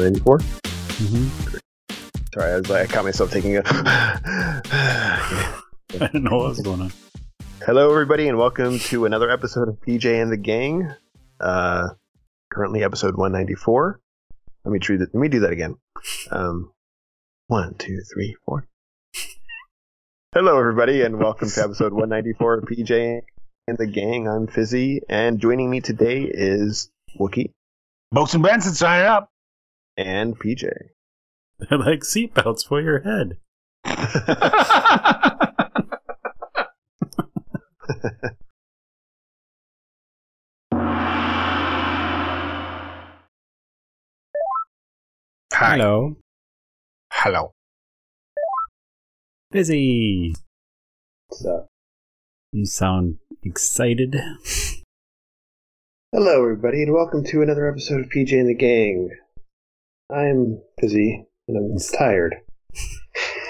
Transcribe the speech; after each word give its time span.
194? 0.00 0.38
Mm-hmm. 0.38 1.56
Sorry, 2.32 2.52
I, 2.52 2.56
was, 2.56 2.70
like, 2.70 2.88
I 2.88 2.92
caught 2.92 3.04
myself 3.04 3.30
taking 3.30 3.58
a. 3.58 3.62
I 3.66 4.62
didn't 5.90 6.24
know 6.24 6.38
what 6.38 6.48
was 6.48 6.60
going 6.60 6.80
on. 6.80 6.92
Hello, 7.66 7.90
everybody, 7.90 8.26
and 8.28 8.38
welcome 8.38 8.78
to 8.78 9.04
another 9.04 9.30
episode 9.30 9.68
of 9.68 9.78
PJ 9.80 10.06
and 10.22 10.32
the 10.32 10.38
Gang. 10.38 10.90
Uh, 11.38 11.88
currently, 12.50 12.82
episode 12.82 13.16
194. 13.16 14.00
Let 14.64 14.72
me, 14.72 14.78
treat 14.78 15.02
it, 15.02 15.10
let 15.12 15.20
me 15.20 15.28
do 15.28 15.40
that 15.40 15.52
again. 15.52 15.76
Um, 16.30 16.72
one, 17.48 17.74
two, 17.74 18.00
three, 18.10 18.36
four. 18.46 18.66
Hello, 20.32 20.58
everybody, 20.58 21.02
and 21.02 21.18
welcome 21.18 21.50
to 21.50 21.62
episode 21.62 21.92
194 21.92 22.54
of 22.54 22.64
PJ 22.64 23.20
and 23.68 23.76
the 23.76 23.86
Gang. 23.86 24.28
I'm 24.28 24.46
Fizzy, 24.46 25.02
and 25.10 25.40
joining 25.40 25.68
me 25.68 25.82
today 25.82 26.22
is 26.22 26.90
Wookie 27.18 27.52
Boats 28.12 28.32
and 28.32 28.42
Benson 28.42 28.72
signing 28.72 29.06
up. 29.06 29.30
And 29.96 30.38
PJ. 30.38 30.68
They're 31.58 31.78
like 31.78 32.00
seatbelts 32.00 32.66
for 32.66 32.80
your 32.80 33.00
head. 33.00 33.36
Hi. 45.52 45.76
Hello. 45.76 46.16
Hello. 47.12 47.52
Busy. 49.50 50.34
So, 51.32 51.66
You 52.52 52.66
sound 52.66 53.18
excited. 53.42 54.16
hello, 56.12 56.42
everybody, 56.42 56.82
and 56.82 56.92
welcome 56.92 57.24
to 57.24 57.42
another 57.42 57.68
episode 57.70 58.00
of 58.00 58.06
PJ 58.10 58.32
and 58.38 58.48
the 58.48 58.54
Gang. 58.54 59.10
I'm 60.14 60.60
busy, 60.80 61.26
and 61.48 61.56
I'm 61.56 61.78
tired. 61.98 62.36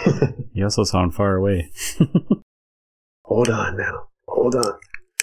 You 0.52 0.64
also 0.64 0.84
sound 0.84 1.14
far 1.14 1.36
away. 1.36 1.70
Hold 3.24 3.48
on 3.48 3.76
now. 3.76 4.08
Hold 4.26 4.56
on. 4.56 4.78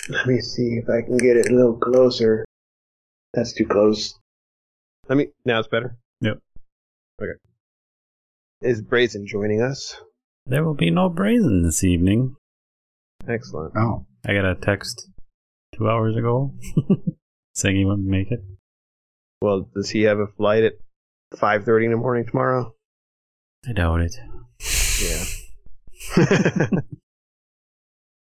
Let 0.10 0.26
me 0.26 0.40
see 0.40 0.80
if 0.82 0.90
I 0.90 1.02
can 1.02 1.18
get 1.18 1.36
it 1.36 1.52
a 1.52 1.54
little 1.54 1.78
closer. 1.78 2.46
That's 3.34 3.54
too 3.54 3.66
close. 3.66 4.18
Let 5.10 5.18
me. 5.18 5.28
Now 5.46 5.60
it's 5.60 5.68
better? 5.68 5.98
Yep. 6.22 6.40
Okay. 7.22 7.32
Is 8.62 8.82
Brazen 8.82 9.28
joining 9.28 9.62
us? 9.62 10.00
There 10.46 10.64
will 10.64 10.74
be 10.74 10.90
no 10.92 11.10
brazen 11.10 11.62
this 11.62 11.84
evening. 11.84 12.36
Excellent. 13.28 13.74
Oh. 13.78 14.06
I 14.26 14.34
got 14.34 14.46
a 14.46 14.56
text 14.56 15.10
two 15.76 15.90
hours 15.90 16.16
ago 16.16 16.54
saying 17.54 17.76
he 17.76 17.86
wouldn't 17.86 18.08
make 18.08 18.32
it. 18.32 18.44
Well, 19.42 19.70
does 19.76 19.90
he 19.90 20.04
have 20.04 20.20
a 20.20 20.28
flight 20.28 20.64
at 20.64 20.74
5.30 21.36 21.86
in 21.86 21.92
the 21.92 21.98
morning 21.98 22.26
tomorrow? 22.26 22.74
I 23.68 23.74
doubt 23.74 24.02
it. 24.02 24.16
Yeah. 25.02 26.68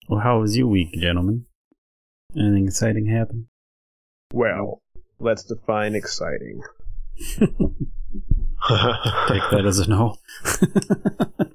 Well, 0.08 0.20
how 0.20 0.40
was 0.40 0.56
your 0.56 0.68
week, 0.68 0.92
gentlemen? 0.92 1.46
Anything 2.36 2.66
exciting 2.66 3.06
happen? 3.06 3.48
well, 4.32 4.82
let's 5.18 5.44
define 5.44 5.94
exciting. 5.94 6.60
Take 7.38 7.48
that 8.68 9.64
as 9.66 9.78
a 9.78 9.88
no. 9.88 10.16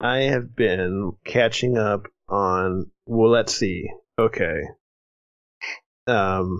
I 0.00 0.18
have 0.22 0.54
been 0.54 1.12
catching 1.24 1.78
up 1.78 2.08
on. 2.28 2.90
Well, 3.06 3.30
let's 3.30 3.54
see. 3.54 3.88
Okay. 4.18 4.60
Um. 6.06 6.58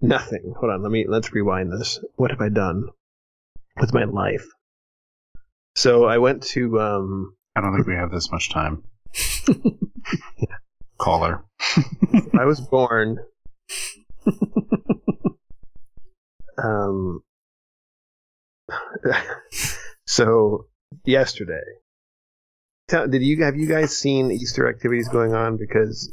Nothing. 0.00 0.54
Hold 0.58 0.72
on. 0.72 0.82
Let 0.82 0.90
me. 0.90 1.04
Let's 1.06 1.32
rewind 1.32 1.72
this. 1.72 1.98
What 2.16 2.30
have 2.30 2.40
I 2.40 2.48
done 2.48 2.84
with 3.78 3.92
my 3.92 4.04
life? 4.04 4.46
So 5.74 6.04
I 6.04 6.18
went 6.18 6.42
to. 6.54 6.80
Um. 6.80 7.36
I 7.54 7.60
don't 7.60 7.74
think 7.74 7.86
we 7.86 7.94
have 7.94 8.10
this 8.10 8.30
much 8.30 8.50
time. 8.50 8.84
Caller. 10.98 11.44
I 12.38 12.44
was 12.44 12.60
born. 12.60 13.18
um. 16.62 17.22
so 20.06 20.66
yesterday. 21.04 21.60
Tell, 22.88 23.06
did 23.06 23.22
you 23.22 23.44
have 23.44 23.56
you 23.56 23.68
guys 23.68 23.96
seen 23.96 24.30
Easter 24.30 24.68
activities 24.68 25.08
going 25.08 25.34
on? 25.34 25.56
Because 25.58 26.12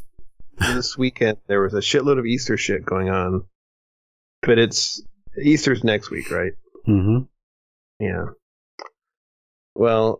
this 0.58 0.98
weekend 0.98 1.38
there 1.48 1.62
was 1.62 1.74
a 1.74 1.80
shitload 1.80 2.20
of 2.20 2.26
Easter 2.26 2.58
shit 2.58 2.86
going 2.86 3.10
on. 3.10 3.46
But 4.48 4.58
it's 4.60 5.04
Easter's 5.42 5.84
next 5.84 6.10
week, 6.10 6.32
right? 6.32 6.54
mm-hmm. 6.88 7.26
Yeah. 8.00 8.26
Well, 9.76 10.20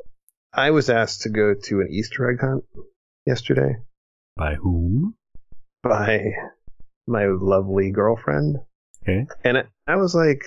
I 0.54 0.72
was 0.72 0.90
asked 0.90 1.22
to 1.22 1.30
go 1.30 1.54
to 1.54 1.82
an 1.82 1.88
Easter 1.90 2.30
egg 2.30 2.42
hunt 2.42 2.64
yesterday 3.26 3.78
By 4.36 4.56
whom? 4.56 5.16
by 5.82 6.32
my 7.08 7.28
lovely 7.28 7.92
girlfriend. 7.92 8.58
Okay. 9.04 9.26
And 9.46 9.64
I, 9.88 9.96
was 9.96 10.14
like, 10.14 10.44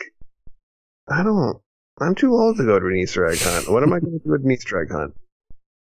I 1.08 1.22
don't, 1.22 1.58
I'm 1.98 2.14
too 2.14 2.32
old 2.34 2.58
to 2.58 2.64
go 2.66 2.78
to 2.78 2.86
an 2.86 2.96
Easter 2.96 3.26
egg 3.26 3.38
hunt. 3.40 3.70
What 3.70 3.82
am 3.82 3.92
I 3.94 4.00
going 4.00 4.18
to 4.20 4.24
do 4.24 4.34
at 4.34 4.40
an 4.40 4.50
Easter 4.50 4.82
egg 4.82 4.90
hunt? 4.92 5.14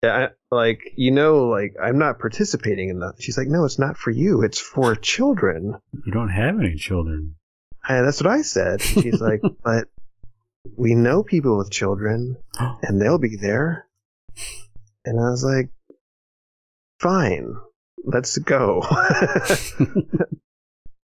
Yeah, 0.04 0.28
I, 0.28 0.54
like, 0.54 0.92
you 0.96 1.10
know, 1.10 1.46
like, 1.48 1.74
I'm 1.82 1.98
not 1.98 2.20
participating 2.20 2.90
in 2.90 3.00
that. 3.00 3.14
She's 3.18 3.36
like, 3.38 3.48
no, 3.48 3.64
it's 3.64 3.78
not 3.78 3.96
for 3.96 4.10
you. 4.10 4.42
It's 4.42 4.60
for 4.60 4.94
children. 4.94 5.74
You 6.04 6.12
don't 6.12 6.28
have 6.28 6.58
any 6.60 6.76
children. 6.76 7.34
And 7.88 8.06
that's 8.06 8.22
what 8.22 8.32
I 8.32 8.42
said. 8.42 8.80
She's 8.80 9.20
like, 9.20 9.40
but 9.64 9.88
we 10.76 10.94
know 10.94 11.22
people 11.22 11.58
with 11.58 11.70
children 11.70 12.36
and 12.82 13.00
they'll 13.00 13.18
be 13.18 13.36
there. 13.36 13.86
And 15.04 15.18
I 15.18 15.30
was 15.30 15.44
like, 15.44 15.70
fine, 17.00 17.56
let's 18.04 18.38
go. 18.38 18.82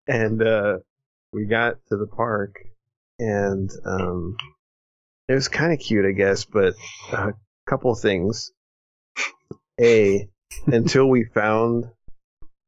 and 0.08 0.42
uh, 0.42 0.80
we 1.32 1.46
got 1.46 1.76
to 1.90 1.98
the 1.98 2.08
park, 2.08 2.56
and 3.20 3.70
um, 3.86 4.38
it 5.28 5.34
was 5.34 5.48
kind 5.48 5.74
of 5.74 5.80
cute, 5.80 6.06
I 6.06 6.12
guess, 6.12 6.46
but 6.46 6.76
a 7.12 7.34
couple 7.66 7.94
things. 7.96 8.52
A, 9.80 10.28
until 10.68 11.08
we 11.08 11.24
found 11.24 11.86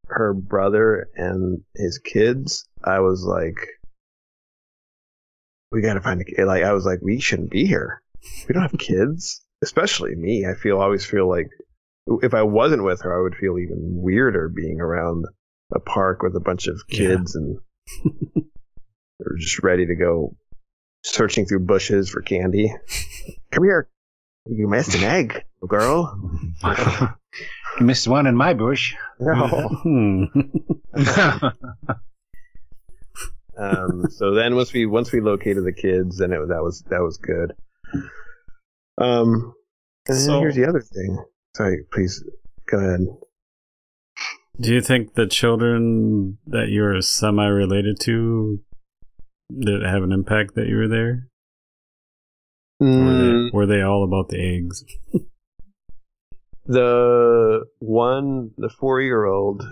her 0.08 0.34
brother 0.34 1.10
and 1.16 1.62
his 1.76 2.00
kids, 2.00 2.68
I 2.84 3.00
was 3.00 3.24
like, 3.24 3.68
we 5.72 5.82
gotta 5.82 6.02
find 6.02 6.22
a 6.22 6.26
kid. 6.26 6.46
Like, 6.46 6.64
I 6.64 6.74
was 6.74 6.86
like, 6.86 7.00
we 7.02 7.20
shouldn't 7.20 7.52
be 7.52 7.66
here. 7.66 8.02
We 8.48 8.54
don't 8.54 8.64
have 8.64 8.74
kids, 8.80 9.44
especially 9.62 10.16
me. 10.16 10.46
I 10.46 10.56
feel 10.56 10.80
always 10.80 11.06
feel 11.06 11.28
like 11.30 11.48
if 12.22 12.34
I 12.34 12.44
wasn't 12.44 12.84
with 12.84 13.02
her, 13.02 13.18
I 13.18 13.22
would 13.22 13.36
feel 13.36 13.58
even 13.60 13.78
weirder 14.02 14.50
being 14.50 14.80
around 14.82 15.26
a 15.74 15.80
park 15.80 16.24
with 16.24 16.36
a 16.36 16.40
bunch 16.40 16.68
of 16.68 16.88
kids 16.88 17.36
and 17.36 17.60
they're 19.20 19.38
just 19.38 19.62
ready 19.62 19.86
to 19.86 19.96
go 19.96 20.36
searching 21.04 21.46
through 21.46 21.66
bushes 21.66 22.10
for 22.10 22.22
candy. 22.22 22.74
Come 23.52 23.64
here. 23.64 23.88
You 24.48 24.68
missed 24.68 24.96
an 24.96 25.04
egg, 25.04 25.44
girl. 25.68 26.20
you 27.80 27.86
missed 27.86 28.08
one 28.08 28.26
in 28.26 28.36
my 28.36 28.56
bush. 28.56 28.96
No. 29.20 29.48
Hmm. 29.84 30.24
Um, 33.60 34.06
so 34.10 34.34
then 34.34 34.56
once 34.56 34.72
we 34.74 34.86
once 34.86 35.12
we 35.12 35.20
located 35.22 35.66
the 35.66 35.74
kids, 35.74 36.18
then 36.18 36.32
it 36.32 36.40
that 36.48 36.64
was 36.64 36.84
that 36.90 37.02
was 37.02 37.18
good. 37.18 37.54
Um, 38.98 39.54
and 40.08 40.18
then 40.18 40.26
So- 40.26 40.40
here's 40.40 40.56
the 40.56 40.68
other 40.68 40.82
thing. 40.82 41.18
Sorry, 41.56 41.84
please 41.92 42.24
go 42.70 42.78
ahead. 42.78 43.02
Do 44.62 44.74
you 44.74 44.82
think 44.82 45.14
the 45.14 45.26
children 45.28 46.38
that 46.48 46.68
you're 46.70 47.02
semi 47.02 47.46
related 47.48 48.00
to 48.02 48.60
did 49.58 49.82
it 49.82 49.86
have 49.88 50.04
an 50.04 50.12
impact 50.12 50.56
that 50.56 50.68
you 50.68 50.78
were 50.78 50.88
there? 50.88 51.28
Were, 52.80 52.88
Mm, 52.88 53.50
they, 53.52 53.58
were 53.58 53.66
they 53.66 53.82
all 53.82 54.04
about 54.04 54.30
the 54.30 54.40
eggs? 54.40 54.84
the 56.66 57.66
one, 57.80 58.52
the 58.58 58.70
four 58.70 59.02
year 59.02 59.26
old, 59.26 59.64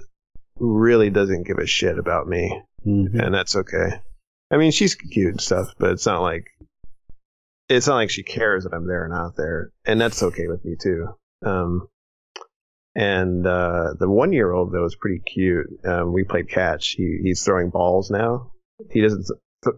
really 0.57 1.10
doesn't 1.10 1.45
give 1.48 1.57
a 1.60 1.66
shit 1.68 1.98
about 2.00 2.28
me, 2.28 2.62
Mhm. 2.85 3.19
and 3.19 3.33
that's 3.33 3.56
okay. 3.56 4.01
I 4.51 4.57
mean, 4.57 4.71
she's 4.71 4.95
cute 4.95 5.31
and 5.31 5.41
stuff, 5.41 5.74
but 5.77 5.91
it's 5.91 6.06
not 6.06 6.21
like 6.21 6.45
it's 7.69 7.88
not 7.88 7.95
like 7.95 8.09
she 8.09 8.24
cares 8.24 8.63
that 8.63 8.74
I'm 8.74 8.88
there 8.88 9.03
or 9.03 9.09
not 9.09 9.35
there, 9.35 9.71
and 9.85 10.00
that's 10.00 10.24
okay 10.24 10.47
with 10.47 10.63
me 10.63 10.75
too. 10.81 11.09
Um, 11.45 11.88
and 12.95 13.45
uh, 13.45 13.94
the 14.00 14.09
one 14.09 14.31
year 14.33 14.51
old 14.51 14.71
though 14.71 14.85
is 14.85 14.95
pretty 14.95 15.19
cute. 15.19 15.68
Um, 15.85 16.13
we 16.13 16.24
played 16.24 16.50
catch. 16.50 16.91
He 16.91 17.19
he's 17.24 17.44
throwing 17.44 17.69
balls 17.69 18.09
now. 18.09 18.51
He 18.91 19.01
doesn't. 19.01 19.25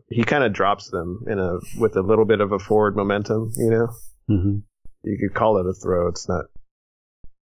He 0.09 0.23
kind 0.23 0.43
of 0.43 0.53
drops 0.53 0.89
them 0.91 1.23
in 1.27 1.39
a 1.39 1.57
with 1.79 1.95
a 1.95 2.01
little 2.01 2.25
bit 2.25 2.41
of 2.41 2.51
a 2.51 2.59
forward 2.59 2.95
momentum. 2.95 3.51
You 3.57 3.69
know, 3.71 3.87
Mhm. 4.29 4.63
you 5.03 5.17
could 5.17 5.33
call 5.33 5.57
it 5.57 5.65
a 5.65 5.73
throw. 5.73 6.07
It's 6.09 6.29
not 6.29 6.45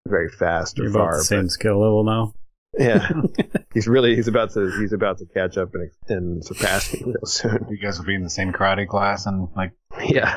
very 0.06 0.28
fast 0.28 0.78
or 0.78 0.82
You're 0.82 0.90
about 0.92 1.10
far. 1.12 1.20
same 1.22 1.48
skill 1.48 1.80
level 1.80 2.04
now. 2.04 2.34
Yeah, 2.78 3.08
he's 3.74 3.88
really 3.88 4.14
he's 4.14 4.28
about 4.28 4.52
to 4.52 4.70
he's 4.78 4.92
about 4.92 5.18
to 5.18 5.26
catch 5.26 5.56
up 5.56 5.74
and 5.74 5.90
and 6.08 6.44
surpass 6.44 6.92
me 6.92 7.02
real 7.06 7.24
soon. 7.24 7.66
You 7.70 7.78
guys 7.78 7.98
will 7.98 8.06
be 8.06 8.14
in 8.14 8.22
the 8.22 8.30
same 8.30 8.52
karate 8.52 8.86
class 8.86 9.26
and 9.26 9.48
like 9.56 9.72
Yeah, 10.04 10.36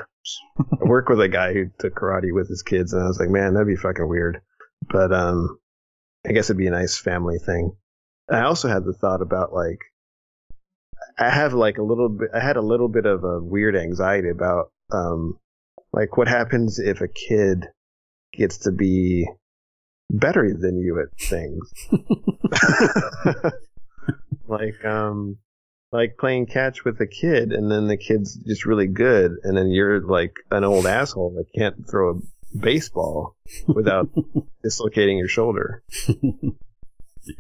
I 0.57 0.85
work 0.85 1.09
with 1.09 1.19
a 1.21 1.27
guy 1.27 1.53
who 1.53 1.65
took 1.79 1.95
karate 1.95 2.33
with 2.33 2.49
his 2.49 2.63
kids, 2.63 2.93
and 2.93 3.03
I 3.03 3.07
was 3.07 3.19
like, 3.19 3.29
man, 3.29 3.53
that'd 3.53 3.67
be 3.67 3.75
fucking 3.75 4.07
weird. 4.07 4.41
But 4.89 5.13
um, 5.13 5.59
I 6.27 6.31
guess 6.31 6.49
it'd 6.49 6.57
be 6.57 6.67
a 6.67 6.71
nice 6.71 6.97
family 6.97 7.39
thing. 7.39 7.75
I 8.29 8.41
also 8.41 8.67
had 8.67 8.85
the 8.85 8.93
thought 8.93 9.21
about 9.21 9.53
like, 9.53 9.79
I 11.17 11.29
have 11.29 11.53
like 11.53 11.77
a 11.77 11.83
little 11.83 12.09
bit, 12.09 12.29
I 12.33 12.39
had 12.39 12.57
a 12.57 12.61
little 12.61 12.89
bit 12.89 13.05
of 13.05 13.23
a 13.23 13.41
weird 13.41 13.75
anxiety 13.75 14.29
about 14.29 14.71
um, 14.91 15.39
like 15.91 16.17
what 16.17 16.27
happens 16.27 16.79
if 16.79 17.01
a 17.01 17.07
kid 17.07 17.65
gets 18.33 18.59
to 18.59 18.71
be 18.71 19.27
better 20.09 20.53
than 20.57 20.79
you 20.79 21.00
at 21.01 21.17
things. 21.19 21.73
like 24.47 24.83
um 24.83 25.38
like 25.91 26.17
playing 26.17 26.45
catch 26.45 26.83
with 26.85 27.00
a 27.01 27.07
kid 27.07 27.51
and 27.51 27.71
then 27.71 27.88
the 27.88 27.97
kid's 27.97 28.35
just 28.35 28.65
really 28.65 28.88
good 28.88 29.31
and 29.44 29.57
then 29.57 29.69
you're 29.69 30.01
like 30.01 30.33
an 30.51 30.63
old 30.63 30.85
asshole 30.85 31.33
that 31.35 31.45
can't 31.59 31.89
throw 31.89 32.11
a 32.11 32.57
baseball 32.57 33.35
without 33.67 34.09
dislocating 34.63 35.17
your 35.17 35.27
shoulder. 35.27 35.83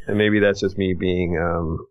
And 0.07 0.17
maybe 0.17 0.39
that's 0.39 0.59
just 0.59 0.77
me 0.77 0.93
being 0.93 1.37
um 1.37 1.87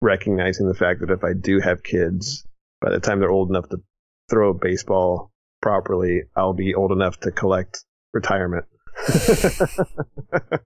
recognizing 0.00 0.68
the 0.68 0.74
fact 0.74 1.00
that 1.00 1.10
if 1.10 1.24
I 1.24 1.32
do 1.32 1.60
have 1.60 1.82
kids, 1.82 2.46
by 2.80 2.90
the 2.90 3.00
time 3.00 3.20
they're 3.20 3.30
old 3.30 3.48
enough 3.48 3.68
to 3.70 3.80
throw 4.28 4.50
a 4.50 4.54
baseball 4.54 5.32
properly, 5.62 6.24
I'll 6.36 6.52
be 6.52 6.74
old 6.74 6.92
enough 6.92 7.18
to 7.20 7.30
collect 7.30 7.84
retirement. 8.12 8.66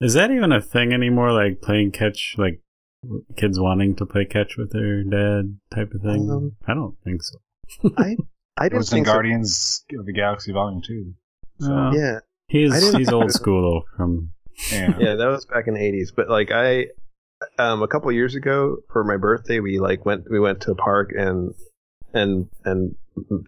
Is 0.00 0.14
that 0.14 0.30
even 0.30 0.52
a 0.52 0.60
thing 0.60 0.92
anymore? 0.92 1.32
Like 1.32 1.62
playing 1.62 1.92
catch, 1.92 2.34
like 2.36 2.60
kids 3.36 3.58
wanting 3.58 3.96
to 3.96 4.06
play 4.06 4.24
catch 4.26 4.56
with 4.58 4.72
their 4.72 5.02
dad 5.02 5.58
type 5.74 5.92
of 5.94 6.02
thing? 6.02 6.28
Um, 6.30 6.56
I 6.66 6.74
don't 6.74 6.96
think 7.02 7.22
so. 7.22 7.38
I 7.96 8.16
I 8.56 8.66
it 8.66 8.70
didn't 8.70 8.78
was 8.78 8.92
in 8.92 8.96
think 8.96 9.06
so. 9.06 9.12
Guardians 9.12 9.84
of 9.98 10.04
the 10.06 10.12
Galaxy 10.12 10.52
Volume 10.52 10.82
Two. 10.86 11.14
So 11.60 11.72
Uh, 11.74 11.92
Yeah, 11.92 12.18
He's 12.48 12.94
he's 12.94 13.10
old 13.10 13.32
school 13.40 13.62
though. 13.62 13.84
From 13.96 14.32
yeah. 14.70 14.94
yeah, 14.98 15.14
that 15.14 15.26
was 15.26 15.46
back 15.46 15.66
in 15.66 15.74
the 15.74 15.82
eighties. 15.82 16.12
But 16.14 16.28
like 16.28 16.50
I, 16.52 16.86
um, 17.58 17.82
a 17.82 17.88
couple 17.88 18.12
years 18.12 18.34
ago 18.34 18.76
for 18.92 19.02
my 19.04 19.16
birthday, 19.16 19.60
we 19.60 19.78
like 19.78 20.04
went 20.04 20.24
we 20.30 20.38
went 20.38 20.60
to 20.62 20.72
a 20.72 20.76
park 20.76 21.10
and 21.16 21.54
and 22.12 22.48
and 22.64 22.94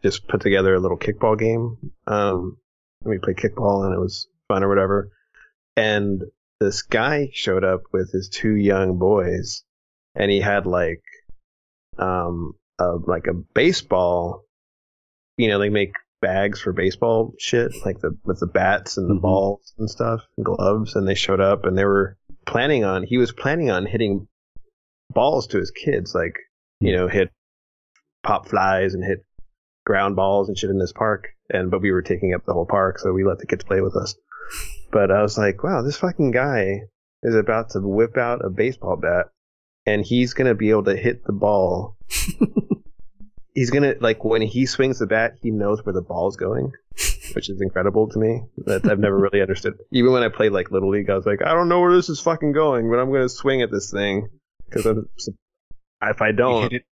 just 0.02 0.26
put 0.28 0.40
together 0.40 0.74
a 0.74 0.80
little 0.80 0.98
kickball 0.98 1.38
game. 1.38 1.76
Um, 2.06 2.56
and 3.02 3.10
we 3.10 3.18
played 3.18 3.36
kickball 3.36 3.84
and 3.84 3.94
it 3.94 3.98
was 4.00 4.28
fun 4.48 4.62
or 4.62 4.68
whatever. 4.68 5.10
And 5.76 6.22
this 6.60 6.82
guy 6.82 7.28
showed 7.32 7.64
up 7.64 7.82
with 7.92 8.10
his 8.12 8.28
two 8.28 8.54
young 8.54 8.98
boys, 8.98 9.62
and 10.16 10.30
he 10.30 10.40
had 10.40 10.66
like, 10.66 11.02
um, 11.98 12.54
a, 12.80 12.92
like 13.06 13.26
a 13.28 13.34
baseball. 13.54 14.44
You 15.36 15.48
know, 15.48 15.60
they 15.60 15.68
make 15.68 15.92
bags 16.20 16.60
for 16.60 16.72
baseball 16.72 17.34
shit, 17.38 17.72
like 17.84 18.00
the 18.00 18.16
with 18.24 18.40
the 18.40 18.46
bats 18.48 18.96
and 18.96 19.08
the 19.08 19.14
Mhm. 19.14 19.20
balls 19.22 19.72
and 19.78 19.88
stuff, 19.88 20.22
and 20.36 20.44
gloves. 20.44 20.96
And 20.96 21.06
they 21.06 21.14
showed 21.14 21.40
up, 21.40 21.64
and 21.64 21.78
they 21.78 21.84
were 21.84 22.16
planning 22.44 22.82
on. 22.84 23.04
He 23.04 23.18
was 23.18 23.30
planning 23.30 23.70
on 23.70 23.86
hitting 23.86 24.26
balls 25.10 25.46
to 25.48 25.58
his 25.58 25.70
kids, 25.70 26.12
like 26.12 26.36
you 26.80 26.96
know, 26.96 27.06
hit 27.06 27.30
pop 28.24 28.48
flies 28.48 28.94
and 28.94 29.04
hit 29.04 29.24
ground 29.88 30.14
balls 30.16 30.48
and 30.48 30.58
shit 30.58 30.68
in 30.68 30.78
this 30.78 30.92
park. 30.92 31.28
And 31.48 31.70
but 31.70 31.80
we 31.80 31.90
were 31.90 32.02
taking 32.02 32.34
up 32.34 32.44
the 32.44 32.52
whole 32.52 32.66
park, 32.66 32.98
so 32.98 33.12
we 33.12 33.24
let 33.24 33.38
the 33.38 33.46
kids 33.46 33.64
play 33.64 33.80
with 33.80 33.96
us. 33.96 34.14
But 34.92 35.10
I 35.10 35.22
was 35.22 35.38
like, 35.38 35.62
wow, 35.64 35.82
this 35.82 35.96
fucking 35.96 36.30
guy 36.30 36.82
is 37.22 37.34
about 37.34 37.70
to 37.70 37.80
whip 37.80 38.16
out 38.18 38.44
a 38.44 38.50
baseball 38.50 38.96
bat, 38.96 39.30
and 39.86 40.04
he's 40.04 40.34
gonna 40.34 40.54
be 40.54 40.70
able 40.70 40.84
to 40.84 40.96
hit 40.96 41.24
the 41.24 41.32
ball. 41.32 41.96
he's 43.54 43.70
gonna 43.70 43.94
like 44.00 44.24
when 44.24 44.42
he 44.42 44.66
swings 44.66 44.98
the 44.98 45.06
bat, 45.06 45.38
he 45.42 45.50
knows 45.50 45.84
where 45.84 45.94
the 45.94 46.02
ball's 46.02 46.36
going, 46.36 46.72
which 47.34 47.48
is 47.48 47.62
incredible 47.62 48.08
to 48.10 48.18
me. 48.18 48.42
That 48.66 48.86
I've 48.86 48.98
never 48.98 49.18
really 49.18 49.40
understood. 49.40 49.78
Even 49.90 50.12
when 50.12 50.22
I 50.22 50.28
played 50.28 50.52
like 50.52 50.70
little 50.70 50.90
league, 50.90 51.08
I 51.08 51.14
was 51.14 51.26
like, 51.26 51.40
I 51.42 51.54
don't 51.54 51.70
know 51.70 51.80
where 51.80 51.96
this 51.96 52.10
is 52.10 52.20
fucking 52.20 52.52
going, 52.52 52.90
but 52.90 52.98
I'm 52.98 53.10
gonna 53.10 53.30
swing 53.30 53.62
at 53.62 53.70
this 53.70 53.90
thing 53.90 54.28
because 54.68 54.86
if 56.02 56.20
I 56.20 56.32
don't, 56.32 56.70
hit 56.70 56.82
it, 56.82 56.84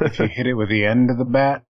if 0.00 0.18
you 0.18 0.26
hit 0.28 0.46
it 0.46 0.54
with 0.54 0.70
the 0.70 0.86
end 0.86 1.10
of 1.10 1.18
the 1.18 1.26
bat, 1.26 1.62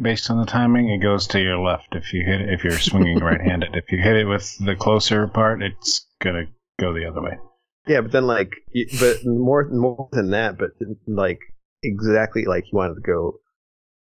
based 0.00 0.30
on 0.30 0.38
the 0.38 0.46
timing, 0.46 0.88
it 0.90 0.98
goes 0.98 1.26
to 1.28 1.40
your 1.40 1.58
left. 1.58 1.94
If 1.94 2.12
you 2.12 2.24
hit 2.24 2.40
it, 2.40 2.50
if 2.52 2.64
you're 2.64 2.78
swinging 2.78 3.18
right-handed, 3.24 3.74
if 3.74 3.90
you 3.92 3.98
hit 3.98 4.16
it 4.16 4.24
with 4.24 4.56
the 4.64 4.76
closer 4.76 5.26
part, 5.28 5.62
it's 5.62 6.06
gonna 6.20 6.44
go 6.78 6.92
the 6.92 7.06
other 7.08 7.22
way. 7.22 7.38
Yeah, 7.86 8.02
but 8.02 8.12
then 8.12 8.26
like, 8.26 8.52
but 9.00 9.24
more 9.24 9.64
more 9.70 10.08
than 10.12 10.30
that, 10.30 10.58
but 10.58 10.70
like 11.06 11.40
exactly 11.82 12.44
like 12.44 12.64
you 12.70 12.76
wanted 12.76 12.94
to 12.96 13.00
go 13.00 13.40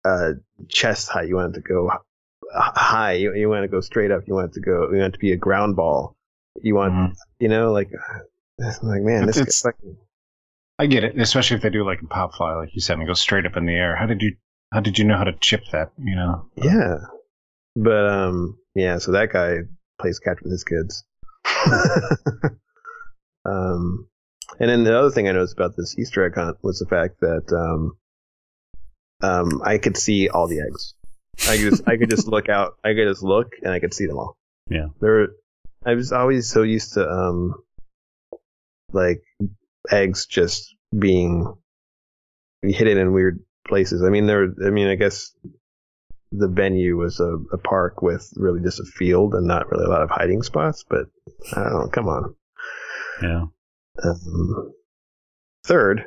uh 0.05 0.31
chest 0.69 1.09
high, 1.09 1.23
you 1.25 1.37
wanted 1.37 1.55
to 1.55 1.61
go 1.61 1.91
high, 2.55 3.13
you, 3.13 3.35
you 3.35 3.49
want 3.49 3.65
to 3.65 3.69
go 3.69 3.81
straight 3.81 4.11
up, 4.11 4.23
you 4.27 4.35
want 4.35 4.51
it 4.51 4.55
to 4.55 4.61
go, 4.61 4.91
you 4.91 4.99
want 4.99 5.13
it 5.15 5.17
to 5.17 5.19
be 5.19 5.33
a 5.33 5.37
ground 5.37 5.77
ball, 5.77 6.17
you 6.63 6.75
want, 6.75 6.93
Mhm. 6.95 7.15
you 7.41 7.49
know, 7.49 7.73
like, 7.73 7.91
like 8.83 9.03
man, 9.03 9.27
this 9.27 9.37
It's- 9.37 9.57
is 9.57 9.63
fucking, 9.63 9.97
I 10.79 10.87
get 10.87 11.05
it, 11.05 11.19
especially 11.19 11.57
if 11.57 11.63
they 11.63 11.71
do 11.71 11.85
like 11.85 12.01
a 12.01 12.07
pop 12.07 12.35
fly, 12.35 12.55
like 12.55 12.75
you 12.75 12.81
said, 12.81 12.95
and 12.95 13.03
it 13.03 13.07
goes 13.07 13.21
straight 13.21 13.45
up 13.45 13.57
in 13.57 13.67
the 13.67 13.75
air. 13.75 13.97
How 13.97 14.07
did 14.07 14.23
you? 14.23 14.37
How 14.73 14.81
did 14.81 14.99
you 14.99 15.05
know 15.05 15.17
how 15.17 15.25
to 15.25 15.33
chip 15.41 15.65
that? 15.73 15.93
You 15.99 16.15
know? 16.17 16.51
yeah, 16.57 16.97
but 17.75 18.09
um, 18.09 18.59
yeah, 18.75 18.99
so 18.99 19.13
that 19.13 19.33
guy 19.33 19.61
plays 20.01 20.19
catch 20.19 20.39
with 20.43 20.53
his 20.53 20.65
kids. 20.65 21.05
um, 23.45 24.09
and 24.61 24.71
then 24.71 24.85
the 24.85 24.99
other 24.99 25.11
thing 25.11 25.29
I 25.29 25.33
noticed 25.33 25.55
about 25.55 25.77
this 25.77 25.99
Easter 25.99 26.25
egg 26.25 26.35
hunt 26.35 26.59
was 26.63 26.79
the 26.79 26.87
fact 26.87 27.21
that 27.21 27.53
um, 27.53 27.97
um, 29.23 29.63
I 29.65 29.79
could 29.79 29.97
see 29.97 30.29
all 30.29 30.49
the 30.49 30.61
eggs. 30.61 30.95
I 31.49 31.57
could 31.57 31.71
just 31.71 31.89
I 31.89 31.97
could 31.97 32.11
just 32.11 32.27
look 32.29 32.49
out. 32.49 32.75
I 32.85 32.95
could 32.95 33.09
just 33.09 33.23
look 33.23 33.53
and 33.63 33.73
I 33.73 33.81
could 33.81 33.95
see 33.95 34.07
them 34.07 34.19
all. 34.19 34.37
Yeah. 34.69 34.89
There, 35.01 35.29
I 35.85 35.95
was 35.95 36.13
always 36.13 36.49
so 36.51 36.63
used 36.63 36.95
to 36.95 37.09
um, 37.09 37.55
like 38.93 39.23
eggs 39.91 40.27
just 40.27 40.75
being 40.97 41.55
hidden 42.63 42.99
in 42.99 43.13
weird 43.13 43.41
places. 43.69 44.03
I 44.03 44.11
mean, 44.11 44.27
there. 44.27 44.49
I 44.65 44.71
mean, 44.71 44.89
I 44.89 44.95
guess 44.95 45.33
the 46.33 46.49
venue 46.49 46.97
was 46.97 47.21
a, 47.21 47.37
a 47.53 47.59
park 47.59 48.03
with 48.03 48.31
really 48.37 48.61
just 48.61 48.81
a 48.81 48.85
field 48.85 49.35
and 49.35 49.47
not 49.47 49.71
really 49.71 49.85
a 49.85 49.89
lot 49.89 50.03
of 50.03 50.11
hiding 50.11 50.43
spots. 50.43 50.85
But 50.89 51.07
I 51.53 51.63
don't 51.63 51.73
know. 51.73 51.89
Come 51.93 52.09
on. 52.09 52.35
yeah. 53.23 53.45
Um, 54.05 54.73
third, 55.65 56.05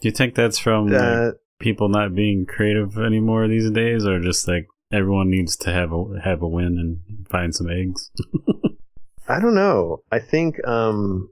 Do 0.00 0.08
you 0.08 0.12
think 0.12 0.34
that's 0.34 0.58
from 0.58 0.88
like, 0.88 1.00
uh, 1.00 1.30
people 1.58 1.88
not 1.88 2.14
being 2.14 2.46
creative 2.46 2.98
anymore 2.98 3.48
these 3.48 3.70
days, 3.70 4.06
or 4.06 4.20
just 4.20 4.46
like 4.46 4.66
everyone 4.92 5.30
needs 5.30 5.56
to 5.56 5.72
have 5.72 5.92
a 5.92 6.20
have 6.22 6.42
a 6.42 6.48
win 6.48 6.78
and 6.78 7.26
find 7.28 7.54
some 7.54 7.68
eggs? 7.68 8.10
I 9.28 9.40
don't 9.40 9.56
know. 9.56 10.02
I 10.12 10.20
think 10.20 10.64
um, 10.66 11.30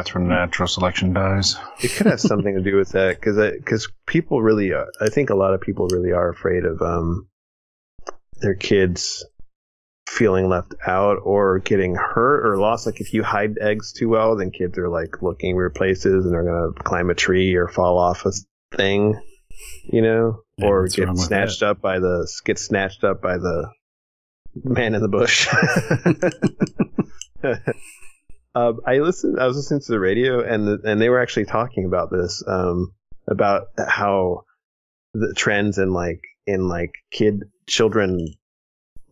That's 0.00 0.14
where 0.14 0.24
natural 0.24 0.66
selection 0.66 1.12
dies. 1.12 1.56
it 1.82 1.90
could 1.92 2.06
have 2.06 2.20
something 2.20 2.54
to 2.54 2.62
do 2.62 2.76
with 2.76 2.92
that 2.92 3.20
because 3.20 3.36
because 3.36 3.86
people 4.06 4.40
really 4.40 4.72
are, 4.72 4.86
I 4.98 5.10
think 5.10 5.28
a 5.28 5.34
lot 5.34 5.52
of 5.52 5.60
people 5.60 5.88
really 5.88 6.12
are 6.12 6.30
afraid 6.30 6.64
of 6.64 6.80
um 6.80 7.28
their 8.40 8.54
kids 8.54 9.26
feeling 10.08 10.48
left 10.48 10.74
out 10.86 11.18
or 11.22 11.58
getting 11.58 11.96
hurt 11.96 12.46
or 12.46 12.56
lost. 12.56 12.86
Like 12.86 13.02
if 13.02 13.12
you 13.12 13.22
hide 13.22 13.58
eggs 13.60 13.92
too 13.92 14.08
well 14.08 14.36
then 14.36 14.50
kids 14.50 14.78
are 14.78 14.88
like 14.88 15.20
looking 15.20 15.54
weird 15.54 15.74
places 15.74 16.24
and 16.24 16.32
they're 16.32 16.44
gonna 16.44 16.72
climb 16.82 17.10
a 17.10 17.14
tree 17.14 17.54
or 17.54 17.68
fall 17.68 17.98
off 17.98 18.24
a 18.24 18.32
thing 18.74 19.20
you 19.84 20.00
know 20.00 20.40
Yeah, 20.56 20.66
or 20.66 20.88
get 20.88 21.14
snatched 21.18 21.62
up 21.62 21.82
by 21.82 21.98
the 21.98 22.26
get 22.46 22.58
snatched 22.58 23.04
up 23.04 23.20
by 23.20 23.36
the 23.36 23.68
man 24.64 24.94
in 24.94 25.02
the 25.02 25.08
bush 25.08 25.46
Um, 28.54 28.80
I 28.86 28.98
listened. 28.98 29.38
I 29.40 29.46
was 29.46 29.56
listening 29.56 29.80
to 29.80 29.92
the 29.92 30.00
radio, 30.00 30.42
and 30.42 30.66
the, 30.66 30.78
and 30.84 31.00
they 31.00 31.08
were 31.08 31.20
actually 31.20 31.44
talking 31.46 31.84
about 31.84 32.10
this, 32.10 32.42
um, 32.46 32.92
about 33.28 33.68
how 33.78 34.42
the 35.14 35.32
trends 35.34 35.78
in 35.78 35.92
like 35.92 36.20
in 36.46 36.68
like 36.68 36.92
kid 37.12 37.44
children 37.68 38.26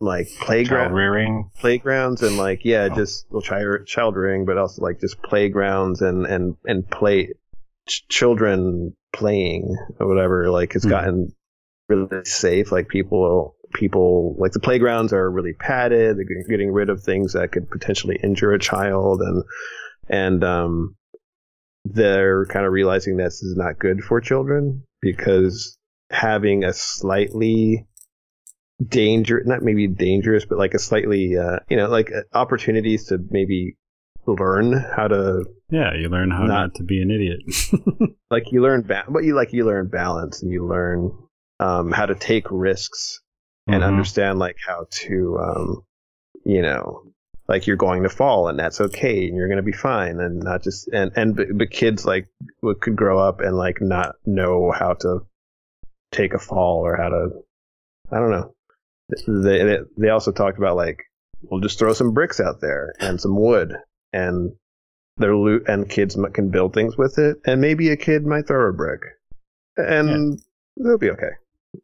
like 0.01 0.27
Child 0.27 0.39
playground 0.45 0.93
rearing. 0.93 1.49
playgrounds 1.59 2.21
and 2.23 2.37
like 2.37 2.61
yeah 2.63 2.87
Oh. 2.91 2.95
just 2.95 3.25
well 3.29 3.41
child 3.41 3.85
child 3.85 4.15
rearing, 4.15 4.45
but 4.45 4.57
also 4.57 4.81
like 4.81 4.99
just 4.99 5.21
playgrounds 5.21 6.01
and 6.01 6.25
and 6.25 6.55
and 6.65 6.89
play 6.89 7.33
ch- 7.87 8.07
children 8.09 8.95
playing 9.13 9.75
or 9.99 10.07
whatever 10.07 10.49
like 10.49 10.75
it's 10.75 10.85
Hmm. 10.85 10.89
gotten 10.89 11.35
really 11.89 12.23
safe. 12.25 12.71
Like 12.71 12.87
people 12.87 13.55
people 13.73 14.35
like 14.39 14.51
the 14.51 14.59
playgrounds 14.59 15.13
are 15.13 15.29
really 15.29 15.53
padded. 15.53 16.17
They're 16.17 16.47
getting- 16.49 16.71
rid 16.71 16.89
of 16.89 17.01
things 17.03 17.33
that 17.33 17.51
could 17.51 17.69
potentially 17.69 18.17
injure 18.23 18.51
a 18.53 18.59
child 18.59 19.21
and 19.21 19.43
and 20.09 20.43
um 20.43 20.95
they're 21.85 22.45
kind 22.47 22.65
of 22.65 22.71
realizing 22.73 23.17
this 23.17 23.41
is 23.41 23.55
not 23.55 23.79
good 23.79 24.01
for 24.03 24.19
children 24.21 24.83
because 25.01 25.77
having 26.11 26.63
a 26.63 26.73
slightly 26.73 27.87
danger, 28.85 29.41
not 29.45 29.61
maybe 29.61 29.87
dangerous, 29.87 30.45
but 30.45 30.57
like 30.57 30.73
a 30.73 30.79
slightly, 30.79 31.37
uh, 31.37 31.59
you 31.69 31.77
know, 31.77 31.87
like 31.87 32.11
uh, 32.11 32.21
opportunities 32.37 33.07
to 33.07 33.17
maybe 33.29 33.77
learn 34.25 34.73
how 34.73 35.07
to, 35.07 35.45
Yeah, 35.69 35.93
you 35.95 36.09
learn 36.09 36.31
how 36.31 36.39
Not- 36.43 36.47
not, 36.47 36.75
to 36.75 36.83
be 36.83 37.01
an 37.01 37.11
idiot. 37.11 38.11
like 38.31 38.51
you 38.51 38.61
learn, 38.61 38.81
ba- 38.83 39.05
but 39.09 39.23
you 39.23 39.35
like 39.35 39.53
you 39.53 39.65
learn 39.65 39.87
balance 39.87 40.41
and 40.43 40.51
you 40.51 40.65
learn 40.67 41.11
um, 41.59 41.91
how 41.91 42.05
to 42.05 42.15
take 42.15 42.45
risks 42.51 43.21
and 43.73 43.83
Mhm. 43.83 43.87
understand 43.87 44.39
like 44.39 44.57
how 44.65 44.87
to, 44.89 45.37
um, 45.39 45.83
you 46.43 46.61
know, 46.61 47.03
like 47.47 47.65
you're 47.67 47.77
going 47.77 48.03
to 48.03 48.09
fall 48.09 48.47
and 48.47 48.59
that's 48.59 48.79
okay 48.79 49.27
and 49.27 49.35
you're 49.35 49.47
going 49.47 49.57
to 49.57 49.63
be 49.63 49.71
fine 49.71 50.19
and 50.19 50.39
not 50.39 50.61
just 50.61 50.87
and 50.89 51.11
and 51.15 51.35
but, 51.35 51.71
kids 51.71 52.05
like 52.05 52.27
could 52.79 52.95
grow 52.95 53.17
up 53.19 53.41
and 53.41 53.57
like 53.57 53.81
not 53.81 54.15
know 54.25 54.71
how 54.71 54.93
to 54.93 55.25
take 56.11 56.33
a 56.33 56.39
fall 56.39 56.85
or 56.85 56.95
how 56.95 57.09
to 57.09 57.29
I 58.11 58.19
don't 58.19 58.31
know. 58.31 58.53
They 59.27 59.63
they, 59.63 59.77
they 59.97 60.09
also 60.09 60.31
talked 60.31 60.59
about 60.59 60.75
like 60.75 61.03
we'll 61.41 61.61
just 61.61 61.79
throw 61.79 61.93
some 61.93 62.13
bricks 62.13 62.39
out 62.39 62.61
there 62.61 62.93
and 62.99 63.19
some 63.19 63.35
wood 63.35 63.75
and 64.13 64.51
they're 65.17 65.35
loot 65.35 65.67
and 65.67 65.89
kids 65.89 66.17
can 66.33 66.49
build 66.49 66.73
things 66.73 66.97
with 66.97 67.17
it 67.17 67.37
and 67.45 67.61
maybe 67.61 67.89
a 67.89 67.97
kid 67.97 68.25
might 68.25 68.47
throw 68.47 68.69
a 68.69 68.73
brick 68.73 69.01
and 69.77 70.39
they'll 70.77 70.97
be 70.97 71.09
okay 71.11 71.31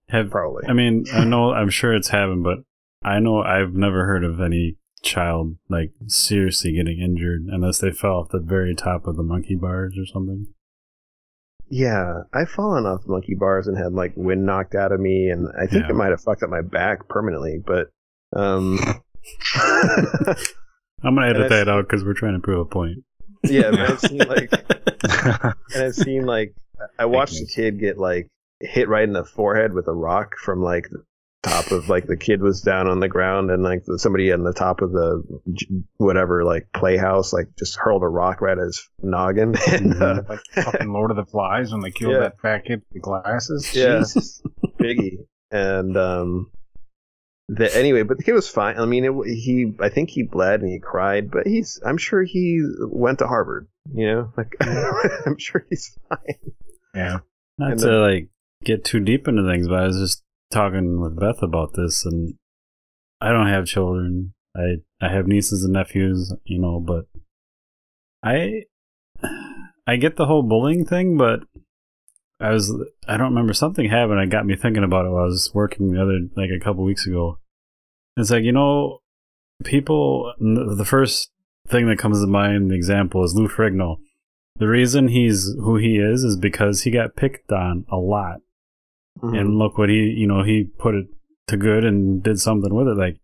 Have 0.10 0.30
probably. 0.32 0.64
I 0.68 0.74
mean, 0.74 1.06
I 1.14 1.24
know 1.26 1.52
I'm 1.54 1.70
sure 1.70 1.94
it's 1.94 2.10
happened, 2.10 2.44
but 2.44 2.60
I 3.04 3.20
know 3.20 3.42
I've 3.42 3.74
never 3.74 4.06
heard 4.06 4.24
of 4.24 4.40
any 4.42 4.78
child 5.04 5.56
like 5.70 5.92
seriously 6.08 6.72
getting 6.74 7.00
injured 7.00 7.44
unless 7.50 7.78
they 7.80 7.92
fell 7.92 8.18
off 8.22 8.30
the 8.30 8.40
very 8.40 8.74
top 8.74 9.06
of 9.06 9.16
the 9.16 9.24
monkey 9.24 9.56
bars 9.56 9.96
or 10.00 10.06
something. 10.06 10.48
Yeah, 11.70 12.22
I've 12.34 12.50
fallen 12.50 12.86
off 12.86 13.02
monkey 13.08 13.36
bars 13.36 13.68
and 13.68 13.78
had 13.78 13.94
like 13.94 14.14
wind 14.16 14.46
knocked 14.46 14.76
out 14.76 14.92
of 14.92 15.00
me, 15.00 15.30
and 15.30 15.48
I 15.60 15.66
think 15.68 15.84
Yeah. 15.86 15.90
it 15.92 15.96
might 15.96 16.10
have 16.10 16.22
fucked 16.22 16.44
up 16.44 16.50
my 16.50 16.62
back 16.62 17.08
permanently. 17.08 17.60
But 17.66 17.90
um, 18.36 18.80
I'm 21.04 21.16
gonna 21.16 21.28
edit 21.28 21.50
that 21.50 21.68
out 21.68 21.88
because 21.88 22.04
we're 22.04 22.14
trying 22.14 22.34
to 22.34 22.40
prove 22.40 22.60
a 22.60 22.66
point. 22.66 23.00
yeah, 23.44 23.72
but 23.72 23.80
I've 23.82 24.00
seen 24.00 24.18
like, 24.20 24.52
and 25.74 25.84
I've 25.84 25.96
seen 25.96 26.26
like, 26.26 26.56
I 27.00 27.06
watched 27.06 27.40
a 27.42 27.46
kid 27.46 27.80
get 27.80 27.98
like 27.98 28.28
hit 28.62 28.88
right 28.90 29.04
in 29.04 29.14
the 29.14 29.24
forehead 29.26 29.74
with 29.74 29.88
a 29.88 29.94
rock 29.94 30.36
from 30.38 30.62
like 30.62 30.90
the 30.90 31.04
top 31.44 31.70
of 31.72 31.90
like 31.90 32.08
the 32.08 32.18
kid 32.18 32.42
was 32.42 32.62
down 32.62 32.88
on 32.88 33.00
the 33.00 33.08
ground 33.08 33.52
and 33.52 33.62
like 33.62 33.84
somebody 33.98 34.32
on 34.32 34.44
the 34.44 34.54
top 34.54 34.82
of 34.82 34.92
the 34.92 35.22
whatever 35.98 36.44
like 36.44 36.68
playhouse 36.74 37.32
like 37.34 37.48
just 37.58 37.76
hurled 37.78 38.02
a 38.02 38.08
rock 38.08 38.42
right 38.42 38.58
at 38.58 38.64
his 38.66 38.90
noggin 39.04 39.54
and 39.72 40.02
uh, 40.02 40.24
like 40.28 40.40
fucking 40.54 40.92
Lord 40.92 41.12
of 41.12 41.18
the 41.18 41.26
Flies 41.26 41.72
when 41.72 41.82
they 41.82 41.92
killed 41.92 42.14
Yeah. 42.14 42.20
that 42.22 42.40
fat 42.42 42.66
kid 42.66 42.80
with 42.80 42.94
the 42.94 43.00
glasses. 43.00 43.76
Yeah. 43.76 44.00
Jesus. 44.00 44.42
Piggy, 44.80 45.20
and 45.52 45.96
um, 45.96 46.52
the 47.48 47.74
anyway, 47.78 48.02
but 48.04 48.18
the 48.18 48.24
kid 48.24 48.34
was 48.34 48.50
fine. 48.50 48.78
I 48.80 48.86
mean, 48.86 49.06
it, 49.06 49.14
he, 49.28 49.72
I 49.80 49.90
think 49.90 50.10
he 50.10 50.24
bled 50.24 50.62
and 50.62 50.70
he 50.70 50.80
cried, 50.80 51.30
but 51.32 51.46
he's, 51.48 51.80
I'm 51.86 51.98
sure 51.98 52.24
he 52.24 52.62
went 52.80 53.20
to 53.20 53.28
Harvard. 53.28 53.68
You 53.94 54.08
know, 54.08 54.34
like 54.36 54.56
I'm 54.62 55.38
sure 55.38 55.66
he's 55.70 55.96
fine. 56.10 56.40
Yeah. 56.96 57.20
Not 57.60 57.72
And 57.72 57.80
to 57.82 57.86
then- 57.86 58.02
like 58.02 58.30
get 58.66 58.84
too 58.84 59.00
deep 59.00 59.28
into 59.28 59.50
things, 59.50 59.68
but 59.68 59.80
I 59.80 59.88
was 59.88 60.00
just 60.00 60.24
talking 60.52 61.00
with 61.00 61.20
Beth 61.20 61.42
about 61.42 61.74
this, 61.74 62.06
and 62.06 62.36
I 63.22 63.32
don't 63.32 63.48
have 63.48 63.66
children. 63.66 64.34
I 64.56 64.78
I 65.00 65.10
have 65.10 65.28
nieces 65.28 65.64
and 65.64 65.74
nephews, 65.74 66.34
you 66.44 66.60
know, 66.60 66.80
but 66.80 67.06
I 68.24 68.64
I 69.88 69.96
get 69.96 70.18
the 70.18 70.26
whole 70.26 70.44
bullying 70.44 70.86
thing, 70.86 71.18
but 71.18 71.42
I 72.40 72.52
was 72.52 72.74
I 73.08 73.18
don't 73.18 73.30
remember 73.30 73.54
something 73.54 73.90
happened. 73.90 74.20
It 74.20 74.30
got 74.30 74.46
me 74.46 74.56
thinking 74.56 74.84
about 74.84 75.06
it. 75.06 75.10
While 75.10 75.24
I 75.24 75.28
was 75.28 75.52
working 75.54 75.92
the 75.92 76.02
other 76.02 76.20
like 76.36 76.50
a 76.50 76.64
couple 76.64 76.84
weeks 76.84 77.08
ago. 77.08 77.40
It's 78.18 78.32
like 78.32 78.44
you 78.44 78.52
know, 78.52 79.00
people. 79.64 80.34
The 80.40 80.86
first 80.86 81.32
thing 81.68 81.88
that 81.88 81.98
comes 81.98 82.22
to 82.22 82.28
mind, 82.28 82.72
the 82.72 82.76
example 82.76 83.24
is 83.24 83.34
Lou 83.36 83.48
Ferrigno. 83.48 83.98
The 84.58 84.68
reason 84.68 85.10
he's 85.10 85.54
who 85.60 85.76
he 85.78 85.98
is 85.98 86.24
is 86.24 86.38
because 86.38 86.84
he 86.84 86.92
got 86.92 87.18
picked 87.18 87.52
on 87.52 87.86
a 87.92 87.98
lot 87.98 88.40
Mm-hmm. 89.22 89.36
and 89.36 89.58
look 89.58 89.78
what 89.78 89.88
he 89.90 89.96
you 90.18 90.28
know 90.28 90.44
he 90.44 90.66
put 90.78 90.94
it 90.96 91.06
to 91.48 91.56
good 91.58 91.86
and 91.86 92.22
did 92.22 92.40
something 92.40 92.74
with 92.74 92.88
it 92.88 92.98
like 92.98 93.18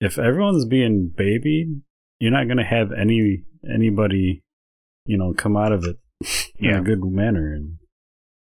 if 0.00 0.18
everyone's 0.18 0.64
being 0.64 1.12
babied 1.14 1.82
you're 2.20 2.30
not 2.32 2.46
going 2.46 2.56
to 2.56 2.64
have 2.64 2.90
any 2.92 3.42
anybody 3.68 4.42
you 5.04 5.18
know 5.18 5.34
come 5.34 5.56
out 5.56 5.72
of 5.72 5.84
it 5.84 5.96
in 6.58 6.70
Yeah. 6.70 6.78
a 6.78 6.82
good 6.82 7.02
manner 7.04 7.52
and 7.52 7.76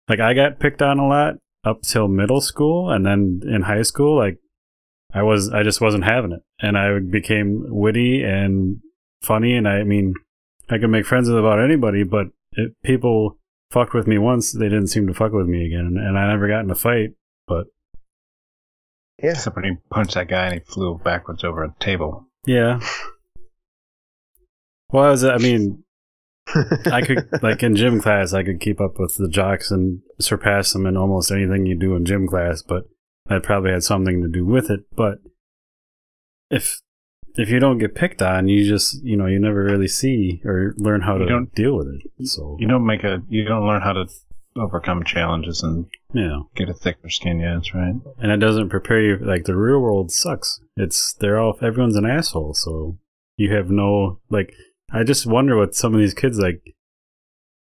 like 0.09 0.21
i 0.21 0.35
got 0.35 0.61
picked 0.61 0.81
on 0.83 0.99
a 1.01 1.07
lot 1.09 1.35
up 1.65 1.83
till 1.83 2.07
middle 2.07 2.41
school 2.41 2.91
and 2.91 3.05
then 3.05 3.41
in 3.45 3.63
high 3.63 3.83
school 3.83 4.17
like 4.17 4.39
i 5.13 5.23
was 5.23 5.51
i 5.51 5.63
just 5.63 5.81
wasn't 5.81 6.05
having 6.05 6.33
it 6.33 6.43
and 6.61 6.79
i 6.79 6.99
became 7.01 7.65
witty 7.69 8.23
and 8.23 8.79
funny 9.23 9.55
and 9.57 9.67
i 9.67 9.83
mean 9.83 10.15
i 10.71 10.79
could 10.79 10.91
make 10.91 11.07
friends 11.07 11.29
with 11.29 11.39
about 11.39 11.59
anybody 11.61 12.05
but 12.05 12.27
it, 12.53 12.73
people 12.85 13.38
fucked 13.71 13.95
with 13.95 14.07
me 14.07 14.19
once 14.19 14.53
they 14.53 14.69
didn't 14.69 14.87
seem 14.89 15.07
to 15.07 15.15
fuck 15.15 15.33
with 15.33 15.47
me 15.47 15.67
again 15.67 15.81
and, 15.87 15.99
and 15.99 16.19
i 16.19 16.27
never 16.27 16.49
got 16.49 16.65
in 16.65 16.71
a 16.71 16.75
fight 16.75 17.11
but 17.47 17.67
yeah, 19.23 19.33
Except 19.33 19.57
when 19.57 19.65
he 19.65 19.73
punched 19.91 20.15
that 20.15 20.29
guy 20.29 20.47
and 20.47 20.55
he 20.55 20.61
flew 20.61 20.97
backwards 21.03 21.43
over 21.45 21.65
a 21.65 21.75
table. 21.81 22.27
yeah 22.47 22.81
well 24.91 25.05
I 25.05 25.11
was 25.11 25.25
i 25.25 25.37
mean 25.39 25.83
I 26.91 27.03
could 27.03 27.29
like 27.43 27.63
in 27.63 27.77
gym 27.77 28.01
class 28.01 28.33
I 28.33 28.43
could 28.43 28.61
keep 28.61 28.81
up 28.81 28.99
with 28.99 29.17
the 29.17 29.29
jocks 29.29 29.71
and 29.71 30.01
surpass 30.19 30.73
them 30.73 30.87
in 30.87 30.97
almost 30.97 31.31
anything 31.31 31.67
you 31.67 31.79
do 31.79 31.95
in 31.95 32.07
gym 32.07 32.27
class, 32.27 32.63
but 32.63 32.85
that 33.27 33.43
probably 33.43 33.73
had 33.73 33.83
something 33.85 34.23
to 34.23 34.29
do 34.29 34.47
with 34.47 34.71
it. 34.71 34.81
But 34.97 35.19
if 36.51 36.81
if 37.37 37.49
you 37.51 37.59
don't 37.61 37.79
get 37.79 37.95
picked 37.95 38.23
on, 38.23 38.49
you 38.49 38.67
just 38.67 39.03
you 39.05 39.17
know 39.17 39.27
you 39.27 39.39
never 39.39 39.63
really 39.65 39.89
see 39.89 40.41
or 40.45 40.75
learn 40.77 41.03
how 41.03 41.17
You 41.19 41.27
to 41.27 41.47
deal 41.55 41.77
with 41.77 41.89
it. 41.89 42.27
So 42.27 42.57
You 42.61 42.69
don't 42.69 42.87
make 42.87 43.05
a. 43.05 43.23
You 43.29 43.45
don't 43.45 43.67
learn 43.67 43.83
how 43.83 43.93
to 43.93 44.07
overcome 44.57 45.05
challenges 45.05 45.63
and 45.63 45.87
yeah, 46.13 46.41
get 46.57 46.69
a 46.69 46.75
thicker 46.75 47.09
skin. 47.11 47.41
Yeah, 47.41 47.55
that's 47.55 47.75
right. 47.75 47.95
and 48.19 48.33
it 48.33 48.39
doesn't 48.39 48.71
prepare 48.71 49.01
you 49.01 49.19
like 49.19 49.45
the 49.45 49.57
real 49.57 49.81
world 49.81 50.11
sucks. 50.11 50.61
It's 50.77 51.15
they're 51.15 51.39
all 51.39 51.57
everyone's 51.63 51.97
an 51.97 52.07
asshole, 52.07 52.55
so 52.55 52.99
you 53.37 53.55
have 53.55 53.71
no 53.71 54.21
like. 54.31 54.55
I 54.91 55.05
just 55.05 55.27
wonder 55.27 55.57
what 55.57 55.75
some 55.75 55.93
of 55.95 56.01
these 56.01 56.15
kids 56.15 56.39
like 56.39 56.63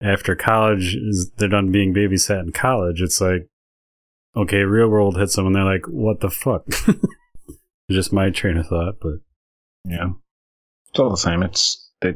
after 0.01 0.35
college 0.35 0.95
is 0.95 1.31
they're 1.37 1.47
done 1.47 1.71
being 1.71 1.93
babysat 1.93 2.41
in 2.41 2.51
college. 2.51 3.01
It's 3.01 3.21
like 3.21 3.47
okay, 4.35 4.63
real 4.63 4.89
world 4.89 5.17
hits 5.17 5.35
them 5.35 5.45
and 5.47 5.55
they're 5.55 5.63
like, 5.63 5.85
what 5.87 6.19
the 6.19 6.29
fuck? 6.29 6.65
just 7.91 8.11
my 8.13 8.29
train 8.29 8.57
of 8.57 8.67
thought, 8.67 8.95
but 9.01 9.15
Yeah, 9.85 10.11
it's 10.89 10.99
all 10.99 11.09
the 11.09 11.17
same. 11.17 11.43
It's 11.43 11.91
they 12.01 12.15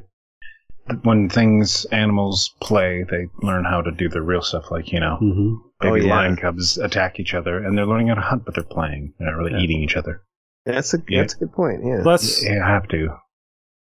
when 1.03 1.27
things 1.29 1.85
animals 1.91 2.53
play, 2.61 3.03
they 3.09 3.27
learn 3.45 3.65
how 3.65 3.81
to 3.81 3.91
do 3.91 4.07
the 4.09 4.21
real 4.21 4.41
stuff. 4.41 4.71
Like 4.71 4.91
you 4.91 4.99
know, 4.99 5.17
hmm 5.17 5.55
Oh, 5.79 5.93
baby 5.93 6.07
yeah. 6.07 6.15
lion 6.15 6.35
cubs 6.37 6.77
attack 6.79 7.19
each 7.19 7.33
other, 7.35 7.63
and 7.63 7.77
they're 7.77 7.85
learning 7.85 8.07
how 8.07 8.15
to 8.15 8.21
hunt, 8.21 8.45
but 8.45 8.55
they're 8.55 8.63
playing. 8.63 9.13
They're 9.19 9.29
not 9.29 9.37
really 9.37 9.51
Yeah. 9.51 9.59
eating 9.59 9.81
each 9.83 9.95
other. 9.95 10.23
that's 10.65 10.93
a 10.93 10.97
Yeah. 11.07 11.21
that's 11.21 11.35
a 11.35 11.37
good 11.37 11.53
point. 11.53 11.81
Yeah, 11.85 12.01
that's 12.03 12.41
You 12.43 12.59
have 12.61 12.87
to. 12.89 13.09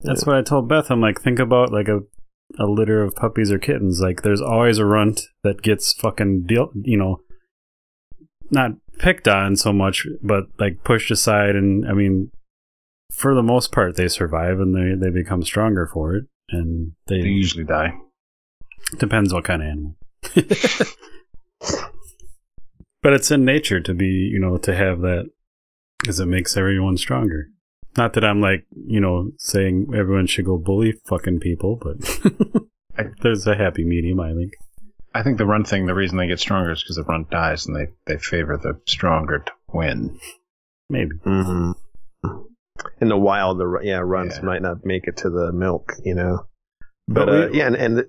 That's 0.01 0.27
what 0.27 0.37
I 0.37 0.43
told 0.43 0.69
Beth. 0.69 0.91
I'm 0.91 1.01
like, 1.01 1.21
think 1.21 1.39
about 1.39 1.73
like 1.73 1.89
a 1.89 2.01
a 2.59 2.67
litter 2.67 3.03
of 3.03 3.15
puppies 3.17 3.51
or 3.51 3.59
kittens. 3.59 4.01
Like, 4.01 4.23
there's 4.23 4.41
always 4.43 4.79
a 4.79 4.85
runt 4.85 5.23
that 5.45 5.63
gets 5.63 5.93
fucking 5.95 6.45
deal, 6.47 6.71
you 6.75 6.97
know, 6.99 7.21
not 8.51 8.73
picked 8.99 9.27
on 9.29 9.57
so 9.57 9.73
much, 9.73 10.07
but 10.23 10.45
like 10.59 10.85
pushed 10.85 11.11
aside. 11.11 11.57
And 11.57 11.89
I 11.89 11.93
mean, 11.95 12.31
for 13.17 13.35
the 13.35 13.43
most 13.43 13.73
part, 13.73 13.97
they 13.97 14.09
survive 14.09 14.61
and 14.61 14.75
they 14.75 14.95
they 14.95 15.11
become 15.13 15.43
stronger 15.43 15.87
for 15.93 16.15
it. 16.17 16.25
And 16.51 16.93
They 17.07 17.21
they 17.23 17.29
usually 17.29 17.65
die. 17.65 17.95
depends 18.99 19.33
what 19.33 19.45
kind 19.45 19.63
of 19.63 19.69
animal. 19.69 19.97
but 23.03 23.13
it's 23.13 23.31
in 23.31 23.45
nature 23.45 23.81
to 23.81 23.95
be, 23.95 24.07
you 24.07 24.39
know, 24.39 24.57
to 24.59 24.75
have 24.75 25.01
that 25.01 25.31
because 26.01 26.21
it 26.21 26.27
makes 26.27 26.57
everyone 26.57 26.97
stronger. 26.97 27.49
Not 27.97 28.15
that 28.15 28.25
I'm 28.25 28.41
like, 28.41 28.67
you 28.87 29.01
know, 29.01 29.31
saying 29.39 29.93
everyone 29.95 30.27
should 30.27 30.45
go 30.47 30.59
bully 30.59 30.95
fucking 31.07 31.41
people, 31.41 31.77
but 31.81 31.97
there's 33.23 33.47
a 33.47 33.57
happy 33.57 33.85
medium, 33.85 34.21
I 34.21 34.33
think. 34.35 34.53
I 35.15 35.23
think 35.23 35.39
the 35.39 35.47
run 35.47 35.65
thing. 35.65 35.87
The 35.87 35.95
reason 35.95 36.19
they 36.19 36.27
get 36.27 36.41
stronger 36.41 36.73
is 36.73 36.83
because 36.83 36.97
the 36.97 37.05
runt 37.05 37.31
dies, 37.31 37.67
and 37.67 37.77
they 37.77 37.87
they 38.07 38.19
favor 38.19 38.57
the 38.57 38.81
stronger 38.87 39.39
to 39.47 39.53
win. 39.73 40.19
Maybe. 40.91 41.15
hmm 41.23 41.73
in 43.01 43.09
the 43.09 43.17
wild, 43.17 43.59
the 43.59 43.67
ru- 43.67 43.85
yeah 43.85 43.99
runts 43.99 44.37
Yeah. 44.39 44.45
might 44.45 44.63
not 44.63 44.85
make 44.85 45.07
it 45.07 45.17
to 45.19 45.31
the 45.31 45.53
milk. 45.53 45.93
You 46.05 46.15
know, 46.15 46.47
But 47.09 47.27
but, 47.27 47.29
uh, 47.29 47.49
we- 47.51 47.59
yeah, 47.59 47.67
and, 47.69 47.77
and 47.77 48.05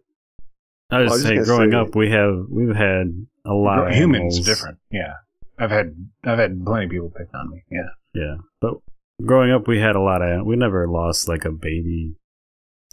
I 0.92 1.02
was 1.02 1.12
I 1.12 1.14
was 1.16 1.24
just 1.24 1.28
saying, 1.28 1.44
growing 1.44 1.72
say- 1.72 1.78
up, 1.78 1.96
we 1.96 2.12
have 2.12 2.46
we've 2.50 2.76
had 2.76 3.26
a 3.46 3.54
lot 3.54 3.88
of 3.88 3.94
Humans 3.94 4.38
animals. 4.38 4.40
different. 4.46 4.78
Yeah, 4.92 5.14
I've 5.60 5.72
had 5.72 5.96
I've 6.24 6.40
had 6.40 6.64
plenty 6.66 6.86
of 6.86 6.92
people 6.92 7.10
pick 7.16 7.28
on 7.34 7.50
me. 7.52 7.64
Yeah, 7.72 7.90
Yeah, 8.14 8.36
but 8.62 8.76
growing 9.24 9.52
up, 9.52 9.68
we 9.68 9.80
had 9.80 9.96
a 9.96 10.02
lot 10.02 10.22
of. 10.22 10.46
We 10.46 10.56
never 10.56 10.88
lost 10.88 11.28
like 11.28 11.46
a 11.46 11.52
baby 11.52 12.16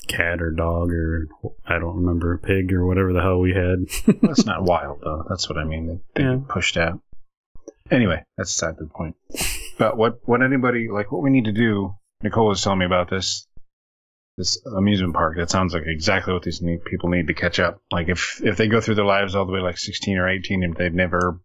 cat 0.08 0.42
or 0.42 0.50
dog 0.50 0.90
or 0.90 1.28
I 1.64 1.78
don't 1.78 1.96
remember 1.98 2.34
a 2.34 2.38
pig 2.38 2.72
or 2.72 2.84
whatever 2.84 3.12
the 3.12 3.22
hell 3.22 3.38
we 3.38 3.52
had. 3.54 3.86
that's 4.20 4.44
not 4.44 4.64
wild 4.64 5.00
though. 5.02 5.24
That's 5.28 5.48
what 5.48 5.58
I 5.58 5.64
mean. 5.64 5.86
They, 5.86 6.00
they 6.22 6.28
Yeah. 6.28 6.38
pushed 6.48 6.76
out. 6.76 7.00
Anyway, 7.90 8.24
that's 8.36 8.50
aside 8.50 8.76
the 8.78 8.86
point. 8.86 9.14
But 9.78 9.96
what 9.96 10.18
what 10.24 10.42
anybody 10.42 10.88
like 10.92 11.10
what 11.12 11.22
we 11.22 11.30
need 11.30 11.44
to 11.46 11.52
do? 11.52 11.94
Nicole 12.22 12.48
was 12.48 12.62
telling 12.62 12.78
me 12.80 12.86
about 12.86 13.10
this 13.10 13.46
this 14.38 14.64
amusement 14.66 15.14
park. 15.14 15.36
That 15.36 15.50
sounds 15.50 15.74
like 15.74 15.82
exactly 15.86 16.32
what 16.32 16.42
these 16.42 16.62
need, 16.62 16.84
people 16.84 17.10
need 17.10 17.26
to 17.26 17.34
catch 17.34 17.58
up. 17.60 17.80
Like 17.90 18.08
if 18.08 18.40
if 18.44 18.56
they 18.56 18.68
go 18.68 18.80
through 18.80 18.94
their 18.96 19.04
lives 19.04 19.34
all 19.34 19.44
the 19.46 19.52
way 19.52 19.60
like 19.60 19.78
16 19.78 20.16
or 20.18 20.28
18 20.28 20.62
and 20.64 20.76
they've 20.76 20.92
never 20.92 21.40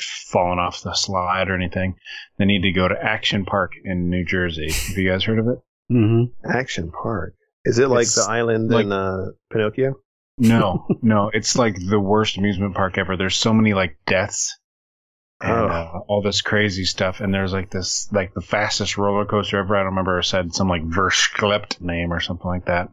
fallen 0.00 0.58
off 0.58 0.82
the 0.82 0.94
slide 0.94 1.48
or 1.50 1.54
anything, 1.54 1.94
they 2.38 2.44
need 2.44 2.62
to 2.62 2.72
go 2.72 2.88
to 2.88 2.94
Action 3.00 3.44
Park 3.44 3.72
in 3.84 4.08
New 4.08 4.24
Jersey. 4.24 4.70
Have 4.72 4.96
you 4.98 5.10
guys 5.10 5.24
heard 5.24 5.38
of 5.38 5.48
it? 5.48 5.58
Mm-hmm. 5.92 6.50
Action 6.50 6.90
Park. 6.90 7.34
Is 7.64 7.78
it 7.78 7.88
like 7.88 8.02
It's 8.02 8.14
the 8.14 8.30
island 8.30 8.70
like- 8.70 8.86
in 8.86 8.92
uh, 8.92 9.26
Pinocchio? 9.52 9.94
No, 10.38 10.86
no, 11.02 11.30
it's 11.32 11.56
like 11.56 11.76
the 11.76 12.00
worst 12.00 12.38
amusement 12.38 12.74
park 12.74 12.96
ever. 12.96 13.16
There's 13.16 13.36
so 13.36 13.52
many 13.52 13.74
like 13.74 13.98
deaths 14.06 14.58
and 15.42 15.70
uh, 15.70 16.00
all 16.06 16.22
this 16.22 16.42
crazy 16.42 16.84
stuff. 16.84 17.20
And 17.20 17.32
there's 17.32 17.52
like 17.52 17.70
this, 17.70 18.10
like 18.12 18.34
the 18.34 18.40
fastest 18.40 18.96
roller 18.96 19.24
coaster 19.24 19.58
ever. 19.58 19.76
I 19.76 19.80
don't 19.80 19.90
remember 19.90 20.18
it 20.18 20.24
said 20.24 20.54
some 20.54 20.68
like 20.68 20.82
Verschlept 20.82 21.80
name 21.80 22.12
or 22.12 22.20
something 22.20 22.46
like 22.46 22.66
that, 22.66 22.90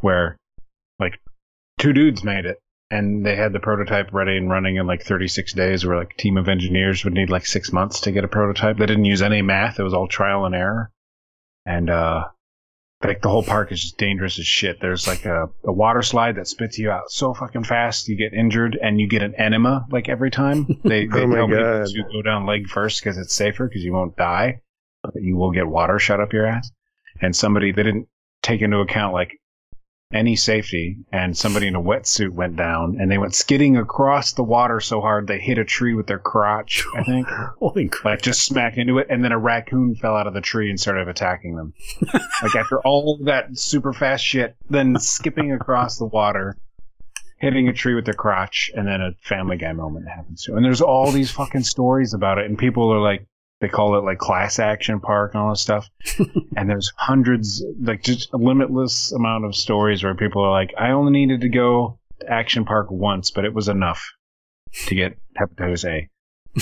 where 0.00 0.36
like 0.98 1.20
two 1.78 1.92
dudes 1.92 2.24
made 2.24 2.44
it 2.44 2.58
and 2.90 3.24
they 3.24 3.36
had 3.36 3.52
the 3.52 3.60
prototype 3.60 4.12
ready 4.12 4.36
and 4.36 4.50
running 4.50 4.76
in 4.76 4.86
like 4.86 5.02
36 5.02 5.52
days. 5.52 5.84
Where 5.84 5.98
like 5.98 6.14
a 6.14 6.22
team 6.22 6.36
of 6.36 6.48
engineers 6.48 7.04
would 7.04 7.14
need 7.14 7.30
like 7.30 7.46
six 7.46 7.72
months 7.72 8.02
to 8.02 8.12
get 8.12 8.24
a 8.24 8.28
prototype. 8.28 8.78
They 8.78 8.86
didn't 8.86 9.04
use 9.04 9.22
any 9.22 9.42
math. 9.42 9.78
It 9.78 9.82
was 9.82 9.94
all 9.94 10.08
trial 10.08 10.46
and 10.46 10.54
error. 10.54 10.90
And 11.66 11.90
uh, 11.90 12.28
like 13.04 13.22
the 13.22 13.28
whole 13.28 13.44
park 13.44 13.70
is 13.70 13.80
just 13.80 13.98
dangerous 13.98 14.38
as 14.38 14.46
shit. 14.46 14.80
There's 14.80 15.06
like 15.06 15.24
a, 15.24 15.48
a 15.64 15.72
water 15.72 16.02
slide 16.02 16.36
that 16.36 16.48
spits 16.48 16.78
you 16.78 16.90
out 16.90 17.10
so 17.10 17.32
fucking 17.32 17.64
fast 17.64 18.08
you 18.08 18.16
get 18.16 18.34
injured 18.34 18.76
and 18.80 19.00
you 19.00 19.08
get 19.08 19.22
an 19.22 19.34
enema 19.36 19.86
like 19.90 20.08
every 20.08 20.30
time. 20.30 20.66
They, 20.88 21.06
they 21.06 21.22
Oh 21.22 21.34
tell 21.36 21.46
people 21.46 21.84
to 21.84 22.04
go 22.12 22.22
down 22.22 22.46
leg 22.46 22.66
first 22.66 23.02
because 23.02 23.18
it's 23.18 23.34
safer 23.34 23.68
because 23.68 23.84
you 23.84 23.92
won't 23.92 24.16
die, 24.16 24.62
but 25.02 25.14
you 25.16 25.36
will 25.36 25.50
get 25.50 25.66
water 25.66 25.98
shut 25.98 26.20
up 26.20 26.32
your 26.32 26.46
ass. 26.46 26.70
And 27.20 27.36
somebody 27.36 27.72
they 27.72 27.82
didn't 27.82 28.08
take 28.42 28.62
into 28.62 28.78
account 28.78 29.12
like 29.12 29.38
any 30.12 30.36
safety, 30.36 30.96
and 31.12 31.36
somebody 31.36 31.66
in 31.66 31.74
a 31.74 31.82
wetsuit 31.82 32.30
went 32.30 32.56
down 32.56 32.96
and 32.98 33.10
they 33.10 33.18
went 33.18 33.34
skidding 33.34 33.76
across 33.76 34.32
the 34.32 34.42
water 34.42 34.80
so 34.80 35.00
hard 35.00 35.26
they 35.26 35.38
hit 35.38 35.58
a 35.58 35.64
tree 35.64 35.94
with 35.94 36.06
their 36.06 36.18
crotch. 36.18 36.84
I 36.94 37.02
think 37.02 37.28
Holy 37.58 37.88
crap! 37.88 38.04
like 38.04 38.22
just 38.22 38.42
smack 38.44 38.78
into 38.78 38.98
it, 38.98 39.08
and 39.10 39.22
then 39.22 39.32
a 39.32 39.38
raccoon 39.38 39.94
fell 39.94 40.16
out 40.16 40.26
of 40.26 40.34
the 40.34 40.40
tree 40.40 40.70
and 40.70 40.80
started 40.80 41.08
attacking 41.08 41.56
them. 41.56 41.74
like 42.42 42.56
after 42.56 42.80
all 42.80 43.18
that 43.24 43.58
super 43.58 43.92
fast 43.92 44.24
shit, 44.24 44.56
then 44.70 44.98
skipping 44.98 45.52
across 45.52 45.98
the 45.98 46.06
water, 46.06 46.56
hitting 47.38 47.68
a 47.68 47.74
tree 47.74 47.94
with 47.94 48.06
their 48.06 48.14
crotch, 48.14 48.70
and 48.74 48.86
then 48.86 49.02
a 49.02 49.12
Family 49.20 49.58
Guy 49.58 49.72
moment 49.74 50.08
happens 50.08 50.44
too. 50.44 50.56
And 50.56 50.64
there's 50.64 50.80
all 50.80 51.12
these 51.12 51.30
fucking 51.30 51.64
stories 51.64 52.14
about 52.14 52.38
it, 52.38 52.46
and 52.46 52.58
people 52.58 52.90
are 52.92 53.00
like, 53.00 53.26
they 53.60 53.68
call 53.68 53.96
it 53.96 54.04
like 54.04 54.18
class 54.18 54.58
action 54.58 55.00
park 55.00 55.34
and 55.34 55.42
all 55.42 55.50
this 55.50 55.60
stuff. 55.60 55.88
and 56.56 56.68
there's 56.68 56.92
hundreds, 56.96 57.64
like 57.80 58.02
just 58.02 58.32
a 58.32 58.36
limitless 58.36 59.12
amount 59.12 59.44
of 59.44 59.56
stories 59.56 60.02
where 60.04 60.14
people 60.14 60.42
are 60.42 60.50
like, 60.50 60.74
I 60.78 60.90
only 60.90 61.12
needed 61.12 61.40
to 61.40 61.48
go 61.48 61.98
to 62.20 62.30
Action 62.30 62.64
Park 62.64 62.90
once, 62.90 63.30
but 63.30 63.44
it 63.44 63.54
was 63.54 63.68
enough 63.68 64.12
to 64.86 64.94
get 64.94 65.18
hepatitis 65.38 65.84
A. 65.84 66.08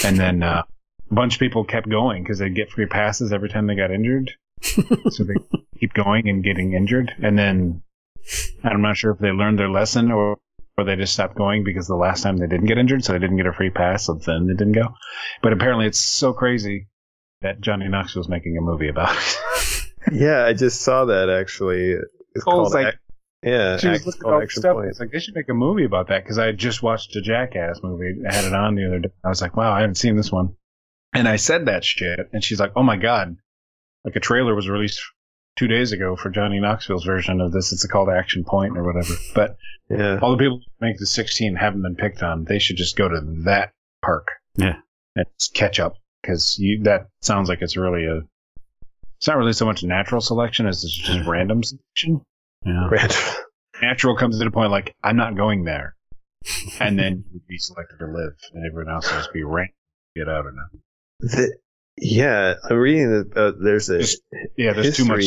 And 0.04 0.18
then 0.18 0.42
uh, 0.42 0.62
a 1.10 1.14
bunch 1.14 1.34
of 1.34 1.40
people 1.40 1.64
kept 1.64 1.88
going 1.88 2.22
because 2.22 2.38
they'd 2.38 2.54
get 2.54 2.70
free 2.70 2.86
passes 2.86 3.32
every 3.32 3.48
time 3.48 3.66
they 3.66 3.74
got 3.74 3.90
injured. 3.90 4.32
so 4.62 5.24
they 5.24 5.34
keep 5.80 5.92
going 5.92 6.28
and 6.28 6.42
getting 6.42 6.72
injured. 6.72 7.12
And 7.22 7.38
then 7.38 7.82
I'm 8.64 8.82
not 8.82 8.96
sure 8.96 9.12
if 9.12 9.18
they 9.18 9.30
learned 9.30 9.58
their 9.58 9.70
lesson 9.70 10.10
or, 10.10 10.38
or 10.78 10.84
they 10.84 10.96
just 10.96 11.12
stopped 11.14 11.36
going 11.36 11.64
because 11.64 11.86
the 11.86 11.94
last 11.96 12.22
time 12.22 12.36
they 12.36 12.46
didn't 12.46 12.66
get 12.66 12.78
injured, 12.78 13.04
so 13.04 13.12
they 13.12 13.18
didn't 13.18 13.36
get 13.38 13.46
a 13.46 13.52
free 13.52 13.70
pass, 13.70 14.04
so 14.06 14.14
then 14.14 14.46
they 14.46 14.54
didn't 14.54 14.72
go. 14.74 14.88
But 15.42 15.52
apparently 15.52 15.86
it's 15.86 16.00
so 16.00 16.32
crazy 16.32 16.88
that 17.42 17.60
Johnny 17.60 17.88
Knoxville's 17.88 18.28
making 18.28 18.56
a 18.58 18.60
movie 18.60 18.88
about 18.88 19.16
it. 19.16 19.38
Yeah, 20.12 20.44
I 20.44 20.52
just 20.52 20.82
saw 20.82 21.06
that 21.06 21.28
actually. 21.28 21.90
It's 21.90 22.06
Nicole's 22.46 22.72
called 22.72 22.84
like- 22.84 22.94
yeah, 23.42 23.76
she 23.76 23.88
was 23.88 24.06
looking 24.06 24.20
at 24.22 24.32
all 24.32 24.40
the 24.40 24.48
stuff. 24.48 24.76
It's 24.84 25.00
like 25.00 25.10
they 25.10 25.18
should 25.18 25.34
make 25.34 25.48
a 25.48 25.54
movie 25.54 25.84
about 25.84 26.06
that 26.08 26.22
because 26.22 26.38
I 26.38 26.46
had 26.46 26.58
just 26.58 26.80
watched 26.80 27.16
a 27.16 27.20
Jackass 27.20 27.80
movie. 27.82 28.14
I 28.28 28.32
had 28.32 28.44
it 28.44 28.54
on 28.54 28.76
the 28.76 28.86
other 28.86 29.00
day. 29.00 29.08
I 29.24 29.28
was 29.28 29.42
like, 29.42 29.56
wow, 29.56 29.72
I 29.72 29.80
haven't 29.80 29.96
seen 29.96 30.14
this 30.16 30.30
one. 30.30 30.54
And 31.12 31.26
I 31.26 31.36
said 31.36 31.66
that 31.66 31.84
shit, 31.84 32.20
and 32.32 32.42
she's 32.44 32.60
like, 32.60 32.70
oh 32.76 32.84
my 32.84 32.96
god, 32.96 33.36
like 34.04 34.14
a 34.14 34.20
trailer 34.20 34.54
was 34.54 34.68
released 34.68 35.00
two 35.56 35.66
days 35.66 35.92
ago 35.92 36.16
for 36.16 36.30
Johnny 36.30 36.60
Knoxville's 36.60 37.04
version 37.04 37.40
of 37.40 37.52
this. 37.52 37.72
It's 37.72 37.84
a 37.84 37.88
call 37.88 38.06
to 38.06 38.12
Action 38.12 38.44
Point 38.44 38.76
or 38.76 38.84
whatever. 38.84 39.14
But 39.34 39.56
Yeah, 39.88 40.18
all 40.20 40.32
the 40.32 40.38
people 40.38 40.58
who 40.58 40.86
make 40.86 40.98
the 40.98 41.06
16 41.06 41.56
haven't 41.56 41.82
been 41.82 41.96
picked 41.96 42.22
on. 42.22 42.44
They 42.44 42.58
should 42.58 42.76
just 42.76 42.96
go 42.96 43.08
to 43.08 43.20
that 43.44 43.72
park. 44.04 44.28
Yeah. 44.56 44.76
And 45.14 45.26
catch 45.54 45.80
up 45.80 45.94
because 46.22 46.60
that 46.82 47.08
sounds 47.22 47.48
like 47.48 47.62
it's 47.62 47.76
really 47.76 48.04
a. 48.06 48.20
It's 49.18 49.26
not 49.26 49.38
really 49.38 49.54
so 49.54 49.64
much 49.64 49.82
natural 49.82 50.20
selection 50.20 50.66
as 50.66 50.84
it's 50.84 50.94
just 50.94 51.26
random 51.26 51.62
selection 51.62 52.20
Yeah. 52.64 52.88
Random. 52.90 53.16
natural 53.82 54.16
comes 54.16 54.38
to 54.38 54.44
the 54.44 54.50
point 54.50 54.70
like 54.70 54.94
I'm 55.02 55.16
not 55.16 55.36
going 55.36 55.64
there, 55.64 55.94
and 56.80 56.98
then 56.98 57.24
you 57.32 57.40
be 57.48 57.58
selected 57.58 57.98
to 57.98 58.06
live, 58.06 58.34
and 58.52 58.66
everyone 58.66 58.92
else 58.92 59.08
has 59.08 59.26
to 59.26 59.32
be 59.32 59.42
ranked. 59.42 59.74
Get 60.14 60.28
out 60.28 60.46
or 60.46 60.52
not? 60.52 60.66
The, 61.20 61.56
yeah, 61.98 62.54
I'm 62.68 62.76
reading 62.76 63.10
that 63.10 63.36
uh, 63.36 63.52
there's 63.62 63.88
a 63.90 63.98
Just- 64.00 64.22
Yeah, 64.56 64.72
there's 64.72 64.96
too 64.96 65.04
much. 65.04 65.24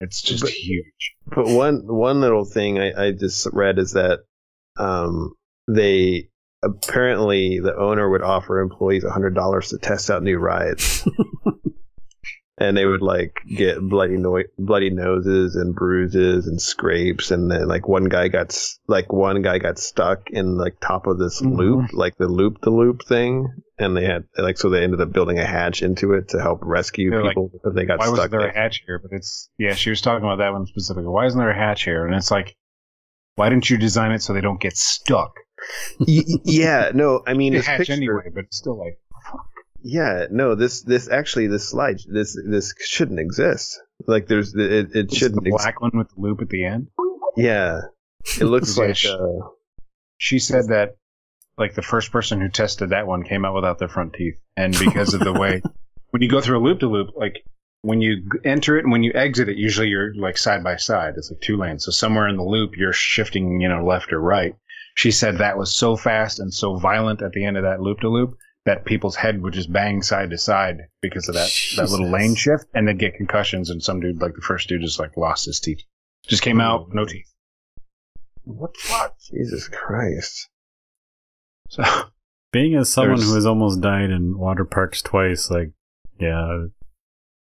It's 0.00 0.20
just 0.22 0.42
But- 0.42 0.50
huge. 0.50 1.14
But 1.26 1.46
one 1.48 1.82
one 1.86 2.20
little 2.20 2.44
thing 2.44 2.78
I, 2.78 3.06
I 3.06 3.12
just 3.12 3.46
read 3.52 3.78
is 3.78 3.92
that 3.92 4.20
um, 4.76 5.32
they 5.68 6.28
apparently 6.62 7.60
the 7.60 7.76
owner 7.76 8.08
would 8.10 8.22
offer 8.22 8.60
employees 8.60 9.04
hundred 9.04 9.34
dollars 9.34 9.68
to 9.70 9.78
test 9.78 10.10
out 10.10 10.22
new 10.22 10.38
rides, 10.38 11.06
and 12.62 12.76
they 12.76 12.86
would 12.86 13.02
like 13.02 13.34
get 13.48 13.80
bloody 13.80 14.16
no- 14.16 14.42
bloody 14.58 14.90
noses 14.90 15.56
and 15.56 15.74
bruises 15.74 16.46
and 16.46 16.60
scrapes, 16.62 17.30
and 17.30 17.50
then 17.50 17.66
like 17.66 17.88
one 17.88 18.04
guy 18.04 18.28
got 18.28 18.50
s- 18.50 18.78
like 18.86 19.12
one 19.12 19.42
guy 19.42 19.58
got 19.58 19.78
stuck 19.78 20.30
in 20.30 20.56
like 20.56 20.76
top 20.80 21.06
of 21.06 21.18
this 21.18 21.40
Mhm. 21.42 21.56
loop, 21.56 21.92
like 21.92 22.16
the 22.18 22.28
loop 22.28 22.60
the 22.62 22.70
loop 22.70 23.02
thing, 23.04 23.48
and 23.78 23.96
they 23.96 24.04
had 24.04 24.24
like 24.38 24.58
so 24.58 24.68
they 24.70 24.82
ended 24.84 25.00
up 25.00 25.12
building 25.12 25.38
a 25.38 25.44
hatch 25.44 25.82
into 25.82 26.12
it 26.14 26.28
to 26.28 26.40
help 26.40 26.60
rescue 26.62 27.10
They're 27.10 27.22
like, 27.24 27.30
people 27.30 27.50
if 27.64 27.74
they 27.74 27.84
got 27.84 28.00
stuck. 28.00 28.00
Why 28.00 28.06
stuck 28.06 28.16
wasn't 28.16 28.30
there 28.32 28.40
there. 28.42 28.50
a 28.50 28.54
hatch 28.54 28.82
here? 28.86 28.98
But 29.00 29.10
it's 29.16 29.50
yeah. 29.58 29.74
She 29.74 29.90
was 29.90 30.00
talking 30.00 30.24
about 30.24 30.38
that 30.38 30.52
one 30.52 30.66
specifically. 30.66 31.08
Why 31.08 31.26
isn't 31.26 31.38
there 31.38 31.50
a 31.50 31.54
hatch 31.56 31.82
here? 31.84 32.06
And 32.06 32.14
it's 32.14 32.30
like, 32.30 32.54
why 33.34 33.48
didn't 33.48 33.68
you 33.70 33.76
design 33.78 34.12
it 34.12 34.22
so 34.22 34.32
they 34.34 34.40
don't 34.40 34.60
get 34.60 34.76
stuck? 34.76 35.32
Yeah, 36.06 36.90
no, 36.94 37.22
I 37.26 37.34
mean 37.34 37.52
this 37.54 37.66
hatch 37.66 37.78
picture. 37.78 37.92
anyway, 37.94 38.30
but 38.34 38.44
it's 38.44 38.56
still 38.56 38.78
like 38.78 38.98
Yeah, 39.84 40.26
no, 40.30 40.54
this 40.54 40.82
this 40.82 41.08
actually 41.10 41.46
this 41.48 41.68
slide 41.68 41.98
this 42.06 42.38
this 42.48 42.74
shouldn't 42.80 43.20
exist. 43.20 43.80
Like 44.06 44.26
there's 44.26 44.54
it, 44.54 44.90
it 44.94 45.12
shouldn't. 45.12 45.44
the 45.44 45.52
Ex- 45.52 45.62
black 45.62 45.80
one 45.80 45.92
with 45.94 46.08
the 46.14 46.20
loop 46.20 46.40
at 46.42 46.48
the 46.48 46.64
end. 46.64 46.88
yeah, 47.36 47.80
it 48.40 48.44
looks 48.44 48.76
like 48.78 48.96
sh- 48.96 49.06
uh, 49.06 49.48
She 50.18 50.38
said 50.38 50.68
that 50.68 50.96
like 51.58 51.74
the 51.74 51.82
first 51.82 52.10
person 52.12 52.40
who 52.40 52.48
tested 52.48 52.90
that 52.90 53.06
one 53.06 53.22
came 53.24 53.44
out 53.44 53.54
without 53.54 53.78
their 53.78 53.88
front 53.88 54.14
teeth, 54.14 54.38
and 54.56 54.76
because 54.78 55.14
of 55.14 55.20
the 55.20 55.32
way 55.32 55.62
when 56.10 56.22
you 56.22 56.28
go 56.28 56.40
through 56.40 56.58
a 56.58 56.64
loop 56.64 56.80
to 56.80 56.88
loop, 56.88 57.08
like 57.16 57.44
when 57.82 58.00
you 58.00 58.22
enter 58.44 58.76
it 58.78 58.84
and 58.84 58.92
when 58.92 59.02
you 59.02 59.12
exit 59.14 59.48
it, 59.48 59.56
usually 59.56 59.88
you're 59.88 60.14
like 60.14 60.38
side 60.38 60.62
by 60.62 60.76
side. 60.76 61.14
It's 61.16 61.30
like 61.30 61.40
two 61.40 61.56
lanes. 61.56 61.84
So 61.84 61.90
somewhere 61.90 62.28
in 62.28 62.36
the 62.36 62.44
loop, 62.44 62.76
you're 62.76 62.92
shifting, 62.92 63.60
you 63.60 63.68
know, 63.68 63.84
left 63.84 64.12
or 64.12 64.20
right. 64.20 64.54
She 64.94 65.10
said 65.10 65.38
that 65.38 65.58
was 65.58 65.74
so 65.74 65.96
fast 65.96 66.38
and 66.38 66.52
so 66.54 66.76
violent 66.76 67.22
at 67.22 67.32
the 67.32 67.44
end 67.44 67.56
of 67.56 67.64
that 67.64 67.80
loop 67.80 68.00
to 68.00 68.08
loop 68.08 68.36
that 68.64 68.84
people's 68.84 69.16
head 69.16 69.42
would 69.42 69.52
just 69.54 69.72
bang 69.72 70.02
side 70.02 70.30
to 70.30 70.38
side 70.38 70.82
because 71.00 71.28
of 71.28 71.34
that 71.34 71.50
that 71.76 71.90
little 71.90 72.08
lane 72.08 72.34
shift, 72.34 72.66
and 72.74 72.86
they'd 72.86 72.98
get 72.98 73.14
concussions. 73.14 73.70
And 73.70 73.82
some 73.82 74.00
dude, 74.00 74.20
like 74.20 74.34
the 74.34 74.40
first 74.40 74.68
dude, 74.68 74.82
just 74.82 74.98
like 75.00 75.16
lost 75.16 75.46
his 75.46 75.58
teeth. 75.60 75.82
Just 76.28 76.42
came 76.42 76.60
out, 76.60 76.88
no 76.92 77.04
teeth. 77.04 77.32
What 78.44 78.72
the 78.74 78.80
fuck? 78.82 79.14
Jesus 79.30 79.68
Christ. 79.68 80.48
So 81.68 81.82
Being 82.52 82.74
as 82.74 82.90
someone 82.92 83.16
There's- 83.16 83.28
who 83.30 83.34
has 83.36 83.46
almost 83.46 83.80
died 83.80 84.10
in 84.10 84.38
water 84.38 84.64
parks 84.66 85.00
twice, 85.00 85.50
like, 85.50 85.70
yeah, 86.20 86.66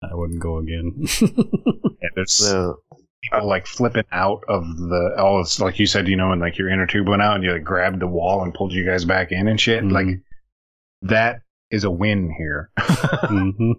I 0.01 0.13
wouldn't 0.15 0.39
go 0.41 0.57
again. 0.57 0.93
yeah, 1.21 2.09
there's 2.15 2.41
No, 2.51 2.77
people 3.21 3.47
like 3.47 3.67
flipping 3.67 4.05
out 4.11 4.41
of 4.49 4.63
the 4.77 5.15
all 5.19 5.37
this, 5.37 5.59
like 5.59 5.77
you 5.77 5.85
said, 5.85 6.07
you 6.07 6.15
know, 6.15 6.31
and 6.31 6.41
like 6.41 6.57
your 6.57 6.67
inner 6.69 6.87
tube 6.87 7.07
went 7.07 7.21
out 7.21 7.35
and 7.35 7.43
you 7.43 7.51
like 7.51 7.63
grabbed 7.63 7.99
the 7.99 8.07
wall 8.07 8.41
and 8.43 8.55
pulled 8.55 8.73
you 8.73 8.83
guys 8.85 9.05
back 9.05 9.31
in 9.31 9.47
and 9.47 9.61
shit. 9.61 9.83
Mhm. 9.83 9.91
Like 9.91 10.07
that 11.03 11.41
is 11.71 11.83
a 11.83 11.91
win 11.91 12.33
here. 12.37 12.69
hmm 12.79 13.71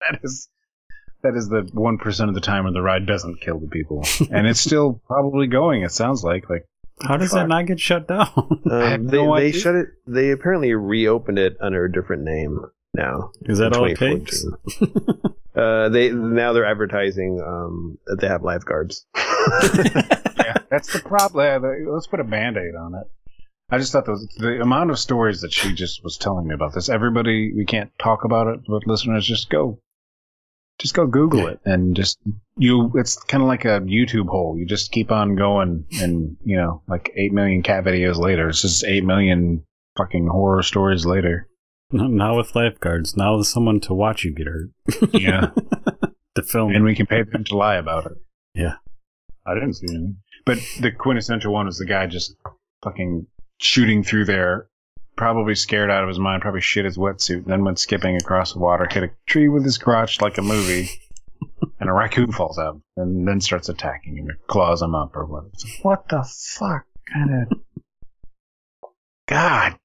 that 0.00 0.20
is 0.22 0.48
that 1.22 1.34
is 1.36 1.48
the 1.48 1.68
one 1.72 1.98
percent 1.98 2.28
of 2.28 2.34
the 2.34 2.40
time 2.40 2.64
when 2.64 2.74
the 2.74 2.82
ride 2.82 3.06
doesn't 3.06 3.40
kill 3.40 3.58
the 3.58 3.68
people, 3.68 4.04
and 4.30 4.46
it's 4.46 4.60
still 4.60 5.00
probably 5.06 5.46
going. 5.46 5.82
It 5.82 5.92
sounds 5.92 6.22
like 6.22 6.50
like 6.50 6.66
How 7.02 7.16
does 7.16 7.30
Fuck. 7.30 7.40
that 7.40 7.48
not 7.48 7.66
get 7.66 7.80
shut 7.80 8.06
down? 8.08 8.28
Um, 8.70 9.06
they 9.06 9.16
no 9.16 9.36
they 9.36 9.52
shut 9.52 9.74
it. 9.74 9.88
They 10.06 10.30
apparently 10.30 10.74
reopened 10.74 11.38
it 11.38 11.56
under 11.60 11.84
a 11.84 11.92
different 11.92 12.24
name 12.24 12.60
now. 12.94 13.30
Is 13.42 13.58
that 13.58 13.68
in 13.68 13.74
all 13.74 13.84
it 13.86 13.96
takes? 13.98 14.44
Uh, 15.54 15.88
they 15.88 16.10
now 16.10 16.52
they're 16.52 16.64
advertising 16.64 17.40
um, 17.40 17.98
that 18.06 18.20
they 18.20 18.26
have 18.26 18.42
lifeguards. 18.42 19.06
yeah, 19.16 20.56
that's 20.68 20.92
the 20.92 21.00
problem. 21.04 21.86
Let's 21.92 22.08
put 22.08 22.18
a 22.20 22.24
band 22.24 22.56
aid 22.56 22.74
on 22.74 22.94
it. 22.96 23.06
I 23.70 23.78
just 23.78 23.92
thought 23.92 24.04
the, 24.04 24.28
the 24.38 24.60
amount 24.60 24.90
of 24.90 24.98
stories 24.98 25.40
that 25.40 25.52
she 25.52 25.72
just 25.72 26.04
was 26.04 26.16
telling 26.18 26.46
me 26.46 26.54
about 26.54 26.74
this. 26.74 26.88
Everybody, 26.88 27.52
we 27.56 27.64
can't 27.64 27.90
talk 27.98 28.24
about 28.24 28.46
it, 28.48 28.60
but 28.68 28.86
listeners, 28.86 29.26
just 29.26 29.48
go, 29.48 29.80
just 30.78 30.94
go 30.94 31.06
Google 31.06 31.46
it 31.46 31.60
and 31.64 31.96
just 31.96 32.18
you. 32.56 32.92
It's 32.94 33.16
kind 33.24 33.42
of 33.42 33.48
like 33.48 33.64
a 33.64 33.80
YouTube 33.80 34.28
hole. 34.28 34.56
You 34.58 34.66
just 34.66 34.92
keep 34.92 35.10
on 35.10 35.34
going, 35.34 35.86
and 36.00 36.36
you 36.44 36.56
know, 36.56 36.82
like 36.88 37.10
eight 37.16 37.32
million 37.32 37.62
cat 37.62 37.84
videos 37.84 38.16
later, 38.16 38.48
it's 38.48 38.62
just 38.62 38.84
eight 38.84 39.04
million 39.04 39.64
fucking 39.96 40.26
horror 40.28 40.62
stories 40.62 41.06
later. 41.06 41.48
Now 41.90 42.36
with 42.36 42.54
lifeguards. 42.54 43.16
Now 43.16 43.36
with 43.38 43.46
someone 43.46 43.80
to 43.80 43.94
watch 43.94 44.24
you 44.24 44.34
get 44.34 44.46
hurt. 44.46 44.70
Yeah, 45.14 45.50
to 46.34 46.42
film. 46.42 46.74
and 46.74 46.84
we 46.84 46.94
can 46.94 47.06
pay 47.06 47.22
them 47.22 47.44
to 47.44 47.56
lie 47.56 47.76
about 47.76 48.06
it. 48.06 48.18
Yeah. 48.54 48.74
I 49.46 49.54
didn't 49.54 49.74
see 49.74 49.86
anything. 49.90 50.16
But 50.46 50.58
the 50.80 50.90
quintessential 50.90 51.52
one 51.52 51.66
was 51.66 51.78
the 51.78 51.84
guy 51.86 52.06
just 52.06 52.34
fucking 52.82 53.26
shooting 53.64 54.04
through 54.04 54.26
there, 54.26 54.68
probably 55.16 55.54
scared 55.54 55.90
out 55.90 56.02
of 56.02 56.08
his 56.08 56.18
mind, 56.18 56.42
probably 56.42 56.60
shit 56.60 56.84
his 56.84 56.98
wetsuit, 56.98 57.46
then 57.46 57.64
went 57.64 57.78
skipping 57.78 58.16
across 58.16 58.52
the 58.52 58.58
water, 58.58 58.86
hit 58.90 59.04
a 59.04 59.10
tree 59.26 59.48
with 59.48 59.64
his 59.64 59.78
crotch 59.78 60.20
like 60.20 60.38
a 60.38 60.42
movie, 60.42 60.88
and 61.80 61.88
a 61.88 61.92
raccoon 61.92 62.30
falls 62.30 62.58
out, 62.58 62.80
and 62.96 63.26
then 63.26 63.40
starts 63.40 63.68
attacking 63.68 64.16
him, 64.16 64.28
claws 64.46 64.82
him 64.82 64.94
up, 64.94 65.16
or 65.16 65.24
what. 65.24 65.44
Like, 65.44 65.84
what 65.84 66.08
the 66.08 66.24
fuck 66.24 66.84
kind 67.12 67.48
of. 67.50 67.58
God. 69.26 69.78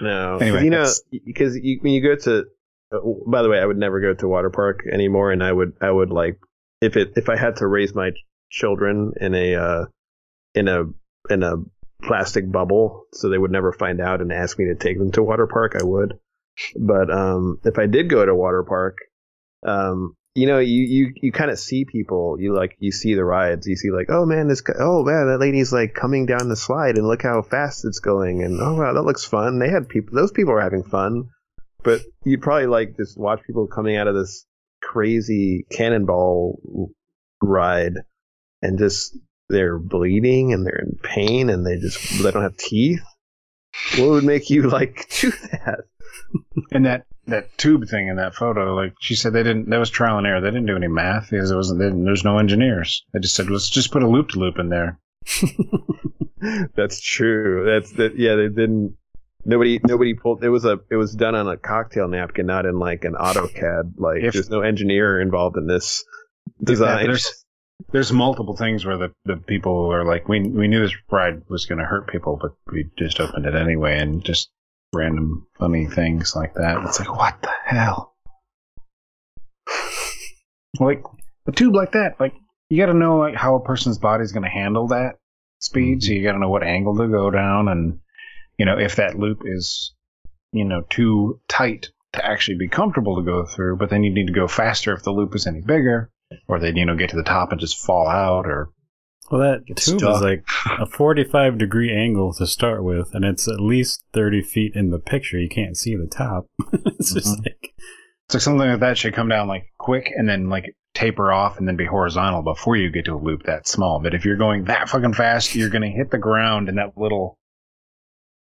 no. 0.00 0.38
Anyway, 0.38 0.64
you 0.64 0.70
know, 0.70 0.90
because 1.26 1.56
you, 1.56 1.78
when 1.82 1.92
you 1.92 2.02
go 2.02 2.16
to, 2.16 2.46
uh, 2.92 2.98
by 3.26 3.42
the 3.42 3.50
way, 3.50 3.58
I 3.58 3.66
would 3.66 3.76
never 3.76 4.00
go 4.00 4.14
to 4.14 4.28
water 4.28 4.50
park 4.50 4.80
anymore, 4.90 5.32
and 5.32 5.44
I 5.44 5.52
would, 5.52 5.74
I 5.82 5.90
would 5.90 6.10
like, 6.10 6.38
if 6.80 6.96
it, 6.96 7.12
if 7.16 7.28
I 7.28 7.36
had 7.36 7.56
to 7.56 7.66
raise 7.66 7.94
my 7.94 8.12
children 8.50 9.12
in 9.20 9.34
a, 9.34 9.54
uh, 9.54 9.84
in 10.54 10.66
a, 10.66 10.84
in 11.28 11.42
a 11.42 11.56
plastic 12.02 12.50
bubble, 12.50 13.04
so 13.12 13.28
they 13.28 13.38
would 13.38 13.50
never 13.50 13.72
find 13.72 14.00
out 14.00 14.20
and 14.20 14.32
ask 14.32 14.58
me 14.58 14.66
to 14.66 14.74
take 14.74 14.98
them 14.98 15.12
to 15.12 15.22
water 15.22 15.46
park, 15.46 15.76
I 15.80 15.84
would. 15.84 16.18
But 16.78 17.10
um, 17.10 17.60
if 17.64 17.78
I 17.78 17.86
did 17.86 18.10
go 18.10 18.24
to 18.24 18.34
water 18.34 18.62
park, 18.62 18.98
um, 19.66 20.16
you 20.34 20.46
know, 20.46 20.58
you 20.58 20.82
you 20.84 21.12
you 21.20 21.32
kind 21.32 21.50
of 21.50 21.58
see 21.58 21.84
people. 21.84 22.36
You 22.38 22.54
like 22.54 22.76
you 22.78 22.92
see 22.92 23.14
the 23.14 23.24
rides. 23.24 23.66
You 23.66 23.76
see 23.76 23.90
like, 23.90 24.06
oh 24.10 24.24
man, 24.24 24.48
this 24.48 24.62
oh 24.78 25.04
man, 25.04 25.26
that 25.26 25.40
lady's 25.40 25.72
like 25.72 25.94
coming 25.94 26.26
down 26.26 26.48
the 26.48 26.56
slide, 26.56 26.96
and 26.96 27.06
look 27.06 27.22
how 27.22 27.42
fast 27.42 27.84
it's 27.84 27.98
going, 27.98 28.42
and 28.42 28.60
oh 28.60 28.74
wow, 28.74 28.92
that 28.92 29.02
looks 29.02 29.24
fun. 29.24 29.58
They 29.58 29.70
had 29.70 29.88
people; 29.88 30.14
those 30.14 30.32
people 30.32 30.52
are 30.54 30.60
having 30.60 30.84
fun. 30.84 31.28
But 31.82 32.02
you'd 32.24 32.42
probably 32.42 32.66
like 32.66 32.96
just 32.96 33.18
watch 33.18 33.40
people 33.46 33.66
coming 33.66 33.96
out 33.96 34.06
of 34.06 34.14
this 34.14 34.46
crazy 34.82 35.66
cannonball 35.70 36.92
ride, 37.42 37.94
and 38.62 38.78
just 38.78 39.16
they're 39.50 39.78
bleeding 39.78 40.52
and 40.52 40.64
they're 40.66 40.80
in 40.86 40.98
pain 41.02 41.50
and 41.50 41.66
they 41.66 41.76
just 41.78 42.22
they 42.22 42.30
don't 42.30 42.42
have 42.42 42.56
teeth. 42.56 43.02
What 43.98 44.08
would 44.10 44.24
make 44.24 44.50
you 44.50 44.62
like 44.68 45.08
do 45.20 45.30
that? 45.30 45.80
And 46.72 46.86
that 46.86 47.06
that 47.26 47.56
tube 47.58 47.88
thing 47.88 48.08
in 48.08 48.16
that 48.16 48.34
photo, 48.34 48.74
like 48.74 48.94
she 49.00 49.14
said, 49.14 49.32
they 49.32 49.42
didn't. 49.42 49.70
That 49.70 49.78
was 49.78 49.90
trial 49.90 50.18
and 50.18 50.26
error. 50.26 50.40
They 50.40 50.48
didn't 50.50 50.66
do 50.66 50.76
any 50.76 50.88
math 50.88 51.30
because 51.30 51.50
it 51.50 51.56
wasn't. 51.56 51.78
They 51.78 51.86
didn't, 51.86 52.04
there's 52.04 52.24
no 52.24 52.38
engineers. 52.38 53.04
They 53.12 53.20
just 53.20 53.34
said, 53.34 53.48
let's 53.50 53.70
just 53.70 53.92
put 53.92 54.02
a 54.02 54.08
loop 54.08 54.30
to 54.30 54.38
loop 54.38 54.58
in 54.58 54.68
there. 54.68 54.98
That's 56.74 57.00
true. 57.00 57.64
That's 57.66 57.92
that. 57.92 58.18
Yeah, 58.18 58.36
they 58.36 58.48
didn't. 58.48 58.96
Nobody, 59.44 59.80
nobody 59.86 60.14
pulled. 60.14 60.42
It 60.42 60.48
was 60.50 60.64
a. 60.64 60.78
It 60.90 60.96
was 60.96 61.14
done 61.14 61.34
on 61.34 61.48
a 61.48 61.56
cocktail 61.56 62.08
napkin, 62.08 62.46
not 62.46 62.66
in 62.66 62.78
like 62.78 63.04
an 63.04 63.14
AutoCAD. 63.14 63.94
Like, 63.96 64.22
If- 64.22 64.32
there's 64.34 64.50
no 64.50 64.60
engineer 64.62 65.20
involved 65.20 65.56
in 65.56 65.66
this 65.66 66.04
design. 66.62 67.06
there's 67.06 67.44
there's 67.92 68.12
multiple 68.12 68.56
things 68.56 68.84
where 68.84 68.96
the, 68.96 69.12
the 69.24 69.36
people 69.36 69.92
are 69.92 70.04
like, 70.04 70.28
we 70.28 70.40
we 70.40 70.68
knew 70.68 70.82
this 70.82 70.96
ride 71.10 71.42
was 71.48 71.66
going 71.66 71.78
to 71.78 71.84
hurt 71.84 72.08
people, 72.08 72.38
but 72.40 72.52
we 72.72 72.88
just 72.98 73.20
opened 73.20 73.46
it 73.46 73.54
anyway, 73.54 73.98
and 73.98 74.24
just 74.24 74.50
random 74.92 75.46
funny 75.58 75.86
things 75.86 76.34
like 76.34 76.54
that. 76.54 76.84
It's 76.84 76.98
like, 76.98 77.14
what 77.14 77.40
the 77.42 77.50
hell? 77.64 78.14
like 80.80 81.02
a 81.46 81.52
tube 81.52 81.74
like 81.74 81.92
that, 81.92 82.18
like 82.20 82.34
you 82.68 82.78
got 82.78 82.92
to 82.92 82.98
know 82.98 83.18
like 83.18 83.34
how 83.34 83.56
a 83.56 83.64
person's 83.64 83.98
body's 83.98 84.32
going 84.32 84.44
to 84.44 84.50
handle 84.50 84.88
that 84.88 85.16
speed, 85.60 86.02
so 86.02 86.08
mm-hmm. 86.08 86.16
you 86.16 86.24
got 86.24 86.32
to 86.32 86.38
know 86.38 86.50
what 86.50 86.62
angle 86.62 86.96
to 86.96 87.08
go 87.08 87.30
down, 87.30 87.68
and 87.68 88.00
you 88.58 88.64
know 88.66 88.78
if 88.78 88.96
that 88.96 89.18
loop 89.18 89.42
is 89.44 89.94
you 90.52 90.64
know 90.64 90.82
too 90.90 91.40
tight 91.48 91.88
to 92.12 92.24
actually 92.26 92.56
be 92.56 92.68
comfortable 92.68 93.16
to 93.16 93.22
go 93.22 93.46
through, 93.46 93.76
but 93.76 93.90
then 93.90 94.02
you 94.02 94.12
need 94.12 94.26
to 94.26 94.32
go 94.32 94.48
faster 94.48 94.92
if 94.92 95.04
the 95.04 95.12
loop 95.12 95.34
is 95.34 95.46
any 95.46 95.60
bigger 95.60 96.10
or 96.48 96.58
they 96.58 96.72
you 96.74 96.84
know 96.86 96.96
get 96.96 97.10
to 97.10 97.16
the 97.16 97.22
top 97.22 97.52
and 97.52 97.60
just 97.60 97.78
fall 97.84 98.08
out 98.08 98.46
or 98.46 98.70
Well, 99.30 99.40
that 99.40 99.66
tube 99.76 100.00
stuck. 100.00 100.16
is 100.16 100.22
like 100.22 100.44
a 100.78 100.86
45 100.96 101.58
degree 101.58 101.92
angle 101.94 102.32
to 102.34 102.46
start 102.46 102.82
with, 102.84 103.14
and 103.14 103.24
it's 103.24 103.46
at 103.48 103.60
least 103.60 104.04
30 104.12 104.42
feet 104.42 104.72
in 104.74 104.90
the 104.90 104.98
picture. 104.98 105.38
You 105.38 105.48
can't 105.48 105.76
see 105.76 105.96
the 105.96 106.06
top. 106.08 106.46
it's 106.72 107.14
just 107.14 107.38
Mhm. 107.38 107.44
like, 107.46 107.72
so 108.28 108.38
something 108.38 108.68
like 108.68 108.80
that 108.80 108.98
should 108.98 109.14
come 109.14 109.28
down 109.28 109.48
like 109.48 109.64
quick 109.78 110.10
and 110.16 110.28
then 110.28 110.48
like 110.48 110.74
taper 110.94 111.32
off 111.32 111.58
and 111.58 111.66
then 111.68 111.76
be 111.76 111.84
horizontal 111.86 112.42
before 112.42 112.76
you 112.76 112.90
get 112.90 113.04
to 113.04 113.14
a 113.14 113.16
loop 113.22 113.44
that 113.44 113.66
small 113.68 114.00
but 114.02 114.12
if 114.12 114.24
you're 114.24 114.36
going 114.36 114.64
that 114.64 114.88
fucking 114.88 115.14
fast 115.14 115.54
you're 115.54 115.68
going 115.70 115.82
to 115.82 115.88
hit 115.88 116.10
the 116.10 116.18
ground 116.18 116.68
in 116.68 116.74
that 116.74 116.96
little 116.96 117.38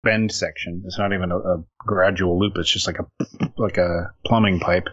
bend 0.03 0.29
section 0.31 0.83
it's 0.85 0.97
not 0.99 1.13
even 1.13 1.31
a, 1.31 1.37
a 1.37 1.63
gradual 1.79 2.37
loop 2.37 2.53
it's 2.57 2.69
just 2.71 2.85
like 2.85 2.97
a 2.99 3.05
like 3.57 3.77
a 3.77 4.11
plumbing 4.25 4.59
pipe 4.59 4.87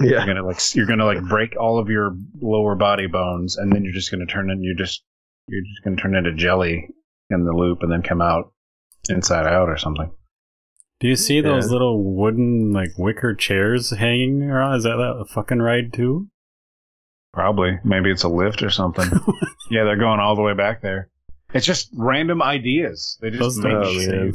you're 0.00 0.18
yeah, 0.18 0.26
gonna 0.26 0.44
like 0.44 0.58
you're 0.74 0.86
gonna 0.86 1.04
like 1.04 1.22
break 1.28 1.54
all 1.58 1.78
of 1.78 1.88
your 1.88 2.14
lower 2.40 2.74
body 2.74 3.06
bones 3.06 3.56
and 3.56 3.72
then 3.72 3.84
you're 3.84 3.92
just 3.92 4.10
gonna 4.10 4.26
turn 4.26 4.50
in 4.50 4.62
you're 4.62 4.74
just 4.76 5.02
you're 5.48 5.62
just 5.62 5.84
gonna 5.84 5.96
turn 5.96 6.14
into 6.14 6.32
jelly 6.32 6.88
in 7.30 7.44
the 7.44 7.52
loop 7.52 7.82
and 7.82 7.92
then 7.92 8.02
come 8.02 8.20
out 8.20 8.52
inside 9.08 9.46
out 9.46 9.68
or 9.68 9.76
something 9.76 10.10
do 11.00 11.08
you 11.08 11.16
see 11.16 11.40
those 11.40 11.66
Yeah. 11.68 11.72
little 11.72 12.14
wooden, 12.14 12.72
like, 12.72 12.90
wicker 12.98 13.34
chairs 13.34 13.88
hanging 13.88 14.42
around? 14.42 14.74
Is 14.74 14.82
that 14.82 15.00
a 15.00 15.24
fucking 15.24 15.60
ride 15.60 15.94
too? 15.94 16.28
Probably. 17.32 17.78
Maybe 17.84 18.10
it's 18.10 18.22
a 18.22 18.28
lift 18.28 18.62
or 18.62 18.68
something. 18.68 19.08
yeah, 19.70 19.84
they're 19.84 19.96
going 19.96 20.20
all 20.20 20.36
the 20.36 20.42
way 20.42 20.52
back 20.52 20.82
there. 20.82 21.08
It's 21.54 21.64
just 21.64 21.88
random 21.96 22.42
ideas. 22.42 23.16
They 23.22 23.30
just 23.30 23.40
Those 23.40 23.58
make 23.60 24.34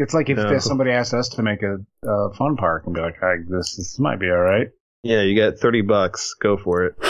It's 0.00 0.14
like 0.14 0.30
if 0.30 0.38
No. 0.38 0.58
somebody 0.58 0.92
asked 0.92 1.12
us 1.12 1.28
to 1.30 1.42
make 1.42 1.62
a, 1.62 1.76
a 2.08 2.32
fun 2.34 2.56
park 2.56 2.84
and 2.86 2.94
be 2.94 3.02
like, 3.02 3.16
"Hey, 3.20 3.36
this, 3.46 3.76
this 3.76 3.98
might 3.98 4.18
be 4.18 4.30
all 4.30 4.38
right." 4.40 4.68
yeah. 5.02 5.20
You 5.22 5.36
got 5.36 5.58
thirty 5.58 5.82
bucks. 5.82 6.34
Go 6.40 6.56
for 6.56 6.84
it. 6.86 6.94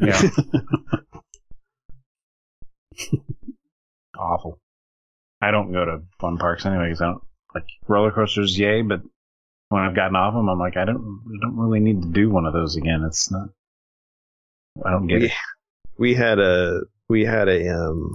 Yeah. 0.00 0.20
Awful. 4.18 4.58
I 5.42 5.50
don't 5.50 5.72
go 5.72 5.84
to 5.84 6.02
fun 6.20 6.38
parks 6.38 6.64
anyway 6.64 6.88
'cause 6.90 7.02
I 7.02 7.06
don't 7.06 7.22
like 7.54 7.64
roller 7.88 8.12
coasters. 8.12 8.58
Yay, 8.58 8.82
but 8.82 9.00
when 9.68 9.82
I've 9.82 9.96
gotten 9.96 10.16
off 10.16 10.34
them, 10.34 10.48
I'm 10.48 10.58
like, 10.58 10.76
I 10.76 10.84
don't, 10.84 11.22
I 11.26 11.38
don't 11.44 11.56
really 11.56 11.80
need 11.80 12.02
to 12.02 12.08
do 12.12 12.30
one 12.30 12.46
of 12.46 12.52
those 12.52 12.76
again. 12.76 13.02
It's 13.06 13.30
not. 13.30 13.48
I 14.84 14.90
don't 14.92 15.06
get 15.06 15.20
we, 15.20 15.26
it. 15.26 15.32
we 15.98 16.14
had 16.14 16.38
a 16.38 16.82
we 17.08 17.24
had 17.24 17.48
a 17.48 17.68
um 17.76 18.10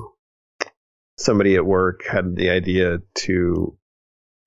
somebody 1.17 1.55
at 1.55 1.65
work 1.65 2.05
had 2.05 2.35
the 2.35 2.49
idea 2.49 2.99
to 3.15 3.77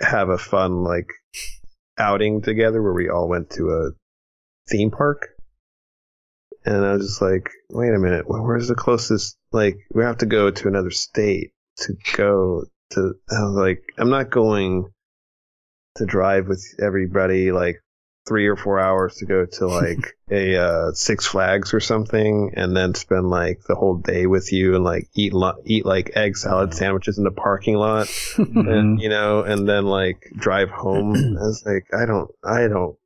have 0.02 0.28
a 0.28 0.38
fun 0.38 0.84
like 0.84 1.08
outing 1.98 2.42
together 2.42 2.82
where 2.82 2.92
we 2.92 3.08
all 3.08 3.28
went 3.28 3.50
to 3.50 3.70
a 3.70 3.90
theme 4.70 4.90
park. 4.90 5.28
And 6.64 6.84
i 6.84 6.92
was 6.92 7.06
just 7.06 7.22
like 7.22 7.50
wait 7.70 7.92
a 7.92 7.98
minute 7.98 8.24
wh- 8.26 8.44
where's 8.44 8.68
the 8.68 8.76
closest 8.76 9.36
like 9.50 9.78
we 9.92 10.04
have 10.04 10.18
to 10.18 10.26
go 10.26 10.48
to 10.50 10.68
another 10.68 10.92
state 10.92 11.50
to 11.78 11.94
go 12.16 12.64
to 12.90 13.14
i 13.30 13.42
was 13.42 13.56
like 13.56 13.82
i'm 13.98 14.10
not 14.10 14.30
going 14.30 14.88
to 15.96 16.06
drive 16.06 16.46
with 16.46 16.64
everybody 16.80 17.50
like 17.50 17.81
three 18.26 18.46
or 18.46 18.56
four 18.56 18.78
hours 18.78 19.16
to 19.16 19.26
go 19.26 19.44
to 19.46 19.66
like 19.80 20.16
a 20.30 20.56
uh, 20.56 20.92
Six 20.92 21.26
Flags 21.26 21.74
or 21.74 21.80
something, 21.80 22.52
and 22.56 22.76
then 22.76 22.94
spend 22.94 23.28
like 23.30 23.62
the 23.68 23.74
whole 23.74 23.96
day 23.98 24.26
with 24.26 24.52
you 24.52 24.74
and 24.74 24.84
like 24.84 25.08
eat 25.14 25.32
lo- 25.32 25.60
eat 25.64 25.84
like 25.84 26.12
egg 26.14 26.36
salad 26.36 26.72
sandwiches 26.74 27.18
in 27.18 27.24
the 27.24 27.30
parking 27.30 27.76
lot, 27.76 28.08
and 28.38 29.00
you 29.00 29.08
know, 29.08 29.42
and 29.42 29.68
then 29.68 29.86
like 29.86 30.30
drive 30.36 30.70
home. 30.70 31.14
I 31.40 31.42
was 31.42 31.62
like, 31.66 31.86
I 31.92 32.06
don't, 32.06 32.30
I 32.44 32.68
don't, 32.68 32.96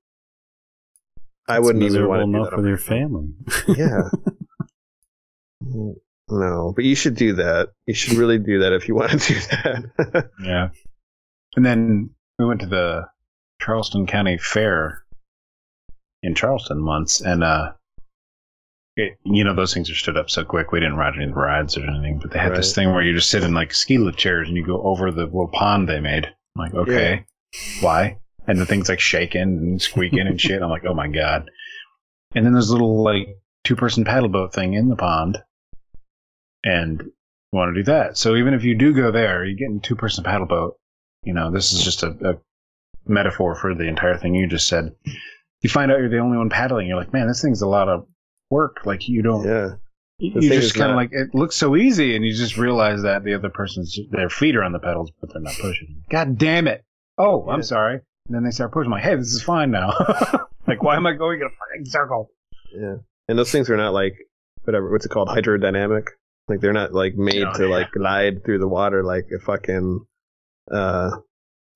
I 1.48 1.58
It's 1.58 1.64
wouldn't 1.66 1.84
even 1.84 2.06
want 2.08 2.20
to 2.20 2.26
do 2.26 2.36
enough 2.36 2.50
that. 2.50 2.56
with 2.56 2.66
your 2.66 2.78
family. 2.78 3.28
Yeah. 3.68 4.08
No, 6.28 6.72
but 6.74 6.84
you 6.84 6.94
should 6.96 7.14
do 7.16 7.34
that. 7.34 7.68
You 7.86 7.94
should 7.94 8.14
really 8.18 8.38
do 8.38 8.58
that 8.60 8.72
if 8.72 8.88
you 8.88 8.94
want 8.94 9.12
to 9.12 9.18
do 9.18 9.34
that. 9.40 10.30
Yeah. 10.42 10.68
And 11.54 11.64
then 11.64 12.10
we 12.38 12.44
went 12.44 12.60
to 12.60 12.66
the 12.66 13.06
Charleston 13.60 14.06
County 14.06 14.36
Fair 14.38 15.02
in 16.26 16.34
Charleston 16.34 16.84
once, 16.84 17.20
and 17.20 17.44
uh, 17.44 17.72
it, 18.96 19.16
you 19.24 19.44
know 19.44 19.54
those 19.54 19.72
things 19.72 19.88
are 19.90 19.94
stood 19.94 20.16
up 20.16 20.28
so 20.28 20.44
quick. 20.44 20.72
We 20.72 20.80
didn't 20.80 20.96
ride 20.96 21.14
any 21.14 21.24
of 21.24 21.30
the 21.30 21.36
rides 21.36 21.76
or 21.76 21.86
anything, 21.86 22.18
but 22.18 22.32
they 22.32 22.38
had 22.38 22.56
this 22.56 22.74
thing 22.74 22.92
where 22.92 23.02
you 23.02 23.14
just 23.14 23.30
sit 23.30 23.44
in 23.44 23.54
like 23.54 23.72
ski 23.72 23.98
lift 23.98 24.18
chairs 24.18 24.48
and 24.48 24.56
you 24.56 24.66
go 24.66 24.82
over 24.82 25.10
the 25.10 25.24
little 25.24 25.48
pond 25.48 25.88
they 25.88 26.00
made. 26.00 26.26
I'm 26.26 26.32
like, 26.56 26.74
okay, 26.74 27.24
why? 27.80 28.18
And 28.48 28.58
the 28.58 28.66
thing's 28.66 28.88
like 28.88 29.00
shaking 29.00 29.42
and 29.42 29.82
squeaking 29.82 30.26
and 30.26 30.40
shit. 30.40 30.62
I'm 30.62 30.70
like, 30.70 30.84
oh 30.84 30.94
my 30.94 31.08
god. 31.08 31.50
And 32.34 32.44
then 32.44 32.52
there's 32.52 32.70
a 32.70 32.72
little 32.72 33.02
like 33.02 33.28
two 33.64 33.76
person 33.76 34.04
paddle 34.04 34.28
boat 34.28 34.52
thing 34.52 34.74
in 34.74 34.88
the 34.88 34.96
pond, 34.96 35.38
and 36.64 37.02
you 37.02 37.12
want 37.52 37.74
to 37.74 37.80
do 37.80 37.84
that. 37.84 38.16
So 38.16 38.34
even 38.34 38.54
if 38.54 38.64
you 38.64 38.74
do 38.76 38.92
go 38.92 39.12
there, 39.12 39.44
you 39.44 39.56
get 39.56 39.68
in 39.68 39.80
two 39.80 39.96
person 39.96 40.24
paddle 40.24 40.46
boat. 40.46 40.76
You 41.22 41.34
know, 41.34 41.50
this 41.50 41.72
is 41.72 41.84
just 41.84 42.02
a, 42.02 42.10
a 42.22 42.38
metaphor 43.06 43.54
for 43.54 43.74
the 43.74 43.84
entire 43.84 44.16
thing 44.16 44.34
you 44.34 44.46
just 44.46 44.68
said. 44.68 44.94
You 45.66 45.70
find 45.70 45.90
out 45.90 45.98
you're 45.98 46.08
the 46.08 46.18
only 46.18 46.38
one 46.38 46.48
paddling. 46.48 46.86
You're 46.86 46.96
like, 46.96 47.12
man, 47.12 47.26
this 47.26 47.42
thing's 47.42 47.60
a 47.60 47.66
lot 47.66 47.88
of 47.88 48.06
work. 48.50 48.86
Like 48.86 49.08
you 49.08 49.20
don't. 49.20 49.44
Yeah. 49.44 49.70
You 50.20 50.32
The 50.34 50.42
you 50.46 50.50
just 50.60 50.76
kind 50.76 50.92
of 50.92 50.96
like 50.96 51.10
it 51.10 51.34
looks 51.34 51.56
so 51.56 51.74
easy, 51.74 52.14
and 52.14 52.24
you 52.24 52.32
just 52.32 52.56
realize 52.56 53.02
that 53.02 53.24
the 53.24 53.34
other 53.34 53.50
person's 53.50 53.98
their 54.12 54.30
feet 54.30 54.54
are 54.54 54.62
on 54.62 54.70
the 54.70 54.78
pedals, 54.78 55.10
but 55.20 55.32
they're 55.32 55.42
not 55.42 55.54
pushing. 55.60 56.04
God 56.08 56.38
damn 56.38 56.68
it! 56.68 56.84
Oh, 57.18 57.48
I'm 57.50 57.64
sorry. 57.64 57.94
And 58.28 58.34
then 58.36 58.44
they 58.44 58.50
start 58.52 58.70
pushing. 58.70 58.86
I'm 58.86 58.92
like, 58.92 59.02
hey, 59.02 59.16
this 59.16 59.32
is 59.32 59.42
fine 59.42 59.72
now. 59.72 59.88
like, 60.68 60.84
why 60.84 60.94
am 60.94 61.04
I 61.06 61.14
going 61.14 61.40
in 61.40 61.46
a 61.46 61.50
fucking 61.50 61.86
circle? 61.86 62.30
Yeah. 62.72 62.94
And 63.28 63.36
those 63.36 63.50
things 63.50 63.68
are 63.70 63.76
not 63.76 63.92
like 63.92 64.14
whatever 64.62 64.88
what's 64.92 65.04
it 65.04 65.08
called 65.08 65.28
hydrodynamic. 65.28 66.04
Like 66.46 66.60
they're 66.60 66.72
not 66.72 66.94
like 66.94 67.16
made 67.16 67.42
Oh, 67.42 67.52
to 67.54 67.64
yeah. 67.64 67.68
like 67.74 67.90
glide 67.90 68.44
through 68.44 68.60
the 68.60 68.68
water 68.68 69.02
like 69.02 69.26
a 69.36 69.40
fucking 69.44 70.06
uh 70.70 71.10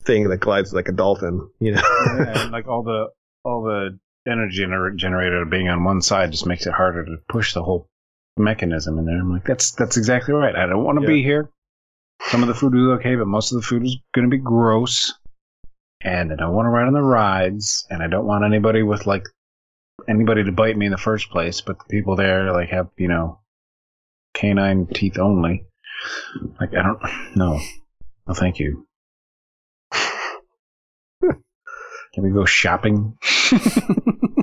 thing 0.04 0.28
that 0.28 0.38
glides 0.38 0.72
like 0.72 0.86
a 0.88 0.92
dolphin. 0.92 1.50
You 1.58 1.72
know. 1.72 1.82
Yeah, 2.16 2.42
and 2.44 2.52
like 2.52 2.68
all 2.68 2.84
the 2.84 3.08
all 3.44 3.62
the 3.62 3.98
energy 4.26 4.64
gener- 4.64 4.96
generated 4.96 5.50
being 5.50 5.68
on 5.68 5.84
one 5.84 6.02
side 6.02 6.32
just 6.32 6.46
makes 6.46 6.66
it 6.66 6.72
harder 6.72 7.04
to 7.04 7.16
push 7.28 7.54
the 7.54 7.62
whole 7.62 7.88
mechanism 8.36 8.98
in 8.98 9.06
there. 9.06 9.18
I'm 9.18 9.32
like, 9.32 9.44
that's 9.44 9.72
that's 9.72 9.96
exactly 9.96 10.34
right. 10.34 10.54
I 10.54 10.66
don't 10.66 10.84
want 10.84 11.00
to 11.00 11.06
be 11.06 11.22
here. 11.22 11.50
Some 12.28 12.42
of 12.42 12.48
the 12.48 12.54
food 12.54 12.74
was 12.74 12.98
okay, 12.98 13.16
but 13.16 13.26
most 13.26 13.52
of 13.52 13.56
the 13.56 13.66
food 13.66 13.84
is 13.84 13.96
going 14.14 14.28
to 14.28 14.36
be 14.36 14.42
gross. 14.42 15.14
And 16.02 16.32
I 16.32 16.36
don't 16.36 16.54
want 16.54 16.66
to 16.66 16.70
ride 16.70 16.86
on 16.86 16.94
the 16.94 17.02
rides, 17.02 17.86
and 17.90 18.02
I 18.02 18.06
don't 18.06 18.26
want 18.26 18.44
anybody 18.44 18.82
with 18.82 19.06
like 19.06 19.24
anybody 20.08 20.44
to 20.44 20.52
bite 20.52 20.76
me 20.76 20.86
in 20.86 20.92
the 20.92 20.98
first 20.98 21.30
place. 21.30 21.60
But 21.60 21.78
the 21.78 21.84
people 21.90 22.16
there 22.16 22.52
like 22.52 22.70
have 22.70 22.88
you 22.96 23.08
know 23.08 23.40
canine 24.34 24.86
teeth 24.86 25.18
only. 25.18 25.66
Like 26.58 26.74
I 26.74 26.82
don't 26.82 27.36
no, 27.36 27.60
no, 28.26 28.34
thank 28.34 28.58
you. 28.58 28.86
Can 32.20 32.28
we 32.28 32.38
go 32.38 32.44
shopping? 32.44 33.16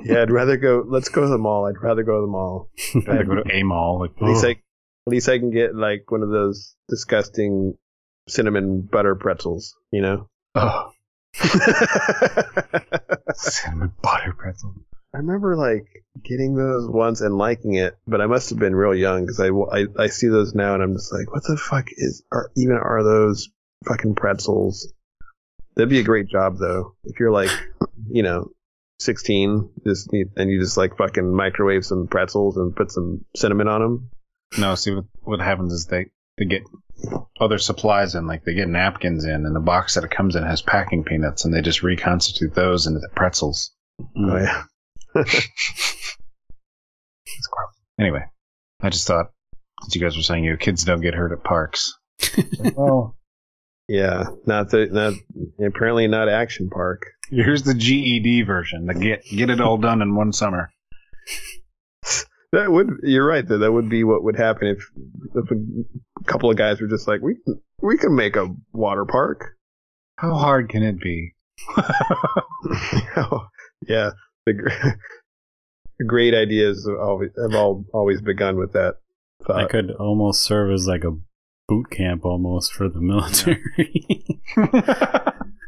yeah, 0.04 0.22
I'd 0.22 0.32
rather 0.32 0.56
go 0.56 0.84
let's 0.84 1.10
go 1.10 1.22
to 1.22 1.28
the 1.28 1.38
mall. 1.38 1.66
I'd 1.66 1.80
rather 1.80 2.02
go 2.02 2.16
to 2.16 2.22
the 2.22 2.26
mall. 2.26 2.70
I'd 2.92 3.18
to 3.18 3.24
go 3.24 3.36
to 3.36 3.54
a 3.54 3.62
mall. 3.62 4.00
Like, 4.00 4.10
At 4.20 4.28
least 4.28 4.44
oh. 4.44 4.48
I 4.48 4.50
at 4.50 4.58
least 5.06 5.28
I 5.28 5.38
can 5.38 5.52
get 5.52 5.76
like 5.76 6.10
one 6.10 6.24
of 6.24 6.30
those 6.30 6.74
disgusting 6.88 7.74
cinnamon 8.28 8.80
butter 8.80 9.14
pretzels, 9.14 9.76
you 9.92 10.02
know? 10.02 10.28
oh, 10.56 10.90
cinnamon 13.34 13.92
butter 14.02 14.34
pretzel. 14.36 14.74
I 15.14 15.18
remember 15.18 15.54
like 15.54 15.86
getting 16.24 16.56
those 16.56 16.90
once 16.90 17.20
and 17.20 17.38
liking 17.38 17.74
it, 17.74 17.96
but 18.08 18.20
I 18.20 18.26
must 18.26 18.50
have 18.50 18.58
been 18.58 18.74
real 18.74 18.92
young 18.92 19.20
because 19.24 19.38
I, 19.38 19.50
I 19.50 19.86
I 19.96 20.08
see 20.08 20.26
those 20.26 20.52
now 20.52 20.74
and 20.74 20.82
I'm 20.82 20.94
just 20.94 21.12
like, 21.12 21.32
what 21.32 21.44
the 21.44 21.56
fuck 21.56 21.86
is 21.92 22.24
are 22.32 22.50
even 22.56 22.74
are 22.74 23.04
those 23.04 23.48
fucking 23.86 24.16
pretzels? 24.16 24.92
That'd 25.78 25.90
be 25.90 26.00
a 26.00 26.04
great 26.04 26.28
job 26.28 26.58
though 26.58 26.96
if 27.04 27.20
you're 27.20 27.30
like, 27.30 27.50
you 28.10 28.24
know, 28.24 28.50
16, 28.98 29.70
just 29.86 30.10
and 30.12 30.50
you 30.50 30.60
just 30.60 30.76
like 30.76 30.96
fucking 30.96 31.32
microwave 31.32 31.86
some 31.86 32.08
pretzels 32.08 32.56
and 32.56 32.74
put 32.74 32.90
some 32.90 33.24
cinnamon 33.36 33.68
on 33.68 33.80
them. 33.80 34.10
No, 34.58 34.74
see 34.74 34.92
what 34.92 35.04
what 35.22 35.40
happens 35.40 35.72
is 35.72 35.86
they 35.86 36.06
they 36.36 36.46
get 36.46 36.64
other 37.40 37.58
supplies 37.58 38.16
in, 38.16 38.26
like 38.26 38.44
they 38.44 38.54
get 38.54 38.68
napkins 38.68 39.24
in, 39.24 39.46
and 39.46 39.54
the 39.54 39.60
box 39.60 39.94
that 39.94 40.02
it 40.02 40.10
comes 40.10 40.34
in 40.34 40.42
has 40.42 40.62
packing 40.62 41.04
peanuts, 41.04 41.44
and 41.44 41.54
they 41.54 41.62
just 41.62 41.84
reconstitute 41.84 42.54
those 42.54 42.88
into 42.88 42.98
the 42.98 43.10
pretzels. 43.14 43.70
Oh 44.16 44.36
yeah. 44.36 44.64
It's 47.36 47.46
gross. 47.46 47.68
Anyway, 48.00 48.24
I 48.80 48.88
just 48.88 49.06
thought, 49.06 49.26
since 49.82 49.94
you 49.94 50.00
guys 50.00 50.16
were 50.16 50.22
saying 50.22 50.44
your 50.44 50.56
kids 50.56 50.82
don't 50.82 51.02
get 51.02 51.14
hurt 51.14 51.30
at 51.30 51.44
parks. 51.44 51.94
well, 52.74 53.17
Yeah, 53.88 54.24
not 54.46 54.70
the 54.70 54.86
not 54.86 55.14
apparently 55.66 56.06
not 56.06 56.28
Action 56.28 56.68
Park. 56.68 57.06
here's 57.30 57.62
the 57.62 57.74
GED 57.74 58.42
version. 58.42 58.86
The 58.86 58.94
get 58.94 59.24
get 59.24 59.50
it 59.50 59.60
all 59.60 59.78
done 59.78 60.02
in 60.02 60.14
one 60.14 60.32
summer. 60.32 60.70
That 62.50 62.72
would 62.72 63.00
you're 63.02 63.26
right 63.26 63.46
though. 63.46 63.58
That 63.58 63.72
would 63.72 63.90
be 63.90 64.04
what 64.04 64.24
would 64.24 64.36
happen 64.36 64.68
if 64.68 64.78
if 65.34 65.50
a 65.50 66.24
couple 66.24 66.50
of 66.50 66.56
guys 66.56 66.80
were 66.80 66.88
just 66.88 67.06
like 67.06 67.20
we 67.20 67.36
we 67.82 67.98
can 67.98 68.16
make 68.16 68.36
a 68.36 68.48
water 68.72 69.04
park. 69.04 69.54
How 70.16 70.32
hard 70.34 70.70
can 70.70 70.82
it 70.82 70.98
be? 70.98 71.34
yeah, 73.86 74.12
the, 74.46 74.96
the 75.98 76.04
great 76.06 76.32
ideas 76.32 76.88
have 76.88 76.98
always 76.98 77.30
have 77.36 77.54
all, 77.54 77.84
always 77.92 78.22
begun 78.22 78.56
with 78.56 78.72
that 78.72 78.94
I 79.48 79.66
could 79.66 79.90
almost 79.92 80.42
serve 80.42 80.72
as 80.72 80.86
like 80.86 81.04
a 81.04 81.16
boot 81.68 81.90
camp 81.90 82.24
almost 82.24 82.72
for 82.72 82.88
the 82.88 83.00
military. 83.00 83.62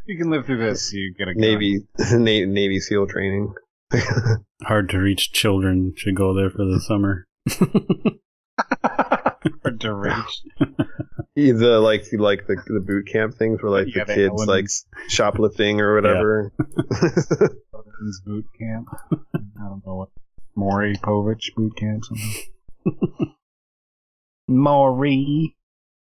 you 0.06 0.18
can 0.18 0.30
live 0.30 0.46
through 0.46 0.58
this. 0.58 0.92
You 0.92 1.14
get 1.16 1.28
a 1.28 1.34
gun. 1.34 1.40
Navy 1.40 1.80
Na- 1.98 2.46
Navy 2.52 2.80
SEAL 2.80 3.06
training. 3.06 3.54
Hard 4.64 4.88
to 4.90 4.98
reach 4.98 5.32
children 5.32 5.92
should 5.96 6.16
go 6.16 6.34
there 6.34 6.50
for 6.50 6.64
the 6.64 6.80
summer. 6.80 7.26
Hard 9.62 9.80
to 9.80 9.94
reach. 9.94 10.42
the 11.36 11.80
like 11.80 12.04
like 12.12 12.46
the 12.46 12.56
the 12.66 12.80
boot 12.80 13.06
camp 13.10 13.34
things 13.34 13.62
where 13.62 13.70
like 13.72 13.94
Yeah, 13.94 14.04
the 14.04 14.14
kids 14.14 14.46
like 14.46 14.66
shoplifting 15.08 15.80
or 15.80 15.94
whatever. 15.94 16.52
This 18.02 18.20
boot 18.24 18.46
camp. 18.58 18.88
I 19.12 19.68
don't 19.68 19.82
know 19.86 19.96
what. 19.96 20.08
Maury 20.56 20.94
Povich 20.96 21.54
boot 21.54 21.76
camp. 21.76 22.04
Something. 22.04 23.34
Maury. 24.48 25.56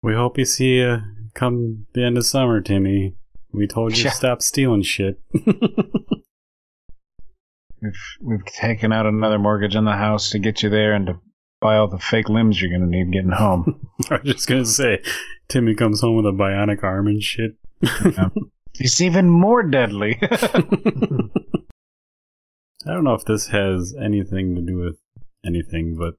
We 0.03 0.15
hope 0.15 0.39
you 0.39 0.45
see 0.45 0.77
you 0.79 0.99
come 1.35 1.87
the 1.95 2.05
end 2.05 2.17
of 2.19 2.27
summer, 2.27 2.61
Timmy. 2.61 3.15
We 3.53 3.67
told 3.67 3.97
you 3.97 4.05
Yeah. 4.05 4.11
to 4.11 4.17
stop 4.17 4.43
stealing 4.43 4.83
shit. 4.83 5.21
We've 7.81 7.93
we've 8.21 8.45
taken 8.45 8.93
out 8.93 9.07
another 9.07 9.39
mortgage 9.39 9.77
on 9.77 9.85
the 9.85 9.93
house 9.93 10.31
to 10.31 10.41
get 10.41 10.65
you 10.65 10.69
there 10.71 10.95
and 10.95 11.07
to 11.07 11.21
buy 11.61 11.77
all 11.77 11.87
the 11.87 11.99
fake 12.01 12.29
limbs 12.29 12.61
you're 12.61 12.73
gonna 12.77 12.91
need 12.91 13.13
getting 13.13 13.31
home. 13.31 13.89
I 14.11 14.15
was 14.15 14.33
just 14.35 14.49
gonna 14.49 14.65
say, 14.65 15.01
Timmy 15.49 15.77
comes 15.77 16.01
home 16.01 16.17
with 16.17 16.27
a 16.27 16.33
bionic 16.33 16.83
arm 16.83 17.07
and 17.07 17.23
shit. 17.23 17.53
it's 18.81 19.01
even 19.01 19.31
more 19.31 19.63
deadly. 19.63 20.19
I 20.21 20.29
don't 22.85 23.05
know 23.05 23.15
if 23.15 23.25
this 23.25 23.47
has 23.49 23.95
anything 24.03 24.57
to 24.57 24.61
do 24.63 24.77
with 24.79 24.97
anything, 25.47 25.95
but 25.97 26.15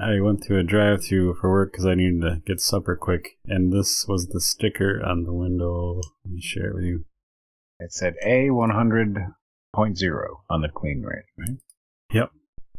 I 0.00 0.20
went 0.20 0.42
to 0.44 0.56
a 0.56 0.62
drive-through 0.62 1.34
for 1.40 1.50
work 1.50 1.72
because 1.72 1.86
I 1.86 1.94
needed 1.94 2.20
to 2.22 2.40
get 2.46 2.60
supper 2.60 2.94
quick, 2.96 3.36
and 3.46 3.72
this 3.72 4.06
was 4.06 4.28
the 4.28 4.40
sticker 4.40 5.02
on 5.04 5.24
the 5.24 5.32
window. 5.32 6.00
Let 6.24 6.32
me 6.34 6.40
share 6.40 6.70
it 6.70 6.74
with 6.74 6.84
you. 6.84 7.04
it 7.80 7.92
said 7.92 8.14
A 8.24 8.50
one 8.50 8.70
hundred 8.70 9.16
point 9.74 9.98
zero 9.98 10.44
on 10.48 10.62
the 10.62 10.68
clean 10.68 11.02
rate, 11.02 11.24
right? 11.36 11.58
Yep. 12.12 12.30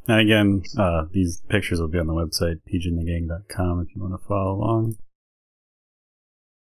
And 0.07 0.21
again, 0.21 0.63
uh, 0.77 1.05
these 1.11 1.41
pictures 1.49 1.79
will 1.81 1.89
be 1.89 1.99
on 1.99 2.07
the 2.07 2.13
website, 2.13 2.61
pginthegang.com, 2.71 3.81
if 3.87 3.95
you 3.95 4.01
want 4.01 4.19
to 4.19 4.25
follow 4.27 4.55
along. 4.55 4.95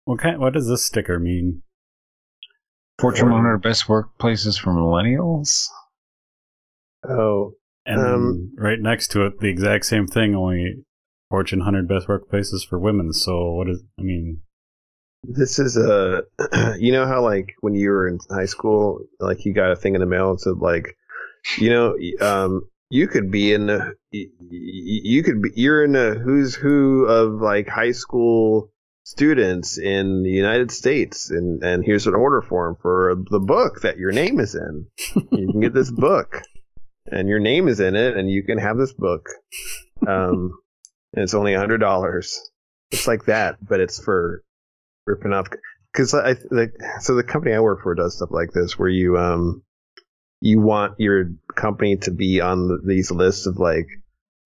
What 0.07 0.21
kind? 0.21 0.41
What 0.41 0.55
does 0.55 0.67
this 0.67 0.85
sticker 0.85 1.19
mean? 1.19 1.63
Fortune 2.99 3.31
100 3.31 3.59
best 3.59 3.87
workplaces 3.87 4.59
for 4.59 4.73
millennials. 4.73 5.67
oh, 7.09 7.53
And 7.89 8.01
Um, 8.01 8.53
right 8.59 8.79
next 8.79 9.09
to 9.13 9.25
it, 9.25 9.41
the 9.41 9.49
exact 9.49 9.87
same 9.87 10.07
thing, 10.07 10.35
only 10.35 10.85
Fortune 11.31 11.61
100 11.61 11.89
best 11.89 12.07
workplaces 12.07 12.67
for 12.69 12.79
women. 12.79 13.13
So 13.15 13.53
what 13.53 13.69
is? 13.69 13.83
I 13.99 14.03
mean, 14.03 14.43
this 15.25 15.59
is 15.59 15.77
a 15.79 16.23
you 16.79 16.93
know 16.93 17.07
how 17.07 17.23
like 17.23 17.55
when 17.61 17.75
you 17.75 17.89
were 17.89 18.07
in 18.07 18.19
high 18.31 18.45
school, 18.45 19.01
like 19.21 19.45
you 19.47 19.55
got 19.55 19.73
a 19.73 19.77
thing 19.77 19.95
in 19.95 20.01
the 20.01 20.07
mail 20.07 20.31
and 20.31 20.41
said 20.41 20.59
like, 20.59 20.97
you 21.57 21.71
know, 21.71 21.97
um, 22.21 22.69
you 22.91 23.09
could 23.09 23.31
be 23.31 23.55
in 23.55 23.67
the 23.67 23.95
you 24.13 25.23
could 25.23 25.41
be 25.41 25.51
you're 25.55 25.83
in 25.83 25.93
the 25.93 26.21
who's 26.23 26.55
who 26.55 27.07
of 27.07 27.41
like 27.41 27.69
high 27.69 27.93
school 27.93 28.71
students 29.05 29.79
in 29.79 30.23
the 30.23 30.31
United 30.31 30.71
States 30.71 31.31
and 31.31 31.63
and 31.63 31.85
here's 31.87 32.07
an 32.07 32.15
order 32.15 32.43
form 32.43 32.77
for 32.83 33.15
the 33.31 33.41
book 33.41 33.81
that 33.81 33.97
your 33.97 34.13
name 34.13 34.39
is 34.39 34.55
in. 34.55 34.87
you 35.33 35.51
can 35.51 35.61
get 35.61 35.73
this 35.73 35.91
book 35.91 36.43
and 37.11 37.29
your 37.29 37.39
name 37.39 37.69
is 37.69 37.81
in 37.81 37.97
it 37.97 38.17
and 38.17 38.31
you 38.31 38.43
can 38.43 38.59
have 38.59 38.77
this 38.77 38.93
book. 38.93 39.29
Um 40.07 40.53
and 41.13 41.25
it's 41.25 41.35
only 41.35 41.55
a 41.55 41.59
hundred 41.59 41.79
dollars. 41.79 42.39
It's 42.93 43.09
like 43.09 43.25
that, 43.25 43.57
but 43.61 43.81
it's 43.81 43.99
for 43.99 44.45
ripping 45.09 45.33
off 45.33 45.49
because 45.93 46.15
I 46.15 46.37
like 46.53 46.71
so 47.01 47.17
the 47.17 47.25
company 47.25 47.53
I 47.53 47.59
work 47.59 47.83
for 47.83 47.97
does 47.97 48.17
stuff 48.17 48.29
like 48.31 48.53
this 48.53 48.79
where 48.79 48.89
you 48.89 49.19
um 49.19 49.65
you 50.41 50.61
want 50.61 51.01
your 51.01 51.33
company 51.57 51.97
to 51.97 52.13
be 52.13 52.41
on 52.41 52.69
the, 52.69 52.81
these 52.87 53.11
lists 53.11 53.47
of 53.47 53.59
like 53.59 53.89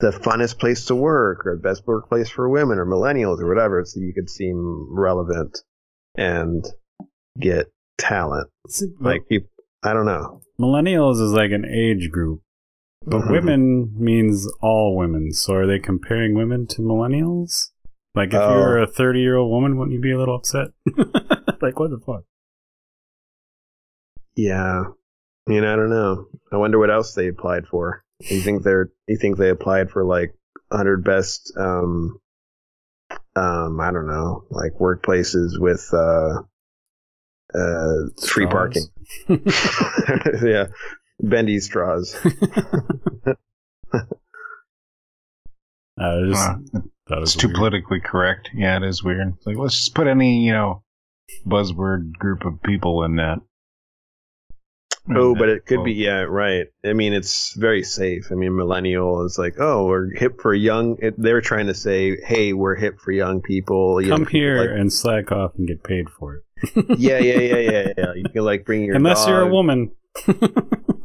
the 0.01 0.11
funnest 0.11 0.59
place 0.59 0.87
to 0.87 0.95
work 0.95 1.47
or 1.47 1.57
best 1.57 1.83
workplace 1.87 2.31
for 2.31 2.49
women 2.49 2.79
or 2.79 2.87
millennials 2.87 3.41
or 3.41 3.49
whatever 3.49 3.85
so 3.85 4.01
you 4.01 4.15
could 4.15 4.31
seem 4.31 4.87
relevant 4.89 5.59
and 6.17 6.65
get 7.39 7.67
talent 7.99 8.49
like 9.01 9.29
people 9.29 9.51
I 9.83 9.93
don't 9.93 10.07
know 10.07 10.41
millennials 10.63 11.21
is 11.21 11.33
like 11.33 11.51
an 11.51 11.65
age 11.65 12.11
group, 12.11 12.41
but 13.07 13.23
Mhm. 13.23 13.31
women 13.31 13.93
means 13.99 14.51
all 14.61 14.97
women. 14.97 15.33
So 15.33 15.55
are 15.55 15.67
they 15.67 15.79
comparing 15.79 16.35
women 16.35 16.67
to 16.69 16.83
millennials? 16.83 17.71
Like 18.15 18.29
if 18.29 18.35
you 18.35 18.41
Oh. 18.41 18.61
were 18.61 18.79
a 18.79 18.87
30 18.87 19.21
year 19.21 19.37
old 19.37 19.51
woman, 19.51 19.77
wouldn't 19.77 19.95
you 19.95 20.01
be 20.01 20.13
a 20.13 20.19
little 20.19 20.35
upset? 20.37 20.69
like 21.63 21.79
what 21.79 21.91
the 21.91 21.99
fuck? 22.05 22.25
Yeah. 24.37 24.85
I 25.47 25.51
mean, 25.51 25.65
I 25.65 25.77
don't 25.77 25.91
know. 25.91 26.27
I 26.53 26.57
wonder 26.57 26.79
what 26.79 26.91
else 26.91 27.15
they 27.15 27.29
applied 27.29 27.67
for. 27.67 28.05
You 28.21 28.41
think 28.41 28.63
they're 28.63 28.91
you 29.09 29.17
think 29.17 29.37
they 29.37 29.49
applied 29.51 29.91
for 29.91 30.05
like 30.05 30.35
100 30.71 31.05
best 31.05 31.53
um 31.57 32.19
um 33.35 33.81
I 33.81 33.91
don't 33.91 34.07
know, 34.07 34.45
like 34.51 34.73
workplaces 34.81 35.59
with 35.59 35.89
uh 35.93 36.43
uh 37.55 38.09
free 38.27 38.47
parking. 38.47 38.85
yeah. 39.29 40.67
Bendy 41.23 41.61
straws. 41.61 42.17
I 42.25 43.35
just 46.27 46.49
Uh, 46.49 46.55
thought 47.09 47.19
it 47.19 47.21
was 47.21 47.35
it's 47.35 47.41
too 47.41 47.49
weird. 47.49 47.57
politically 47.57 48.01
correct. 48.01 48.51
Yeah, 48.55 48.77
it 48.79 48.85
is 48.85 49.03
weird. 49.05 49.35
Like, 49.47 49.57
let's 49.57 49.75
just 49.77 49.95
put 49.95 50.07
any, 50.07 50.45
you 50.45 50.53
know, 50.53 50.83
buzzword 51.47 52.13
group 52.15 52.45
of 52.45 52.63
people 52.63 53.05
in 53.05 53.17
that. 53.17 53.39
Oh, 55.15 55.35
but 55.35 55.49
it 55.49 55.67
could 55.67 55.79
Well, 55.79 55.87
be 55.87 55.95
yeah, 55.95 56.21
right. 56.29 56.67
I 56.85 56.93
mean, 56.93 57.13
it's 57.13 57.57
very 57.57 57.83
safe. 57.83 58.29
I 58.31 58.37
mean, 58.37 58.55
millennial 58.57 59.25
is 59.27 59.37
like, 59.37 59.55
oh, 59.59 59.87
we're 59.87 60.15
hip 60.15 60.41
for 60.41 60.55
young. 60.55 60.97
It, 61.01 61.21
they're 61.21 61.41
trying 61.41 61.67
to 61.67 61.75
say, 61.75 62.19
hey, 62.25 62.53
we're 62.53 62.77
hip 62.77 63.01
for 63.01 63.11
young 63.11 63.43
people. 63.43 64.01
young 64.01 64.11
Come 64.19 64.27
people 64.27 64.41
here 64.41 64.61
like- 64.61 64.71
and 64.81 64.93
slack 64.93 65.33
off 65.33 65.53
and 65.59 65.67
get 65.67 65.83
paid 65.83 66.09
for 66.09 66.37
it. 66.37 66.45
yeah, 67.01 67.19
yeah, 67.19 67.41
yeah, 67.41 67.57
yeah, 67.57 67.93
yeah. 67.99 68.15
You 68.15 68.25
can 68.33 68.45
like 68.45 68.65
bring 68.65 68.85
your 68.85 68.95
Unless 68.95 69.27
you're 69.27 69.41
a 69.41 69.49
woman. 69.49 69.91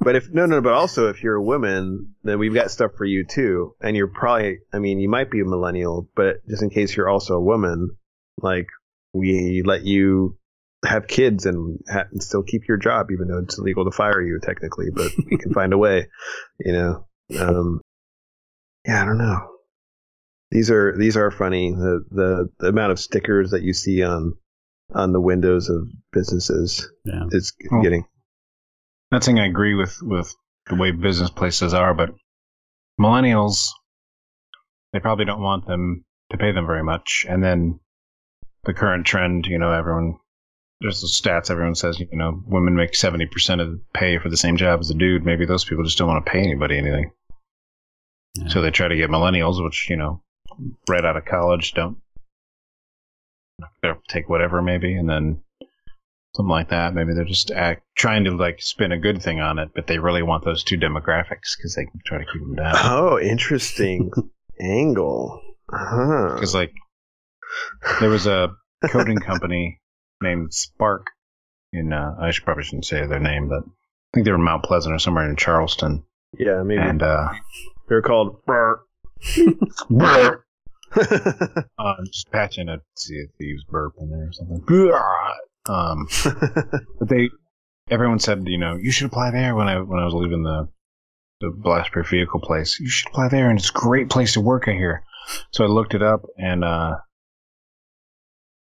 But 0.08 0.16
if 0.16 0.30
no, 0.32 0.46
no, 0.46 0.62
but 0.62 0.72
also 0.72 1.10
if 1.10 1.22
you're 1.22 1.36
a 1.36 1.44
woman, 1.44 2.16
then 2.24 2.40
we've 2.40 2.54
got 2.54 2.72
stuff 2.72 2.92
for 2.98 3.04
you 3.04 3.26
too. 3.26 3.76
And 3.82 3.94
you're 3.94 4.08
probably, 4.08 4.60
I 4.72 4.80
mean, 4.80 5.02
you 5.02 5.10
might 5.10 5.30
be 5.30 5.42
a 5.42 5.44
millennial, 5.44 6.08
but 6.16 6.38
just 6.48 6.64
in 6.64 6.70
case 6.70 6.96
you're 6.96 7.10
also 7.10 7.34
a 7.34 7.44
woman, 7.44 7.90
like 8.42 8.68
we 9.12 9.64
let 9.66 9.84
you 9.84 10.38
have 10.86 11.08
kids 11.08 11.46
and, 11.46 11.80
ha- 11.92 12.06
and 12.10 12.24
still 12.24 12.42
keep 12.42 12.70
your 12.70 12.78
job, 12.78 13.08
even 13.12 13.28
though 13.28 13.40
it's 13.40 13.60
illegal 13.60 13.84
to 13.84 13.92
fire 13.92 14.22
you 14.22 14.40
technically. 14.42 14.86
But 14.94 15.12
we 15.30 15.38
can 15.40 15.54
find 15.54 15.74
a 15.74 15.78
way, 15.78 16.08
you 16.62 16.72
know. 16.72 17.06
Um, 17.38 17.82
yeah, 18.86 19.02
I 19.02 19.06
don't 19.06 19.18
know. 19.18 19.40
These 20.52 20.72
are 20.72 20.98
these 20.98 21.18
are 21.18 21.32
funny. 21.32 21.72
The, 21.74 22.06
the 22.12 22.50
the 22.60 22.68
amount 22.70 22.94
of 22.94 23.00
stickers 23.02 23.52
that 23.52 23.62
you 23.64 23.74
see 23.74 24.04
on 24.04 24.36
on 24.96 25.12
the 25.12 25.20
windows 25.20 25.68
of 25.68 25.90
businesses 26.14 26.90
yeah. 27.04 27.26
is 27.32 27.52
Oh. 27.70 27.82
getting 27.82 28.06
Not 29.12 29.24
saying 29.24 29.40
I 29.40 29.48
agree 29.48 29.74
with 29.74 30.02
with 30.02 30.36
the 30.68 30.76
way 30.76 30.92
business 30.92 31.30
places 31.30 31.74
are, 31.74 31.94
but 31.94 32.14
millennials, 33.00 33.70
they 34.92 35.00
probably 35.00 35.26
don't 35.26 35.42
want 35.42 35.66
them 35.66 36.04
to 36.32 36.38
pay 36.38 36.52
them 36.52 36.66
very 36.66 36.84
much. 36.84 37.26
And 37.28 37.44
then 37.44 37.80
the 38.64 38.74
current 38.74 39.06
trend, 39.06 39.46
you 39.48 39.58
know, 39.58 39.72
everyone 39.72 40.20
there's 40.82 41.02
the 41.02 41.08
stats. 41.08 41.50
Everyone 41.50 41.76
says, 41.76 42.00
you 42.00 42.08
know, 42.12 42.44
women 42.46 42.76
make 42.76 42.96
seventy 42.96 43.26
percent 43.26 43.62
of 43.62 43.72
the 43.72 43.82
pay 43.94 44.18
for 44.18 44.30
the 44.30 44.38
same 44.38 44.58
job 44.58 44.80
as 44.80 44.90
a 44.90 44.94
dude. 44.94 45.26
Maybe 45.26 45.46
those 45.46 45.66
people 45.66 45.84
just 45.84 45.98
don't 45.98 46.08
want 46.08 46.26
to 46.26 46.32
pay 46.32 46.40
anybody 46.40 46.78
anything. 46.78 47.12
Yeah. 48.36 48.48
So 48.50 48.62
they 48.62 48.72
try 48.72 48.88
to 48.88 48.96
get 48.96 49.10
millennials, 49.10 49.64
which 49.64 49.88
you 49.90 49.96
know, 49.96 50.22
right 50.88 51.06
out 51.06 51.18
of 51.18 51.26
college, 51.26 51.74
don't 51.74 51.98
they'll 53.82 54.02
take 54.08 54.30
whatever 54.30 54.62
maybe, 54.62 54.94
and 54.94 55.10
then 55.10 55.42
something 56.38 56.50
like 56.50 56.70
that. 56.70 56.94
Maybe 56.94 57.14
they're 57.14 57.26
just 57.26 57.52
act, 57.52 57.84
trying 57.96 58.24
to 58.26 58.32
like 58.32 58.62
spin 58.62 58.92
a 58.92 58.98
good 59.00 59.22
thing 59.22 59.42
on 59.42 59.60
it, 59.60 59.70
but 59.76 59.88
they 59.88 59.98
really 59.98 60.24
want 60.24 60.46
those 60.46 60.64
two 60.64 60.78
demographics 60.78 61.58
because 61.58 61.76
they 61.76 61.86
can 61.86 62.00
try 62.06 62.20
to 62.20 62.26
keep 62.32 62.42
them 62.42 62.56
down. 62.56 62.74
Oh, 62.78 63.20
interesting 63.20 64.12
angle. 64.62 65.42
Huh. 65.70 66.36
Because 66.36 66.54
like 66.56 66.74
there 68.00 68.10
was 68.10 68.28
a 68.28 68.50
coding 68.90 69.18
company 69.26 69.82
named 70.22 70.54
Spark 70.54 71.08
in 71.74 71.92
uh, 71.92 72.16
I 72.20 72.32
should 72.32 72.46
probably 72.46 72.64
shouldn't 72.64 72.86
say 72.86 73.06
their 73.06 73.20
name, 73.20 73.50
but 73.50 73.64
I 73.64 73.70
think 74.14 74.26
they 74.26 74.32
were 74.32 74.38
in 74.38 74.44
Mount 74.44 74.64
Pleasant 74.64 74.96
or 74.96 75.00
somewhere 75.00 75.30
in 75.30 75.36
Charleston, 75.36 76.04
Yeah, 76.40 76.64
maybe 76.64 76.82
and 76.82 77.04
uh, 77.04 77.30
they're 77.90 78.02
called. 78.02 78.44
Burk 78.46 78.82
Burp 79.90 80.44
Uh, 80.96 81.96
just 82.06 82.32
patching 82.32 82.70
it, 82.70 82.80
see 82.96 83.16
if 83.16 83.30
they 83.38 83.46
use 83.46 83.64
burp 83.70 83.94
in 84.00 84.10
there 84.10 84.30
or 84.30 84.32
something. 84.32 84.64
Um, 85.70 86.08
but 86.24 87.10
they, 87.10 87.30
everyone 87.90 88.20
said, 88.20 88.48
you 88.48 88.58
know, 88.58 88.76
you 88.76 88.92
should 88.92 89.08
apply 89.08 89.32
there 89.32 89.56
when 89.56 89.68
I 89.68 89.80
when 89.80 90.00
I 90.00 90.06
was 90.06 90.14
leaving 90.14 90.44
the 90.44 90.68
the 91.40 91.48
blastproof 91.48 92.10
vehicle 92.10 92.40
place. 92.40 92.80
You 92.80 92.90
should 92.90 93.10
apply 93.10 93.30
there, 93.30 93.50
and 93.50 93.60
it's 93.60 93.70
a 93.70 93.74
great 93.74 94.10
place 94.10 94.34
to 94.34 94.42
work. 94.42 94.68
I 94.68 94.72
hear. 94.72 95.04
So 95.52 95.64
I 95.64 95.68
looked 95.68 95.94
it 95.94 96.02
up, 96.02 96.22
and 96.38 96.64
uh, 96.64 96.98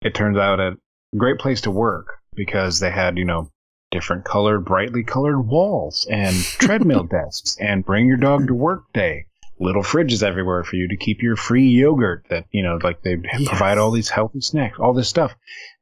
it 0.03 0.15
turns 0.15 0.37
out 0.37 0.61
a 0.61 0.77
great 1.17 1.39
place 1.39 1.63
to 1.63 1.71
work 1.71 2.19
because 2.35 2.81
they 2.81 2.91
had, 2.91 3.17
you 3.17 3.25
know, 3.25 3.51
different 3.91 4.25
colored, 4.25 4.65
brightly 4.65 5.03
colored 5.03 5.41
walls 5.41 6.07
and 6.11 6.37
treadmill 6.59 7.05
desks, 7.05 7.57
and 7.61 7.85
bring 7.85 8.07
your 8.07 8.17
dog 8.17 8.49
to 8.49 8.55
work 8.55 8.93
day. 8.93 9.27
Little 9.61 9.83
fridges 9.83 10.23
everywhere 10.23 10.63
for 10.63 10.77
you 10.77 10.89
to 10.89 10.97
keep 10.97 11.21
your 11.21 11.35
free 11.35 11.69
yogurt. 11.69 12.27
That 12.31 12.47
you 12.53 12.63
know, 12.63 12.79
like 12.83 13.03
they 13.03 13.17
provide 13.17 13.79
all 13.79 13.91
these 13.91 14.11
healthy 14.11 14.41
snacks, 14.41 14.79
all 14.79 14.95
this 14.95 15.09
stuff, 15.09 15.35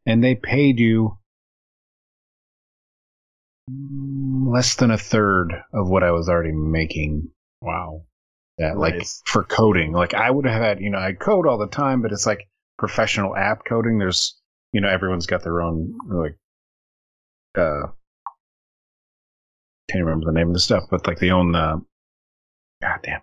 and 0.06 0.22
they 0.22 0.34
paid 0.34 0.78
you 0.78 1.18
less 3.68 4.76
than 4.76 4.90
a 4.92 4.98
third 4.98 5.52
of 5.72 5.88
what 5.88 6.04
I 6.04 6.12
was 6.12 6.28
already 6.28 6.52
making. 6.52 7.30
Wow. 7.60 8.02
That 8.58 8.78
like 8.78 8.94
Nice. 8.94 9.22
for 9.26 9.44
coding, 9.44 9.92
like 9.92 10.14
I 10.14 10.30
would 10.30 10.46
have 10.46 10.62
had, 10.62 10.80
you 10.80 10.88
know, 10.88 10.98
I 10.98 11.12
code 11.12 11.46
all 11.46 11.58
the 11.58 11.66
time, 11.66 12.00
but 12.00 12.12
it's 12.12 12.24
like 12.26 12.48
professional 12.78 13.36
app 13.36 13.64
coding. 13.68 13.98
There's, 13.98 14.40
you 14.72 14.80
know, 14.80 14.88
everyone's 14.88 15.26
got 15.26 15.42
their 15.42 15.60
own 15.60 15.94
like, 16.08 16.36
uh, 17.58 17.88
can't 19.90 20.04
remember 20.04 20.26
the 20.26 20.32
name 20.32 20.48
of 20.48 20.54
the 20.54 20.60
stuff, 20.60 20.84
but 20.90 21.06
like 21.06 21.18
they 21.18 21.30
own 21.30 21.52
the, 21.52 21.82
goddamn, 22.80 23.20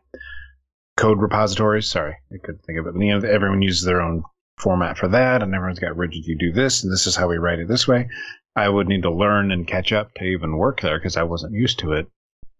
code 0.97 1.19
repositories. 1.19 1.89
Sorry, 1.89 2.15
I 2.31 2.37
couldn't 2.43 2.63
think 2.65 2.79
of 2.79 2.87
it. 2.87 2.93
But, 2.93 3.03
you 3.03 3.17
know, 3.17 3.27
everyone 3.27 3.61
uses 3.61 3.85
their 3.85 4.01
own 4.01 4.23
format 4.57 4.97
for 4.97 5.07
that, 5.09 5.41
and 5.41 5.53
everyone's 5.53 5.79
got 5.79 5.97
rigid. 5.97 6.25
You 6.25 6.37
do 6.37 6.51
this, 6.51 6.83
and 6.83 6.91
this 6.91 7.07
is 7.07 7.15
how 7.15 7.27
we 7.27 7.37
write 7.37 7.59
it 7.59 7.67
this 7.67 7.87
way. 7.87 8.09
I 8.55 8.69
would 8.69 8.87
need 8.87 9.01
to 9.03 9.11
learn 9.11 9.51
and 9.51 9.67
catch 9.67 9.91
up 9.91 10.13
to 10.15 10.23
even 10.23 10.57
work 10.57 10.81
there 10.81 10.97
because 10.97 11.17
I 11.17 11.23
wasn't 11.23 11.53
used 11.53 11.79
to 11.79 11.93
it, 11.93 12.07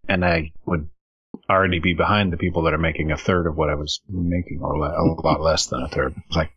and 0.08 0.26
I 0.26 0.52
would 0.66 0.90
already 1.50 1.80
be 1.80 1.94
behind 1.94 2.32
the 2.32 2.38
people 2.38 2.64
that 2.64 2.74
are 2.74 2.80
making 2.80 3.12
a 3.12 3.18
third 3.18 3.48
of 3.48 3.56
what 3.56 3.70
I 3.70 3.76
was 3.76 4.02
making, 4.10 4.60
or 4.62 4.74
a 4.76 5.22
lot 5.22 5.42
less 5.42 5.68
than 5.68 5.82
a 5.82 5.88
third. 5.88 6.16
It's 6.28 6.36
like, 6.36 6.52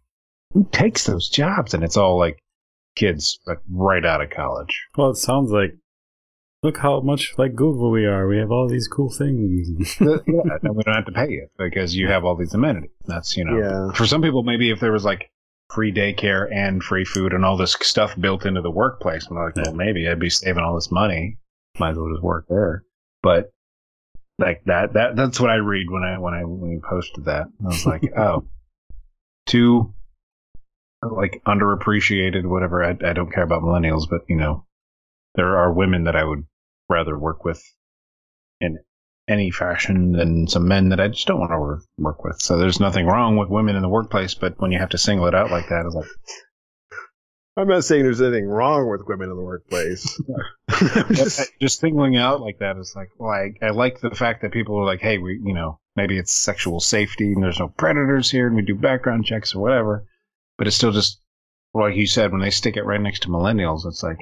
who 0.53 0.67
takes 0.71 1.05
those 1.05 1.29
jobs? 1.29 1.75
And 1.75 1.85
it's 1.85 1.97
all 1.97 2.19
like 2.19 2.39
kids 2.95 3.39
like 3.47 3.59
right 3.71 4.05
out 4.05 4.23
of 4.23 4.31
college. 4.31 4.87
Well, 4.97 5.11
it 5.11 5.17
sounds 5.17 5.51
like 5.51 5.77
look 6.67 6.79
how 6.79 7.01
much 7.01 7.35
like 7.39 7.55
Google 7.55 7.91
we 7.91 8.05
are. 8.07 8.27
We 8.27 8.39
have 8.39 8.51
all 8.51 8.69
these 8.69 8.89
cool 8.89 9.11
things. 9.11 9.97
yeah, 10.01 10.17
and 10.63 10.77
we 10.77 10.83
don't 10.83 10.95
have 10.95 11.07
to 11.07 11.13
pay 11.13 11.31
you 11.31 11.49
because 11.57 11.95
you 11.97 12.09
have 12.09 12.25
all 12.25 12.37
these 12.37 12.53
amenities. 12.55 12.91
That's 13.07 13.37
you 13.37 13.45
know, 13.45 13.59
Yeah. 13.59 13.93
for 13.93 14.07
some 14.07 14.21
people, 14.23 14.43
maybe 14.43 14.71
if 14.71 14.81
there 14.81 14.93
was 14.93 15.05
like 15.05 15.31
free 15.73 15.93
daycare 15.93 16.53
and 16.53 16.83
free 16.83 17.05
food 17.05 17.33
and 17.33 17.45
all 17.45 17.57
this 17.57 17.77
stuff 17.83 18.15
built 18.21 18.45
into 18.47 18.63
the 18.63 18.71
workplace, 18.71 19.27
I'm 19.31 19.37
like, 19.37 19.57
Yeah. 19.57 19.63
well, 19.67 19.75
maybe 19.75 20.09
I'd 20.09 20.19
be 20.21 20.31
saving 20.31 20.63
all 20.63 20.75
this 20.75 20.91
money. 20.91 21.39
Might 21.79 21.91
as 21.91 21.97
well 21.99 22.11
just 22.13 22.23
work 22.23 22.47
there. 22.49 22.85
But 23.23 23.51
like 24.39 24.63
that, 24.67 24.93
that 24.95 25.17
that's 25.17 25.41
what 25.41 25.51
I 25.51 25.57
read 25.57 25.87
when 25.91 26.03
I 26.03 26.19
when 26.19 26.35
I 26.35 26.45
when 26.45 26.71
you 26.73 26.83
posted 26.89 27.25
that. 27.27 27.47
I 27.63 27.67
was 27.67 27.87
like, 27.87 28.03
oh, 28.19 28.47
too 29.47 29.95
like 31.03 31.41
underappreciated, 31.47 32.45
whatever. 32.47 32.83
I, 32.83 32.91
I 33.09 33.13
don't 33.13 33.33
care 33.33 33.45
about 33.45 33.63
millennials, 33.63 34.09
but 34.11 34.23
you 34.29 34.37
know, 34.37 34.65
there 35.37 35.57
are 35.57 35.73
women 35.73 36.05
that 36.05 36.17
I 36.17 36.25
would 36.25 36.45
rather 36.89 37.19
work 37.19 37.45
with 37.45 37.63
in 38.61 38.79
any 39.29 39.51
fashion 39.51 40.13
than 40.13 40.47
some 40.47 40.69
men 40.69 40.91
that 40.91 41.01
I 41.01 41.09
just 41.09 41.27
don't 41.27 41.41
want 41.41 41.51
to 41.53 41.59
work, 41.59 41.83
work 41.99 42.25
with. 42.25 42.41
So 42.41 42.57
there's 42.59 42.79
nothing 42.81 43.07
wrong 43.07 43.37
with 43.37 43.49
women 43.49 43.75
in 43.77 43.83
the 43.83 43.89
workplace, 43.89 44.35
but 44.35 44.55
when 44.61 44.71
you 44.73 44.79
have 44.79 44.91
to 44.91 44.99
single 44.99 45.27
it 45.27 45.35
out 45.35 45.51
like 45.51 45.69
that, 45.69 45.85
it's 45.85 45.95
like, 45.95 46.07
I'm 47.57 47.69
not 47.69 47.85
saying 47.85 48.03
there's 48.03 48.21
anything 48.21 48.47
wrong 48.47 48.89
with 48.89 49.07
women 49.07 49.31
in 49.31 49.37
the 49.37 49.43
workplace. 49.43 50.21
Just, 50.71 50.97
uh, 50.97 51.05
just- 51.13 51.53
just 51.61 51.81
singling 51.81 52.17
out 52.17 52.41
like 52.41 52.59
that 52.59 52.77
is 52.77 52.93
like, 52.95 53.09
well, 53.19 53.31
I, 53.31 53.53
I 53.65 53.71
like 53.71 54.01
the 54.01 54.11
fact 54.11 54.43
that 54.43 54.53
people 54.53 54.77
are 54.77 54.85
like, 54.85 55.01
hey, 55.01 55.17
we, 55.19 55.41
you 55.43 55.55
know, 55.55 55.81
maybe 55.97 56.19
it's 56.19 56.33
sexual 56.33 56.81
safety 56.81 57.33
and 57.33 57.43
there's 57.43 57.59
no 57.59 57.69
predators 57.69 58.31
here 58.31 58.47
and 58.47 58.55
we 58.57 58.63
do 58.63 58.75
background 58.75 59.25
checks 59.25 59.55
or 59.55 59.61
whatever, 59.61 60.07
but 60.59 60.67
it's 60.67 60.77
still 60.77 60.93
just, 60.93 61.21
like 61.73 61.97
you 61.97 62.07
said, 62.07 62.31
when 62.31 62.43
they 62.43 62.51
stick 62.51 62.77
it 62.77 62.85
right 62.85 63.01
next 63.01 63.21
to 63.23 63.29
millennials, 63.29 63.87
it's 63.87 64.03
like, 64.03 64.19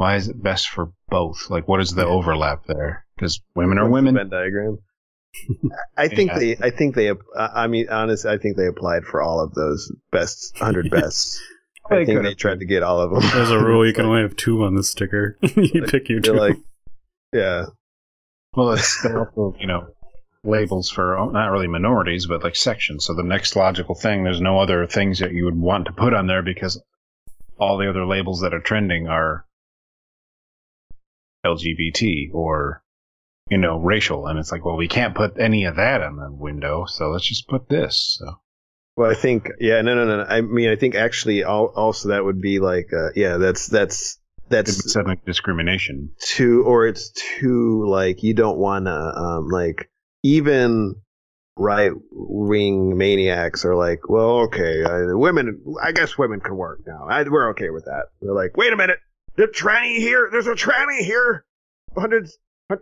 why 0.00 0.16
is 0.16 0.28
it 0.28 0.42
best 0.42 0.70
for 0.70 0.92
both? 1.10 1.50
Like, 1.50 1.68
what 1.68 1.80
is 1.80 1.90
the 1.94 2.06
Yeah. 2.06 2.08
overlap 2.08 2.64
there? 2.66 3.04
Because 3.16 3.42
women 3.54 3.76
are 3.76 3.86
women. 3.88 4.14
Venn 4.14 4.30
diagram. 4.30 4.78
I 5.96 6.08
think 6.08 6.30
Yeah. 6.30 6.38
they. 6.38 6.56
I 6.56 6.70
think 6.70 6.94
they. 6.94 7.12
I 7.36 7.66
mean, 7.66 7.88
honestly, 7.90 8.30
I 8.30 8.38
think 8.38 8.56
they 8.56 8.66
applied 8.66 9.04
for 9.04 9.20
all 9.20 9.40
of 9.40 9.52
those 9.54 9.92
best 10.10 10.56
hundred 10.58 10.90
best. 10.98 11.38
I 11.90 11.96
They 11.96 12.06
think 12.06 12.16
could've. 12.18 12.30
they 12.30 12.34
tried 12.34 12.60
to 12.60 12.64
get 12.66 12.82
all 12.82 13.00
of 13.00 13.10
them. 13.10 13.20
There's 13.34 13.50
a 13.50 13.58
rule 13.64 13.86
you 13.86 13.92
can 13.92 14.06
only 14.06 14.22
have 14.22 14.36
two 14.36 14.64
on 14.64 14.74
the 14.74 14.82
sticker. 14.82 15.36
you 15.56 15.82
pick 15.82 16.08
your 16.08 16.20
They're 16.20 16.32
two. 16.32 16.40
like, 16.40 16.56
yeah, 17.34 17.66
Well, 18.56 18.72
it's 18.72 19.02
they 19.02 19.12
also, 19.12 19.54
you 19.60 19.66
know, 19.66 19.88
labels 20.44 20.88
for 20.90 21.18
oh, 21.18 21.28
not 21.28 21.50
really 21.50 21.68
minorities, 21.68 22.26
but 22.26 22.42
like 22.42 22.56
sections. 22.56 23.04
So 23.04 23.12
the 23.14 23.22
next 23.22 23.54
logical 23.54 23.94
thing, 23.94 24.24
there's 24.24 24.40
no 24.40 24.58
other 24.60 24.86
things 24.86 25.18
that 25.18 25.32
you 25.32 25.44
would 25.44 25.58
want 25.60 25.84
to 25.86 25.92
put 25.92 26.14
on 26.14 26.26
there 26.26 26.42
because 26.42 26.82
all 27.58 27.76
the 27.76 27.88
other 27.90 28.06
labels 28.06 28.40
that 28.40 28.54
are 28.54 28.60
trending 28.60 29.06
are 29.06 29.44
LGBT 31.44 32.32
or 32.34 32.82
you 33.50 33.58
know 33.58 33.78
racial, 33.78 34.26
and 34.26 34.38
it's 34.38 34.52
like, 34.52 34.64
well, 34.64 34.76
we 34.76 34.88
can't 34.88 35.14
put 35.14 35.38
any 35.38 35.64
of 35.64 35.76
that 35.76 36.02
on 36.02 36.16
the 36.16 36.30
window, 36.30 36.84
so 36.86 37.10
let's 37.10 37.26
just 37.26 37.48
put 37.48 37.68
this. 37.68 38.16
So 38.18 38.40
Well, 38.96 39.10
I 39.10 39.14
think 39.14 39.48
yeah, 39.58 39.80
no, 39.82 39.94
no, 39.94 40.04
no. 40.04 40.22
I 40.24 40.40
mean, 40.40 40.68
I 40.70 40.76
think 40.76 40.94
actually, 40.94 41.44
also 41.44 42.08
that 42.08 42.24
would 42.24 42.40
be 42.40 42.60
like, 42.60 42.90
uh, 42.92 43.10
yeah, 43.14 43.38
that's 43.38 43.66
that's 43.66 44.18
that's 44.48 44.96
ethnic 44.96 45.24
discrimination. 45.24 46.10
too, 46.20 46.64
or 46.64 46.86
it's 46.86 47.10
too 47.10 47.86
like 47.88 48.22
you 48.22 48.34
don't 48.34 48.58
want 48.58 48.86
to, 48.86 48.92
um, 48.92 49.48
like 49.48 49.88
even 50.22 50.96
right 51.56 51.92
wing 52.10 52.96
maniacs 52.96 53.64
are 53.64 53.76
like, 53.76 54.08
well, 54.08 54.40
okay, 54.40 54.82
uh, 54.82 55.16
women, 55.16 55.62
I 55.82 55.92
guess 55.92 56.18
women 56.18 56.40
can 56.40 56.56
work 56.56 56.80
now. 56.86 57.06
I, 57.08 57.22
we're 57.22 57.50
okay 57.50 57.70
with 57.70 57.84
that. 57.84 58.06
They're 58.20 58.34
like, 58.34 58.56
wait 58.56 58.72
a 58.72 58.76
minute, 58.76 58.98
the 59.40 59.46
tranny 59.46 59.96
here, 59.96 60.28
there's 60.30 60.46
a 60.46 60.54
tranny 60.54 60.98
here, 60.98 61.46
hundreds. 61.96 62.38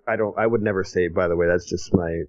I 0.06 0.16
don't. 0.16 0.36
I 0.36 0.46
would 0.46 0.60
never 0.60 0.82
say. 0.82 1.08
By 1.08 1.28
the 1.28 1.36
way, 1.36 1.46
that's 1.46 1.68
just 1.68 1.94
my 1.94 2.22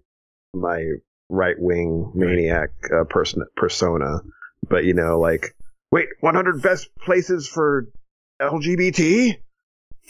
my 0.54 0.86
right 1.30 1.56
wing 1.58 2.12
maniac 2.14 2.70
uh, 2.94 3.06
person 3.06 3.44
persona. 3.58 4.20
But 4.70 4.86
you 4.86 4.94
know, 4.94 5.20
like, 5.20 5.56
wait, 5.92 6.08
100 6.22 6.62
best 6.62 6.90
places 7.04 7.48
for 7.48 7.88
LGBT. 8.40 9.38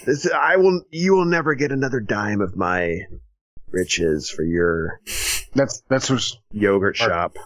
This, 0.05 0.29
I 0.29 0.57
will. 0.57 0.81
You 0.91 1.15
will 1.15 1.25
never 1.25 1.55
get 1.55 1.71
another 1.71 2.01
dime 2.01 2.41
of 2.41 2.57
my 2.57 2.99
riches 3.71 4.29
for 4.29 4.43
your 4.43 4.99
That's 5.53 5.81
that's 5.89 6.09
what's 6.09 6.37
yogurt 6.51 6.97
shop. 6.97 7.37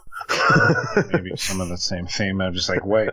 maybe 1.11 1.35
some 1.35 1.61
of 1.61 1.69
the 1.69 1.77
same 1.77 2.07
theme. 2.07 2.41
I'm 2.41 2.53
just 2.53 2.69
like, 2.69 2.85
wait, 2.85 3.09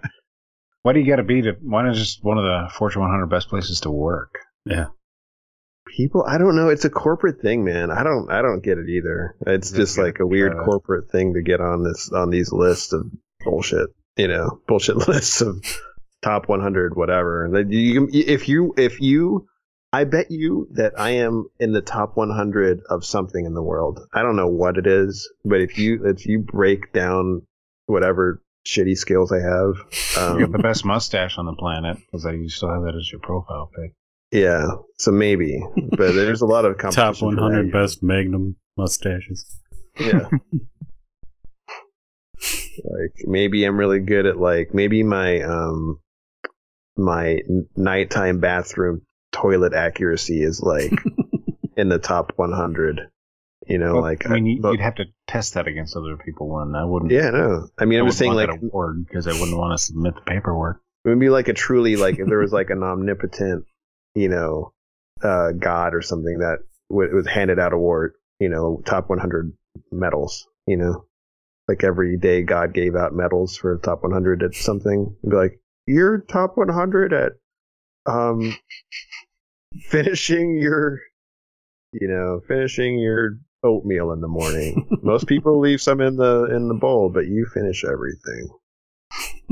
why 0.82 0.92
do 0.92 1.00
you 1.00 1.06
got 1.06 1.16
to 1.16 1.22
be 1.22 1.42
to? 1.42 1.52
Why 1.62 1.82
not 1.82 1.94
just 1.94 2.24
one 2.24 2.38
of 2.38 2.44
the 2.44 2.72
Fortune 2.74 3.02
100 3.02 3.26
best 3.26 3.48
places 3.48 3.80
to 3.80 3.90
work? 3.90 4.38
Yeah. 4.64 4.86
People, 5.96 6.24
I 6.26 6.38
don't 6.38 6.54
know. 6.54 6.68
It's 6.68 6.84
a 6.84 6.90
corporate 6.90 7.40
thing, 7.40 7.64
man. 7.64 7.90
I 7.90 8.04
don't. 8.04 8.30
I 8.30 8.42
don't 8.42 8.62
get 8.62 8.78
it 8.78 8.88
either. 8.88 9.34
It's 9.46 9.72
Yeah, 9.72 9.76
just 9.78 9.98
like 9.98 10.20
a 10.20 10.26
weird 10.26 10.54
yeah. 10.56 10.64
corporate 10.64 11.10
thing 11.10 11.34
to 11.34 11.42
get 11.42 11.60
on 11.60 11.82
this 11.82 12.10
on 12.12 12.30
these 12.30 12.52
lists 12.52 12.92
of 12.92 13.06
bullshit. 13.44 13.88
You 14.16 14.28
know, 14.28 14.60
bullshit 14.68 14.96
lists 15.08 15.40
of 15.40 15.64
top 16.22 16.48
100 16.48 16.96
whatever. 16.96 17.48
That 17.52 17.70
you, 17.72 18.08
if 18.12 18.48
you 18.48 18.72
if 18.76 19.00
you, 19.00 19.48
I 19.92 20.04
bet 20.04 20.26
you 20.30 20.68
that 20.74 20.92
I 20.96 21.10
am 21.10 21.46
in 21.58 21.72
the 21.72 21.82
top 21.82 22.16
100 22.16 22.82
of 22.88 23.04
something 23.04 23.44
in 23.44 23.54
the 23.54 23.62
world. 23.62 24.00
I 24.14 24.22
don't 24.22 24.36
know 24.36 24.48
what 24.48 24.76
it 24.78 24.86
is, 24.86 25.28
but 25.44 25.60
if 25.60 25.76
you 25.76 26.06
if 26.06 26.24
you 26.24 26.38
break 26.38 26.92
down 26.92 27.42
whatever 27.86 28.40
shitty 28.66 28.96
skills 28.96 29.32
I 29.32 29.40
have, 29.40 29.74
You 30.38 30.46
got 30.46 30.52
the 30.52 30.58
um, 30.58 30.62
best 30.62 30.84
mustache 30.84 31.38
on 31.38 31.46
the 31.46 31.54
planet 31.54 31.98
because 31.98 32.26
I 32.26 32.32
used 32.32 32.60
to 32.60 32.68
have 32.68 32.82
that 32.82 32.94
as 32.96 33.10
your 33.10 33.20
profile 33.20 33.70
pic. 33.74 33.92
yeah. 34.32 34.66
So 34.98 35.10
maybe, 35.10 35.62
but 35.96 36.12
there's 36.12 36.42
a 36.42 36.46
lot 36.46 36.64
of 36.64 36.78
competition. 36.78 37.12
Top 37.12 37.22
100 37.22 37.66
that. 37.66 37.72
best 37.72 38.02
Magnum 38.02 38.56
mustaches. 38.76 39.44
Yeah. 39.98 40.28
like 42.84 43.14
maybe 43.24 43.64
I'm 43.64 43.76
really 43.78 44.00
good 44.00 44.26
at 44.26 44.38
like 44.38 44.72
maybe 44.72 45.02
my 45.02 45.42
um 45.42 46.00
my 46.96 47.40
nighttime 47.76 48.40
bathroom 48.40 49.02
toilet 49.32 49.74
accuracy 49.74 50.42
is 50.42 50.60
like 50.62 50.92
in 51.76 51.88
the 51.88 51.98
top 51.98 52.32
100. 52.36 53.00
You 53.66 53.78
know, 53.78 53.94
Well, 53.94 54.02
like 54.02 54.28
I 54.28 54.40
mean, 54.40 54.60
but- 54.62 54.72
you'd 54.72 54.80
have 54.80 54.94
to 54.96 55.04
test 55.26 55.54
that 55.54 55.68
against 55.68 55.96
other 55.96 56.16
people, 56.16 56.58
and 56.60 56.76
I 56.76 56.84
wouldn't. 56.84 57.12
yeah, 57.12 57.30
no. 57.30 57.68
I 57.78 57.84
mean, 57.84 57.98
I 57.98 58.02
I'm 58.02 58.08
just 58.08 58.18
saying 58.18 58.32
like 58.32 58.48
award 58.50 59.04
because 59.06 59.26
I 59.26 59.32
wouldn't 59.32 59.56
want 59.58 59.78
to 59.78 59.84
submit 59.84 60.14
the 60.14 60.22
paperwork. 60.22 60.80
it 61.04 61.08
would 61.10 61.20
be 61.20 61.28
like 61.30 61.48
a 61.48 61.52
truly 61.52 61.96
like 61.96 62.18
if 62.18 62.26
there 62.26 62.38
was 62.38 62.52
like 62.52 62.70
an 62.70 62.82
omnipotent, 62.82 63.64
you 64.14 64.28
know, 64.28 64.72
uh 65.22 65.52
god 65.52 65.94
or 65.94 66.00
something 66.02 66.38
that 66.38 66.60
w- 66.88 67.14
was 67.14 67.26
handed 67.26 67.58
out 67.58 67.72
award, 67.74 68.14
you 68.38 68.48
know, 68.48 68.82
top 68.86 69.08
100 69.10 69.52
medals, 69.92 70.46
you 70.66 70.76
know. 70.78 71.04
Like 71.68 71.84
every 71.84 72.16
day 72.16 72.42
God 72.42 72.72
gave 72.74 72.96
out 72.96 73.12
medals 73.14 73.56
for 73.56 73.76
top 73.78 74.02
100 74.02 74.42
at 74.42 74.54
something. 74.54 75.14
It'd 75.22 75.30
be 75.30 75.36
like, 75.36 75.60
"You're 75.86 76.18
top 76.22 76.56
100 76.56 77.12
at 77.12 77.32
um 78.06 78.56
finishing 79.82 80.56
your 80.56 80.98
you 81.92 82.08
know, 82.08 82.40
finishing 82.48 82.98
your 82.98 83.38
oatmeal 83.62 84.12
in 84.12 84.20
the 84.20 84.28
morning. 84.28 84.88
Most 85.02 85.26
people 85.26 85.58
leave 85.58 85.80
some 85.80 86.00
in 86.00 86.16
the 86.16 86.44
in 86.54 86.68
the 86.68 86.74
bowl, 86.74 87.10
but 87.12 87.26
you 87.26 87.46
finish 87.52 87.84
everything. 87.84 88.48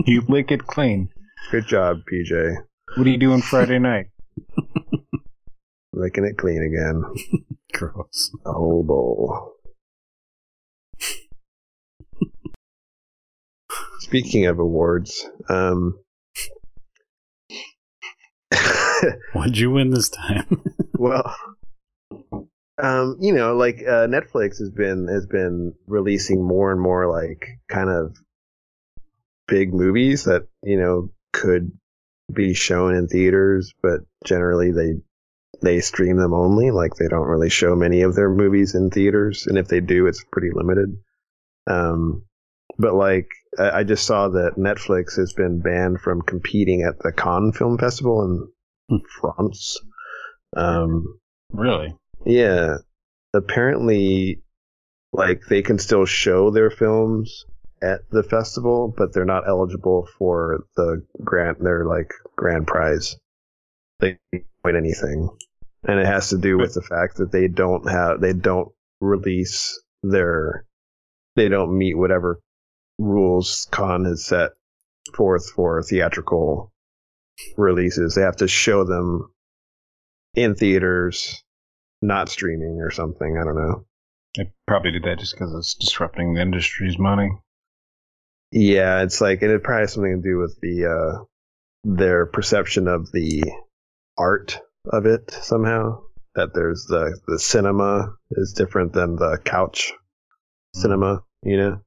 You 0.07 0.23
lick 0.29 0.51
it 0.51 0.67
clean. 0.67 1.09
Good 1.51 1.67
job, 1.67 1.99
PJ. 2.11 2.57
What 2.97 3.07
are 3.07 3.11
you 3.11 3.19
doing 3.19 3.43
Friday 3.43 3.79
night? 3.79 4.07
Licking 5.93 6.25
it 6.25 6.39
clean 6.39 6.63
again. 6.63 7.03
Gross. 7.73 8.31
The 8.45 8.53
whole 8.53 8.85
bowl. 8.85 9.55
Speaking 14.01 14.47
of 14.47 14.59
awards, 14.59 15.29
um, 15.49 15.99
What'd 19.33 19.59
you 19.59 19.71
win 19.71 19.91
this 19.91 20.09
time? 20.09 20.63
well, 20.95 21.35
um, 22.79 23.17
you 23.21 23.33
know, 23.33 23.57
like 23.57 23.81
uh, 23.81 24.07
Netflix 24.07 24.59
has 24.59 24.71
been 24.71 25.09
has 25.09 25.27
been 25.27 25.75
releasing 25.87 26.47
more 26.47 26.71
and 26.73 26.81
more 26.81 27.11
like 27.11 27.47
kind 27.69 27.91
of 27.91 28.17
big 29.47 29.73
movies 29.73 30.25
that 30.25 30.47
you 30.63 30.79
know 30.79 31.11
could 31.33 31.73
be 32.33 32.55
shown 32.55 32.95
in 32.95 33.09
theaters, 33.09 33.73
but 33.83 34.01
generally 34.25 34.71
they 34.73 34.95
they 35.61 35.81
stream 35.81 36.17
them 36.17 36.33
only. 36.33 36.71
Like 36.71 36.95
they 36.95 37.09
don't 37.09 37.27
really 37.27 37.51
show 37.51 37.75
many 37.75 38.03
of 38.03 38.15
their 38.15 38.31
movies 38.31 38.75
in 38.75 38.91
theaters, 38.91 39.47
and 39.47 39.59
if 39.59 39.69
they 39.69 39.81
do, 39.81 40.07
it's 40.07 40.25
pretty 40.31 40.51
limited. 40.53 40.97
Um, 41.67 42.25
but 42.79 42.95
like 42.95 43.29
I 43.59 43.81
I 43.81 43.85
just 43.85 44.07
saw 44.07 44.29
that 44.29 44.57
Netflix 44.57 45.17
has 45.17 45.33
been 45.33 45.61
banned 45.61 46.01
from 46.01 46.23
competing 46.23 46.83
at 46.83 46.99
the 47.01 47.13
Cannes 47.13 47.53
Film 47.57 47.79
Festival 47.79 48.51
in 48.91 49.03
France. 49.21 49.79
Um, 50.57 51.19
Really? 51.53 51.95
Yeah, 52.25 52.79
apparently, 53.35 54.43
like 55.13 55.43
they 55.49 55.63
can 55.63 55.79
still 55.79 56.05
show 56.05 56.51
their 56.51 56.71
films 56.71 57.45
at 57.83 58.01
the 58.11 58.23
festival, 58.23 58.93
but 58.97 59.13
they're 59.13 59.25
not 59.25 59.49
eligible 59.49 60.09
for 60.19 60.65
the 60.77 61.05
grant. 61.25 61.63
Their 61.63 61.85
like 61.85 62.13
grand 62.37 62.67
prize. 62.67 63.17
They 64.01 64.19
don't 64.33 64.45
win 64.65 64.77
anything, 64.77 65.29
and 65.85 65.99
it 65.99 66.07
has 66.07 66.31
to 66.31 66.39
do 66.39 66.59
with 66.59 66.75
the 66.75 66.83
fact 66.83 67.17
that 67.17 67.33
they 67.33 67.49
don't 67.49 67.89
have 67.89 68.21
they 68.21 68.33
don't 68.33 68.69
release 69.01 69.81
their 70.03 70.65
they 71.37 71.49
don't 71.49 71.77
meet 71.77 71.97
whatever 71.97 72.41
rules 72.99 73.69
Cannes 73.71 74.05
has 74.05 74.25
set 74.25 74.51
forth 75.15 75.51
for 75.51 75.83
theatrical 75.83 76.73
releases. 77.57 78.15
They 78.15 78.23
have 78.23 78.37
to 78.37 78.49
show 78.49 78.85
them 78.85 79.31
in 80.35 80.55
theaters, 80.55 81.43
not 82.01 82.29
streaming 82.29 82.81
or 82.81 82.91
something. 82.91 83.39
I 83.39 83.45
don't 83.45 83.57
know. 83.57 83.85
They 84.37 84.53
probably 84.67 84.93
did 84.93 85.05
that 85.05 85.19
just 85.19 85.35
because 85.35 85.55
it's 85.55 85.75
disrupting 85.75 86.35
the 86.35 86.43
industry's 86.43 86.99
money. 86.99 87.31
Yeah, 88.51 89.03
it's 89.03 89.21
like 89.21 89.43
and 89.43 89.51
it 89.51 89.63
probably 89.63 89.83
has 89.83 89.93
something 89.93 90.23
to 90.23 90.29
do 90.29 90.39
with 90.39 90.59
the 90.61 90.87
uh 90.87 91.25
their 91.85 92.27
perception 92.27 92.89
of 92.89 93.11
the 93.13 93.43
art 94.17 94.59
of 94.91 95.07
it 95.07 95.31
somehow. 95.31 96.03
That 96.35 96.55
there's 96.55 96.85
the 96.85 97.19
the 97.27 97.39
cinema 97.39 98.15
is 98.31 98.53
different 98.53 98.93
than 98.93 99.17
the 99.17 99.39
couch 99.45 99.93
cinema, 100.75 101.23
you 101.43 101.57
know. 101.57 101.81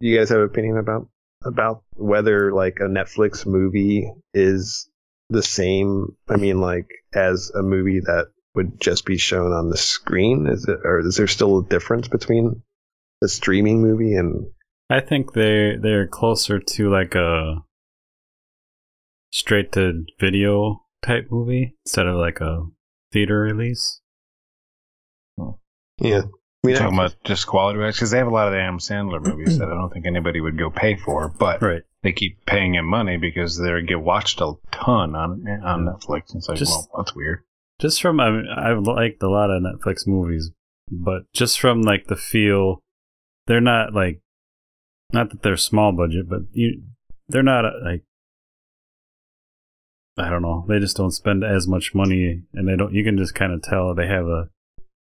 Do 0.00 0.06
you 0.06 0.18
guys 0.18 0.28
have 0.28 0.38
an 0.38 0.44
opinion 0.44 0.76
about 0.78 1.08
about 1.44 1.82
whether 1.94 2.52
like 2.52 2.78
a 2.80 2.84
Netflix 2.84 3.46
movie 3.46 4.10
is 4.32 4.88
the 5.28 5.42
same 5.42 6.16
I 6.28 6.36
mean 6.36 6.60
like 6.60 6.88
as 7.12 7.50
a 7.54 7.62
movie 7.62 8.00
that 8.00 8.28
would 8.56 8.80
just 8.80 9.04
be 9.06 9.16
shown 9.18 9.52
on 9.52 9.70
the 9.70 9.76
screen? 9.76 10.46
Is 10.48 10.66
it 10.68 10.78
or 10.84 11.00
is 11.00 11.16
there 11.16 11.26
still 11.28 11.58
a 11.58 11.64
difference 11.68 12.08
between 12.08 12.62
the 13.20 13.28
streaming 13.28 13.80
movie 13.82 14.14
and 14.14 14.46
I 14.90 15.00
think 15.00 15.32
they 15.32 15.76
they're 15.80 16.06
closer 16.06 16.58
to 16.58 16.90
like 16.90 17.14
a 17.14 17.62
straight 19.32 19.72
to 19.72 20.04
video 20.18 20.82
type 21.04 21.26
movie 21.30 21.76
instead 21.84 22.06
of 22.06 22.16
like 22.16 22.40
a 22.40 22.62
theater 23.12 23.40
release. 23.40 24.00
Yeah. 25.98 26.22
I 26.64 26.66
mean, 26.66 26.76
talking 26.76 26.94
about 26.98 27.14
just 27.24 27.46
quality 27.46 27.78
wise 27.78 27.94
because 27.96 28.10
they 28.10 28.18
have 28.18 28.26
a 28.26 28.30
lot 28.30 28.48
of 28.48 28.52
the 28.52 28.60
Adam 28.60 28.78
Sandler 28.78 29.22
movies 29.24 29.58
that 29.58 29.68
I 29.68 29.74
don't 29.74 29.90
think 29.92 30.06
anybody 30.06 30.40
would 30.40 30.58
go 30.58 30.68
pay 30.70 30.96
for, 30.96 31.28
but 31.28 31.62
Right. 31.62 31.82
they 32.02 32.12
keep 32.12 32.44
paying 32.44 32.74
him 32.74 32.86
money 32.86 33.16
because 33.18 33.56
they 33.58 33.82
get 33.82 34.00
watched 34.00 34.40
a 34.40 34.54
ton 34.72 35.14
on 35.14 35.46
on 35.64 35.84
Netflix. 35.86 36.34
It's 36.34 36.48
like, 36.48 36.58
Just- 36.58 36.72
well, 36.72 37.02
that's 37.04 37.14
weird. 37.14 37.44
Just 37.80 38.00
from 38.00 38.20
I 38.20 38.30
mean, 38.30 38.46
I've 38.48 38.80
liked 38.80 39.22
a 39.22 39.28
lot 39.28 39.50
of 39.50 39.62
Netflix 39.62 40.06
movies, 40.06 40.50
but 40.90 41.30
just 41.32 41.60
from 41.60 41.82
like 41.82 42.06
the 42.06 42.16
feel, 42.16 42.80
they're 43.46 43.60
not 43.60 43.92
like, 43.92 44.20
not 45.12 45.30
that 45.30 45.42
they're 45.42 45.56
small 45.56 45.92
budget, 45.92 46.28
but 46.28 46.42
you, 46.52 46.82
they're 47.28 47.42
not 47.42 47.64
uh, 47.64 47.72
like, 47.84 48.02
I 50.16 50.30
don't 50.30 50.42
know, 50.42 50.64
they 50.68 50.78
just 50.78 50.96
don't 50.96 51.10
spend 51.10 51.44
as 51.44 51.68
much 51.68 51.94
money, 51.94 52.42
and 52.54 52.66
they 52.66 52.76
don't. 52.76 52.94
You 52.94 53.04
can 53.04 53.18
just 53.18 53.34
kind 53.34 53.52
of 53.52 53.62
tell 53.62 53.94
they 53.94 54.06
have 54.06 54.26
a, 54.26 54.48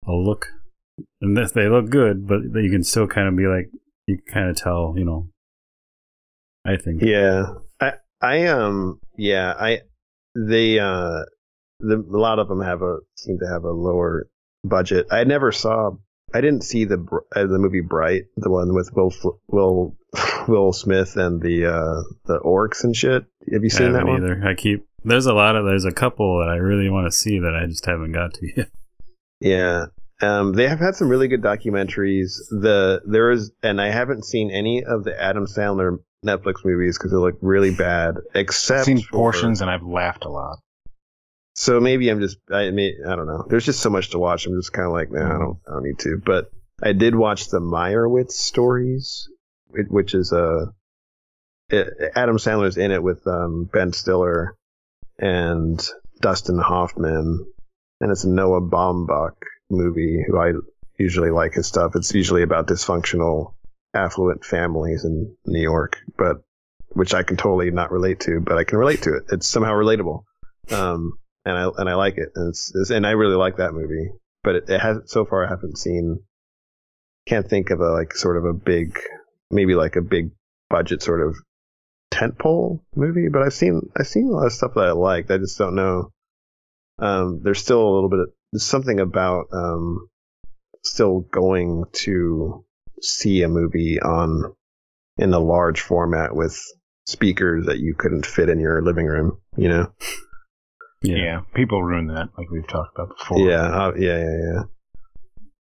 a 0.05 0.13
look, 0.13 0.49
and 1.21 1.37
this 1.37 1.53
they 1.53 1.69
look 1.69 1.91
good, 1.91 2.27
but 2.27 2.41
you 2.61 2.71
can 2.71 2.83
still 2.83 3.07
kind 3.07 3.29
of 3.29 3.37
be 3.37 3.47
like, 3.47 3.71
you 4.09 4.19
kind 4.33 4.51
of 4.51 4.57
tell, 4.57 4.95
you 4.97 5.05
know. 5.05 5.29
I 6.65 6.77
think. 6.77 7.03
Yeah, 7.03 7.55
I 7.81 7.93
I 8.21 8.47
um 8.47 9.01
yeah 9.17 9.55
I 9.59 9.83
they 10.35 10.79
uh 10.79 11.23
the 11.81 11.97
a 11.97 12.19
lot 12.19 12.39
of 12.39 12.49
them 12.49 12.61
have 12.61 12.83
a 12.83 12.99
seem 13.17 13.39
to 13.41 13.47
have 13.49 13.65
a 13.65 13.71
lower 13.73 14.29
budget. 14.65 15.07
I 15.11 15.25
never 15.25 15.53
saw. 15.53 15.93
I 16.35 16.41
didn't 16.41 16.63
see 16.63 16.85
the 16.85 16.99
uh, 17.35 17.47
the 17.47 17.59
movie 17.59 17.81
Bright, 17.81 18.25
the 18.37 18.51
one 18.51 18.75
with 18.75 18.91
Will 18.95 19.13
Will 19.49 19.97
Will 20.49 20.73
Smith 20.73 21.17
and 21.17 21.41
the 21.41 21.67
uh 21.67 22.03
the 22.27 22.41
orcs 22.41 22.85
and 22.85 22.95
shit. 22.95 23.25
Have 23.53 23.63
you 23.63 23.71
I 23.73 23.77
seen 23.77 23.93
that 23.93 24.07
one? 24.07 24.17
either. 24.17 24.43
I 24.47 24.55
keep 24.55 24.87
there's 25.05 25.27
a 25.27 25.33
lot 25.33 25.57
of 25.57 25.65
there's 25.65 25.85
a 25.85 25.93
couple 25.93 26.41
that 26.41 26.51
I 26.51 26.57
really 26.57 26.91
want 26.91 27.07
to 27.07 27.17
see 27.17 27.39
that 27.39 27.55
I 27.55 27.67
just 27.67 27.87
haven't 27.87 28.13
got 28.13 28.35
to 28.35 28.47
yet. 28.57 28.69
Yeah. 29.41 29.87
Um, 30.21 30.53
they 30.53 30.67
have 30.67 30.81
had 30.81 30.97
some 30.97 31.09
really 31.09 31.29
good 31.29 31.43
documentaries. 31.43 32.39
The 32.51 33.01
there 33.07 33.31
is, 33.31 33.53
and 33.63 33.81
I 33.81 33.91
haven't 33.91 34.25
seen 34.25 34.51
any 34.51 34.83
of 34.83 35.05
the 35.05 35.17
Adam 35.17 35.47
Sandler 35.47 35.99
Netflix 36.27 36.65
movies 36.65 36.99
because 36.99 37.13
they 37.13 37.19
look 37.19 37.37
really 37.41 37.73
bad. 37.73 38.17
Except 38.35 38.81
I've 38.81 38.85
seen 38.85 39.01
for- 39.01 39.13
portions 39.17 39.61
and 39.61 39.71
I've 39.71 39.85
laughed 39.85 40.25
a 40.25 40.29
lot. 40.29 40.59
So 41.59 41.81
maybe 41.81 42.09
I'm 42.09 42.21
just 42.21 42.39
I 42.53 42.71
mean 42.71 42.99
I 43.05 43.17
don't 43.17 43.27
know. 43.27 43.45
There's 43.49 43.65
just 43.65 43.81
so 43.81 43.91
much 43.91 44.11
to 44.11 44.19
watch. 44.21 44.47
I'm 44.47 44.57
just 44.57 44.73
kind 44.73 44.87
of 44.87 44.93
like, 44.93 45.11
nah, 45.11 45.35
I 45.35 45.39
don't 45.39 45.59
I 45.67 45.73
don't 45.73 45.83
need 45.83 45.99
to. 45.99 46.23
But 46.25 46.53
I 46.81 46.93
did 46.93 47.17
watch 47.17 47.49
the 47.49 47.59
Meyerowitz 47.59 48.31
stories, 48.31 49.29
which 49.67 50.15
is 50.15 50.31
a 50.31 50.73
it, 51.69 52.13
Adam 52.15 52.37
Sandler's 52.37 52.77
in 52.77 52.93
it 52.93 53.03
with 53.03 53.27
um, 53.27 53.69
Ben 53.73 53.93
Stiller 53.93 54.55
and 55.19 55.85
Dustin 56.21 56.59
Hoffman, 56.59 57.45
and 58.01 58.13
it's 58.13 58.23
a 58.23 58.31
Noah 58.31 58.61
Baumbach 58.61 59.35
movie. 59.69 60.25
Who 60.29 60.39
I 60.39 60.53
usually 60.97 61.33
like 61.33 61.55
his 61.55 61.67
stuff. 61.67 61.97
It's 61.97 62.15
usually 62.15 62.43
about 62.43 62.69
dysfunctional, 62.69 63.55
affluent 63.93 64.45
families 64.45 65.05
in 65.05 65.35
New 65.45 65.61
York, 65.61 65.97
but 66.17 66.37
which 66.91 67.15
I 67.15 67.25
can 67.25 67.37
totally 67.37 67.73
not 67.73 67.91
relate 67.91 68.21
to, 68.21 68.39
but 68.39 68.59
I 68.59 68.63
can 68.63 68.79
relate 68.79 69.03
to 69.03 69.17
it. 69.17 69.25
It's 69.33 69.49
somehow 69.49 69.73
relatable. 69.73 70.23
Um, 70.71 71.19
and 71.49 71.57
I 71.57 71.69
and 71.79 71.89
I 71.89 71.95
like 71.95 72.19
it, 72.19 72.31
and 72.35 72.51
it's, 72.51 72.73
it's 72.75 72.91
and 72.91 73.07
I 73.07 73.13
really 73.13 73.37
like 73.37 73.57
that 73.57 73.73
movie. 73.73 74.11
But 74.45 74.57
it, 74.57 74.65
it 74.69 74.81
has 74.81 74.99
so 75.07 75.25
far 75.25 75.45
I 75.45 75.49
haven't 75.49 75.79
seen. 75.79 76.21
Can't 77.27 77.49
think 77.49 77.71
of 77.71 77.81
a 77.81 77.91
like 77.91 78.15
sort 78.15 78.37
of 78.37 78.45
a 78.45 78.53
big, 78.53 78.99
maybe 79.51 79.75
like 79.75 79.97
a 79.97 80.03
big 80.03 80.31
budget 80.71 81.03
sort 81.03 81.27
of 81.27 81.37
tentpole 82.13 82.81
movie. 82.95 83.29
But 83.29 83.43
I've 83.43 83.55
seen 83.55 83.81
I've 83.97 84.07
seen 84.07 84.29
a 84.29 84.33
lot 84.33 84.47
of 84.47 84.53
stuff 84.53 84.73
that 84.75 84.85
I 84.85 84.93
liked. 84.93 85.31
I 85.31 85.39
just 85.39 85.59
don't 85.59 85.75
know. 85.75 86.11
Um, 86.99 87.41
there's 87.43 87.61
still 87.61 87.83
a 87.83 87.95
little 87.95 88.11
bit. 88.11 88.21
Of, 88.21 88.63
something 88.63 89.01
about 89.01 89.47
um, 89.53 90.09
still 90.83 91.21
going 91.21 91.85
to 91.93 92.65
see 93.01 93.43
a 93.43 93.49
movie 93.49 94.01
on 94.01 94.55
in 95.19 95.33
a 95.33 95.39
large 95.39 95.81
format 95.81 96.35
with 96.35 96.59
speakers 97.07 97.67
that 97.67 97.79
you 97.79 97.95
couldn't 97.95 98.27
fit 98.27 98.49
in 98.49 98.61
your 98.61 98.83
living 98.83 99.07
room. 99.07 99.39
You 99.57 99.69
know. 99.69 99.93
Yeah. 101.03 101.43
people 101.55 101.83
ruin 101.83 102.09
that, 102.09 102.31
like 102.37 102.51
we've 102.51 102.67
talked 102.67 102.97
about 102.97 103.17
before. 103.17 103.49
Yeah, 103.49 103.63
uh, 103.63 103.93
yeah, 103.97 104.19
yeah, 104.19 104.39
yeah. 104.53 104.63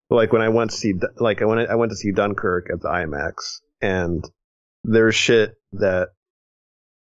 Like 0.08 0.32
when 0.32 0.42
I 0.42 0.48
went 0.48 0.70
to 0.70 0.76
see, 0.76 0.94
like 1.16 1.42
I 1.42 1.44
went, 1.44 1.68
I 1.68 1.74
went 1.74 1.90
to 1.90 1.96
see 1.96 2.12
Dunkirk 2.12 2.68
at 2.72 2.80
the 2.80 2.88
IMAX, 2.88 3.60
and 3.82 4.24
there's 4.84 5.14
shit 5.14 5.54
that 5.72 6.10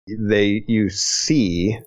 they 0.07 0.63
you 0.67 0.89
see 0.89 1.80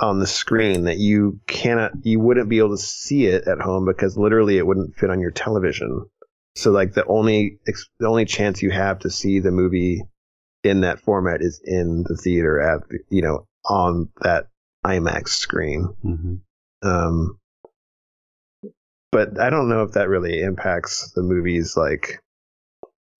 on 0.00 0.18
the 0.18 0.26
screen 0.26 0.84
that 0.84 0.98
you 0.98 1.40
cannot, 1.46 1.92
you 2.02 2.18
wouldn't 2.20 2.48
be 2.48 2.58
able 2.58 2.76
to 2.76 2.82
see 2.82 3.26
it 3.26 3.46
at 3.46 3.60
home 3.60 3.84
because 3.84 4.16
literally 4.16 4.58
it 4.58 4.66
wouldn't 4.66 4.96
fit 4.96 5.10
on 5.10 5.20
your 5.20 5.30
television. 5.30 6.04
So 6.56 6.70
like 6.70 6.94
the 6.94 7.04
only 7.06 7.58
the 7.98 8.06
only 8.06 8.24
chance 8.24 8.62
you 8.62 8.70
have 8.70 9.00
to 9.00 9.10
see 9.10 9.40
the 9.40 9.50
movie 9.50 10.02
in 10.62 10.80
that 10.80 11.00
format 11.00 11.42
is 11.42 11.60
in 11.64 12.04
the 12.06 12.16
theater 12.16 12.60
at 12.60 12.80
you 13.08 13.22
know 13.22 13.46
on 13.64 14.08
that 14.22 14.46
IMAX 14.84 15.28
screen. 15.28 15.94
hmm 16.02 16.36
Um, 16.82 17.38
but 19.10 19.40
I 19.40 19.48
don't 19.48 19.68
know 19.68 19.82
if 19.84 19.92
that 19.92 20.08
really 20.08 20.42
impacts 20.42 21.12
the 21.12 21.22
movies. 21.22 21.76
Like, 21.76 22.20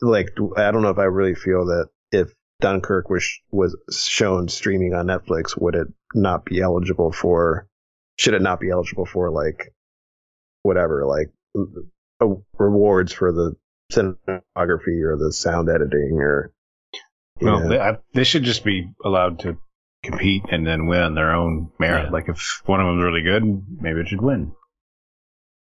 like 0.00 0.30
I 0.56 0.70
don't 0.70 0.82
know 0.82 0.90
if 0.90 0.98
I 0.98 1.04
really 1.04 1.36
feel 1.36 1.66
that 1.66 1.88
if 2.10 2.32
Dunkirk 2.60 3.08
was 3.08 3.28
was 3.50 3.76
shown 3.92 4.48
streaming 4.48 4.94
on 4.94 5.06
Netflix, 5.06 5.56
would 5.60 5.74
it 5.74 5.88
not 6.14 6.44
be 6.44 6.60
eligible 6.60 7.12
for? 7.12 7.68
Should 8.18 8.34
it 8.34 8.42
not 8.42 8.60
be 8.60 8.70
eligible 8.70 9.06
for 9.06 9.30
like 9.30 9.72
whatever, 10.62 11.06
like 11.06 11.30
uh, 12.20 12.34
rewards 12.58 13.12
for 13.12 13.32
the 13.32 13.54
cinematography 13.92 15.02
or 15.04 15.16
the 15.16 15.32
sound 15.32 15.68
editing 15.68 16.18
or? 16.18 16.52
Well, 17.40 17.60
know? 17.60 17.68
they, 17.68 17.78
I, 17.78 17.98
they 18.14 18.24
should 18.24 18.44
just 18.44 18.64
be 18.64 18.88
allowed 19.04 19.40
to 19.40 19.58
compete 20.04 20.44
and 20.50 20.66
then 20.66 20.86
win 20.86 21.00
on 21.00 21.14
their 21.14 21.34
own 21.34 21.70
merit. 21.78 22.04
Yeah. 22.06 22.10
Like 22.10 22.28
if 22.28 22.62
one 22.66 22.80
of 22.80 22.86
them's 22.86 23.04
really 23.04 23.22
good, 23.22 23.42
maybe 23.80 24.00
it 24.00 24.08
should 24.08 24.22
win. 24.22 24.52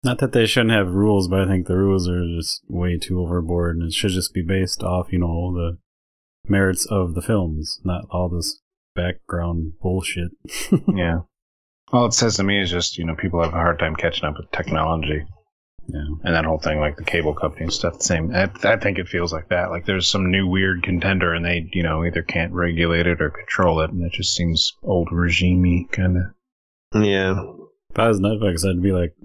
Not 0.04 0.20
that 0.20 0.32
they 0.32 0.46
shouldn't 0.46 0.72
have 0.72 0.90
rules, 0.90 1.28
but 1.28 1.42
I 1.42 1.48
think 1.48 1.68
the 1.68 1.76
rules 1.76 2.08
are 2.08 2.24
just 2.38 2.62
way 2.70 2.98
too 2.98 3.20
overboard, 3.20 3.78
and 3.78 3.88
it 3.88 3.94
should 3.94 4.12
just 4.12 4.34
be 4.34 4.44
based 4.44 4.84
off, 4.84 5.12
you 5.12 5.20
know, 5.20 5.54
the 5.54 5.78
merits 6.48 6.86
of 6.86 7.16
the 7.16 7.22
films, 7.22 7.80
not 7.84 8.06
all 8.12 8.30
this 8.30 8.62
background 8.96 9.74
bullshit. 9.82 10.32
yeah. 10.96 11.22
All 11.92 12.06
it 12.06 12.14
says 12.14 12.36
to 12.36 12.44
me 12.44 12.62
is 12.62 12.70
just, 12.70 12.98
you 12.98 13.06
know, 13.06 13.16
people 13.16 13.42
have 13.44 13.54
a 13.54 13.58
hard 13.58 13.80
time 13.80 13.96
catching 13.96 14.26
up 14.26 14.36
with 14.38 14.52
technology 14.52 15.26
Yeah. 15.88 16.02
and 16.24 16.36
that 16.36 16.44
whole 16.46 16.60
thing, 16.60 16.80
like 16.80 16.98
the 16.98 17.04
cable 17.06 17.34
company 17.34 17.64
and 17.64 17.74
stuff. 17.74 18.00
The 18.00 18.04
same. 18.04 18.36
I, 18.36 18.50
I 18.64 18.76
think 18.78 19.00
it 19.00 19.08
feels 19.08 19.32
like 19.32 19.50
that. 19.50 19.70
Like 19.70 19.86
there's 19.86 20.08
some 20.08 20.32
new 20.32 20.46
weird 20.48 20.84
contender 20.84 21.34
and 21.34 21.46
they, 21.46 21.70
you 21.72 21.82
know, 21.84 22.04
either 22.04 22.22
can't 22.24 22.52
regulate 22.52 23.08
it 23.08 23.22
or 23.22 23.30
control 23.30 23.80
it, 23.82 23.92
and 23.92 24.04
it 24.04 24.12
just 24.12 24.34
seems 24.36 24.74
old 24.84 25.10
regime 25.12 25.88
kind 25.92 26.18
of. 26.18 27.04
yeah, 27.04 27.42
If 27.92 27.98
I 28.00 28.08
was 28.08 28.20
Netflix, 28.20 28.66
I'd 28.70 28.82
be 28.84 28.92
like, 28.92 29.16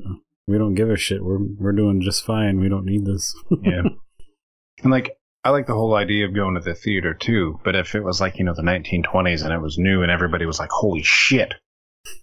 we 0.47 0.59
don't 0.59 0.75
give 0.75 0.91
a 0.91 0.97
shit. 0.97 1.25
We're 1.25 1.39
we're 1.59 1.73
doing 1.73 2.01
just 2.01 2.25
fine. 2.25 2.61
We 2.61 2.69
don't 2.69 2.87
need 2.87 3.05
this. 3.07 3.35
Yeah. 3.63 3.83
and 4.83 4.91
like, 4.93 5.17
I 5.45 5.51
like 5.51 5.67
the 5.67 5.75
whole 5.75 5.95
idea 5.95 6.27
of 6.27 6.35
going 6.35 6.55
to 6.55 6.61
the 6.61 6.75
theater 6.75 7.15
too, 7.15 7.59
but 7.65 7.75
if 7.75 7.95
it 7.97 8.03
was 8.05 8.21
like, 8.21 8.39
you 8.39 8.45
know, 8.45 8.55
the 8.55 8.63
1920s 8.63 9.43
and 9.45 9.53
it 9.53 9.61
was 9.61 9.79
new 9.79 10.03
and 10.03 10.11
everybody 10.13 10.47
was 10.47 10.61
like, 10.61 10.71
holy 10.71 11.03
shit, 11.03 11.55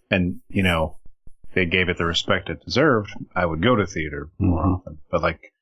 and, 0.10 0.40
you 0.50 0.64
know, 0.64 0.98
they 1.54 1.66
gave 1.66 1.90
it 1.90 1.98
the 1.98 2.06
respect 2.06 2.50
it 2.50 2.64
deserved, 2.64 3.12
I 3.36 3.46
would 3.46 3.62
go 3.62 3.76
to 3.76 3.86
theater 3.88 4.30
more 4.38 4.64
Mhm. 4.64 4.78
often. 4.80 5.00
But 5.12 5.22
like, 5.22 5.54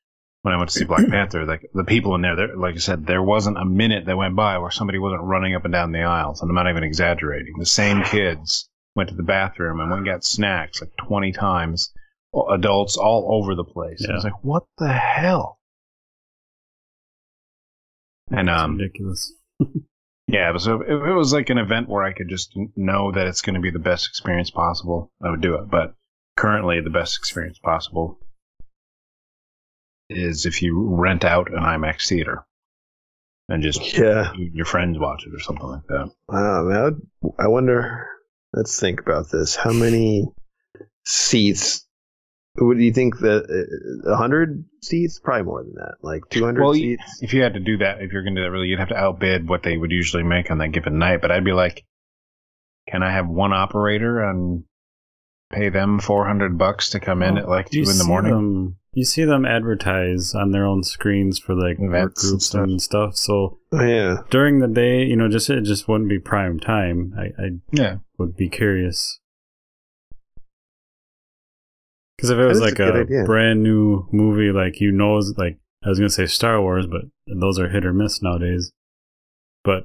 when 0.42 0.54
I 0.54 0.58
went 0.58 0.70
to 0.70 0.78
see 0.78 0.84
Black 0.84 1.08
Panther, 1.10 1.44
like 1.46 1.68
the 1.74 1.84
people 1.84 2.14
in 2.14 2.20
there, 2.22 2.36
there, 2.36 2.56
like 2.56 2.74
I 2.74 2.78
said, 2.78 3.06
there 3.06 3.22
wasn't 3.22 3.58
a 3.58 3.64
minute 3.64 4.06
that 4.06 4.16
went 4.16 4.36
by 4.36 4.58
where 4.58 4.70
somebody 4.70 4.98
wasn't 4.98 5.22
running 5.22 5.54
up 5.54 5.64
and 5.64 5.72
down 5.72 5.92
the 5.92 6.02
aisles, 6.02 6.40
and 6.42 6.50
I'm 6.50 6.54
not 6.54 6.68
even 6.70 6.84
exaggerating. 6.84 7.54
The 7.58 7.66
same 7.66 8.02
kids 8.04 8.68
went 8.94 9.08
to 9.10 9.16
the 9.16 9.22
bathroom 9.22 9.80
and 9.80 9.90
went 9.90 10.00
and 10.00 10.06
got 10.06 10.24
snacks 10.24 10.80
like 10.80 10.96
20 11.06 11.32
times. 11.32 11.92
Adults 12.50 12.96
all 12.98 13.40
over 13.40 13.54
the 13.54 13.64
place. 13.64 14.06
I 14.08 14.12
was 14.12 14.22
like, 14.24 14.44
what 14.44 14.64
the 14.76 14.92
hell? 14.92 15.58
And 18.30 18.50
um, 18.50 18.76
ridiculous. 18.76 19.32
yeah, 20.28 20.56
so 20.58 20.82
if 20.82 20.88
it 20.88 21.14
was 21.14 21.32
like 21.32 21.48
an 21.48 21.56
event 21.56 21.88
where 21.88 22.04
I 22.04 22.12
could 22.12 22.28
just 22.28 22.52
know 22.76 23.10
that 23.12 23.26
it's 23.26 23.40
going 23.40 23.54
to 23.54 23.60
be 23.60 23.70
the 23.70 23.78
best 23.78 24.06
experience 24.06 24.50
possible, 24.50 25.10
I 25.24 25.30
would 25.30 25.40
do 25.40 25.54
it. 25.54 25.70
But 25.70 25.94
currently, 26.36 26.80
the 26.80 26.90
best 26.90 27.16
experience 27.16 27.58
possible 27.58 28.18
is 30.10 30.44
if 30.44 30.62
you 30.62 30.94
rent 30.94 31.24
out 31.24 31.50
an 31.50 31.62
IMAX 31.62 32.08
theater 32.08 32.44
and 33.48 33.62
just 33.62 33.96
yeah. 33.96 34.32
your 34.36 34.66
friends 34.66 34.98
watch 34.98 35.24
it 35.26 35.34
or 35.34 35.40
something 35.40 35.66
like 35.66 35.86
that. 35.88 36.10
Wow, 36.28 36.64
man. 36.64 36.76
I 36.76 36.82
would- 36.84 37.34
I 37.38 37.48
wonder. 37.48 38.06
Let's 38.52 38.78
think 38.78 39.00
about 39.00 39.30
this. 39.30 39.56
How 39.56 39.72
many 39.72 40.26
seats? 41.04 41.86
Would 42.60 42.78
you 42.80 42.92
think 42.92 43.18
that 43.20 43.44
uh, 44.06 44.16
hundred 44.16 44.64
seats? 44.82 45.18
Probably 45.18 45.44
more 45.44 45.62
than 45.62 45.74
that. 45.74 45.96
Like 46.02 46.22
two 46.30 46.44
hundred 46.44 46.62
Well, 46.64 46.74
seats. 46.74 47.18
If 47.22 47.32
you 47.32 47.42
had 47.42 47.54
to 47.54 47.60
do 47.60 47.78
that, 47.78 48.02
if 48.02 48.12
you're 48.12 48.22
going 48.22 48.34
to 48.34 48.40
do 48.40 48.44
that, 48.44 48.50
really, 48.50 48.66
you'd 48.68 48.78
have 48.80 48.88
to 48.88 48.96
outbid 48.96 49.48
what 49.48 49.62
they 49.62 49.76
would 49.76 49.90
usually 49.92 50.22
make 50.24 50.50
on 50.50 50.58
that 50.58 50.72
given 50.72 50.98
night. 50.98 51.20
But 51.20 51.30
I'd 51.30 51.44
be 51.44 51.52
like, 51.52 51.84
can 52.88 53.02
I 53.02 53.12
have 53.12 53.28
one 53.28 53.52
operator 53.52 54.22
and 54.22 54.64
pay 55.50 55.68
them 55.68 55.98
four 56.00 56.26
hundred 56.26 56.58
bucks 56.58 56.90
to 56.90 57.00
come 57.00 57.22
in 57.22 57.34
Well, 57.34 57.44
at 57.44 57.48
like 57.48 57.70
two 57.70 57.80
in 57.80 57.86
the 57.86 57.92
see 57.94 58.06
morning? 58.08 58.32
Them, 58.32 58.76
you 58.92 59.04
see 59.04 59.24
them 59.24 59.44
advertise 59.46 60.34
on 60.34 60.50
their 60.50 60.64
own 60.66 60.82
screens 60.82 61.38
for 61.38 61.54
like 61.54 61.78
work 61.78 61.90
Events 61.90 62.24
and 62.24 62.30
groups 62.30 62.46
stuff. 62.46 62.62
and 62.64 62.82
stuff. 62.82 63.16
So 63.16 63.58
Oh, 63.70 63.84
yeah. 63.84 64.16
during 64.30 64.58
the 64.58 64.66
day, 64.68 65.04
you 65.04 65.14
know, 65.14 65.28
just 65.28 65.48
it 65.50 65.62
just 65.64 65.86
wouldn't 65.86 66.08
be 66.08 66.18
prime 66.18 66.58
time. 66.58 67.14
I, 67.16 67.22
I 67.40 67.48
Yeah. 67.72 67.96
would 68.18 68.36
be 68.36 68.48
curious. 68.48 69.20
Because 72.18 72.30
if 72.30 72.38
it 72.38 72.46
was 72.46 72.60
like 72.60 72.80
a 72.80 73.02
a, 73.02 73.24
brand 73.24 73.62
new 73.62 74.08
movie, 74.12 74.50
like 74.50 74.80
you 74.80 74.90
know, 74.90 75.14
like 75.36 75.58
I 75.84 75.88
was 75.88 75.98
gonna 76.00 76.10
say 76.10 76.26
Star 76.26 76.60
Wars, 76.60 76.86
but 76.86 77.02
those 77.26 77.58
are 77.60 77.68
hit 77.68 77.86
or 77.86 77.92
miss 77.92 78.20
nowadays. 78.20 78.72
But 79.62 79.84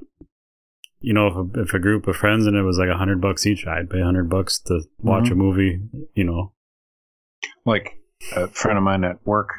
you 1.00 1.12
know, 1.12 1.28
if 1.28 1.34
a, 1.56 1.60
if 1.60 1.74
a 1.74 1.78
group 1.78 2.08
of 2.08 2.16
friends 2.16 2.46
and 2.46 2.56
it 2.56 2.62
was 2.62 2.76
like 2.78 2.88
a 2.88 2.96
hundred 2.96 3.20
bucks 3.20 3.46
each, 3.46 3.66
I'd 3.66 3.88
pay 3.88 4.00
a 4.00 4.04
hundred 4.04 4.28
bucks 4.28 4.58
to 4.62 4.82
watch 4.98 5.24
Mhm. 5.26 5.32
a 5.32 5.34
movie. 5.36 5.80
You 6.14 6.24
know, 6.24 6.52
Like 7.64 7.98
a 8.34 8.48
friend 8.48 8.78
of 8.78 8.82
mine 8.84 9.04
at 9.04 9.24
work, 9.26 9.50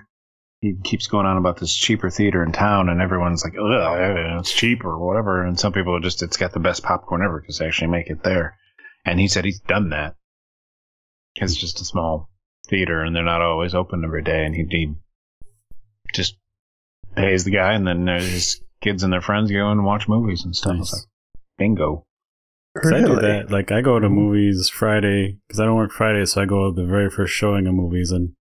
he 0.59 0.75
keeps 0.83 1.07
going 1.07 1.25
on 1.27 1.37
about 1.37 1.57
this 1.59 1.73
cheaper 1.73 2.09
theater 2.09 2.43
in 2.43 2.51
town, 2.51 2.89
and 2.89 3.01
everyone's 3.01 3.43
like, 3.45 3.53
"Ugh, 3.57 4.39
it's 4.39 4.51
cheap 4.51 4.83
or 4.83 4.97
whatever." 4.99 5.45
And 5.45 5.57
some 5.57 5.71
people 5.71 5.95
are 5.95 5.99
just, 6.01 6.21
it's 6.23 6.37
got 6.37 6.51
the 6.51 6.59
best 6.59 6.83
popcorn 6.83 7.21
ever 7.23 7.39
because 7.39 7.59
they 7.59 7.67
actually 7.67 7.87
make 7.91 8.09
it 8.09 8.23
there. 8.23 8.57
And 9.05 9.19
he 9.19 9.27
said 9.29 9.45
he's 9.45 9.59
done 9.61 9.89
that. 9.91 10.15
'Cause 11.39 11.51
It's 11.51 11.61
just 11.61 11.79
a 11.81 11.85
small 11.85 12.29
theater, 12.65 13.01
and 13.01 13.15
they're 13.15 13.23
not 13.23 13.41
always 13.41 13.73
open 13.75 14.03
every 14.03 14.23
day, 14.23 14.45
and 14.45 14.55
he, 14.55 14.65
he 14.69 14.93
just 16.13 16.37
pays 17.15 17.43
the 17.45 17.51
guy, 17.51 17.73
and 17.73 17.87
then 17.87 18.05
there's 18.05 18.29
his 18.29 18.61
kids 18.81 19.03
and 19.03 19.11
their 19.13 19.21
friends 19.21 19.51
go 19.51 19.71
and 19.71 19.85
watch 19.85 20.07
movies 20.07 20.43
and 20.45 20.55
stuff. 20.55 20.75
It's 20.79 20.93
Nice. 20.93 20.93
like, 20.93 21.41
bingo. 21.57 22.05
'Cause 22.77 22.91
I 22.91 22.99
do 22.99 23.15
that. 23.15 23.49
Like 23.51 23.71
I 23.71 23.79
go 23.79 23.99
to 23.99 24.09
movies 24.09 24.67
Friday 24.67 25.37
because 25.47 25.61
I 25.61 25.65
don't 25.65 25.77
work 25.77 25.91
Friday, 25.93 26.25
so 26.25 26.41
I 26.41 26.45
go 26.45 26.69
to 26.69 26.75
the 26.75 26.85
very 26.85 27.09
first 27.09 27.33
showing 27.33 27.67
of 27.67 27.73
movies, 27.73 28.11
and 28.11 28.33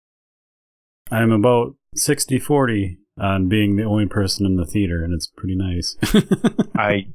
I'm 1.11 1.31
about 1.31 1.75
60-40 1.95 2.97
on 3.19 3.47
being 3.47 3.75
the 3.75 3.83
only 3.83 4.07
person 4.07 4.47
in 4.47 4.55
the 4.55 4.65
theater, 4.65 5.03
and 5.03 5.13
it's 5.13 5.27
pretty 5.27 5.55
nice. 5.55 5.95
I 6.75 7.05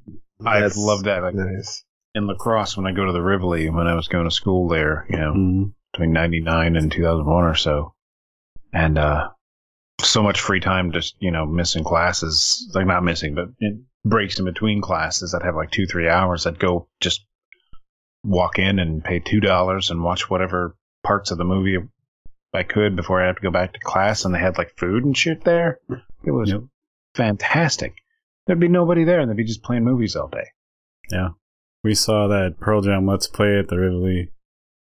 I 0.47 0.61
That's 0.61 0.77
love 0.77 1.03
that. 1.05 1.23
Like 1.25 1.35
Nice. 1.35 1.85
in 2.15 2.29
La 2.29 2.35
Crosse, 2.35 2.77
when 2.77 2.87
I 2.87 2.93
go 2.93 3.05
to 3.05 3.13
the 3.13 3.21
Rivoli, 3.23 3.69
when 3.69 3.89
I 3.89 3.95
was 3.97 4.07
going 4.07 4.25
to 4.29 4.31
school 4.31 4.69
there, 4.69 5.05
you 5.11 5.17
know, 5.19 5.33
Mhm. 5.35 5.73
Between 5.99 6.13
99 6.13 6.77
and 6.77 6.93
2001 6.93 7.45
or 7.45 7.55
so. 7.57 7.93
And, 8.73 8.99
uh, 8.99 9.31
so 10.01 10.23
much 10.23 10.41
free 10.41 10.61
time 10.61 10.93
just, 10.93 11.17
you 11.19 11.33
know, 11.33 11.45
missing 11.45 11.83
classes, 11.83 12.71
like 12.73 12.87
not 12.87 13.03
missing, 13.03 13.35
but 13.35 13.49
breaks 14.05 14.39
in 14.39 14.45
between 14.45 14.81
classes. 14.81 15.35
I'd 15.35 15.45
have 15.45 15.57
like 15.57 15.73
two, 15.73 15.87
three 15.87 16.09
hours. 16.09 16.47
I'd 16.47 16.61
go 16.61 16.89
just 17.01 17.27
walk 18.23 18.61
in 18.61 18.79
and 18.79 19.03
pay 19.03 19.19
$2 19.19 19.91
and 19.91 20.05
watch 20.05 20.31
whatever 20.31 20.77
parts 21.03 21.33
of 21.33 21.39
the 21.39 21.45
movie 21.45 21.79
I 22.55 22.63
could 22.63 22.95
before 22.95 23.21
I 23.21 23.27
had 23.27 23.37
to 23.37 23.43
go 23.43 23.51
back 23.51 23.73
to 23.73 23.81
class. 23.81 24.25
And 24.25 24.33
they 24.33 24.39
had 24.39 24.57
like 24.57 24.77
food 24.79 25.05
and 25.05 25.17
shit 25.17 25.43
there. 25.43 25.81
It 26.25 26.31
was 26.31 26.51
Yep. 26.53 26.61
fantastic. 27.17 27.95
There'd 28.47 28.61
be 28.61 28.69
nobody 28.69 29.03
there 29.03 29.19
and 29.19 29.29
they'd 29.29 29.37
be 29.37 29.45
just 29.45 29.65
playing 29.65 29.85
movies 29.85 30.15
all 30.15 30.29
day. 30.29 30.47
Yeah. 31.11 31.31
We 31.83 31.95
saw 31.95 32.29
that 32.29 32.61
Pearl 32.61 32.83
Jam 32.83 33.05
Let's 33.07 33.27
Play 33.27 33.59
at 33.59 33.67
the 33.69 33.79
Rivoli. 33.79 34.31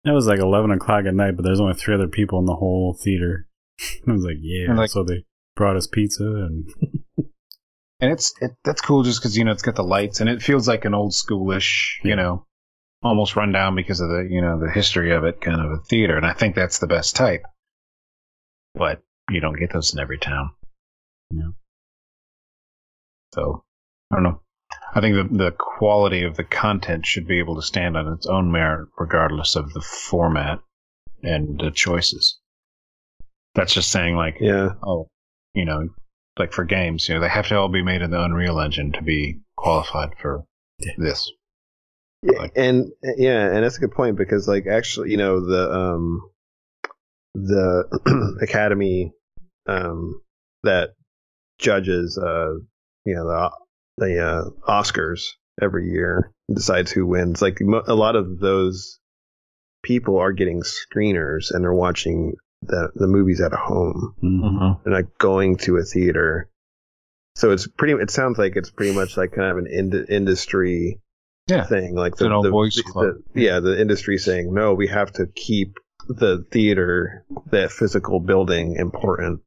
It 0.06 0.12
was 0.12 0.28
like 0.28 0.40
11 0.40 0.72
o'clock 0.72 1.06
at 1.06 1.14
night, 1.14 1.36
but 1.36 1.44
there's 1.44 1.60
only 1.60 1.74
three 1.74 1.94
other 1.94 2.08
people 2.08 2.40
in 2.40 2.46
the 2.46 2.56
whole 2.56 2.98
theater. 3.04 3.48
I 4.08 4.12
was 4.12 4.24
like, 4.24 4.38
yeah. 4.42 4.74
Like- 4.74 4.90
so 4.90 5.04
they 5.04 5.26
brought 5.56 5.76
us 5.76 5.88
pizza 5.88 6.24
and 6.24 6.70
and 8.00 8.12
it's 8.14 8.34
it, 8.42 8.52
that's 8.64 8.80
cool 8.80 9.04
just 9.04 9.20
because 9.20 9.38
you 9.38 9.44
know 9.44 9.52
it's 9.52 9.62
got 9.62 9.76
the 9.76 9.84
lights 9.84 10.22
and 10.22 10.30
it 10.30 10.42
feels 10.42 10.70
like 10.70 10.86
an 10.86 10.94
old 10.94 11.12
schoolish 11.12 12.00
you 12.02 12.16
know 12.16 12.46
almost 13.04 13.36
run 13.36 13.52
down 13.52 13.76
because 13.76 14.00
of 14.00 14.08
the 14.08 14.26
you 14.30 14.42
know 14.42 14.58
the 14.58 14.72
history 14.72 15.14
of 15.14 15.26
it 15.26 15.42
kind 15.42 15.60
of 15.60 15.70
a 15.72 15.84
theater 15.90 16.16
and 16.16 16.26
i 16.26 16.32
think 16.32 16.56
that's 16.56 16.80
the 16.80 16.88
best 16.88 17.14
type 17.18 17.44
but 18.74 19.02
you 19.30 19.42
don't 19.42 19.60
get 19.60 19.74
those 19.74 19.92
in 19.94 20.00
every 20.00 20.18
town 20.18 20.52
Yeah. 21.30 21.50
so 23.34 23.66
i 24.12 24.16
don't 24.16 24.24
know 24.24 24.42
i 24.96 25.02
think 25.02 25.16
the, 25.16 25.38
the 25.38 25.52
quality 25.52 26.24
of 26.24 26.36
the 26.36 26.44
content 26.44 27.06
should 27.06 27.28
be 27.28 27.40
able 27.40 27.56
to 27.56 27.62
stand 27.62 27.96
on 27.98 28.12
its 28.14 28.26
own 28.28 28.52
merit 28.52 28.88
regardless 28.98 29.56
of 29.56 29.74
the 29.74 29.82
format 29.82 30.60
and 31.24 31.60
the 31.60 31.72
choices 31.72 32.40
that's 33.56 33.74
just 33.74 33.92
saying 33.92 34.16
like 34.16 34.38
Yeah. 34.40 34.70
oh, 34.84 35.08
you 35.54 35.66
know, 35.66 35.90
like 36.38 36.54
for 36.54 36.64
games, 36.64 37.10
you 37.10 37.16
know, 37.16 37.22
they 37.22 37.28
have 37.28 37.48
to 37.48 37.58
all 37.58 37.68
be 37.68 37.82
made 37.84 38.02
in 38.04 38.12
the 38.12 38.24
Unreal 38.24 38.60
Engine 38.60 38.92
to 38.94 39.02
be 39.02 39.40
qualified 39.58 40.12
for 40.22 40.46
this. 40.98 41.30
Yeah, 42.22 42.38
Like- 42.38 42.54
and 42.56 42.92
yeah, 43.18 43.48
and 43.54 43.64
that's 43.64 43.78
a 43.78 43.82
good 43.82 43.92
point 43.92 44.18
because 44.18 44.48
like 44.48 44.68
actually, 44.68 45.10
you 45.12 45.18
know, 45.18 45.46
the 45.46 45.72
um 45.74 46.22
the 47.34 48.38
academy 48.42 49.12
um 49.68 50.22
that 50.64 50.92
judges 51.58 52.18
uh 52.18 52.54
you 53.06 53.16
know 53.16 53.28
the 53.28 53.52
the 54.00 54.20
uh, 54.26 54.50
Oscars 54.72 55.22
every 55.62 55.90
year 55.92 56.32
decides 56.54 56.92
who 56.92 57.06
wins. 57.06 57.42
Like 57.42 57.58
mo- 57.62 57.84
a 57.88 57.96
lot 57.96 58.16
of 58.16 58.40
those 58.40 59.00
people 59.84 60.18
are 60.18 60.32
getting 60.34 60.62
screeners 60.62 61.52
and 61.52 61.64
they're 61.64 61.74
watching 61.74 62.34
the 62.62 62.90
the 62.96 63.08
movies 63.08 63.42
at 63.42 63.54
home. 63.54 64.16
Mhm. 64.24 64.84
They're 64.84 64.94
not 65.02 65.18
going 65.18 65.58
to 65.58 65.78
a 65.78 65.84
theater. 65.84 66.50
So 67.36 67.52
it's 67.52 67.68
pretty. 67.68 67.94
It 67.94 68.10
sounds 68.12 68.38
like 68.38 68.56
it's 68.56 68.72
pretty 68.72 68.94
much 68.96 69.16
like 69.16 69.32
kind 69.34 69.52
of 69.52 69.58
an 69.58 69.68
ind- 69.72 70.10
industry 70.10 71.00
Yeah. 71.48 71.66
thing, 71.66 71.96
like 71.96 72.14
It's 72.14 72.22
an 72.22 72.32
old 72.34 72.46
the- 72.46 72.84
club. 72.92 73.16
the- 73.34 73.42
yeah, 73.42 73.60
the 73.62 73.80
industry 73.80 74.18
saying 74.18 74.54
no, 74.54 74.74
we 74.74 74.88
have 74.88 75.12
to 75.14 75.28
keep 75.36 75.78
the 76.10 76.44
theater, 76.52 77.24
that 77.52 77.72
physical 77.72 78.20
building, 78.20 78.76
important. 78.78 79.42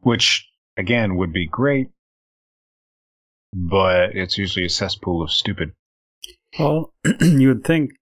Which 0.00 0.46
again 0.76 1.16
would 1.16 1.32
be 1.32 1.46
great, 1.46 1.88
but 3.52 4.14
it's 4.14 4.38
usually 4.38 4.66
a 4.66 4.70
cesspool 4.70 5.22
of 5.22 5.30
stupid. 5.30 5.72
Well, 6.58 6.92
you 7.20 7.48
would 7.48 7.64
think, 7.64 7.92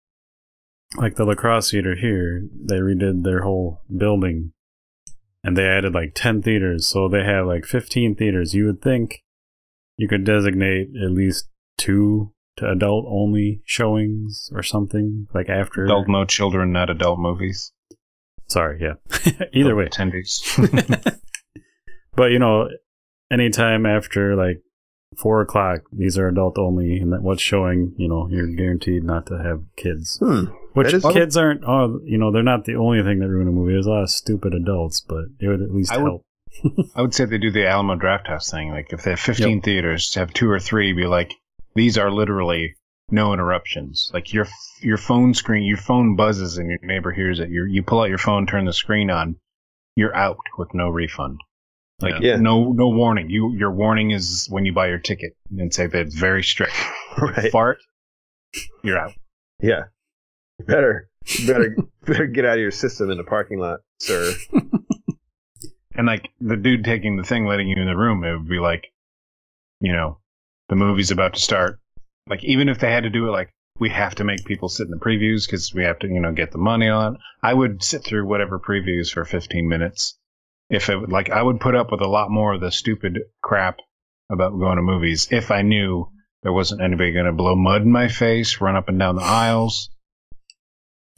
like 0.96 1.16
the 1.16 1.24
La 1.24 1.34
Crosse 1.34 1.70
theater 1.70 1.94
here, 1.94 2.42
they 2.52 2.76
redid 2.76 3.22
their 3.22 3.42
whole 3.42 3.82
building, 3.94 4.52
and 5.44 5.56
they 5.56 5.66
added 5.66 5.94
like 5.94 6.12
ten 6.14 6.42
theaters, 6.42 6.88
so 6.88 7.08
they 7.08 7.24
have 7.24 7.46
like 7.46 7.64
fifteen 7.64 8.14
theaters. 8.14 8.54
You 8.54 8.66
would 8.66 8.82
think 8.82 9.22
you 9.96 10.08
could 10.08 10.24
designate 10.24 10.88
at 11.02 11.10
least 11.10 11.48
two 11.76 12.32
to 12.56 12.70
adult 12.70 13.06
only 13.08 13.62
showings 13.64 14.50
or 14.52 14.62
something 14.62 15.26
like 15.34 15.48
after. 15.48 15.84
Adult 15.84 16.08
no 16.08 16.24
children, 16.24 16.72
not 16.72 16.90
adult 16.90 17.18
movies. 17.18 17.72
Sorry, 18.48 18.80
yeah. 18.80 18.94
Either 19.52 19.76
way, 19.76 19.86
attendees. 19.86 20.40
but 22.16 22.32
you 22.32 22.38
know, 22.38 22.68
anytime 23.30 23.86
after 23.86 24.34
like 24.34 24.60
four 25.18 25.40
o'clock, 25.40 25.80
these 25.92 26.16
are 26.18 26.28
adult 26.28 26.58
only, 26.58 26.98
and 26.98 27.12
that 27.12 27.22
what's 27.22 27.42
showing, 27.42 27.94
you 27.96 28.08
know, 28.08 28.28
you're 28.30 28.46
guaranteed 28.46 29.04
not 29.04 29.26
to 29.26 29.38
have 29.42 29.62
kids. 29.76 30.18
Hmm. 30.22 30.44
Which 30.74 30.92
is- 30.92 31.04
kids 31.04 31.36
aren't, 31.36 31.64
oh, 31.64 32.00
you 32.04 32.18
know, 32.18 32.30
they're 32.30 32.42
not 32.42 32.64
the 32.64 32.76
only 32.76 33.02
thing 33.02 33.18
that 33.18 33.28
ruin 33.28 33.48
a 33.48 33.50
movie. 33.50 33.72
There's 33.72 33.86
a 33.86 33.90
lot 33.90 34.02
of 34.04 34.10
stupid 34.10 34.54
adults, 34.54 35.00
but 35.00 35.24
it 35.40 35.48
would 35.48 35.62
at 35.62 35.74
least 35.74 35.92
I 35.92 35.98
would- 35.98 36.06
help. 36.08 36.24
I 36.96 37.02
would 37.02 37.14
say 37.14 37.24
they 37.26 37.38
do 37.38 37.50
the 37.52 37.66
Alamo 37.66 37.94
Drafthouse 37.96 38.50
thing. 38.50 38.70
Like 38.70 38.92
if 38.92 39.02
they 39.04 39.10
have 39.10 39.20
15 39.20 39.62
theaters, 39.62 40.10
to 40.10 40.18
have 40.20 40.32
two 40.32 40.50
or 40.50 40.58
three 40.58 40.92
be 40.92 41.06
like, 41.06 41.32
these 41.76 41.96
are 41.96 42.10
literally 42.10 42.74
no 43.08 43.32
interruptions. 43.32 44.10
Like 44.12 44.32
your 44.32 44.46
your 44.80 44.96
phone 44.96 45.32
screen, 45.34 45.62
your 45.62 45.76
phone 45.76 46.16
buzzes 46.16 46.58
and 46.58 46.68
your 46.68 46.78
neighbor 46.82 47.12
hears 47.12 47.38
it. 47.38 47.50
You 47.50 47.64
you 47.66 47.84
pull 47.84 48.00
out 48.00 48.08
your 48.08 48.18
phone, 48.18 48.46
turn 48.48 48.64
the 48.64 48.72
screen 48.72 49.10
on, 49.10 49.36
you're 49.94 50.14
out 50.14 50.38
with 50.58 50.74
no 50.74 50.88
refund. 50.88 51.40
Like 52.00 52.22
Yeah. 52.22 52.36
no 52.36 52.72
no 52.72 52.88
warning. 52.88 53.28
You 53.30 53.52
your 53.56 53.70
warning 53.72 54.10
is 54.10 54.46
when 54.50 54.64
you 54.64 54.72
buy 54.72 54.88
your 54.88 54.98
ticket 54.98 55.36
and 55.56 55.72
say 55.72 55.86
that 55.86 56.00
it's 56.06 56.14
very 56.14 56.42
strict. 56.42 56.74
Right. 57.20 57.50
Fart, 57.50 57.78
you're 58.84 58.96
out. 58.98 59.12
Yeah. 59.60 59.84
Better 60.64 61.08
better 61.46 61.76
better 62.06 62.26
get 62.28 62.44
out 62.44 62.54
of 62.54 62.60
your 62.60 62.70
system 62.70 63.10
in 63.10 63.18
the 63.18 63.24
parking 63.24 63.58
lot, 63.58 63.80
sir. 63.98 64.32
And 65.94 66.06
like 66.06 66.30
the 66.40 66.56
dude 66.56 66.84
taking 66.84 67.16
the 67.16 67.24
thing, 67.24 67.44
letting 67.44 67.68
you 67.68 67.76
in 67.76 67.86
the 67.86 67.96
room, 67.96 68.24
it 68.24 68.32
would 68.32 68.48
be 68.48 68.58
like, 68.60 68.86
you 69.80 69.92
know, 69.92 70.18
the 70.68 70.76
movie's 70.76 71.10
about 71.10 71.34
to 71.34 71.40
start. 71.40 71.78
Like 72.26 72.42
even 72.44 72.68
if 72.70 72.78
they 72.78 72.90
had 72.90 73.02
to 73.02 73.10
do 73.10 73.26
it, 73.28 73.32
like 73.32 73.50
we 73.78 73.90
have 73.90 74.14
to 74.14 74.24
make 74.24 74.44
people 74.44 74.68
sit 74.68 74.84
in 74.84 74.92
the 74.92 74.96
previews 74.96 75.44
because 75.46 75.74
we 75.74 75.84
have 75.84 75.98
to, 75.98 76.06
you 76.06 76.20
know, 76.20 76.32
get 76.32 76.52
the 76.52 76.58
money 76.58 76.88
on. 76.88 77.18
I 77.42 77.52
would 77.52 77.82
sit 77.82 78.02
through 78.04 78.26
whatever 78.26 78.58
previews 78.58 79.10
for 79.12 79.24
15 79.24 79.68
minutes. 79.68 80.16
If 80.70 80.88
it 80.88 81.08
like, 81.08 81.30
I 81.30 81.42
would 81.42 81.60
put 81.60 81.74
up 81.74 81.90
with 81.90 82.00
a 82.00 82.06
lot 82.08 82.30
more 82.30 82.54
of 82.54 82.60
the 82.60 82.70
stupid 82.70 83.18
crap 83.42 83.78
about 84.30 84.52
going 84.58 84.76
to 84.76 84.82
movies 84.82 85.28
if 85.30 85.50
I 85.50 85.62
knew 85.62 86.08
there 86.42 86.52
wasn't 86.52 86.80
anybody 86.80 87.12
going 87.12 87.26
to 87.26 87.32
blow 87.32 87.54
mud 87.56 87.82
in 87.82 87.90
my 87.92 88.08
face, 88.08 88.60
run 88.60 88.76
up 88.76 88.88
and 88.88 88.98
down 88.98 89.16
the 89.16 89.22
aisles. 89.22 89.90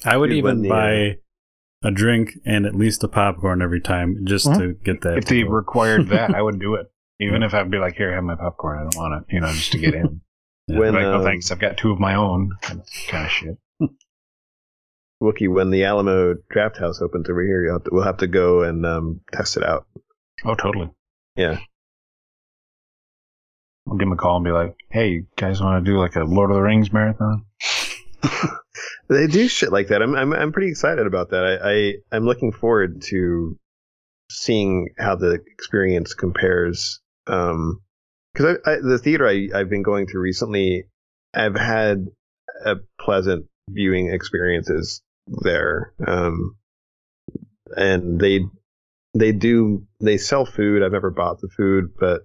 I 0.05 0.17
would 0.17 0.29
Dude, 0.31 0.39
even 0.39 0.55
when 0.57 0.63
the, 0.63 0.69
buy 0.69 1.89
a 1.89 1.91
drink 1.93 2.31
and 2.45 2.67
at 2.67 2.75
least 2.75 3.05
a 3.05 3.09
popcorn 3.09 3.63
every 3.63 3.81
time 3.81 4.25
just 4.25 4.47
Mhm. 4.47 4.59
to 4.59 4.73
get 4.85 5.03
that. 5.03 5.19
if 5.19 5.27
they 5.27 5.43
go. 5.43 5.51
required 5.51 6.09
that, 6.09 6.35
I 6.35 6.43
would 6.43 6.59
do 6.59 6.75
it. 6.75 6.87
Even 7.21 7.45
if 7.45 7.55
I'd 7.55 7.71
be 7.71 7.79
like, 7.79 7.95
here, 7.95 8.13
have 8.15 8.25
my 8.25 8.35
popcorn. 8.35 8.79
I 8.81 8.83
don't 8.83 8.97
want 8.97 9.23
it, 9.29 9.33
you 9.35 9.41
know, 9.41 9.53
just 9.53 9.73
to 9.73 9.79
get 9.79 9.95
in. 9.95 10.21
Yeah. 10.69 10.79
When 10.79 10.95
like, 10.95 11.05
um, 11.05 11.21
oh, 11.21 11.25
thanks. 11.25 11.51
I've 11.51 11.59
got 11.59 11.77
two 11.77 11.91
of 11.91 11.99
my 11.99 12.15
own. 12.15 12.53
Kind 12.63 12.81
of, 12.81 12.87
kind 13.09 13.25
of 13.27 13.31
shit. 13.33 13.59
Wookie, 15.23 15.49
when 15.49 15.71
the 15.71 15.85
Alamo 15.85 16.35
Drafthouse 16.53 17.01
opens 17.01 17.31
over 17.31 17.43
here, 17.43 17.65
you'll 17.65 17.75
have 17.75 17.85
to, 17.85 17.91
we'll 17.93 18.05
have 18.05 18.17
to 18.19 18.27
go 18.27 18.63
and 18.63 18.85
um, 18.85 19.21
test 19.33 19.57
it 19.57 19.63
out. 19.63 19.87
Oh, 20.45 20.55
totally. 20.55 20.91
Yeah. 21.37 21.59
I'll 23.89 23.97
give 23.97 24.07
him 24.07 24.13
a 24.13 24.17
call 24.17 24.37
and 24.37 24.45
be 24.45 24.51
like, 24.51 24.75
hey, 24.91 25.09
you 25.09 25.27
guys 25.37 25.61
want 25.61 25.85
to 25.85 25.91
do 25.91 25.99
like 25.99 26.17
a 26.17 26.25
Lord 26.25 26.51
of 26.51 26.57
the 26.57 26.63
Rings 26.63 26.93
marathon? 26.93 27.45
they 29.09 29.27
do 29.29 29.49
shit 29.49 29.73
like 29.73 29.89
that. 29.89 30.03
I'm 30.03 30.15
I'm 30.15 30.33
I'm 30.33 30.53
pretty 30.53 30.71
excited 30.71 31.07
about 31.07 31.31
that. 31.31 31.45
I, 31.45 31.71
I 31.71 31.95
I'm 32.17 32.25
looking 32.25 32.53
forward 32.53 33.03
to 33.09 33.59
seeing 34.31 34.91
how 34.99 35.17
the 35.17 35.41
experience 35.53 36.15
compares. 36.15 37.01
Um, 37.27 37.81
because 38.33 38.59
I, 38.65 38.71
I, 38.71 38.77
the 38.77 38.99
theater 38.99 39.29
I 39.29 39.49
I've 39.55 39.69
been 39.69 39.83
going 39.83 40.07
to 40.09 40.19
recently, 40.19 40.85
I've 41.35 41.57
had 41.57 42.07
a 42.65 42.77
pleasant 43.01 43.47
viewing 43.69 44.13
experiences 44.13 45.03
there. 45.27 45.93
Um, 46.07 46.57
and 47.77 48.21
they 48.21 48.41
they 49.15 49.33
do 49.33 49.87
they 50.01 50.19
sell 50.19 50.45
food. 50.45 50.83
I've 50.83 50.93
never 50.93 51.11
bought 51.11 51.41
the 51.41 51.49
food, 51.57 51.91
but 51.99 52.23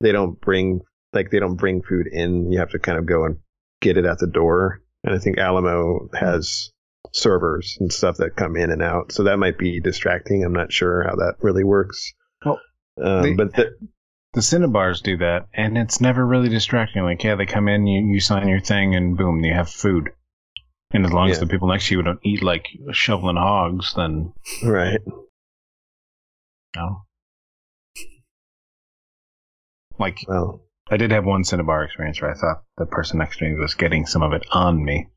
they 0.00 0.12
don't 0.12 0.40
bring 0.40 0.80
like 1.12 1.30
they 1.30 1.38
don't 1.38 1.56
bring 1.56 1.82
food 1.82 2.06
in. 2.10 2.50
You 2.50 2.58
have 2.58 2.70
to 2.70 2.78
kind 2.78 2.98
of 2.98 3.06
go 3.06 3.24
and 3.24 3.38
get 3.80 3.96
it 3.96 4.04
at 4.06 4.18
the 4.18 4.26
door. 4.26 4.80
And 5.04 5.14
I 5.14 5.18
think 5.18 5.38
Alamo 5.38 6.08
has 6.14 6.70
servers 7.12 7.76
and 7.80 7.92
stuff 7.92 8.16
that 8.16 8.36
come 8.36 8.56
in 8.56 8.70
and 8.70 8.82
out, 8.82 9.12
so 9.12 9.24
that 9.24 9.38
might 9.38 9.58
be 9.58 9.80
distracting. 9.80 10.42
I'm 10.44 10.52
not 10.54 10.72
sure 10.72 11.04
how 11.04 11.14
that 11.16 11.34
really 11.40 11.62
works. 11.64 12.12
Well, 12.44 12.60
um, 13.02 13.22
they- 13.22 13.34
but 13.34 13.54
the, 13.54 13.70
The 14.32 14.40
Cinnabars 14.40 15.00
do 15.02 15.16
that, 15.18 15.46
and 15.54 15.78
it's 15.78 16.00
never 16.00 16.26
really 16.26 16.48
distracting. 16.48 17.04
Like, 17.04 17.22
yeah, 17.22 17.36
they 17.36 17.46
come 17.46 17.68
in, 17.68 17.86
you, 17.86 18.14
you 18.14 18.18
sign 18.18 18.48
your 18.48 18.58
thing, 18.58 18.96
and 18.96 19.16
boom, 19.16 19.44
you 19.44 19.52
have 19.54 19.70
food. 19.70 20.10
And 20.94 21.04
as 21.04 21.12
long 21.12 21.28
as 21.28 21.40
the 21.40 21.46
people 21.48 21.68
next 21.68 21.88
to 21.88 21.96
you 21.96 22.02
don't 22.02 22.20
eat 22.22 22.40
like 22.40 22.68
shoveling 22.92 23.36
hogs, 23.36 23.94
then 23.96 24.32
right, 24.62 25.00
no. 26.76 27.02
Like, 29.98 30.24
well, 30.28 30.62
I 30.88 30.96
did 30.96 31.10
have 31.10 31.24
one 31.24 31.42
Cinnabar 31.42 31.82
experience 31.84 32.20
where 32.20 32.30
I 32.30 32.34
thought 32.34 32.62
the 32.76 32.86
person 32.86 33.18
next 33.18 33.38
to 33.38 33.44
me 33.44 33.54
was 33.54 33.74
getting 33.74 34.06
some 34.06 34.22
of 34.22 34.32
it 34.32 34.46
on 34.52 34.84
me. 34.84 35.08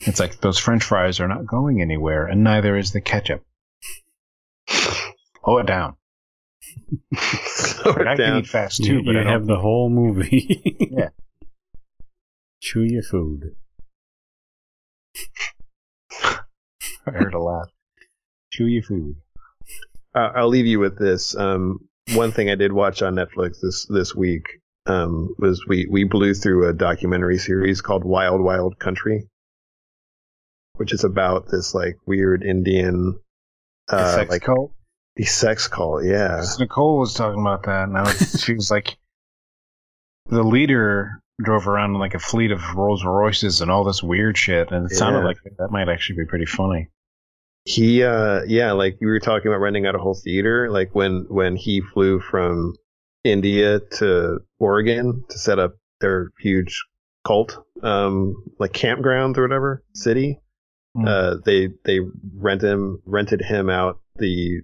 It's 0.00 0.18
like 0.18 0.40
those 0.40 0.58
French 0.58 0.82
fries 0.82 1.20
are 1.20 1.28
not 1.28 1.46
going 1.46 1.80
anywhere, 1.80 2.26
and 2.26 2.42
neither 2.42 2.76
is 2.76 2.92
the 2.92 3.00
ketchup. 3.00 3.44
Slow 4.68 5.58
it 5.58 5.66
down. 5.66 5.96
slow 7.14 7.92
Like, 7.92 8.06
I 8.06 8.12
it 8.14 8.16
can 8.16 8.36
eat 8.38 8.46
fast 8.46 8.82
too, 8.84 8.94
You, 8.94 9.02
but 9.04 9.12
you 9.12 9.20
I 9.20 9.24
don't 9.24 9.32
have 9.32 9.46
the 9.46 9.58
whole 9.58 9.90
movie. 9.90 10.90
Yeah. 10.90 11.10
Chew 12.60 12.82
your 12.82 13.02
food. 13.02 13.54
I 17.06 17.10
heard 17.10 17.34
a 17.34 17.38
laugh. 17.38 17.68
Chew 18.52 18.66
your 18.66 18.82
food. 18.82 19.16
Uh, 20.14 20.32
I'll 20.34 20.48
leave 20.48 20.66
you 20.66 20.78
with 20.78 20.98
this. 20.98 21.36
Um, 21.36 21.88
one 22.14 22.32
thing 22.32 22.50
I 22.50 22.54
did 22.54 22.72
watch 22.72 23.02
on 23.02 23.14
Netflix 23.14 23.60
this 23.60 23.86
this 23.86 24.14
week 24.14 24.44
um, 24.86 25.34
was 25.38 25.64
we 25.66 25.86
we 25.90 26.04
blew 26.04 26.34
through 26.34 26.68
a 26.68 26.72
documentary 26.72 27.38
series 27.38 27.80
called 27.80 28.04
Wild 28.04 28.40
Wild 28.40 28.78
Country, 28.78 29.28
which 30.76 30.92
is 30.92 31.04
about 31.04 31.48
this 31.50 31.74
like 31.74 31.96
weird 32.06 32.42
Indian 32.42 33.18
The 33.88 33.96
uh, 33.96 34.14
sex 34.14 34.30
like 34.30 34.42
cult. 34.42 34.72
the 35.16 35.24
sex 35.24 35.68
cult. 35.68 36.04
Yeah, 36.04 36.42
Nicole 36.58 36.98
was 36.98 37.14
talking 37.14 37.40
about 37.40 37.64
that, 37.64 37.88
and 37.88 37.96
I 37.96 38.02
was, 38.02 38.42
she 38.42 38.54
was 38.54 38.70
like, 38.70 38.96
the 40.26 40.42
leader 40.42 41.20
drove 41.42 41.68
around 41.68 41.94
in 41.94 42.00
like 42.00 42.14
a 42.14 42.18
fleet 42.18 42.50
of 42.50 42.60
Rolls 42.74 43.04
Royces 43.04 43.60
and 43.60 43.70
all 43.70 43.84
this 43.84 44.02
weird 44.02 44.36
shit, 44.36 44.70
and 44.72 44.90
it 44.90 44.94
sounded 44.94 45.24
like 45.24 45.36
that 45.58 45.70
might 45.70 45.88
actually 45.88 46.16
be 46.16 46.26
pretty 46.26 46.46
funny. 46.46 46.88
he 47.64 48.02
uh 48.02 48.42
yeah 48.46 48.72
like 48.72 48.96
you 49.00 49.08
were 49.08 49.20
talking 49.20 49.48
about 49.48 49.60
renting 49.60 49.86
out 49.86 49.94
a 49.94 49.98
whole 49.98 50.18
theater. 50.24 50.70
Like 50.70 50.94
when 50.94 51.26
when 51.28 51.56
he 51.56 51.80
flew 51.80 52.20
from 52.20 52.74
India 53.24 53.80
to 53.98 54.38
Oregon 54.58 55.24
to 55.28 55.38
set 55.38 55.58
up 55.58 55.74
their 56.00 56.30
huge 56.40 56.84
cult 57.26 57.58
um 57.82 58.34
like 58.58 58.72
campgrounds 58.72 59.36
or 59.38 59.42
whatever 59.42 59.82
city 59.94 60.40
Mm. 60.96 61.06
uh, 61.06 61.36
they 61.44 61.68
they 61.84 62.00
rent 62.34 62.62
him 62.62 63.02
rented 63.04 63.42
him 63.42 63.68
out 63.68 64.00
the 64.16 64.62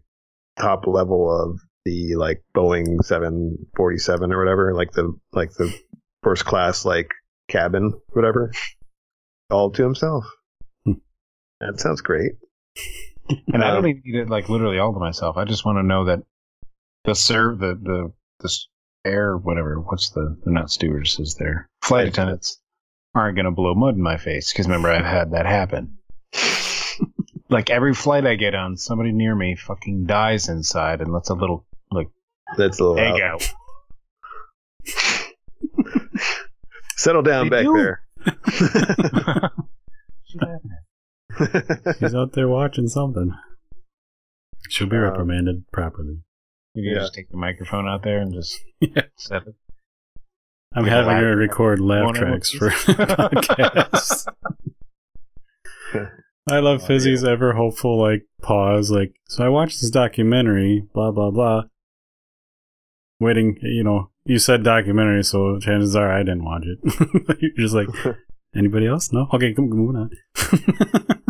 top 0.59 0.87
level 0.87 1.31
of 1.31 1.61
the 1.85 2.15
like 2.17 2.43
Boeing 2.57 3.05
747 3.05 4.33
or 4.33 4.39
whatever, 4.39 4.73
like 4.75 4.93
the 4.93 5.13
like 5.33 5.51
the 5.53 5.73
first 6.25 6.45
class 6.45 6.85
like 6.85 7.13
cabin, 7.49 7.93
whatever, 8.13 8.51
all 9.51 9.71
to 9.71 9.83
himself. 9.85 10.25
Hmm. 10.85 10.95
That 11.61 11.79
sounds 11.79 12.01
great. 12.01 12.33
And 13.53 13.63
I 13.63 13.69
Um, 13.71 13.75
don't 13.83 13.87
even 13.91 14.03
need 14.05 14.19
it 14.23 14.29
like 14.31 14.49
literally 14.49 14.79
all 14.79 14.93
to 14.93 14.99
myself. 15.01 15.37
I 15.37 15.45
just 15.45 15.65
want 15.65 15.79
to 15.79 15.83
know 15.83 16.07
that 16.07 16.23
the 17.05 17.15
serve 17.15 17.59
the 17.61 17.75
the 17.81 18.13
the 18.41 18.51
air 19.05 19.37
whatever 19.37 19.79
what's 19.79 20.11
the 20.11 20.37
they're 20.43 20.53
not 20.55 20.71
stewardesses 20.71 21.35
they're 21.35 21.69
flight 21.83 22.09
attendants 22.09 22.59
aren't 23.15 23.37
gonna 23.37 23.51
blow 23.51 23.75
mud 23.75 23.95
in 23.97 24.01
my 24.03 24.17
face 24.17 24.51
because 24.51 24.67
remember 24.67 24.89
I've 24.91 25.05
had 25.05 25.33
that 25.33 25.45
happen. 25.47 25.99
like 27.51 27.69
every 27.71 27.95
flight 27.95 28.27
I 28.27 28.35
get 28.37 28.55
on, 28.55 28.77
somebody 28.79 29.13
near 29.13 29.35
me 29.35 29.55
fucking 29.57 30.07
dies 30.07 30.49
inside 30.49 31.01
and 31.03 31.13
lets 31.13 31.29
a 31.31 31.35
little 31.35 31.67
like 31.91 32.09
That's 32.57 32.81
a 32.81 32.85
little 32.85 32.99
egg 32.99 33.21
out. 33.23 33.43
out. 33.43 33.55
Settle 36.97 37.23
down 37.23 37.49
They 37.49 37.65
back 37.65 37.65
do. 37.65 37.75
there. 37.75 38.01
She's 41.99 42.15
out 42.15 42.33
there 42.33 42.49
watching 42.49 42.87
something. 42.89 43.33
She'll 44.69 44.87
be 44.89 44.97
Um, 44.97 45.03
reprimanded 45.03 45.65
properly. 45.73 46.21
You 46.75 46.91
Yeah. 46.93 47.01
just 47.01 47.15
take 47.15 47.29
the 47.31 47.37
microphone 47.37 47.87
out 47.89 48.03
there 48.03 48.21
and 48.21 48.33
just 48.33 48.61
Yeah. 48.81 49.03
set 49.17 49.47
it. 49.47 49.55
I'm 50.75 50.85
Like 50.85 50.93
having 50.93 51.09
laugh- 51.09 51.21
to 51.21 51.27
record 51.37 51.81
laugh 51.81 52.15
tracks 52.15 52.51
for 52.51 52.69
podcasts. 52.71 54.27
I 56.51 56.59
love 56.59 56.83
Oh, 56.83 56.87
Fizzy's 56.87 57.23
ever 57.25 57.53
hopeful 57.55 57.99
like 58.01 58.27
pause. 58.43 58.91
Like, 58.91 59.15
so 59.29 59.45
I 59.45 59.49
watched 59.49 59.81
this 59.81 59.91
documentary, 59.91 60.85
blah 60.93 61.11
blah 61.13 61.31
blah. 61.31 61.65
Waiting, 63.21 63.57
you 63.63 63.85
know, 63.85 64.11
you 64.25 64.39
said 64.39 64.65
documentary, 64.65 65.23
so 65.23 65.59
chances 65.59 65.95
are 65.97 66.11
I 66.11 66.21
didn't 66.21 66.45
watch 66.45 66.65
it. 66.65 67.39
You're 67.41 67.67
just 67.67 67.75
like, 67.75 67.89
anybody 68.57 68.87
else? 68.87 69.13
No. 69.13 69.29
Okay, 69.33 69.53
come 69.55 69.69
moving 69.69 69.97
on. 69.97 70.11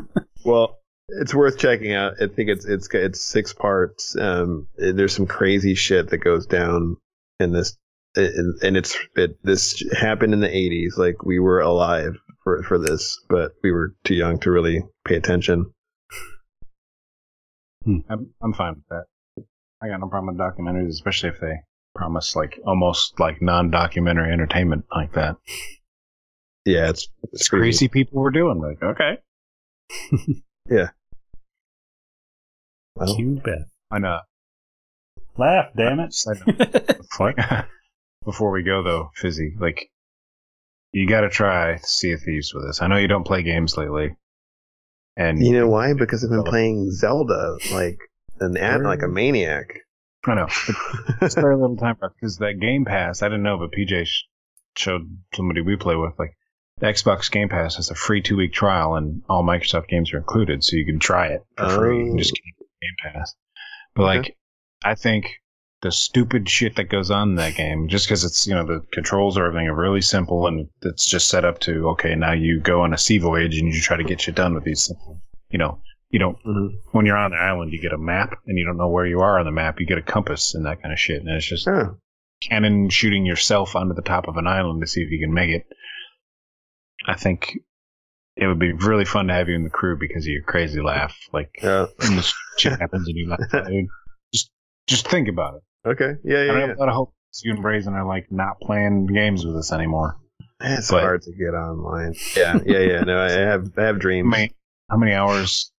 Well, 0.44 0.78
it's 1.08 1.34
worth 1.34 1.58
checking 1.58 1.92
out. 1.94 2.14
I 2.20 2.26
think 2.26 2.50
it's 2.50 2.66
it's 2.66 2.88
it's 2.92 3.24
six 3.24 3.52
parts. 3.52 4.14
Um, 4.16 4.68
there's 4.76 5.14
some 5.14 5.26
crazy 5.26 5.74
shit 5.74 6.10
that 6.10 6.18
goes 6.18 6.46
down 6.46 6.96
in 7.40 7.52
this, 7.52 7.76
and 8.14 8.62
and 8.62 8.76
it's 8.76 8.96
it 9.16 9.42
this 9.42 9.82
happened 9.92 10.34
in 10.34 10.40
the 10.40 10.48
80s. 10.48 10.98
Like 10.98 11.24
we 11.24 11.38
were 11.38 11.60
alive 11.60 12.16
for 12.42 12.62
for 12.62 12.78
this, 12.78 13.18
but 13.28 13.52
we 13.62 13.72
were 13.72 13.94
too 14.04 14.14
young 14.14 14.38
to 14.40 14.50
really 14.50 14.82
pay 15.06 15.16
attention. 15.16 15.72
I'm 17.86 18.34
I'm 18.42 18.52
fine 18.52 18.74
with 18.74 18.88
that. 18.90 19.04
I 19.82 19.88
got 19.88 20.00
no 20.00 20.08
problem 20.08 20.36
with 20.36 20.38
documentaries, 20.38 20.90
especially 20.90 21.30
if 21.30 21.40
they 21.40 21.54
promise 21.94 22.34
like 22.36 22.58
almost 22.66 23.18
like 23.20 23.40
non-documentary 23.42 24.32
entertainment 24.32 24.84
like 24.94 25.12
that. 25.14 25.36
Yeah, 26.66 26.88
it's 26.88 27.08
it's 27.24 27.42
It's 27.42 27.48
crazy. 27.50 27.60
crazy 27.60 27.88
people 27.88 28.22
were 28.22 28.30
doing 28.30 28.58
like 28.58 28.82
okay. 28.82 29.18
Well, 32.96 33.18
You 33.18 33.40
bet. 33.44 33.66
I 33.90 33.98
know. 33.98 34.20
Laugh, 35.36 35.66
damn 35.76 36.00
it. 36.00 36.14
Side 36.14 36.36
note, 36.46 36.56
before, 36.96 37.34
before 38.24 38.50
we 38.50 38.62
go 38.62 38.82
though, 38.82 39.10
Fizzy, 39.16 39.54
like 39.58 39.90
you 40.92 41.06
got 41.08 41.20
to 41.22 41.28
try 41.28 41.76
Sea 41.82 42.12
of 42.12 42.22
Thieves 42.22 42.54
with 42.54 42.64
us. 42.64 42.80
I 42.80 42.86
know 42.86 42.96
you 42.96 43.08
don't 43.08 43.26
play 43.26 43.42
games 43.42 43.76
lately, 43.76 44.16
and 45.18 45.44
you 45.44 45.52
know 45.52 45.68
why? 45.68 45.92
Because 45.92 46.24
I've 46.24 46.30
been 46.30 46.44
playing 46.44 46.90
Zelda 46.92 47.58
like 47.72 47.98
an 48.40 48.56
ad, 48.56 48.80
like 48.82 49.02
a 49.02 49.08
maniac. 49.08 49.66
I 50.26 50.34
know 50.34 50.46
it's 51.22 51.34
very 51.34 51.56
little 51.56 51.76
time 51.76 51.96
because 52.00 52.38
that 52.38 52.58
Game 52.60 52.84
Pass. 52.84 53.22
I 53.22 53.26
didn't 53.28 53.42
know, 53.42 53.58
but 53.58 53.72
PJ 53.72 54.06
showed 54.76 55.02
somebody 55.34 55.60
we 55.60 55.76
play 55.76 55.96
with 55.96 56.12
like 56.18 56.32
the 56.78 56.86
Xbox 56.86 57.30
Game 57.30 57.48
Pass 57.48 57.76
has 57.76 57.90
a 57.90 57.94
free 57.94 58.22
two 58.22 58.36
week 58.36 58.52
trial, 58.52 58.96
and 58.96 59.22
all 59.28 59.44
Microsoft 59.44 59.88
games 59.88 60.12
are 60.12 60.18
included, 60.18 60.64
so 60.64 60.76
you 60.76 60.84
can 60.86 60.98
try 60.98 61.28
it 61.28 61.42
for 61.56 61.68
free 61.68 62.00
and 62.00 62.18
just 62.18 62.32
Oh. 62.32 62.40
get 62.58 62.66
Game 62.82 63.12
Pass. 63.12 63.34
But 63.94 64.02
Okay. 64.04 64.18
like, 64.18 64.36
I 64.84 64.94
think 64.94 65.26
the 65.82 65.92
stupid 65.92 66.48
shit 66.48 66.76
that 66.76 66.84
goes 66.88 67.10
on 67.10 67.30
in 67.30 67.34
that 67.36 67.54
game, 67.54 67.88
just 67.88 68.06
because 68.06 68.24
it's 68.24 68.46
you 68.46 68.54
know 68.54 68.64
the 68.64 68.80
controls 68.92 69.36
or 69.38 69.44
everything 69.46 69.68
are 69.68 69.74
really 69.74 70.00
simple, 70.00 70.46
and 70.46 70.68
it's 70.82 71.06
just 71.06 71.28
set 71.28 71.44
up 71.44 71.58
to 71.60 71.90
okay, 71.90 72.14
now 72.14 72.32
you 72.32 72.58
go 72.60 72.80
on 72.82 72.94
a 72.94 72.98
sea 72.98 73.18
voyage 73.18 73.58
and 73.58 73.72
you 73.72 73.80
try 73.80 73.96
to 73.96 74.04
get 74.04 74.20
shit 74.22 74.34
done 74.34 74.54
with 74.54 74.64
these 74.64 74.90
you 75.50 75.58
know. 75.58 75.80
You 76.10 76.18
don't 76.20 76.38
Mhm. 76.44 76.68
when 76.92 77.06
you're 77.06 77.16
on 77.16 77.32
the 77.32 77.36
island, 77.36 77.72
you 77.72 77.80
get 77.80 77.92
a 77.92 77.98
map, 77.98 78.38
and 78.46 78.56
you 78.58 78.64
don't 78.64 78.76
know 78.76 78.88
where 78.88 79.06
you 79.06 79.20
are 79.20 79.38
on 79.38 79.44
the 79.46 79.50
map. 79.52 79.80
You 79.80 79.86
get 79.86 79.98
a 79.98 80.02
compass 80.02 80.54
and 80.54 80.66
that 80.66 80.80
kind 80.80 80.92
of 80.92 80.98
shit, 80.98 81.20
and 81.20 81.28
it's 81.28 81.46
just 81.46 81.66
Oh, 81.66 81.96
cannon 82.48 82.88
shooting 82.90 83.24
yourself 83.26 83.74
onto 83.74 83.94
the 83.94 84.02
top 84.02 84.28
of 84.28 84.36
an 84.36 84.46
island 84.46 84.80
to 84.82 84.86
see 84.86 85.00
if 85.02 85.10
you 85.10 85.18
can 85.20 85.32
make 85.34 85.50
it. 85.50 85.66
I 87.06 87.14
think 87.14 87.58
it 88.36 88.46
would 88.46 88.58
be 88.58 88.72
really 88.72 89.04
fun 89.04 89.28
to 89.28 89.34
have 89.34 89.48
you 89.48 89.54
in 89.54 89.64
the 89.64 89.70
crew 89.70 89.96
because 89.98 90.24
of 90.24 90.30
your 90.30 90.42
crazy 90.42 90.80
laugh. 90.80 91.16
Like 91.32 91.50
yeah. 91.62 91.86
when 91.98 92.16
this 92.16 92.32
shit 92.58 92.78
happens 92.78 93.08
and 93.08 93.16
you 93.16 93.28
laugh, 93.28 93.40
dude, 93.66 93.86
just 94.34 94.50
just 94.86 95.08
think 95.08 95.28
about 95.28 95.54
it. 95.56 95.88
Okay. 95.88 96.14
Yeah, 96.24 96.38
I 96.38 96.40
yeah, 96.42 96.46
don't 96.52 96.60
yeah. 96.60 96.66
have 96.68 96.76
a 96.76 96.80
lot 96.80 96.88
of 96.88 96.94
hope 96.94 97.14
you 97.42 97.52
and 97.52 97.62
Brazen 97.62 97.94
are 97.94 98.06
like 98.06 98.30
not 98.30 98.60
playing 98.60 99.06
games 99.06 99.44
with 99.44 99.56
us 99.56 99.72
anymore. 99.72 100.16
It's 100.60 100.90
But- 100.90 101.02
hard 101.02 101.22
to 101.22 101.32
get 101.32 101.54
online. 101.54 102.14
Yeah, 102.36 102.58
yeah, 102.64 102.78
yeah. 102.78 103.00
No, 103.00 103.18
I 103.20 103.30
have 103.30 103.70
I 103.76 103.82
have 103.84 103.98
dreams. 103.98 104.34
how 104.90 104.96
many 104.96 105.12
hours 105.12 105.72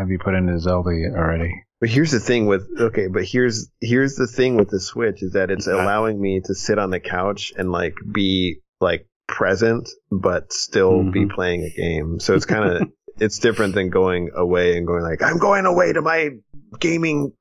have 0.00 0.10
you 0.10 0.18
put 0.18 0.34
into 0.34 0.58
Zelda 0.58 0.90
already? 1.14 1.52
But 1.80 1.88
here's 1.90 2.10
the 2.10 2.20
thing 2.20 2.46
with 2.46 2.66
okay, 2.78 3.06
but 3.06 3.24
here's 3.24 3.70
here's 3.80 4.16
the 4.16 4.26
thing 4.26 4.56
with 4.56 4.68
the 4.70 4.80
Switch 4.80 5.22
is 5.22 5.32
that 5.32 5.50
it's 5.50 5.66
allowing 5.66 6.20
me 6.20 6.40
to 6.44 6.54
sit 6.54 6.78
on 6.78 6.90
the 6.90 7.00
couch 7.00 7.52
and 7.56 7.70
like 7.72 7.94
be 8.12 8.60
like 8.80 9.06
present 9.28 9.88
but 10.10 10.52
still 10.52 11.04
be 11.10 11.20
Mhm. 11.26 11.30
playing 11.34 11.62
a 11.62 11.70
game. 11.70 12.18
So 12.20 12.34
it's 12.34 12.44
kind 12.44 12.64
of 12.82 12.88
it's 13.18 13.38
different 13.38 13.74
than 13.74 13.88
going 13.90 14.30
away 14.34 14.76
and 14.76 14.86
going 14.86 15.02
like 15.02 15.22
I'm 15.22 15.38
going 15.38 15.64
away 15.66 15.92
to 15.92 16.02
my 16.02 16.30
gaming 16.78 17.32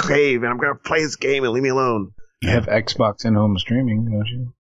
cave 0.00 0.42
and 0.42 0.50
I'm 0.52 0.58
going 0.58 0.72
to 0.74 0.78
play 0.84 1.02
this 1.02 1.16
game 1.16 1.42
and 1.44 1.52
leave 1.52 1.62
me 1.62 1.70
alone. 1.70 2.12
You 2.42 2.50
have 2.50 2.66
Xbox 2.66 3.24
in-home 3.24 3.58
streaming, 3.58 4.04
don't 4.04 4.26
you? 4.26 4.52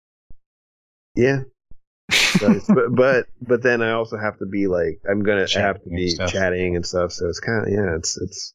Yeah. 1.16 1.42
But, 2.40 2.62
but 2.68 2.96
but 2.96 3.26
but 3.42 3.62
then 3.64 3.82
I 3.82 3.92
also 3.92 4.18
have 4.18 4.38
to 4.40 4.46
be 4.46 4.68
like 4.68 5.00
I'm 5.10 5.24
gonna 5.24 5.48
Chatting 5.48 5.66
have 5.68 5.84
to 5.84 5.90
be 5.90 6.10
stuff. 6.10 6.32
chatting 6.32 6.76
and 6.76 6.86
stuff. 6.86 7.12
So 7.12 7.28
it's 7.28 7.40
kind 7.40 7.68
of 7.68 7.72
yeah, 7.72 7.96
it's 7.96 8.18
it's 8.22 8.54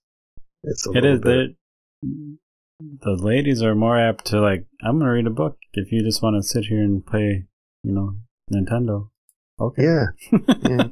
it's 0.62 0.86
a 0.86 0.90
It 0.90 0.94
little 0.94 1.14
is. 1.14 1.20
bit. 1.20 1.56
The, 2.02 2.36
the 3.02 3.16
ladies 3.22 3.62
are 3.62 3.74
more 3.74 3.98
apt 3.98 4.26
to 4.26 4.40
like. 4.40 4.66
I'm 4.82 4.98
gonna 4.98 5.12
read 5.12 5.26
a 5.26 5.30
book 5.30 5.56
if 5.74 5.92
you 5.92 6.02
just 6.02 6.22
want 6.22 6.36
to 6.36 6.42
sit 6.46 6.64
here 6.66 6.82
and 6.82 7.04
play, 7.06 7.46
you 7.82 7.92
know, 7.92 8.16
Nintendo. 8.52 9.08
Okay. 9.60 9.84
Yeah, 9.84 10.06
yeah. 10.68 10.88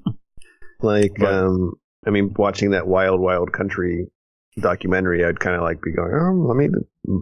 like 0.81 1.13
But- 1.19 1.35
um, 1.35 1.73
I 2.07 2.11
mean, 2.11 2.33
watching 2.37 2.71
that 2.71 2.87
Wild 2.87 3.21
Wild 3.21 3.53
Country 3.53 4.07
documentary, 4.61 5.25
I'd 5.25 5.41
kind 5.41 5.57
of 5.57 5.63
like 5.63 5.81
be 5.83 5.93
going, 5.93 6.13
oh, 6.13 6.33
let 6.49 6.57
me 6.57 6.69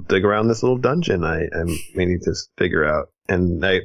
dig 0.09 0.25
around 0.25 0.49
this 0.49 0.63
little 0.63 0.79
dungeon. 0.79 1.25
I 1.25 1.45
I 1.45 1.65
may 1.95 2.05
need 2.07 2.23
to 2.23 2.35
figure 2.59 2.85
out, 2.85 3.09
and 3.29 3.65
I. 3.65 3.81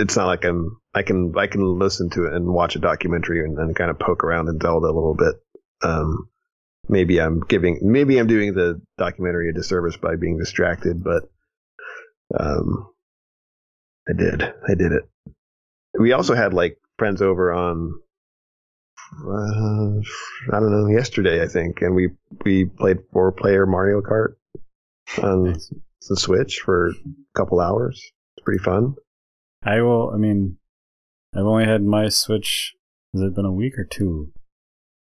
It's 0.00 0.16
not 0.16 0.26
like 0.26 0.44
I'm. 0.44 0.76
I 0.98 1.02
can 1.02 1.32
I 1.36 1.46
can 1.46 1.78
listen 1.78 2.10
to 2.10 2.26
it 2.26 2.32
and 2.32 2.52
watch 2.52 2.74
a 2.74 2.80
documentary 2.80 3.44
and 3.44 3.56
then 3.56 3.72
kind 3.72 3.88
of 3.88 4.00
poke 4.00 4.24
around 4.24 4.48
in 4.48 4.58
Zelda 4.60 4.86
a 4.86 4.98
little 4.98 5.14
bit. 5.14 5.36
Um, 5.80 6.28
maybe 6.88 7.20
I'm 7.20 7.38
giving 7.40 7.78
maybe 7.82 8.18
I'm 8.18 8.26
doing 8.26 8.52
the 8.52 8.82
documentary 8.96 9.50
a 9.50 9.52
disservice 9.52 9.96
by 9.96 10.16
being 10.16 10.38
distracted, 10.38 11.04
but 11.04 11.30
um, 12.36 12.88
I 14.08 14.12
did 14.14 14.42
I 14.42 14.74
did 14.74 14.90
it. 14.90 15.08
We 15.96 16.12
also 16.12 16.34
had 16.34 16.52
like 16.52 16.78
friends 16.98 17.22
over 17.22 17.52
on 17.52 17.94
uh, 19.24 20.00
I 20.52 20.60
don't 20.60 20.72
know 20.72 20.88
yesterday 20.88 21.40
I 21.42 21.46
think, 21.46 21.80
and 21.80 21.94
we 21.94 22.08
we 22.44 22.64
played 22.64 22.98
four 23.12 23.30
player 23.30 23.66
Mario 23.66 24.00
Kart 24.00 24.34
on 25.22 25.54
the 26.08 26.16
Switch 26.16 26.58
for 26.64 26.88
a 26.88 26.92
couple 27.36 27.60
hours. 27.60 28.02
It's 28.36 28.44
pretty 28.44 28.64
fun. 28.64 28.96
I 29.62 29.80
will. 29.82 30.10
I 30.10 30.16
mean, 30.16 30.58
I've 31.38 31.46
only 31.46 31.66
had 31.66 31.82
my 31.84 32.08
Switch. 32.08 32.74
Has 33.12 33.22
it 33.22 33.34
been 33.34 33.44
a 33.44 33.52
week 33.52 33.78
or 33.78 33.84
two? 33.84 34.32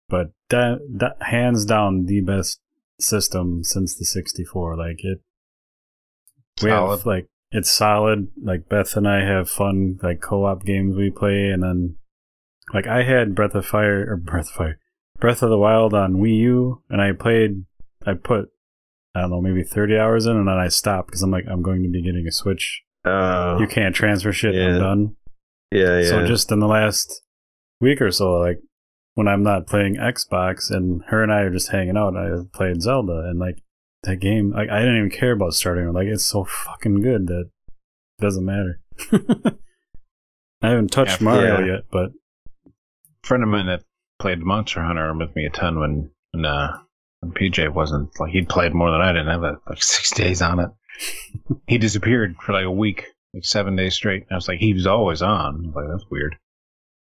But 0.09 0.33
that 0.51 0.79
that 0.99 1.17
hands 1.21 1.65
down 1.65 2.07
the 2.07 2.21
best 2.21 2.61
system 2.99 3.63
since 3.63 3.95
the 3.97 4.05
64. 4.05 4.77
Like 4.77 5.05
it. 5.05 5.21
We 6.63 6.71
Solid. 6.71 6.97
have 6.97 7.07
like 7.07 7.29
it's 7.53 7.71
solid. 7.71 8.29
Like 8.43 8.69
Beth 8.69 8.97
and 8.97 9.09
I 9.09 9.25
have 9.25 9.49
fun 9.49 9.99
like 10.03 10.21
co-op 10.21 10.65
games 10.65 10.97
we 10.97 11.11
play, 11.11 11.51
and 11.51 11.63
then 11.63 11.97
like 12.75 12.87
I 12.87 13.05
had 13.05 13.35
Breath 13.35 13.55
of 13.55 13.67
Fire 13.67 14.11
or 14.11 14.17
Breath 14.17 14.49
of 14.49 14.55
Fire, 14.55 14.79
Breath 15.21 15.43
of 15.43 15.51
the 15.51 15.59
Wild 15.59 15.95
on 15.95 16.15
Wii 16.15 16.39
U, 16.41 16.83
and 16.91 17.01
I 17.01 17.13
played. 17.13 17.65
I 18.05 18.15
put 18.15 18.51
I 19.15 19.23
don't 19.23 19.31
know 19.31 19.41
maybe 19.41 19.63
30 19.63 19.97
hours 19.97 20.27
in, 20.27 20.37
and 20.37 20.49
then 20.49 20.59
I 20.59 20.69
stopped 20.69 21.09
because 21.09 21.23
I'm 21.23 21.31
like 21.31 21.47
I'm 21.51 21.63
going 21.63 21.83
to 21.83 21.89
be 21.89 22.03
getting 22.03 22.27
a 22.27 22.33
Switch 22.33 22.83
Uh, 23.05 23.57
you 23.61 23.67
can't 23.67 23.95
transfer 23.95 24.33
shit. 24.33 24.55
Yeah. 24.55 24.75
I'm 24.75 24.79
done. 24.81 25.17
Yeah, 25.71 26.01
yeah. 26.01 26.09
So 26.09 26.27
just 26.27 26.51
in 26.53 26.61
the 26.61 26.67
last 26.69 27.23
week 27.81 28.01
or 28.01 28.11
so, 28.11 28.35
like 28.39 28.61
when 29.15 29.29
I'm 29.29 29.43
not 29.43 29.67
playing 29.67 29.97
Xbox 29.97 30.71
and 30.71 31.03
her 31.09 31.23
and 31.23 31.33
I 31.33 31.41
are 31.41 31.51
just 31.51 31.71
hanging 31.71 31.97
out, 31.97 32.17
I 32.17 32.31
played 32.53 32.83
Zelda 32.83 33.21
and 33.29 33.39
like 33.39 33.59
that 34.03 34.17
game. 34.21 34.51
Like 34.51 34.71
I 34.71 34.79
didn't 34.81 34.99
even 34.99 35.11
care 35.11 35.33
about 35.33 35.55
starting. 35.55 35.89
it. 35.89 35.93
Like 35.93 36.07
it's 36.07 36.25
so 36.25 36.45
fucking 36.45 37.01
good 37.01 37.27
that 37.29 37.41
it 38.19 38.23
doesn't 38.23 38.45
matter. 38.45 38.81
I 40.63 40.69
haven't 40.71 40.91
touched 40.91 41.21
Yeah, 41.21 41.25
Mario 41.25 41.61
yeah. 41.61 41.67
yet, 41.75 41.81
but 41.91 42.11
A 42.67 43.27
friend 43.27 43.43
of 43.43 43.49
mine 43.49 43.67
that 43.67 43.83
played 44.19 44.39
Monster 44.41 44.83
Hunter 44.83 45.13
with 45.15 45.35
me 45.37 45.45
a 45.47 45.51
ton 45.51 45.79
when 45.79 46.11
when, 46.33 46.45
uh, 46.45 46.79
when 47.21 47.33
PJ 47.33 47.73
wasn't 47.73 48.19
like 48.21 48.33
he'd 48.33 48.49
played 48.49 48.75
more 48.75 48.91
than 48.91 49.01
I 49.01 49.13
did. 49.13 49.29
I 49.29 49.33
have 49.33 49.45
uh, 49.45 49.53
like 49.69 49.83
six 49.83 50.11
days 50.13 50.41
on 50.43 50.61
it. 50.61 50.71
he 51.67 51.77
disappeared 51.79 52.37
for 52.41 52.53
like 52.53 52.65
a 52.65 52.71
week, 52.71 53.07
like 53.35 53.45
seven 53.45 53.77
days 53.77 53.95
straight. 53.95 54.25
I 54.31 54.35
was 54.35 54.49
like, 54.49 54.59
he 54.59 54.73
was 54.75 54.87
always 54.87 55.23
on. 55.23 55.57
I 55.65 55.67
was 55.67 55.75
like, 55.75 55.87
that's 55.91 56.11
weird. 56.11 56.37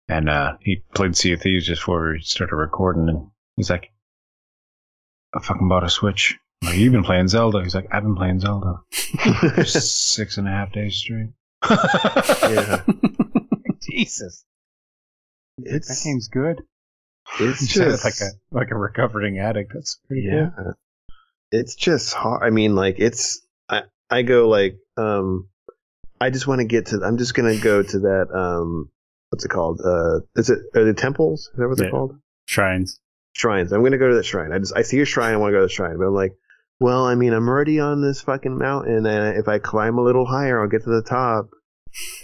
And 0.08 0.28
uh, 0.28 0.56
he 0.60 0.82
played 0.94 1.16
Sea 1.16 1.32
of 1.32 1.40
Thieves 1.42 1.66
just 1.66 1.80
before 1.82 2.12
we 2.12 2.20
started 2.20 2.54
recording, 2.54 3.08
and 3.08 3.26
he's 3.56 3.70
like, 3.70 3.90
I 5.34 5.40
fucking 5.40 5.68
bought 5.68 5.82
a 5.84 5.90
Switch. 5.90 6.36
I'm 6.62 6.68
like, 6.70 6.78
you've 6.78 6.92
been 6.92 7.02
playing 7.04 7.28
Zelda. 7.28 7.62
He's 7.62 7.74
like, 7.74 7.88
I've 7.92 8.02
been 8.04 8.14
playing 8.16 8.40
Zelda 8.40 8.80
six 9.64 10.38
and 10.38 10.46
a 10.46 10.50
half 10.50 10.72
days 10.72 10.94
straight. 10.96 11.30
yeah. 11.68 12.82
Jesus, 13.82 14.44
It's, 15.58 15.88
that 15.88 16.00
game's 16.04 16.28
good. 16.28 16.62
it's 17.40 17.60
He 17.72 17.80
just 17.80 18.04
like 18.04 18.20
a 18.20 18.30
like 18.50 18.70
a 18.70 18.76
recovering 18.76 19.38
addict. 19.38 19.72
That's 19.74 19.98
pretty 20.06 20.28
yeah. 20.30 20.50
It's 21.52 21.74
just 21.74 22.12
hard. 22.14 22.42
I 22.42 22.50
mean, 22.50 22.74
like 22.74 22.96
it's 22.98 23.40
I 23.68 23.82
I 24.10 24.22
go 24.22 24.48
like 24.48 24.76
um 24.96 25.48
I 26.20 26.30
just 26.30 26.46
want 26.46 26.60
to 26.60 26.66
get 26.66 26.86
to. 26.86 27.00
I'm 27.04 27.18
just 27.18 27.34
gonna 27.34 27.58
go 27.58 27.82
to 27.82 27.98
that 28.00 28.28
um 28.34 28.90
what's 29.30 29.44
it 29.44 29.48
called? 29.48 29.80
Uh, 29.84 30.20
is 30.36 30.50
it 30.50 30.58
are 30.74 30.84
the 30.84 30.94
temples? 30.94 31.50
Is 31.52 31.58
that 31.58 31.68
what 31.68 31.76
they're 31.78 31.86
Yeah. 31.86 31.90
called? 31.90 32.18
shrines. 32.46 33.00
Shrines. 33.34 33.72
I'm 33.72 33.82
gonna 33.82 33.98
go 33.98 34.08
to 34.08 34.14
that 34.16 34.24
shrine. 34.24 34.52
I 34.52 34.58
just 34.58 34.74
I 34.76 34.82
see 34.82 35.00
a 35.00 35.04
shrine. 35.04 35.34
I 35.34 35.36
want 35.36 35.50
to 35.52 35.56
go 35.56 35.60
to 35.60 35.66
the 35.66 35.72
shrine, 35.72 35.98
but 35.98 36.04
I'm 36.06 36.14
like. 36.14 36.32
Well, 36.78 37.06
I 37.06 37.14
mean, 37.14 37.32
I'm 37.32 37.48
already 37.48 37.80
on 37.80 38.02
this 38.02 38.20
fucking 38.20 38.58
mountain, 38.58 39.06
and 39.06 39.38
if 39.38 39.48
I 39.48 39.58
climb 39.58 39.96
a 39.96 40.02
little 40.02 40.26
higher, 40.26 40.60
I'll 40.60 40.68
get 40.68 40.82
to 40.84 40.90
the 40.90 41.00
top, 41.00 41.48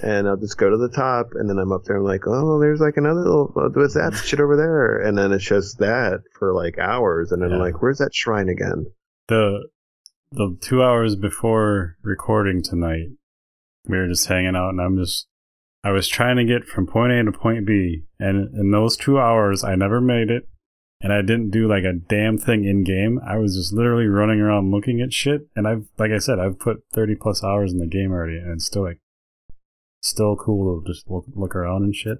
and 0.03 0.28
I'll 0.28 0.36
just 0.36 0.59
go 0.59 0.68
to 0.68 0.76
the 0.76 0.90
top, 0.90 1.28
and 1.32 1.49
then 1.49 1.57
I'm 1.57 1.72
up 1.72 1.84
there. 1.84 1.97
I'm 1.97 2.05
like, 2.05 2.26
oh, 2.26 2.61
there's 2.61 2.78
like 2.78 2.99
another 2.99 3.20
little, 3.20 3.47
what's 3.74 3.95
that 3.95 4.12
shit 4.26 4.40
over 4.40 4.59
there? 4.59 4.99
And 4.99 5.16
then 5.16 5.32
it's 5.32 5.43
just 5.43 5.78
that 5.78 6.20
for 6.38 6.53
like 6.53 6.76
hours, 6.78 7.32
and 7.32 7.40
then 7.40 7.51
I'm 7.51 7.57
Yeah. 7.57 7.64
like, 7.64 7.80
where's 7.80 7.97
that 7.97 8.14
shrine 8.14 8.51
again? 8.51 8.84
The 9.28 9.68
the 10.32 10.55
two 10.61 10.82
hours 10.82 11.16
before 11.16 11.97
recording 12.03 12.62
tonight, 12.62 13.07
we 13.86 13.98
were 13.98 14.08
just 14.08 14.26
hanging 14.26 14.56
out, 14.56 14.70
and 14.70 14.80
I'm 14.80 14.96
just 14.96 15.26
I 15.84 15.90
was 15.90 16.08
trying 16.08 16.36
to 16.36 16.44
get 16.44 16.66
from 16.66 16.86
point 16.86 17.12
A 17.12 17.24
to 17.24 17.32
point 17.32 17.66
B, 17.66 18.04
and 18.18 18.54
in 18.56 18.70
those 18.70 18.96
two 18.96 19.18
hours, 19.18 19.64
I 19.64 19.74
never 19.74 20.00
made 20.00 20.30
it, 20.30 20.48
and 21.00 21.12
I 21.12 21.22
didn't 21.22 21.50
do 21.50 21.68
like 21.68 21.84
a 21.84 21.92
damn 21.92 22.38
thing 22.38 22.64
in 22.64 22.84
game. 22.84 23.20
I 23.26 23.36
was 23.38 23.56
just 23.56 23.72
literally 23.72 24.06
running 24.06 24.40
around 24.40 24.70
looking 24.70 25.00
at 25.00 25.12
shit, 25.12 25.42
and 25.56 25.66
I've 25.66 25.86
like 25.98 26.12
I 26.12 26.18
said, 26.18 26.38
I've 26.38 26.58
put 26.58 26.84
thirty 26.92 27.14
plus 27.14 27.42
hours 27.42 27.72
in 27.72 27.78
the 27.78 27.86
game 27.86 28.12
already, 28.12 28.36
and 28.36 28.52
it's 28.52 28.66
still 28.66 28.84
like 28.84 29.00
still 30.00 30.36
cool 30.36 30.80
to 30.80 30.92
just 30.92 31.08
look 31.10 31.24
look 31.34 31.54
around 31.56 31.82
and 31.82 31.94
shit. 31.94 32.18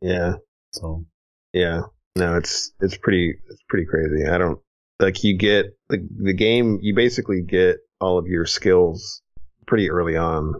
Yeah, 0.00 0.34
So 0.72 1.06
yeah. 1.52 1.82
No, 2.16 2.36
it's 2.36 2.72
it's 2.80 2.96
pretty 2.96 3.34
it's 3.48 3.62
pretty 3.68 3.86
crazy. 3.86 4.26
I 4.26 4.38
don't 4.38 4.58
like 4.98 5.22
you 5.22 5.36
get 5.36 5.66
the 5.88 6.04
the 6.20 6.32
game. 6.32 6.78
You 6.82 6.94
basically 6.94 7.42
get 7.42 7.76
all 8.00 8.18
of 8.18 8.26
your 8.26 8.44
skills 8.44 9.22
pretty 9.66 9.88
early 9.88 10.16
on, 10.16 10.54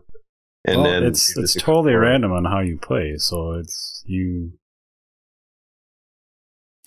and 0.72 0.82
Well, 0.82 0.90
then 0.92 1.04
it's 1.04 1.36
it's 1.36 1.54
totally 1.54 1.92
explore. 1.92 2.00
random 2.00 2.32
on 2.32 2.44
how 2.44 2.60
you 2.60 2.78
play. 2.78 3.14
So 3.18 3.52
it's 3.54 4.02
you 4.06 4.52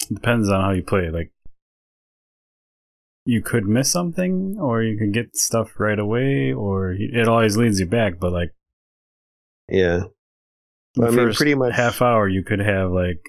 it 0.09 0.15
depends 0.15 0.49
on 0.49 0.61
how 0.61 0.71
you 0.71 0.83
play. 0.83 1.09
Like 1.09 1.31
you 3.25 3.41
could 3.41 3.65
miss 3.67 3.91
something, 3.91 4.57
or 4.59 4.81
you 4.81 4.97
could 4.97 5.13
get 5.13 5.35
stuff 5.35 5.79
right 5.79 5.99
away, 5.99 6.51
or 6.53 6.93
it 6.97 7.27
always 7.27 7.55
leads 7.57 7.79
you 7.79 7.85
back. 7.85 8.19
But 8.19 8.31
like 8.33 8.53
Yeah, 9.69 10.05
the 10.95 11.07
I 11.07 11.11
mean, 11.11 11.33
pretty 11.33 11.55
much- 11.55 11.75
half 11.75 12.01
hour, 12.01 12.27
you 12.27 12.43
could 12.43 12.59
have 12.59 12.91
like 12.91 13.21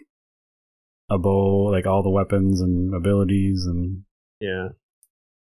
a 1.10 1.18
bow, 1.18 1.64
like 1.70 1.86
all 1.86 2.02
the 2.02 2.10
weapons 2.10 2.60
and 2.62 2.94
abilities, 2.94 3.66
and 3.66 4.04
yeah. 4.40 4.68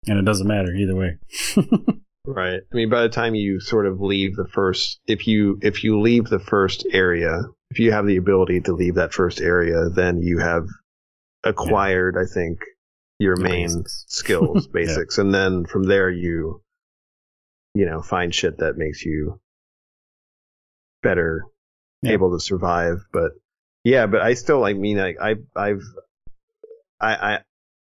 and 0.07 0.19
it 0.19 0.25
doesn't 0.25 0.47
matter 0.47 0.73
either 0.73 0.95
way. 0.95 1.19
Right. 2.27 2.61
I 2.61 2.75
mean, 2.75 2.91
by 2.91 3.03
the 3.03 3.09
time 3.09 3.35
you 3.35 3.61
sort 3.61 3.87
of 3.87 4.01
leave 4.01 4.35
the 4.37 4.49
first, 4.49 5.01
if 5.07 5.27
you 5.29 5.59
if 5.63 5.85
you 5.85 6.01
leave 6.01 6.25
the 6.25 6.41
first 6.41 6.85
area, 6.91 7.43
if 7.71 7.79
you 7.79 7.93
have 7.93 8.07
the 8.07 8.17
ability 8.17 8.63
to 8.63 8.73
leave 8.73 8.97
that 8.97 9.13
first 9.15 9.41
area, 9.41 9.89
then 9.95 10.21
you 10.21 10.39
have 10.39 10.67
acquired, 11.45 12.17
I 12.19 12.25
think, 12.33 12.59
your 13.19 13.37
main 13.37 13.69
basics. 13.69 14.05
skills, 14.09 14.67
Yeah. 14.67 14.73
basics, 14.73 15.19
and 15.19 15.33
then 15.33 15.67
from 15.67 15.85
there 15.85 16.11
you, 16.11 16.63
you 17.75 17.87
know, 17.87 18.03
find 18.03 18.35
shit 18.35 18.59
that 18.59 18.77
makes 18.77 19.05
you 19.05 19.41
better 21.03 21.45
Yeah. 22.03 22.13
able 22.13 22.33
to 22.37 22.41
survive. 22.41 22.99
But 23.13 23.33
yeah, 23.85 24.07
but 24.07 24.21
I 24.21 24.35
still, 24.35 24.65
I 24.65 24.73
mean, 24.73 24.99
I, 24.99 25.15
I 25.21 25.35
I've, 25.55 25.83
I, 27.01 27.15
I. 27.15 27.39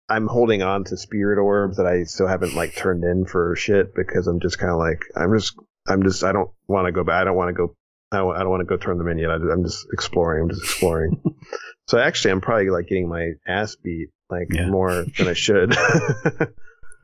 I'm 0.08 0.28
holding 0.28 0.62
on 0.62 0.84
to 0.86 0.98
spirit 0.98 1.40
orbs 1.42 1.78
that 1.78 1.88
I 1.88 2.04
still 2.04 2.28
haven't 2.28 2.54
like 2.56 2.76
turned 2.76 3.04
in 3.04 3.26
for 3.26 3.56
shit 3.56 3.96
because 3.96 4.28
I'm 4.28 4.40
just 4.40 4.60
kind 4.60 4.72
of 4.72 4.78
like 4.78 5.02
I'm 5.16 5.34
just 5.38 5.56
I'm 5.88 6.04
just 6.04 6.24
I 6.24 6.32
don't 6.32 6.52
want 6.68 6.86
to 6.88 6.92
go 6.92 7.04
back. 7.04 7.22
I 7.22 7.24
don't 7.26 7.36
want 7.36 7.50
to 7.50 7.54
go. 7.54 7.76
I 8.12 8.18
don't 8.18 8.50
want 8.50 8.62
to 8.62 8.66
go 8.66 8.78
turn 8.78 8.98
them 8.98 9.08
in 9.08 9.18
yet. 9.18 9.32
I, 9.32 9.36
I'm 9.36 9.64
just 9.64 9.88
exploring. 9.92 10.44
I'm 10.44 10.50
just 10.50 10.64
exploring. 10.64 11.22
so 11.88 11.98
actually, 11.98 12.32
I'm 12.32 12.42
probably 12.42 12.70
like 12.70 12.88
getting 12.88 13.10
my 13.10 13.32
ass 13.48 13.76
beat 13.84 14.10
like 14.30 14.48
Yeah. 14.52 14.68
more 14.70 15.06
than 15.18 15.28
I 15.28 15.34
should. 15.34 15.76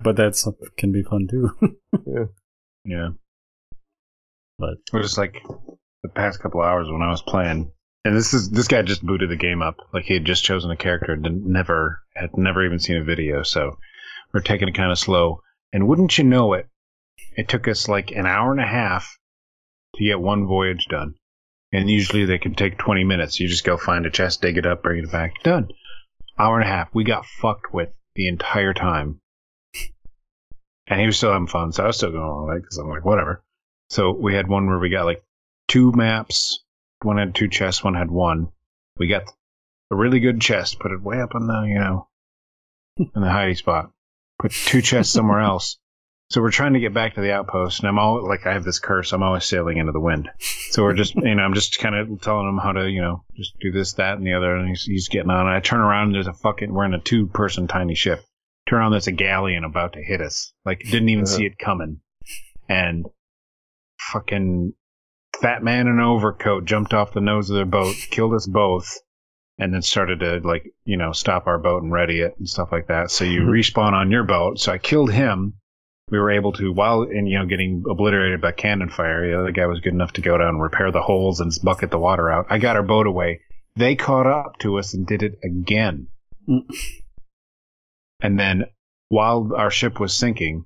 But 0.03 0.15
that's 0.15 0.47
can 0.77 0.91
be 0.91 1.03
fun 1.03 1.27
too. 1.29 1.51
Yeah. 2.85 3.09
But 4.57 4.69
It 4.91 4.97
was 4.97 5.05
just 5.07 5.17
like 5.19 5.43
the 6.03 6.09
past 6.09 6.39
couple 6.39 6.61
hours 6.61 6.87
when 6.89 7.03
I 7.03 7.09
was 7.11 7.21
playing, 7.21 7.71
and 8.03 8.15
this 8.15 8.33
is 8.33 8.49
this 8.49 8.67
guy 8.67 8.81
just 8.81 9.05
booted 9.05 9.29
the 9.29 9.35
game 9.35 9.61
up. 9.61 9.77
Like 9.93 10.05
he 10.05 10.13
had 10.15 10.25
just 10.25 10.43
chosen 10.43 10.71
a 10.71 10.77
character, 10.77 11.13
and 11.13 11.45
never 11.45 12.01
had 12.15 12.35
never 12.37 12.65
even 12.65 12.79
seen 12.79 12.97
a 12.97 13.03
video. 13.03 13.43
So 13.43 13.77
we're 14.33 14.41
taking 14.41 14.67
it 14.67 14.75
kind 14.75 14.91
of 14.91 14.99
slow. 14.99 15.41
And 15.73 15.87
wouldn't 15.87 16.17
you 16.17 16.23
know 16.23 16.53
it, 16.53 16.67
it 17.37 17.47
took 17.47 17.67
us 17.67 17.87
like 17.87 18.11
an 18.11 18.25
hour 18.25 18.51
and 18.51 18.59
a 18.59 18.67
half 18.67 19.17
to 19.95 20.03
get 20.03 20.19
one 20.19 20.47
voyage 20.47 20.85
done. 20.89 21.15
And 21.71 21.89
usually 21.89 22.25
they 22.25 22.37
can 22.37 22.53
take 22.53 22.77
20 22.77 23.05
minutes. 23.05 23.39
You 23.39 23.47
just 23.47 23.63
go 23.63 23.77
find 23.77 24.05
a 24.05 24.11
chest, 24.11 24.41
dig 24.41 24.57
it 24.57 24.65
up, 24.65 24.83
bring 24.83 25.03
it 25.03 25.11
back. 25.11 25.41
Done. 25.43 25.69
Hour 26.37 26.59
and 26.59 26.67
a 26.67 26.71
half. 26.71 26.89
We 26.93 27.05
got 27.05 27.25
fucked 27.25 27.73
with 27.73 27.89
the 28.15 28.27
entire 28.27 28.73
time. 28.73 29.19
And 30.87 30.99
he 30.99 31.05
was 31.05 31.15
still 31.15 31.31
having 31.31 31.47
fun, 31.47 31.71
so 31.71 31.83
I 31.83 31.87
was 31.87 31.95
still 31.95 32.11
going 32.11 32.23
along 32.23 32.47
with 32.47 32.57
it 32.57 32.61
because 32.63 32.77
I'm 32.77 32.89
like, 32.89 33.05
whatever. 33.05 33.41
So 33.89 34.11
we 34.11 34.33
had 34.35 34.49
one 34.49 34.67
where 34.67 34.79
we 34.79 34.89
got 34.89 35.05
like 35.05 35.23
two 35.69 35.93
maps. 35.93 36.61
One 37.03 37.17
had 37.17 37.35
two 37.35 37.47
chests, 37.47 37.83
one 37.83 37.95
had 37.95 38.11
one. 38.11 38.49
We 38.97 39.07
got 39.07 39.23
a 39.91 39.95
really 39.95 40.19
good 40.19 40.39
chest, 40.41 40.79
put 40.79 40.91
it 40.91 41.01
way 41.01 41.19
up 41.19 41.35
in 41.35 41.47
the, 41.47 41.61
you 41.63 41.79
know, 41.79 42.07
in 42.97 43.21
the 43.21 43.27
hidey 43.27 43.57
spot. 43.57 43.91
Put 44.39 44.51
two 44.51 44.81
chests 44.81 45.13
somewhere 45.13 45.39
else. 45.39 45.77
So 46.29 46.41
we're 46.41 46.51
trying 46.51 46.73
to 46.73 46.79
get 46.79 46.93
back 46.93 47.15
to 47.15 47.21
the 47.21 47.33
outpost, 47.33 47.81
and 47.81 47.89
I'm 47.89 47.99
all 47.99 48.25
like, 48.25 48.47
I 48.47 48.53
have 48.53 48.63
this 48.63 48.79
curse. 48.79 49.11
I'm 49.11 49.21
always 49.21 49.43
sailing 49.43 49.77
into 49.77 49.91
the 49.91 49.99
wind. 49.99 50.29
So 50.69 50.83
we're 50.83 50.93
just, 50.93 51.13
you 51.15 51.35
know, 51.35 51.43
I'm 51.43 51.53
just 51.53 51.77
kind 51.79 51.93
of 51.93 52.21
telling 52.21 52.47
him 52.47 52.57
how 52.57 52.71
to, 52.71 52.89
you 52.89 53.01
know, 53.01 53.25
just 53.35 53.59
do 53.59 53.71
this, 53.71 53.93
that, 53.93 54.17
and 54.17 54.25
the 54.25 54.33
other, 54.33 54.55
and 54.55 54.69
he's, 54.69 54.83
he's 54.83 55.09
getting 55.09 55.29
on. 55.29 55.45
And 55.45 55.55
I 55.55 55.59
turn 55.59 55.81
around, 55.81 56.07
and 56.07 56.15
there's 56.15 56.27
a 56.27 56.33
fucking, 56.33 56.73
we're 56.73 56.85
in 56.85 56.93
a 56.93 57.01
two 57.01 57.27
person 57.27 57.67
tiny 57.67 57.95
ship. 57.95 58.23
Turn 58.69 58.79
around, 58.79 58.91
there's 58.91 59.07
a 59.07 59.11
galleon 59.11 59.65
about 59.65 59.93
to 59.93 60.01
hit 60.01 60.21
us. 60.21 60.53
Like, 60.63 60.79
didn't 60.79 61.09
even 61.09 61.25
uh-huh. 61.25 61.35
see 61.35 61.45
it 61.45 61.59
coming. 61.59 61.99
And 62.69 63.07
fucking 63.99 64.73
fat 65.41 65.63
man 65.63 65.87
in 65.87 65.93
an 65.93 65.99
overcoat 65.99 66.65
jumped 66.65 66.93
off 66.93 67.13
the 67.13 67.21
nose 67.21 67.49
of 67.49 67.55
their 67.55 67.65
boat, 67.65 67.95
killed 68.11 68.33
us 68.33 68.47
both, 68.47 68.99
and 69.57 69.73
then 69.73 69.81
started 69.81 70.19
to 70.19 70.39
like 70.43 70.73
you 70.85 70.97
know 70.97 71.11
stop 71.11 71.47
our 71.47 71.57
boat 71.57 71.83
and 71.83 71.91
ready 71.91 72.21
it 72.21 72.35
and 72.37 72.47
stuff 72.47 72.71
like 72.71 72.87
that. 72.87 73.11
So 73.11 73.25
you 73.25 73.41
respawn 73.41 73.93
on 73.93 74.11
your 74.11 74.23
boat. 74.23 74.59
So 74.59 74.71
I 74.71 74.77
killed 74.77 75.11
him. 75.11 75.55
We 76.09 76.19
were 76.19 76.31
able 76.31 76.51
to 76.53 76.71
while 76.71 77.03
in 77.03 77.25
you 77.25 77.39
know 77.39 77.45
getting 77.45 77.83
obliterated 77.89 78.41
by 78.41 78.51
cannon 78.51 78.89
fire. 78.89 79.27
The 79.27 79.39
other 79.39 79.51
guy 79.51 79.65
was 79.65 79.79
good 79.79 79.93
enough 79.93 80.13
to 80.13 80.21
go 80.21 80.37
down 80.37 80.49
and 80.49 80.61
repair 80.61 80.91
the 80.91 81.01
holes 81.01 81.39
and 81.39 81.51
bucket 81.63 81.91
the 81.91 81.99
water 81.99 82.29
out. 82.29 82.47
I 82.49 82.57
got 82.57 82.75
our 82.75 82.83
boat 82.83 83.07
away. 83.07 83.41
They 83.75 83.95
caught 83.95 84.27
up 84.27 84.59
to 84.59 84.77
us 84.77 84.93
and 84.93 85.07
did 85.07 85.23
it 85.23 85.39
again. 85.43 86.07
Mm. 86.47 86.63
And 88.21 88.39
then 88.39 88.65
while 89.07 89.51
our 89.55 89.71
ship 89.71 89.99
was 89.99 90.13
sinking, 90.13 90.65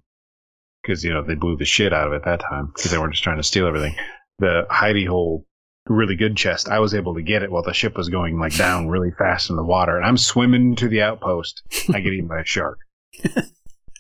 because 0.81 1.03
you 1.03 1.13
know 1.13 1.23
they 1.23 1.35
blew 1.35 1.57
the 1.57 1.65
shit 1.65 1.93
out 1.93 2.07
of 2.07 2.13
it 2.13 2.25
that 2.25 2.39
time 2.39 2.67
because 2.67 2.91
they 2.91 2.97
weren't 2.97 3.13
just 3.13 3.23
trying 3.23 3.37
to 3.37 3.43
steal 3.43 3.67
everything. 3.67 3.95
The 4.39 4.67
hidey 4.69 5.07
hole, 5.07 5.45
really 5.87 6.15
good 6.15 6.35
chest. 6.35 6.67
I 6.67 6.79
was 6.79 6.93
able 6.93 7.15
to 7.15 7.21
get 7.21 7.43
it 7.43 7.51
while 7.51 7.63
the 7.63 7.73
ship 7.73 7.95
was 7.95 8.09
going 8.09 8.39
like 8.39 8.55
down 8.55 8.87
really 8.89 9.11
fast 9.11 9.49
in 9.49 9.55
the 9.55 9.63
water, 9.63 9.95
and 9.95 10.05
I'm 10.05 10.17
swimming 10.17 10.75
to 10.77 10.89
the 10.89 11.01
outpost. 11.01 11.63
I 11.93 11.99
get 12.01 12.13
eaten 12.13 12.27
by 12.27 12.41
a 12.41 12.45
shark. 12.45 12.79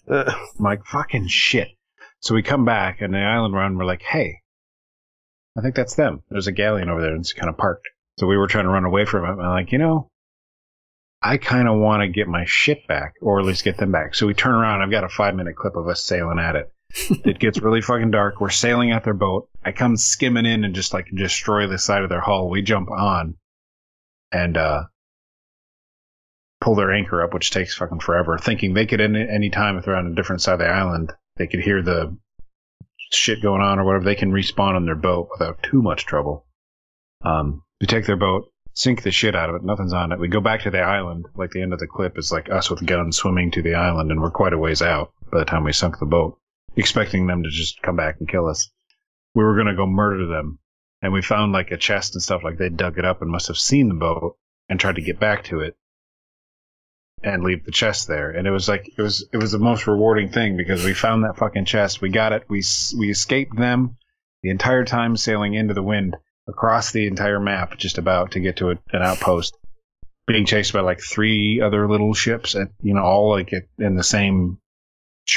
Uh, 0.07 0.23
I'm 0.27 0.63
like 0.63 0.85
fucking 0.85 1.27
shit. 1.27 1.69
So 2.19 2.35
we 2.35 2.43
come 2.43 2.65
back 2.65 3.01
and 3.01 3.13
the 3.13 3.19
island 3.19 3.55
run. 3.55 3.75
We're 3.75 3.85
like, 3.85 4.03
hey, 4.03 4.41
I 5.57 5.61
think 5.61 5.75
that's 5.75 5.95
them. 5.95 6.21
There's 6.29 6.47
a 6.47 6.51
galleon 6.51 6.89
over 6.89 7.01
there 7.01 7.11
and 7.11 7.21
it's 7.21 7.33
kind 7.33 7.49
of 7.49 7.57
parked. 7.57 7.87
So 8.19 8.27
we 8.27 8.37
were 8.37 8.47
trying 8.47 8.65
to 8.65 8.69
run 8.69 8.85
away 8.85 9.05
from 9.05 9.25
it. 9.25 9.41
I'm 9.41 9.49
like, 9.49 9.71
you 9.71 9.77
know, 9.77 10.09
I 11.21 11.37
kind 11.37 11.67
of 11.67 11.79
want 11.79 12.01
to 12.01 12.07
get 12.07 12.27
my 12.27 12.45
shit 12.45 12.87
back, 12.87 13.15
or 13.21 13.39
at 13.39 13.45
least 13.45 13.63
get 13.63 13.77
them 13.77 13.91
back. 13.91 14.15
So 14.15 14.27
we 14.27 14.33
turn 14.33 14.53
around. 14.53 14.81
I've 14.81 14.91
got 14.91 15.03
a 15.03 15.09
five 15.09 15.35
minute 15.35 15.55
clip 15.55 15.75
of 15.75 15.87
us 15.87 16.03
sailing 16.03 16.39
at 16.39 16.55
it. 16.55 16.71
It 16.89 17.39
gets 17.39 17.59
really 17.59 17.81
fucking 17.81 18.11
dark. 18.11 18.39
We're 18.39 18.49
sailing 18.49 18.91
at 18.91 19.03
their 19.03 19.13
boat. 19.13 19.49
I 19.63 19.71
come 19.71 19.97
skimming 19.97 20.45
in 20.45 20.63
and 20.63 20.75
just 20.75 20.93
like 20.93 21.07
destroy 21.13 21.67
the 21.67 21.77
side 21.77 22.03
of 22.03 22.09
their 22.09 22.21
hull. 22.21 22.49
We 22.49 22.61
jump 22.61 22.89
on 22.91 23.35
and 24.31 24.57
uh 24.57 24.83
pull 26.61 26.75
their 26.75 26.93
anchor 26.93 27.21
up, 27.21 27.33
which 27.33 27.51
takes 27.51 27.75
fucking 27.75 27.99
forever. 27.99 28.37
Thinking 28.37 28.73
they 28.73 28.85
could 28.85 29.01
any 29.01 29.27
any 29.27 29.49
time 29.49 29.77
if 29.77 29.85
they're 29.85 29.95
on 29.95 30.07
a 30.07 30.15
different 30.15 30.41
side 30.41 30.53
of 30.53 30.59
the 30.59 30.67
island, 30.67 31.13
they 31.37 31.47
could 31.47 31.61
hear 31.61 31.81
the 31.81 32.17
shit 33.11 33.41
going 33.41 33.61
on 33.61 33.79
or 33.79 33.85
whatever. 33.85 34.03
They 34.03 34.15
can 34.15 34.31
respawn 34.31 34.75
on 34.75 34.85
their 34.85 34.95
boat 34.95 35.29
without 35.31 35.61
too 35.63 35.81
much 35.81 36.05
trouble. 36.05 36.45
Um, 37.23 37.63
we 37.79 37.87
take 37.87 38.05
their 38.05 38.15
boat, 38.15 38.51
sink 38.73 39.03
the 39.03 39.11
shit 39.11 39.35
out 39.35 39.49
of 39.49 39.55
it. 39.55 39.63
Nothing's 39.63 39.93
on 39.93 40.11
it. 40.11 40.19
We 40.19 40.27
go 40.27 40.41
back 40.41 40.61
to 40.63 40.71
the 40.71 40.81
island. 40.81 41.25
Like 41.35 41.51
the 41.51 41.61
end 41.61 41.73
of 41.73 41.79
the 41.79 41.87
clip 41.87 42.17
is 42.17 42.31
like 42.31 42.49
us 42.49 42.69
with 42.69 42.85
guns 42.85 43.17
swimming 43.17 43.51
to 43.51 43.61
the 43.61 43.75
island, 43.75 44.11
and 44.11 44.21
we're 44.21 44.31
quite 44.31 44.53
a 44.53 44.57
ways 44.57 44.81
out 44.81 45.11
by 45.31 45.39
the 45.39 45.45
time 45.45 45.63
we 45.63 45.73
sunk 45.73 45.99
the 45.99 46.05
boat, 46.05 46.39
expecting 46.75 47.27
them 47.27 47.43
to 47.43 47.49
just 47.49 47.81
come 47.81 47.95
back 47.95 48.17
and 48.19 48.29
kill 48.29 48.47
us. 48.47 48.71
We 49.33 49.43
were 49.43 49.57
gonna 49.57 49.75
go 49.75 49.85
murder 49.85 50.27
them, 50.27 50.59
and 51.01 51.13
we 51.13 51.21
found 51.21 51.51
like 51.51 51.71
a 51.71 51.77
chest 51.77 52.15
and 52.15 52.21
stuff. 52.21 52.43
Like 52.43 52.57
they 52.57 52.69
dug 52.69 52.97
it 52.97 53.05
up 53.05 53.21
and 53.21 53.31
must 53.31 53.47
have 53.47 53.57
seen 53.57 53.89
the 53.89 53.95
boat 53.95 54.37
and 54.69 54.79
tried 54.79 54.95
to 54.95 55.01
get 55.01 55.19
back 55.19 55.43
to 55.45 55.61
it 55.61 55.77
and 57.23 57.43
leave 57.43 57.65
the 57.65 57.71
chest 57.71 58.07
there. 58.07 58.29
And 58.29 58.47
it 58.47 58.51
was 58.51 58.69
like 58.69 58.87
it 58.97 59.01
was 59.01 59.27
it 59.33 59.37
was 59.37 59.51
the 59.51 59.59
most 59.59 59.87
rewarding 59.87 60.29
thing 60.29 60.57
because 60.57 60.85
we 60.85 60.93
found 60.93 61.23
that 61.23 61.37
fucking 61.37 61.65
chest. 61.65 62.01
We 62.01 62.09
got 62.09 62.33
it. 62.33 62.43
We 62.47 62.63
we 62.97 63.09
escaped 63.09 63.57
them 63.57 63.97
the 64.43 64.51
entire 64.51 64.85
time 64.85 65.17
sailing 65.17 65.55
into 65.55 65.73
the 65.73 65.83
wind 65.83 66.15
across 66.47 66.91
the 66.91 67.07
entire 67.07 67.39
map, 67.39 67.77
just 67.77 67.97
about 67.97 68.31
to 68.31 68.39
get 68.39 68.57
to 68.57 68.69
a, 68.69 68.77
an 68.93 69.01
outpost, 69.01 69.57
being 70.27 70.45
chased 70.45 70.73
by 70.73 70.81
like 70.81 70.99
three 71.01 71.61
other 71.61 71.89
little 71.89 72.13
ships, 72.13 72.53
and 72.55 72.69
you 72.81 72.93
know 72.93 73.01
all 73.01 73.31
like 73.31 73.51
in 73.79 73.95
the 73.95 74.03
same. 74.03 74.59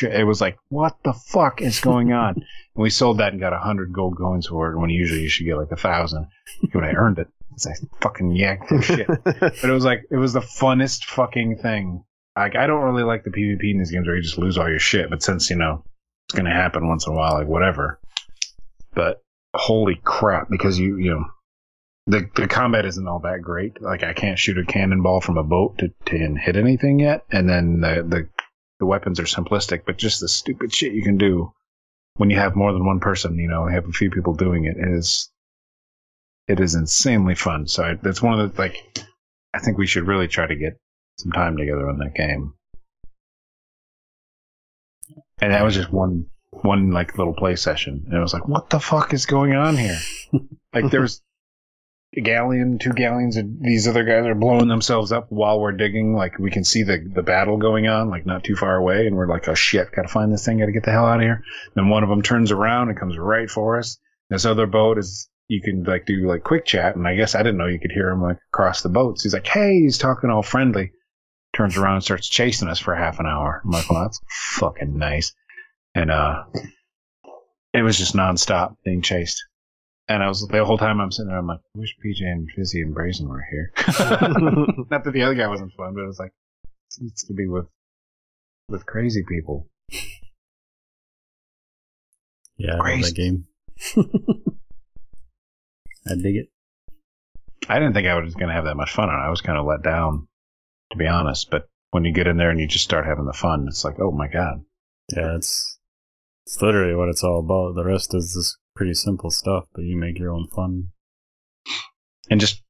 It 0.03 0.26
was 0.26 0.41
like, 0.41 0.59
what 0.68 0.97
the 1.05 1.12
fuck 1.12 1.62
is 1.62 1.80
going 1.80 2.12
on? 2.12 2.34
and 2.34 2.45
we 2.74 2.91
sold 2.91 3.18
that 3.18 3.32
and 3.32 3.41
got 3.41 3.53
a 3.53 3.59
hundred 3.59 3.93
gold 3.93 4.16
coins 4.16 4.47
for 4.47 4.72
it 4.72 4.78
when 4.78 4.91
usually 4.91 5.22
you 5.22 5.28
should 5.28 5.47
get 5.47 5.57
like 5.57 5.72
a 5.72 5.76
thousand. 5.76 6.28
When 6.72 6.84
I 6.84 6.93
earned 6.93 7.18
it, 7.18 7.28
it's 7.53 7.66
like 7.66 7.78
fucking 8.01 8.32
yanked 8.32 8.68
the 8.68 8.82
shit. 8.82 9.09
But 9.24 9.64
it 9.64 9.72
was 9.72 9.84
like 9.84 10.05
it 10.11 10.16
was 10.16 10.32
the 10.32 10.41
funnest 10.41 11.05
fucking 11.05 11.59
thing. 11.59 12.05
Like 12.36 12.55
I 12.55 12.66
don't 12.66 12.84
really 12.84 13.03
like 13.03 13.24
the 13.24 13.30
PvP 13.30 13.70
in 13.70 13.78
these 13.78 13.91
games 13.91 14.07
where 14.07 14.16
you 14.16 14.22
just 14.22 14.39
lose 14.39 14.59
all 14.59 14.68
your 14.68 14.78
shit, 14.78 15.11
but 15.11 15.22
since 15.22 15.51
you 15.51 15.57
know 15.57 15.84
it's 16.26 16.36
gonna 16.36 16.55
happen 16.55 16.86
once 16.86 17.07
in 17.07 17.12
a 17.12 17.16
while, 17.16 17.34
like 17.34 17.49
whatever. 17.49 17.99
But 18.95 19.22
holy 19.55 20.01
crap, 20.05 20.49
because 20.49 20.78
you 20.78 20.99
you 20.99 21.11
know 21.11 21.24
the 22.07 22.28
the 22.36 22.49
combat 22.49 22.86
isn't 22.86 23.09
all 23.09 23.20
that 23.20 23.43
great. 23.43 23.82
Like 23.82 24.03
I 24.03 24.12
can't 24.12 24.39
shoot 24.39 24.59
a 24.59 24.64
cannonball 24.64 25.20
from 25.20 25.36
a 25.36 25.43
boat 25.43 25.78
to, 25.78 25.93
to 26.07 26.34
hit 26.36 26.57
anything 26.57 27.01
yet, 27.01 27.24
and 27.30 27.49
then 27.49 27.80
the 27.80 28.05
the 28.07 28.28
the 28.78 28.86
weapons 28.86 29.20
are 29.20 29.24
simplistic, 29.24 29.82
but 29.84 29.98
just 29.98 30.20
the 30.20 30.28
stupid 30.28 30.72
shit 30.72 30.92
you 30.92 31.02
can 31.02 31.18
do 31.18 31.52
when 32.16 32.30
you 32.30 32.36
have 32.36 32.56
more 32.56 32.72
than 32.72 32.84
one 32.84 33.00
person, 33.00 33.38
you 33.38 33.48
know, 33.48 33.66
have 33.66 33.88
a 33.88 33.92
few 33.92 34.10
people 34.10 34.34
doing 34.34 34.64
it 34.64 34.76
is 34.78 35.30
it 36.48 36.60
is 36.60 36.74
insanely 36.74 37.34
fun. 37.34 37.66
So 37.66 37.84
I, 37.84 37.94
that's 37.94 38.22
one 38.22 38.38
of 38.38 38.54
the 38.54 38.60
like 38.60 38.76
I 39.54 39.60
think 39.60 39.78
we 39.78 39.86
should 39.86 40.06
really 40.06 40.28
try 40.28 40.46
to 40.46 40.56
get 40.56 40.78
some 41.18 41.32
time 41.32 41.56
together 41.56 41.88
on 41.88 41.98
that 41.98 42.14
game. 42.14 42.54
And 45.40 45.52
that 45.52 45.64
was 45.64 45.74
just 45.74 45.92
one 45.92 46.26
one 46.50 46.90
like 46.90 47.16
little 47.16 47.34
play 47.34 47.54
session, 47.56 48.04
and 48.06 48.14
it 48.14 48.20
was 48.20 48.32
like, 48.32 48.48
what 48.48 48.70
the 48.70 48.80
fuck 48.80 49.14
is 49.14 49.26
going 49.26 49.54
on 49.54 49.76
here? 49.76 49.98
like 50.74 50.90
there 50.90 51.00
was 51.00 51.22
galleon, 52.14 52.78
two 52.78 52.92
galleons, 52.92 53.36
and 53.36 53.61
these 53.61 53.86
other 53.86 54.04
guys 54.04 54.26
are 54.26 54.34
blowing 54.34 54.68
themselves 54.68 55.12
up 55.12 55.26
while 55.30 55.61
we're 55.61 55.72
digging. 55.72 56.14
Like 56.14 56.38
we 56.38 56.50
can 56.50 56.64
see 56.64 56.82
the 56.82 57.04
the 57.14 57.22
battle 57.22 57.56
going 57.56 57.86
on, 57.86 58.11
like 58.11 58.26
not 58.26 58.44
too 58.44 58.56
far 58.56 58.76
away, 58.76 59.06
and 59.06 59.16
we're 59.16 59.28
like, 59.28 59.48
oh 59.48 59.54
shit, 59.54 59.92
gotta 59.92 60.09
find 60.09 60.32
this 60.32 60.44
thing, 60.44 60.59
gotta 60.59 60.72
get 60.72 60.84
the 60.84 60.90
hell 60.90 61.06
out 61.06 61.20
of 61.20 61.22
here. 61.22 61.42
Then 61.74 61.88
one 61.88 62.02
of 62.02 62.09
them 62.09 62.22
turns 62.22 62.50
around 62.50 62.88
and 62.88 62.98
comes 62.98 63.18
right 63.18 63.50
for 63.50 63.78
us. 63.78 63.98
This 64.30 64.44
other 64.44 64.66
boat 64.66 64.98
is 64.98 65.28
you 65.48 65.62
can 65.62 65.84
like 65.84 66.06
do 66.06 66.26
like 66.26 66.44
quick 66.44 66.64
chat, 66.64 66.96
and 66.96 67.06
I 67.06 67.14
guess 67.14 67.34
I 67.34 67.42
didn't 67.42 67.59
know 67.59 67.66
you 67.66 67.80
could 67.80 67.92
hear 67.92 68.11
him 68.11 68.22
like 68.22 68.38
across 68.52 68.82
the 68.82 68.88
boats. 68.88 69.22
He's 69.22 69.34
like, 69.34 69.46
hey, 69.46 69.80
he's 69.80 69.98
talking 69.98 70.30
all 70.30 70.42
friendly. 70.42 70.92
Turns 71.54 71.76
around 71.76 71.94
and 71.94 72.04
starts 72.04 72.28
chasing 72.28 72.68
us 72.68 72.78
for 72.78 72.94
half 72.94 73.20
an 73.20 73.26
hour. 73.26 73.62
I'm 73.64 73.70
like, 73.70 73.88
well, 73.90 74.02
that's 74.02 74.20
fucking 74.59 74.96
nice. 74.96 75.34
And 75.94 76.11
uh, 76.11 76.44
it 77.72 77.82
was 77.82 77.96
just 77.96 78.14
nonstop 78.14 78.76
being 78.84 79.00
chased. 79.00 79.42
And 80.09 80.22
I 80.22 80.28
was 80.28 80.46
the 80.46 80.64
whole 80.64 80.78
time 80.78 81.00
I'm 81.00 81.12
sitting 81.12 81.28
there, 81.28 81.38
I'm 81.38 81.46
like, 81.46 81.59
I 81.59 81.78
wish 81.78 81.94
PJ 82.02 82.22
and 82.22 82.48
Fizzy 82.56 82.80
and 82.80 82.94
Brazen 82.94 83.28
were 83.28 83.44
here. 83.50 83.72
Not 84.90 85.04
that 85.04 85.12
the 85.12 85.22
other 85.22 85.34
guy 85.34 85.46
wasn't 85.48 85.74
fun, 85.74 85.94
but 85.94 86.02
it 86.02 86.06
was 86.06 86.18
like, 86.18 86.32
it 86.96 87.02
needs 87.02 87.24
to 87.24 87.34
be 87.34 87.46
with 87.46 87.66
with 88.70 88.86
crazy 88.86 89.22
people. 89.28 89.68
Yeah, 92.56 92.72
I 92.72 92.76
love 92.76 92.80
Crazy. 92.84 93.02
that 93.02 93.14
game. 93.16 93.44
I 96.09 96.14
dig 96.14 96.36
it. 96.36 96.48
I 97.68 97.78
didn't 97.78 97.94
think 97.94 98.09
I 98.09 98.18
was 98.18 98.34
going 98.34 98.48
to 98.48 98.54
have 98.54 98.64
that 98.64 98.76
much 98.76 98.92
fun 98.92 99.09
on 99.11 99.20
it. 99.20 99.26
I 99.26 99.30
was 99.30 99.42
kind 99.42 99.59
of 99.59 99.66
let 99.66 99.82
down, 99.82 100.26
to 100.90 100.98
be 100.98 101.06
honest. 101.06 101.50
But 101.50 101.68
when 101.90 102.04
you 102.04 102.12
get 102.12 102.26
in 102.26 102.36
there 102.36 102.50
and 102.50 102.59
you 102.59 102.66
just 102.66 102.84
start 102.84 103.06
having 103.06 103.26
the 103.26 103.32
fun, 103.32 103.66
it's 103.68 103.84
like, 103.84 104.00
oh 104.00 104.11
my 104.11 104.26
god. 104.28 104.64
Yeah, 105.14 105.36
it's 105.36 105.78
it's 106.46 106.61
literally 106.61 106.94
what 106.94 107.09
it's 107.09 107.22
all 107.22 107.40
about. 107.40 107.74
The 107.74 107.84
rest 107.84 108.14
is 108.14 108.32
just 108.34 108.59
pretty 108.78 108.94
simple 108.94 109.28
stuff, 109.28 109.64
but 109.74 109.82
you 109.82 109.96
make 109.96 110.20
your 110.20 110.32
own 110.32 110.46
fun 110.46 110.90
and 112.30 112.40
just 112.40 112.62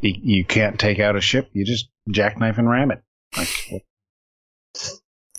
you, 0.00 0.14
you 0.16 0.44
can't 0.46 0.80
take 0.80 0.98
out 0.98 1.14
a 1.14 1.20
ship. 1.20 1.50
You 1.52 1.66
just 1.66 1.90
jackknife 2.10 2.56
and 2.56 2.68
ram 2.68 2.90
it. 2.90 3.02
Like, 3.36 3.48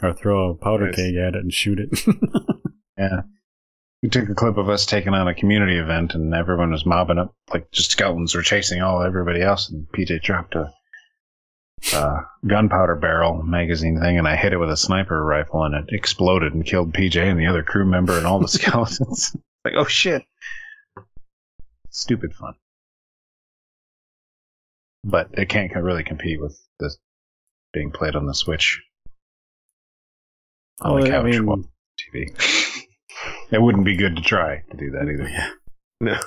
Or 0.03 0.13
throw 0.13 0.51
a 0.51 0.55
powder 0.55 0.91
keg 0.91 1.15
at 1.15 1.33
it 1.33 1.41
and 1.41 1.51
shoot 1.51 1.79
it. 1.79 1.89
yeah. 2.99 3.21
We 4.03 4.09
took 4.09 4.29
a 4.29 4.35
clip 4.35 4.57
of 4.57 4.69
us 4.69 4.85
taking 4.85 5.15
on 5.15 5.27
a 5.27 5.33
community 5.33 5.79
event, 5.79 6.13
and 6.13 6.35
everyone 6.35 6.69
was 6.69 6.85
mobbing 6.85 7.17
up 7.17 7.33
like 7.51 7.71
just 7.71 7.89
skeletons 7.89 8.35
were 8.35 8.43
chasing 8.43 8.83
all 8.83 9.01
everybody 9.01 9.41
else. 9.41 9.69
And 9.69 9.87
PJ 9.87 10.21
dropped 10.21 10.53
a 10.53 10.71
uh, 11.93 12.19
gunpowder 12.45 12.97
barrel 12.97 13.41
magazine 13.41 13.99
thing, 13.99 14.19
and 14.19 14.27
I 14.27 14.35
hit 14.35 14.53
it 14.53 14.59
with 14.59 14.69
a 14.69 14.77
sniper 14.77 15.25
rifle, 15.25 15.63
and 15.63 15.73
it 15.73 15.85
exploded 15.91 16.53
and 16.53 16.63
killed 16.63 16.93
PJ 16.93 17.19
and 17.19 17.39
the 17.39 17.47
other 17.47 17.63
crew 17.63 17.85
member 17.85 18.19
and 18.19 18.27
all 18.27 18.39
the 18.39 18.47
skeletons. 18.47 19.35
Like, 19.67 19.79
oh 19.79 19.87
shit! 19.87 20.23
Stupid 21.89 22.33
fun, 22.33 22.55
but 25.03 25.29
it 25.33 25.49
can't 25.49 25.73
really 25.75 26.03
compete 26.03 26.39
with 26.39 26.59
this 26.79 26.97
being 27.73 27.91
played 27.91 28.15
on 28.15 28.25
the 28.25 28.33
Switch. 28.33 28.81
On 30.81 30.99
the 30.99 31.09
couch, 31.09 31.25
I 31.25 31.29
mean, 31.29 31.45
while 31.45 31.63
TV. 32.13 32.27
it 33.51 33.61
wouldn't 33.61 33.85
be 33.85 33.95
good 33.95 34.15
to 34.15 34.21
try 34.21 34.63
to 34.69 34.77
do 34.77 34.91
that 34.91 35.09
either. 35.09 35.27
yeah. 35.29 35.49
No. 35.99 36.17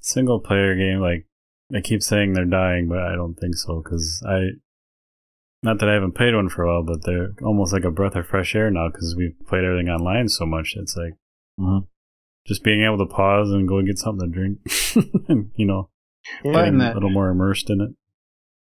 Single 0.00 0.40
player 0.40 0.74
game, 0.74 1.00
like, 1.00 1.26
they 1.70 1.80
keep 1.80 2.02
saying 2.02 2.32
they're 2.32 2.44
dying, 2.44 2.88
but 2.88 2.98
I 2.98 3.14
don't 3.14 3.34
think 3.34 3.54
so, 3.54 3.80
because 3.82 4.22
I. 4.28 4.58
Not 5.64 5.78
that 5.78 5.88
I 5.88 5.94
haven't 5.94 6.16
played 6.16 6.34
one 6.34 6.48
for 6.48 6.64
a 6.64 6.72
while, 6.72 6.82
but 6.82 7.04
they're 7.04 7.34
almost 7.44 7.72
like 7.72 7.84
a 7.84 7.90
breath 7.90 8.16
of 8.16 8.26
fresh 8.26 8.56
air 8.56 8.68
now 8.68 8.88
because 8.88 9.14
we've 9.16 9.38
played 9.46 9.62
everything 9.62 9.88
online 9.88 10.28
so 10.28 10.44
much. 10.44 10.74
It's 10.76 10.96
like 10.96 11.14
Mhm. 11.60 11.86
just 12.46 12.64
being 12.64 12.82
able 12.82 12.98
to 12.98 13.06
pause 13.06 13.50
and 13.50 13.68
go 13.68 13.78
and 13.78 13.86
get 13.86 13.98
something 13.98 14.32
to 14.32 14.34
drink, 14.34 14.58
and, 15.28 15.50
you 15.54 15.66
know, 15.66 15.90
But 16.42 16.52
getting 16.52 16.74
in 16.74 16.80
a 16.80 16.94
little 16.94 17.10
more 17.10 17.28
immersed 17.30 17.70
in 17.70 17.80
it. 17.80 17.90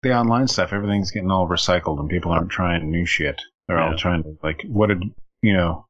the 0.02 0.14
online 0.16 0.46
stuff, 0.48 0.72
everything's 0.72 1.10
getting 1.10 1.30
all 1.30 1.48
recycled, 1.48 1.98
and 2.00 2.08
people 2.08 2.30
aren't 2.32 2.50
trying 2.50 2.90
new 2.90 3.04
shit. 3.04 3.42
They're 3.66 3.78
all 3.80 3.96
trying 3.98 4.22
to 4.22 4.38
like, 4.42 4.62
what 4.66 4.86
did 4.88 5.02
you 5.42 5.52
know? 5.54 5.86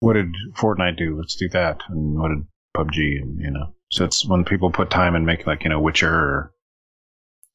What 0.00 0.14
did 0.14 0.32
Fortnite 0.54 0.96
do? 0.98 1.16
Let's 1.16 1.36
do 1.36 1.48
that. 1.50 1.82
And 1.88 2.18
what 2.18 2.28
did 2.28 2.46
PUBG? 2.76 3.20
And 3.22 3.40
you 3.40 3.50
know, 3.50 3.74
so 3.90 4.04
it's 4.04 4.26
when 4.26 4.44
people 4.44 4.70
put 4.70 4.90
time 4.90 5.14
and 5.14 5.24
make 5.24 5.46
like 5.46 5.62
you 5.64 5.70
know 5.70 5.80
Witcher 5.80 6.12
or 6.12 6.54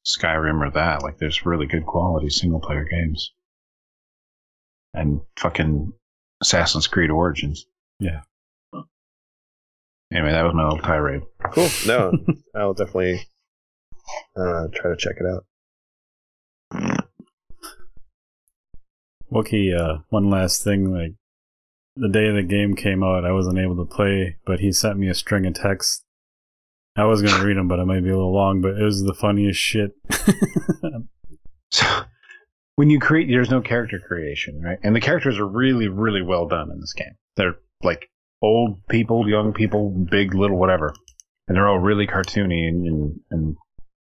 Skyrim 0.06 0.60
or 0.66 0.70
that. 0.72 1.02
Like, 1.02 1.18
there's 1.18 1.44
really 1.46 1.66
good 1.66 1.84
quality 1.86 2.28
single 2.30 2.60
player 2.60 2.84
games. 2.84 3.32
And 4.94 5.20
fucking 5.38 5.92
Assassin's 6.40 6.86
Creed 6.86 7.10
Origins. 7.10 7.66
Yeah. 7.98 8.22
Anyway, 10.12 10.30
that 10.30 10.44
was 10.44 10.54
my 10.54 10.64
little 10.64 10.78
tirade. 10.78 11.22
Cool. 11.52 11.68
No, 11.86 12.12
I'll 12.54 12.74
definitely 12.74 13.26
uh, 14.36 14.68
try 14.72 14.90
to 14.90 14.96
check 14.96 15.16
it 15.18 15.26
out. 15.26 15.44
Wookie, 19.32 19.76
uh, 19.76 20.02
one 20.10 20.30
last 20.30 20.62
thing, 20.62 20.92
like 20.92 21.14
the 21.96 22.08
day 22.08 22.30
the 22.30 22.42
game 22.42 22.76
came 22.76 23.02
out, 23.02 23.24
I 23.24 23.32
wasn't 23.32 23.58
able 23.58 23.76
to 23.76 23.84
play, 23.84 24.36
but 24.46 24.60
he 24.60 24.70
sent 24.70 24.98
me 24.98 25.08
a 25.08 25.14
string 25.14 25.46
of 25.46 25.54
texts. 25.54 26.04
I 26.94 27.04
was 27.04 27.20
gonna 27.20 27.44
read 27.44 27.56
them, 27.56 27.68
but 27.68 27.78
it 27.78 27.84
might 27.84 28.04
be 28.04 28.10
a 28.10 28.16
little 28.16 28.32
long. 28.32 28.62
But 28.62 28.78
it 28.78 28.82
was 28.82 29.02
the 29.02 29.14
funniest 29.14 29.60
shit. 29.60 29.92
So 31.72 31.84
when 32.76 32.90
you 32.90 33.00
create, 33.00 33.28
there's 33.28 33.50
no 33.50 33.60
character 33.60 33.98
creation, 33.98 34.62
right? 34.62 34.78
And 34.82 34.94
the 34.94 35.00
characters 35.00 35.38
are 35.38 35.46
really, 35.46 35.88
really 35.88 36.22
well 36.22 36.46
done 36.46 36.70
in 36.70 36.80
this 36.80 36.92
game. 36.92 37.16
They're 37.36 37.56
like 37.82 38.08
old 38.42 38.86
people, 38.88 39.28
young 39.28 39.52
people, 39.52 39.90
big, 39.90 40.34
little, 40.34 40.58
whatever, 40.58 40.94
and 41.48 41.56
they're 41.56 41.68
all 41.68 41.78
really 41.78 42.06
cartoony 42.06 42.68
and 42.68 42.86
and, 42.86 43.20
and, 43.30 43.56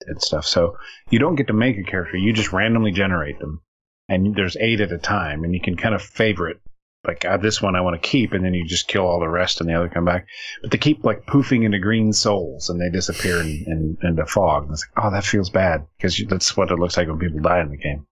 and 0.06 0.22
stuff. 0.22 0.46
So 0.46 0.76
you 1.10 1.18
don't 1.18 1.36
get 1.36 1.48
to 1.48 1.52
make 1.52 1.78
a 1.78 1.82
character; 1.82 2.16
you 2.16 2.32
just 2.32 2.52
randomly 2.52 2.92
generate 2.92 3.38
them, 3.38 3.62
and 4.08 4.34
there's 4.34 4.56
eight 4.58 4.80
at 4.80 4.92
a 4.92 4.98
time, 4.98 5.44
and 5.44 5.54
you 5.54 5.60
can 5.60 5.76
kind 5.76 5.94
of 5.94 6.02
favorite. 6.02 6.60
Like 7.06 7.26
ah, 7.28 7.36
this 7.36 7.60
one 7.60 7.76
I 7.76 7.82
want 7.82 8.00
to 8.00 8.08
keep, 8.08 8.32
and 8.32 8.42
then 8.42 8.54
you 8.54 8.64
just 8.64 8.88
kill 8.88 9.06
all 9.06 9.20
the 9.20 9.28
rest, 9.28 9.60
and 9.60 9.68
the 9.68 9.74
other 9.74 9.90
come 9.90 10.06
back. 10.06 10.26
But 10.62 10.70
they 10.70 10.78
keep 10.78 11.04
like 11.04 11.26
poofing 11.26 11.64
into 11.64 11.78
green 11.78 12.14
souls, 12.14 12.70
and 12.70 12.80
they 12.80 12.88
disappear 12.88 13.42
in, 13.42 13.64
in, 13.66 13.98
into 14.02 14.24
fog. 14.24 14.64
And 14.64 14.72
it's 14.72 14.86
like, 14.96 15.04
oh, 15.04 15.10
that 15.10 15.24
feels 15.24 15.50
bad 15.50 15.86
because 15.98 16.18
that's 16.28 16.56
what 16.56 16.70
it 16.70 16.78
looks 16.78 16.96
like 16.96 17.08
when 17.08 17.18
people 17.18 17.40
die 17.40 17.60
in 17.60 17.68
the 17.68 17.76
game. 17.76 18.06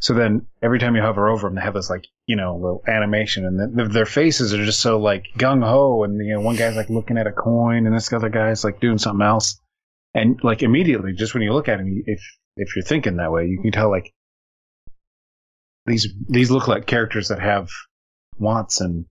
So 0.00 0.14
then 0.14 0.46
every 0.62 0.78
time 0.78 0.96
you 0.96 1.02
hover 1.02 1.28
over 1.28 1.46
them, 1.48 1.56
they 1.56 1.60
have 1.62 1.74
this 1.74 1.90
like 1.90 2.06
you 2.26 2.36
know 2.36 2.56
little 2.56 2.82
animation, 2.88 3.44
and 3.46 3.58
then 3.58 3.88
their- 3.92 4.06
faces 4.06 4.52
are 4.54 4.64
just 4.64 4.80
so 4.80 4.98
like 4.98 5.26
gung 5.36 5.62
ho, 5.62 6.04
and 6.04 6.16
you 6.24 6.34
know 6.34 6.40
one 6.40 6.56
guy's 6.56 6.76
like 6.76 6.90
looking 6.90 7.18
at 7.18 7.26
a 7.26 7.32
coin, 7.32 7.86
and 7.86 7.94
this 7.94 8.12
other 8.12 8.28
guy's 8.28 8.64
like 8.64 8.80
doing 8.80 8.98
something 8.98 9.24
else, 9.24 9.60
and 10.14 10.40
like 10.42 10.62
immediately, 10.62 11.12
just 11.12 11.34
when 11.34 11.42
you 11.42 11.52
look 11.52 11.68
at 11.68 11.80
him, 11.80 12.02
if 12.06 12.20
if 12.56 12.74
you're 12.74 12.84
thinking 12.84 13.16
that 13.16 13.32
way, 13.32 13.46
you 13.46 13.60
can 13.62 13.72
tell 13.72 13.90
like 13.90 14.12
these 15.86 16.08
these 16.28 16.50
look 16.50 16.68
like 16.68 16.86
characters 16.86 17.28
that 17.28 17.40
have 17.40 17.68
wants 18.38 18.80
and 18.80 19.04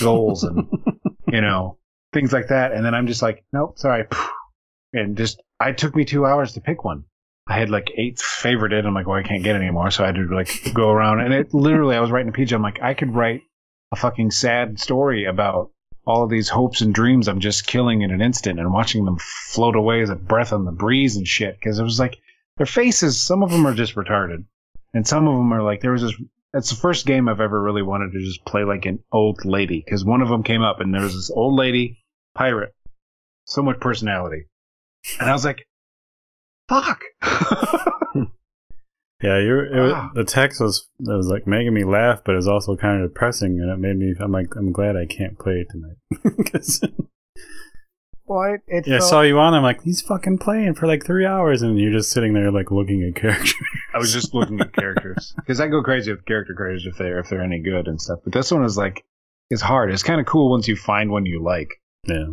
goals 0.00 0.44
and 0.44 0.68
you 1.28 1.40
know 1.40 1.78
things 2.12 2.32
like 2.32 2.48
that, 2.48 2.72
and 2.72 2.84
then 2.84 2.94
I'm 2.94 3.06
just 3.06 3.22
like, 3.22 3.44
nope, 3.52 3.78
sorry, 3.78 4.06
and 4.92 5.16
just 5.16 5.42
I 5.58 5.72
took 5.72 5.96
me 5.96 6.04
two 6.04 6.24
hours 6.26 6.52
to 6.52 6.60
pick 6.60 6.84
one. 6.84 7.04
I 7.46 7.58
had 7.58 7.70
like 7.70 7.90
eight 7.96 8.16
favorited. 8.16 8.86
I'm 8.86 8.94
like, 8.94 9.06
well, 9.06 9.18
I 9.18 9.22
can't 9.22 9.44
get 9.44 9.56
any 9.56 9.70
more. 9.70 9.90
So 9.90 10.02
I 10.02 10.06
had 10.06 10.14
to 10.16 10.34
like 10.34 10.72
go 10.72 10.90
around 10.90 11.20
and 11.20 11.34
it 11.34 11.52
literally, 11.52 11.96
I 11.96 12.00
was 12.00 12.10
writing 12.10 12.30
a 12.30 12.32
page. 12.32 12.52
I'm 12.52 12.62
like, 12.62 12.80
I 12.82 12.94
could 12.94 13.14
write 13.14 13.42
a 13.92 13.96
fucking 13.96 14.30
sad 14.30 14.80
story 14.80 15.24
about 15.26 15.70
all 16.06 16.24
of 16.24 16.30
these 16.30 16.48
hopes 16.48 16.80
and 16.80 16.94
dreams 16.94 17.28
I'm 17.28 17.40
just 17.40 17.66
killing 17.66 18.02
in 18.02 18.10
an 18.10 18.20
instant 18.20 18.58
and 18.58 18.72
watching 18.72 19.04
them 19.04 19.18
float 19.18 19.76
away 19.76 20.02
as 20.02 20.10
a 20.10 20.16
breath 20.16 20.52
on 20.52 20.64
the 20.64 20.72
breeze 20.72 21.16
and 21.16 21.26
shit. 21.26 21.58
Cause 21.62 21.78
it 21.78 21.82
was 21.82 21.98
like 21.98 22.16
their 22.56 22.66
faces, 22.66 23.20
some 23.20 23.42
of 23.42 23.50
them 23.50 23.66
are 23.66 23.74
just 23.74 23.94
retarded 23.94 24.44
and 24.94 25.06
some 25.06 25.26
of 25.26 25.34
them 25.34 25.52
are 25.52 25.62
like, 25.62 25.80
there 25.80 25.92
was 25.92 26.02
this, 26.02 26.14
it's 26.54 26.70
the 26.70 26.76
first 26.76 27.04
game 27.04 27.28
I've 27.28 27.40
ever 27.40 27.60
really 27.60 27.82
wanted 27.82 28.12
to 28.12 28.20
just 28.20 28.44
play 28.44 28.64
like 28.64 28.86
an 28.86 29.00
old 29.12 29.44
lady. 29.44 29.84
Cause 29.88 30.04
one 30.04 30.22
of 30.22 30.28
them 30.28 30.44
came 30.44 30.62
up 30.62 30.80
and 30.80 30.94
there 30.94 31.02
was 31.02 31.14
this 31.14 31.30
old 31.30 31.58
lady 31.58 31.98
pirate, 32.34 32.74
so 33.44 33.62
much 33.62 33.80
personality. 33.80 34.46
And 35.20 35.28
I 35.28 35.32
was 35.32 35.44
like, 35.44 35.66
fuck. 36.68 37.02
yeah, 39.22 39.38
you're. 39.38 39.64
It 39.66 39.80
was, 39.80 39.92
Wow. 39.92 40.10
the 40.14 40.24
text 40.24 40.60
was 40.60 40.88
it 41.00 41.08
was 41.16 41.28
like 41.28 41.46
making 41.46 41.72
me 41.74 41.84
laugh, 41.84 42.20
but 42.24 42.32
it 42.32 42.36
was 42.36 42.48
also 42.48 42.76
kind 42.76 43.02
of 43.02 43.10
depressing, 43.10 43.60
and 43.60 43.70
it 43.70 43.78
made 43.78 43.96
me. 43.96 44.14
I'm 44.20 44.32
like, 44.32 44.54
I'm 44.56 44.72
glad 44.72 44.96
I 44.96 45.06
can't 45.06 45.38
play 45.38 45.54
it 45.64 45.68
tonight. 45.70 45.96
'Cause- 46.52 46.80
Well, 48.26 48.54
it, 48.54 48.62
it 48.66 48.86
yeah, 48.86 48.96
I 48.96 49.00
saw 49.00 49.20
you 49.20 49.38
on. 49.38 49.52
I'm 49.52 49.62
like, 49.62 49.82
he's 49.82 50.00
fucking 50.00 50.38
playing 50.38 50.74
for 50.74 50.86
like 50.86 51.04
three 51.04 51.26
hours, 51.26 51.60
and 51.60 51.78
you're 51.78 51.92
just 51.92 52.10
sitting 52.10 52.32
there 52.32 52.50
like 52.50 52.70
looking 52.70 53.02
at 53.02 53.14
characters. 53.20 53.54
I 53.94 53.98
was 53.98 54.12
just 54.14 54.32
looking 54.34 54.58
at 54.60 54.72
characters 54.72 55.34
because 55.36 55.60
I 55.60 55.66
go 55.68 55.82
crazy 55.82 56.10
with 56.10 56.24
character 56.24 56.54
creators 56.54 56.86
if 56.86 56.96
they're 56.96 57.18
if 57.20 57.28
they're 57.28 57.42
any 57.42 57.60
good 57.60 57.86
and 57.86 58.00
stuff. 58.00 58.20
But 58.24 58.32
this 58.32 58.50
one 58.50 58.64
is 58.64 58.78
like 58.78 59.04
it's 59.50 59.60
hard. 59.62 59.90
It's 59.92 60.02
kind 60.02 60.20
of 60.20 60.26
cool 60.26 60.50
once 60.50 60.66
you 60.68 60.74
find 60.76 61.10
one 61.10 61.26
you 61.26 61.42
like. 61.42 61.68
yeah. 62.06 62.24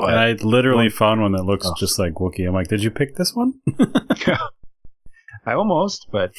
But 0.00 0.10
and 0.10 0.18
I 0.18 0.32
literally 0.44 0.88
found 0.88 1.20
one 1.22 1.32
that 1.32 1.44
looks 1.44 1.66
Oh. 1.66 1.74
just 1.78 1.98
like 1.98 2.14
Wookiee. 2.14 2.46
I'm 2.46 2.54
like, 2.54 2.68
did 2.68 2.82
you 2.82 2.90
pick 2.90 3.16
this 3.16 3.34
one? 3.34 3.54
I 5.46 5.54
almost, 5.54 6.06
but 6.12 6.32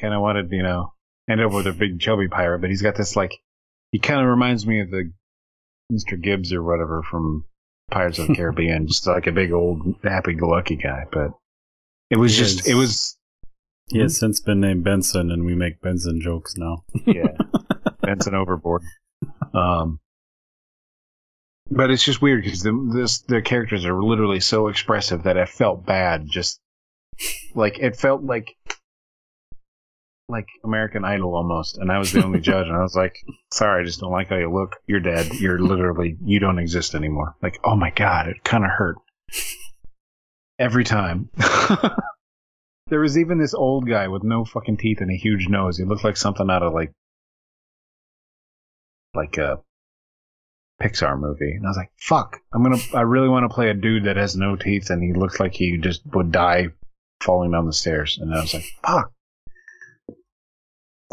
kind 0.00 0.14
of 0.14 0.20
wanted 0.20 0.50
you 0.50 0.62
know 0.62 0.92
end 1.28 1.40
up 1.40 1.52
with 1.52 1.66
a 1.66 1.72
big 1.72 2.00
chubby 2.00 2.28
pirate. 2.28 2.60
But 2.60 2.70
he's 2.70 2.82
got 2.82 2.96
this 2.96 3.16
like 3.16 3.32
he 3.92 3.98
kind 3.98 4.20
of 4.20 4.26
reminds 4.26 4.66
me 4.66 4.80
of 4.80 4.90
the 4.90 5.10
Mr. 5.92 6.20
Gibbs 6.20 6.52
or 6.52 6.62
whatever 6.62 7.02
from 7.10 7.44
Pirates 7.90 8.18
of 8.18 8.28
the 8.28 8.34
Caribbean, 8.36 8.86
just 8.86 9.06
like 9.06 9.26
a 9.26 9.32
big 9.32 9.52
old 9.52 9.80
happy-go-lucky 10.02 10.76
guy. 10.76 11.04
But 11.12 11.30
it 12.10 12.16
was 12.16 12.32
He 12.32 12.38
just 12.42 12.60
is. 12.60 12.66
it 12.68 12.74
was 12.74 13.16
He 13.90 13.98
has 14.00 14.18
since 14.18 14.40
been 14.40 14.60
named 14.60 14.84
Benson, 14.84 15.30
and 15.30 15.44
we 15.44 15.54
make 15.54 15.80
Benson 15.80 16.20
jokes 16.20 16.54
now. 16.56 16.84
yeah, 17.06 17.36
Benson 18.02 18.34
overboard. 18.34 18.82
Um, 19.52 20.00
but 21.70 21.90
it's 21.90 22.04
just 22.04 22.22
weird 22.22 22.44
because 22.44 22.62
the 22.62 22.90
this 22.92 23.20
the 23.22 23.42
characters 23.42 23.84
are 23.84 24.02
literally 24.02 24.40
so 24.40 24.68
expressive 24.68 25.22
that 25.24 25.38
I 25.38 25.46
felt 25.46 25.86
bad. 25.86 26.26
Just 26.26 26.60
like 27.54 27.78
it 27.78 27.96
felt 27.96 28.22
like 28.22 28.56
like 30.28 30.46
American 30.64 31.04
Idol 31.04 31.34
almost, 31.34 31.78
and 31.78 31.90
I 31.90 31.98
was 31.98 32.12
the 32.12 32.24
only 32.24 32.40
judge, 32.52 32.66
and 32.66 32.76
I 32.76 32.82
was 32.82 32.94
like, 32.94 33.16
"Sorry, 33.52 33.82
I 33.82 33.84
just 33.84 34.00
don't 34.00 34.12
like 34.12 34.28
how 34.28 34.36
you 34.36 34.52
look. 34.52 34.76
You're 34.86 35.00
dead. 35.00 35.34
You're 35.34 35.58
literally 35.58 36.16
you 36.24 36.38
don't 36.38 36.58
exist 36.58 36.94
anymore." 36.94 37.36
Like, 37.42 37.58
oh 37.64 37.76
my 37.76 37.90
god, 37.90 38.28
it 38.28 38.44
kind 38.44 38.64
of 38.64 38.70
hurt 38.70 38.96
every 40.58 40.84
time. 40.84 41.30
there 42.88 43.00
was 43.00 43.18
even 43.18 43.38
this 43.38 43.54
old 43.54 43.88
guy 43.88 44.08
with 44.08 44.22
no 44.22 44.44
fucking 44.44 44.76
teeth 44.76 45.00
and 45.00 45.10
a 45.10 45.16
huge 45.16 45.48
nose. 45.48 45.78
He 45.78 45.84
looked 45.84 46.04
like 46.04 46.16
something 46.16 46.50
out 46.50 46.62
of 46.62 46.72
like 46.72 46.92
like 49.14 49.38
a 49.38 49.60
Pixar 50.82 51.18
movie. 51.18 51.52
And 51.52 51.66
I 51.66 51.70
was 51.70 51.76
like, 51.76 51.92
fuck, 51.96 52.40
I'm 52.52 52.62
gonna, 52.62 52.78
I 52.94 53.02
really 53.02 53.28
want 53.28 53.48
to 53.48 53.54
play 53.54 53.70
a 53.70 53.74
dude 53.74 54.04
that 54.04 54.16
has 54.16 54.36
no 54.36 54.56
teeth 54.56 54.90
and 54.90 55.02
he 55.02 55.12
looks 55.18 55.40
like 55.40 55.54
he 55.54 55.78
just 55.78 56.02
would 56.12 56.32
die 56.32 56.68
falling 57.22 57.52
down 57.52 57.66
the 57.66 57.72
stairs. 57.72 58.18
And 58.20 58.34
I 58.34 58.40
was 58.40 58.54
like, 58.54 58.64
fuck. 58.84 59.12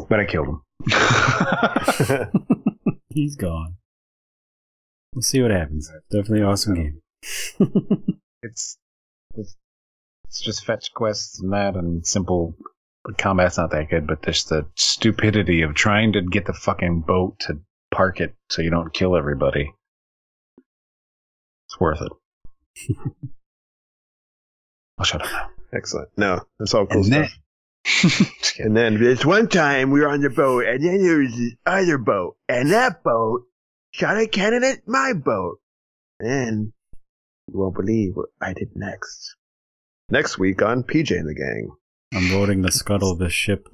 But 0.09 0.19
I 0.19 0.25
killed 0.25 0.47
him. 0.47 0.61
He's 3.09 3.35
gone. 3.35 3.75
We'll 5.13 5.21
see 5.21 5.41
what 5.41 5.51
happens. 5.51 5.91
Definitely 6.09 6.43
awesome 6.43 6.75
game. 6.75 7.01
it's 8.41 8.77
it's, 9.35 9.55
it's 10.25 10.41
just 10.41 10.65
fetch 10.65 10.93
quests 10.93 11.41
and 11.41 11.53
that 11.53 11.75
and 11.75 12.05
simple. 12.05 12.55
But 13.03 13.17
combat's 13.17 13.57
not 13.57 13.71
that 13.71 13.89
good, 13.89 14.07
but 14.07 14.23
just 14.23 14.49
the 14.49 14.67
stupidity 14.75 15.63
of 15.63 15.73
trying 15.73 16.13
to 16.13 16.21
get 16.21 16.45
the 16.45 16.53
fucking 16.53 17.01
boat 17.01 17.39
to 17.41 17.59
park 17.91 18.19
it 18.21 18.33
so 18.49 18.61
you 18.61 18.69
don't 18.69 18.93
kill 18.93 19.15
everybody. 19.15 19.73
It's 21.67 21.79
worth 21.79 22.01
it. 22.01 22.11
I'll 22.97 23.13
oh, 24.99 25.03
shut 25.03 25.21
up 25.21 25.31
now. 25.31 25.49
Excellent. 25.73 26.09
No, 26.17 26.41
that's 26.59 26.73
all 26.73 26.85
cool 26.85 27.03
And 27.03 27.11
then- 27.11 27.25
stuff. 27.27 27.37
And 28.59 28.77
then 28.77 28.99
this 29.01 29.25
one 29.25 29.47
time 29.47 29.89
we 29.91 30.01
were 30.01 30.07
on 30.09 30.21
the 30.21 30.29
boat, 30.29 30.65
and 30.65 30.83
then 30.85 31.01
there 31.01 31.17
was 31.17 31.35
this 31.35 31.53
other 31.65 31.97
boat, 31.97 32.37
and 32.47 32.71
that 32.71 33.01
boat 33.03 33.41
shot 33.91 34.17
a 34.17 34.27
cannon 34.27 34.63
at 34.63 34.87
my 34.87 35.13
boat. 35.13 35.57
And 36.19 36.71
you 37.47 37.59
won't 37.59 37.73
believe 37.75 38.11
what 38.13 38.29
I 38.39 38.53
did 38.53 38.69
next. 38.75 39.35
Next 40.09 40.37
week 40.37 40.61
on 40.61 40.83
PJ 40.83 41.17
and 41.17 41.27
the 41.27 41.33
Gang. 41.33 41.71
I'm 42.13 42.29
voting 42.29 42.61
the 42.61 42.71
scuttle 42.71 43.11
of 43.11 43.17
this 43.19 43.33
ship. 43.33 43.67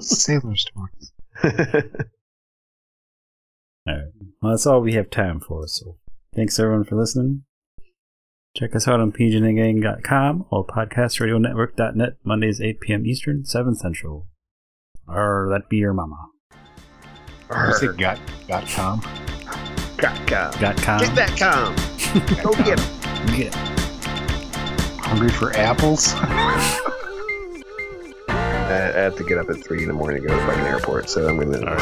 Sailor 0.00 0.54
stories. 0.56 1.12
Alright. 3.88 4.04
Well, 4.42 4.52
that's 4.52 4.66
all 4.66 4.80
we 4.80 4.94
have 4.94 5.10
time 5.10 5.40
for, 5.40 5.66
so 5.66 5.96
thanks 6.34 6.58
everyone 6.58 6.84
for 6.84 6.96
listening. 6.96 7.44
Check 8.56 8.74
us 8.74 8.88
out 8.88 9.00
on 9.00 9.12
pgngang.com 9.12 10.46
or 10.50 10.66
podcastradionetwork.net, 10.66 12.14
Mondays 12.24 12.60
8 12.60 12.80
p.m. 12.80 13.06
Eastern, 13.06 13.44
7 13.44 13.74
Central. 13.74 14.26
Or 15.06 15.48
that 15.50 15.68
be 15.68 15.76
your 15.78 15.94
mama. 15.94 16.16
You 17.50 17.72
say 17.74 17.86
got 17.96 18.18
got 18.46 18.66
com? 18.68 19.00
Got 19.96 20.26
com. 20.26 20.60
Got 20.60 20.76
com? 20.76 21.00
Get 21.00 21.14
that 21.14 21.38
com. 21.38 21.74
Go 22.42 22.52
get 22.62 22.78
'em. 22.78 23.36
Get. 23.36 23.54
Hungry 25.00 25.30
for 25.30 25.50
apples? 25.56 26.14
I, 28.68 28.88
I 28.98 29.02
have 29.02 29.16
to 29.16 29.24
get 29.24 29.38
up 29.38 29.48
at 29.50 29.62
3 29.64 29.82
in 29.82 29.88
the 29.88 29.94
morning 29.94 30.22
to 30.22 30.28
go 30.28 30.34
to 30.34 30.40
the 30.40 30.46
fucking 30.46 30.64
airport, 30.64 31.08
so 31.10 31.26
I'm 31.28 31.36
going 31.38 31.52
to 31.52 31.58
go 31.58 31.64
now. 31.64 31.74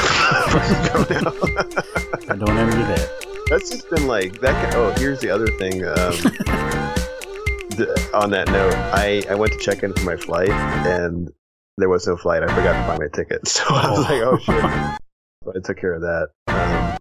I 2.32 2.36
don't 2.36 2.56
envy 2.56 2.82
that. 2.82 3.10
That's 3.48 3.70
just 3.70 3.88
been 3.90 4.06
like 4.06 4.40
that. 4.40 4.70
Can, 4.70 4.74
oh, 4.80 4.90
here's 4.98 5.20
the 5.20 5.30
other 5.30 5.46
thing. 5.46 5.84
Um, 5.84 6.12
th- 7.76 7.88
on 8.14 8.30
that 8.30 8.48
note, 8.48 8.74
I 8.74 9.22
I 9.30 9.34
went 9.36 9.52
to 9.52 9.58
check 9.58 9.82
in 9.84 9.92
for 9.92 10.02
my 10.04 10.16
flight 10.16 10.50
and 10.50 11.30
there 11.78 11.88
was 11.88 12.06
no 12.06 12.16
flight. 12.16 12.42
I 12.42 12.48
forgot 12.48 12.72
to 12.72 12.88
buy 12.88 12.98
my 12.98 13.08
ticket, 13.12 13.46
so 13.54 13.62
I 13.68 13.90
was 13.90 14.00
like, 14.00 14.22
oh 14.22 14.38
shit. 14.38 14.98
So 15.44 15.52
I 15.54 15.60
took 15.62 15.76
care 15.78 15.92
of 15.94 16.00
that. 16.00 16.30
Um, 16.48 16.98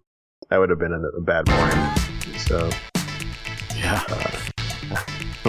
I 0.51 0.59
would 0.59 0.69
have 0.69 0.77
been 0.77 0.93
in 0.93 1.03
a 1.17 1.21
bad 1.21 1.47
morning. 1.49 2.37
So 2.37 2.69
Yeah. 3.75 4.03
well, 4.07 5.03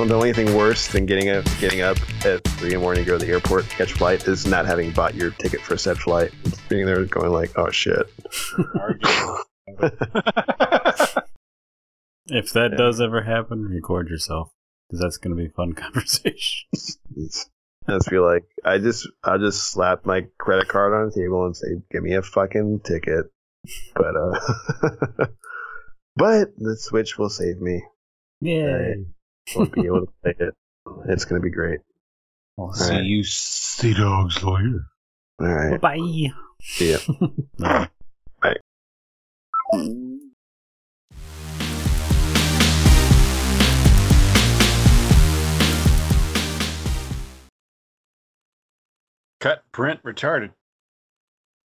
the 0.05 0.14
only 0.14 0.28
anything 0.31 0.55
worse 0.56 0.86
than 0.89 1.06
getting 1.06 1.31
up 1.31 1.44
getting 1.59 1.81
up 1.81 1.97
at 2.24 2.44
three 2.44 2.68
in 2.68 2.74
the 2.74 2.81
morning 2.81 3.05
to 3.05 3.10
go 3.10 3.18
to 3.18 3.24
the 3.24 3.31
airport 3.32 3.64
to 3.68 3.77
catch 3.77 3.93
flight 3.94 4.27
is 4.28 4.47
not 4.47 4.66
having 4.66 4.90
bought 4.93 5.14
your 5.14 5.31
ticket 5.32 5.60
for 5.60 5.74
a 5.74 5.78
said 5.78 5.97
flight. 5.98 6.32
Being 6.68 6.86
there 6.86 7.05
going 7.06 7.32
like, 7.32 7.56
oh 7.59 7.70
shit. 7.70 8.06
If 12.28 12.52
that 12.55 12.73
Yeah. 12.73 12.77
does 12.77 13.01
ever 13.01 13.23
happen, 13.23 13.62
record 13.66 14.09
yourself. 14.09 14.51
Because 14.89 15.01
that's 15.01 15.16
going 15.16 15.36
to 15.36 15.40
be 15.43 15.48
a 15.48 15.52
fun 15.52 15.73
conversation. 15.74 16.68
I 17.89 17.93
just 17.93 18.10
feel 18.10 18.24
like 18.24 18.44
I 18.64 18.78
just 18.78 19.09
I 19.23 19.39
just 19.39 19.62
slap 19.70 20.05
my 20.05 20.27
credit 20.39 20.66
card 20.68 20.93
on 20.93 21.06
the 21.06 21.12
table 21.14 21.47
and 21.47 21.56
say, 21.56 21.68
"Give 21.93 22.02
me 22.02 22.14
a 22.14 22.23
fucking 22.23 22.81
ticket." 22.85 23.27
But 23.94 24.16
uh, 24.16 24.40
but 26.16 26.48
the 26.59 26.77
Switch 26.77 27.16
will 27.16 27.31
save 27.31 27.60
me. 27.60 27.85
Yay. 28.40 29.05
Won't 29.55 29.73
be 29.73 29.86
able 29.86 30.06
to 30.06 30.12
play 30.23 30.35
it. 30.39 30.55
It's 31.09 31.24
gonna 31.24 31.40
be 31.40 31.51
great. 31.51 31.81
I'll 32.59 32.73
see 32.73 32.85
see 32.97 33.02
you 33.05 33.24
sea 33.24 33.94
dogs 33.94 34.43
later. 34.43 34.86
All 35.40 35.47
right. 35.47 35.81
Bye. 35.81 36.32
See 36.62 36.93
ya. 36.93 36.98
No. 37.59 37.86
Cut, 49.40 49.64
print, 49.70 50.02
retarded. 50.02 50.52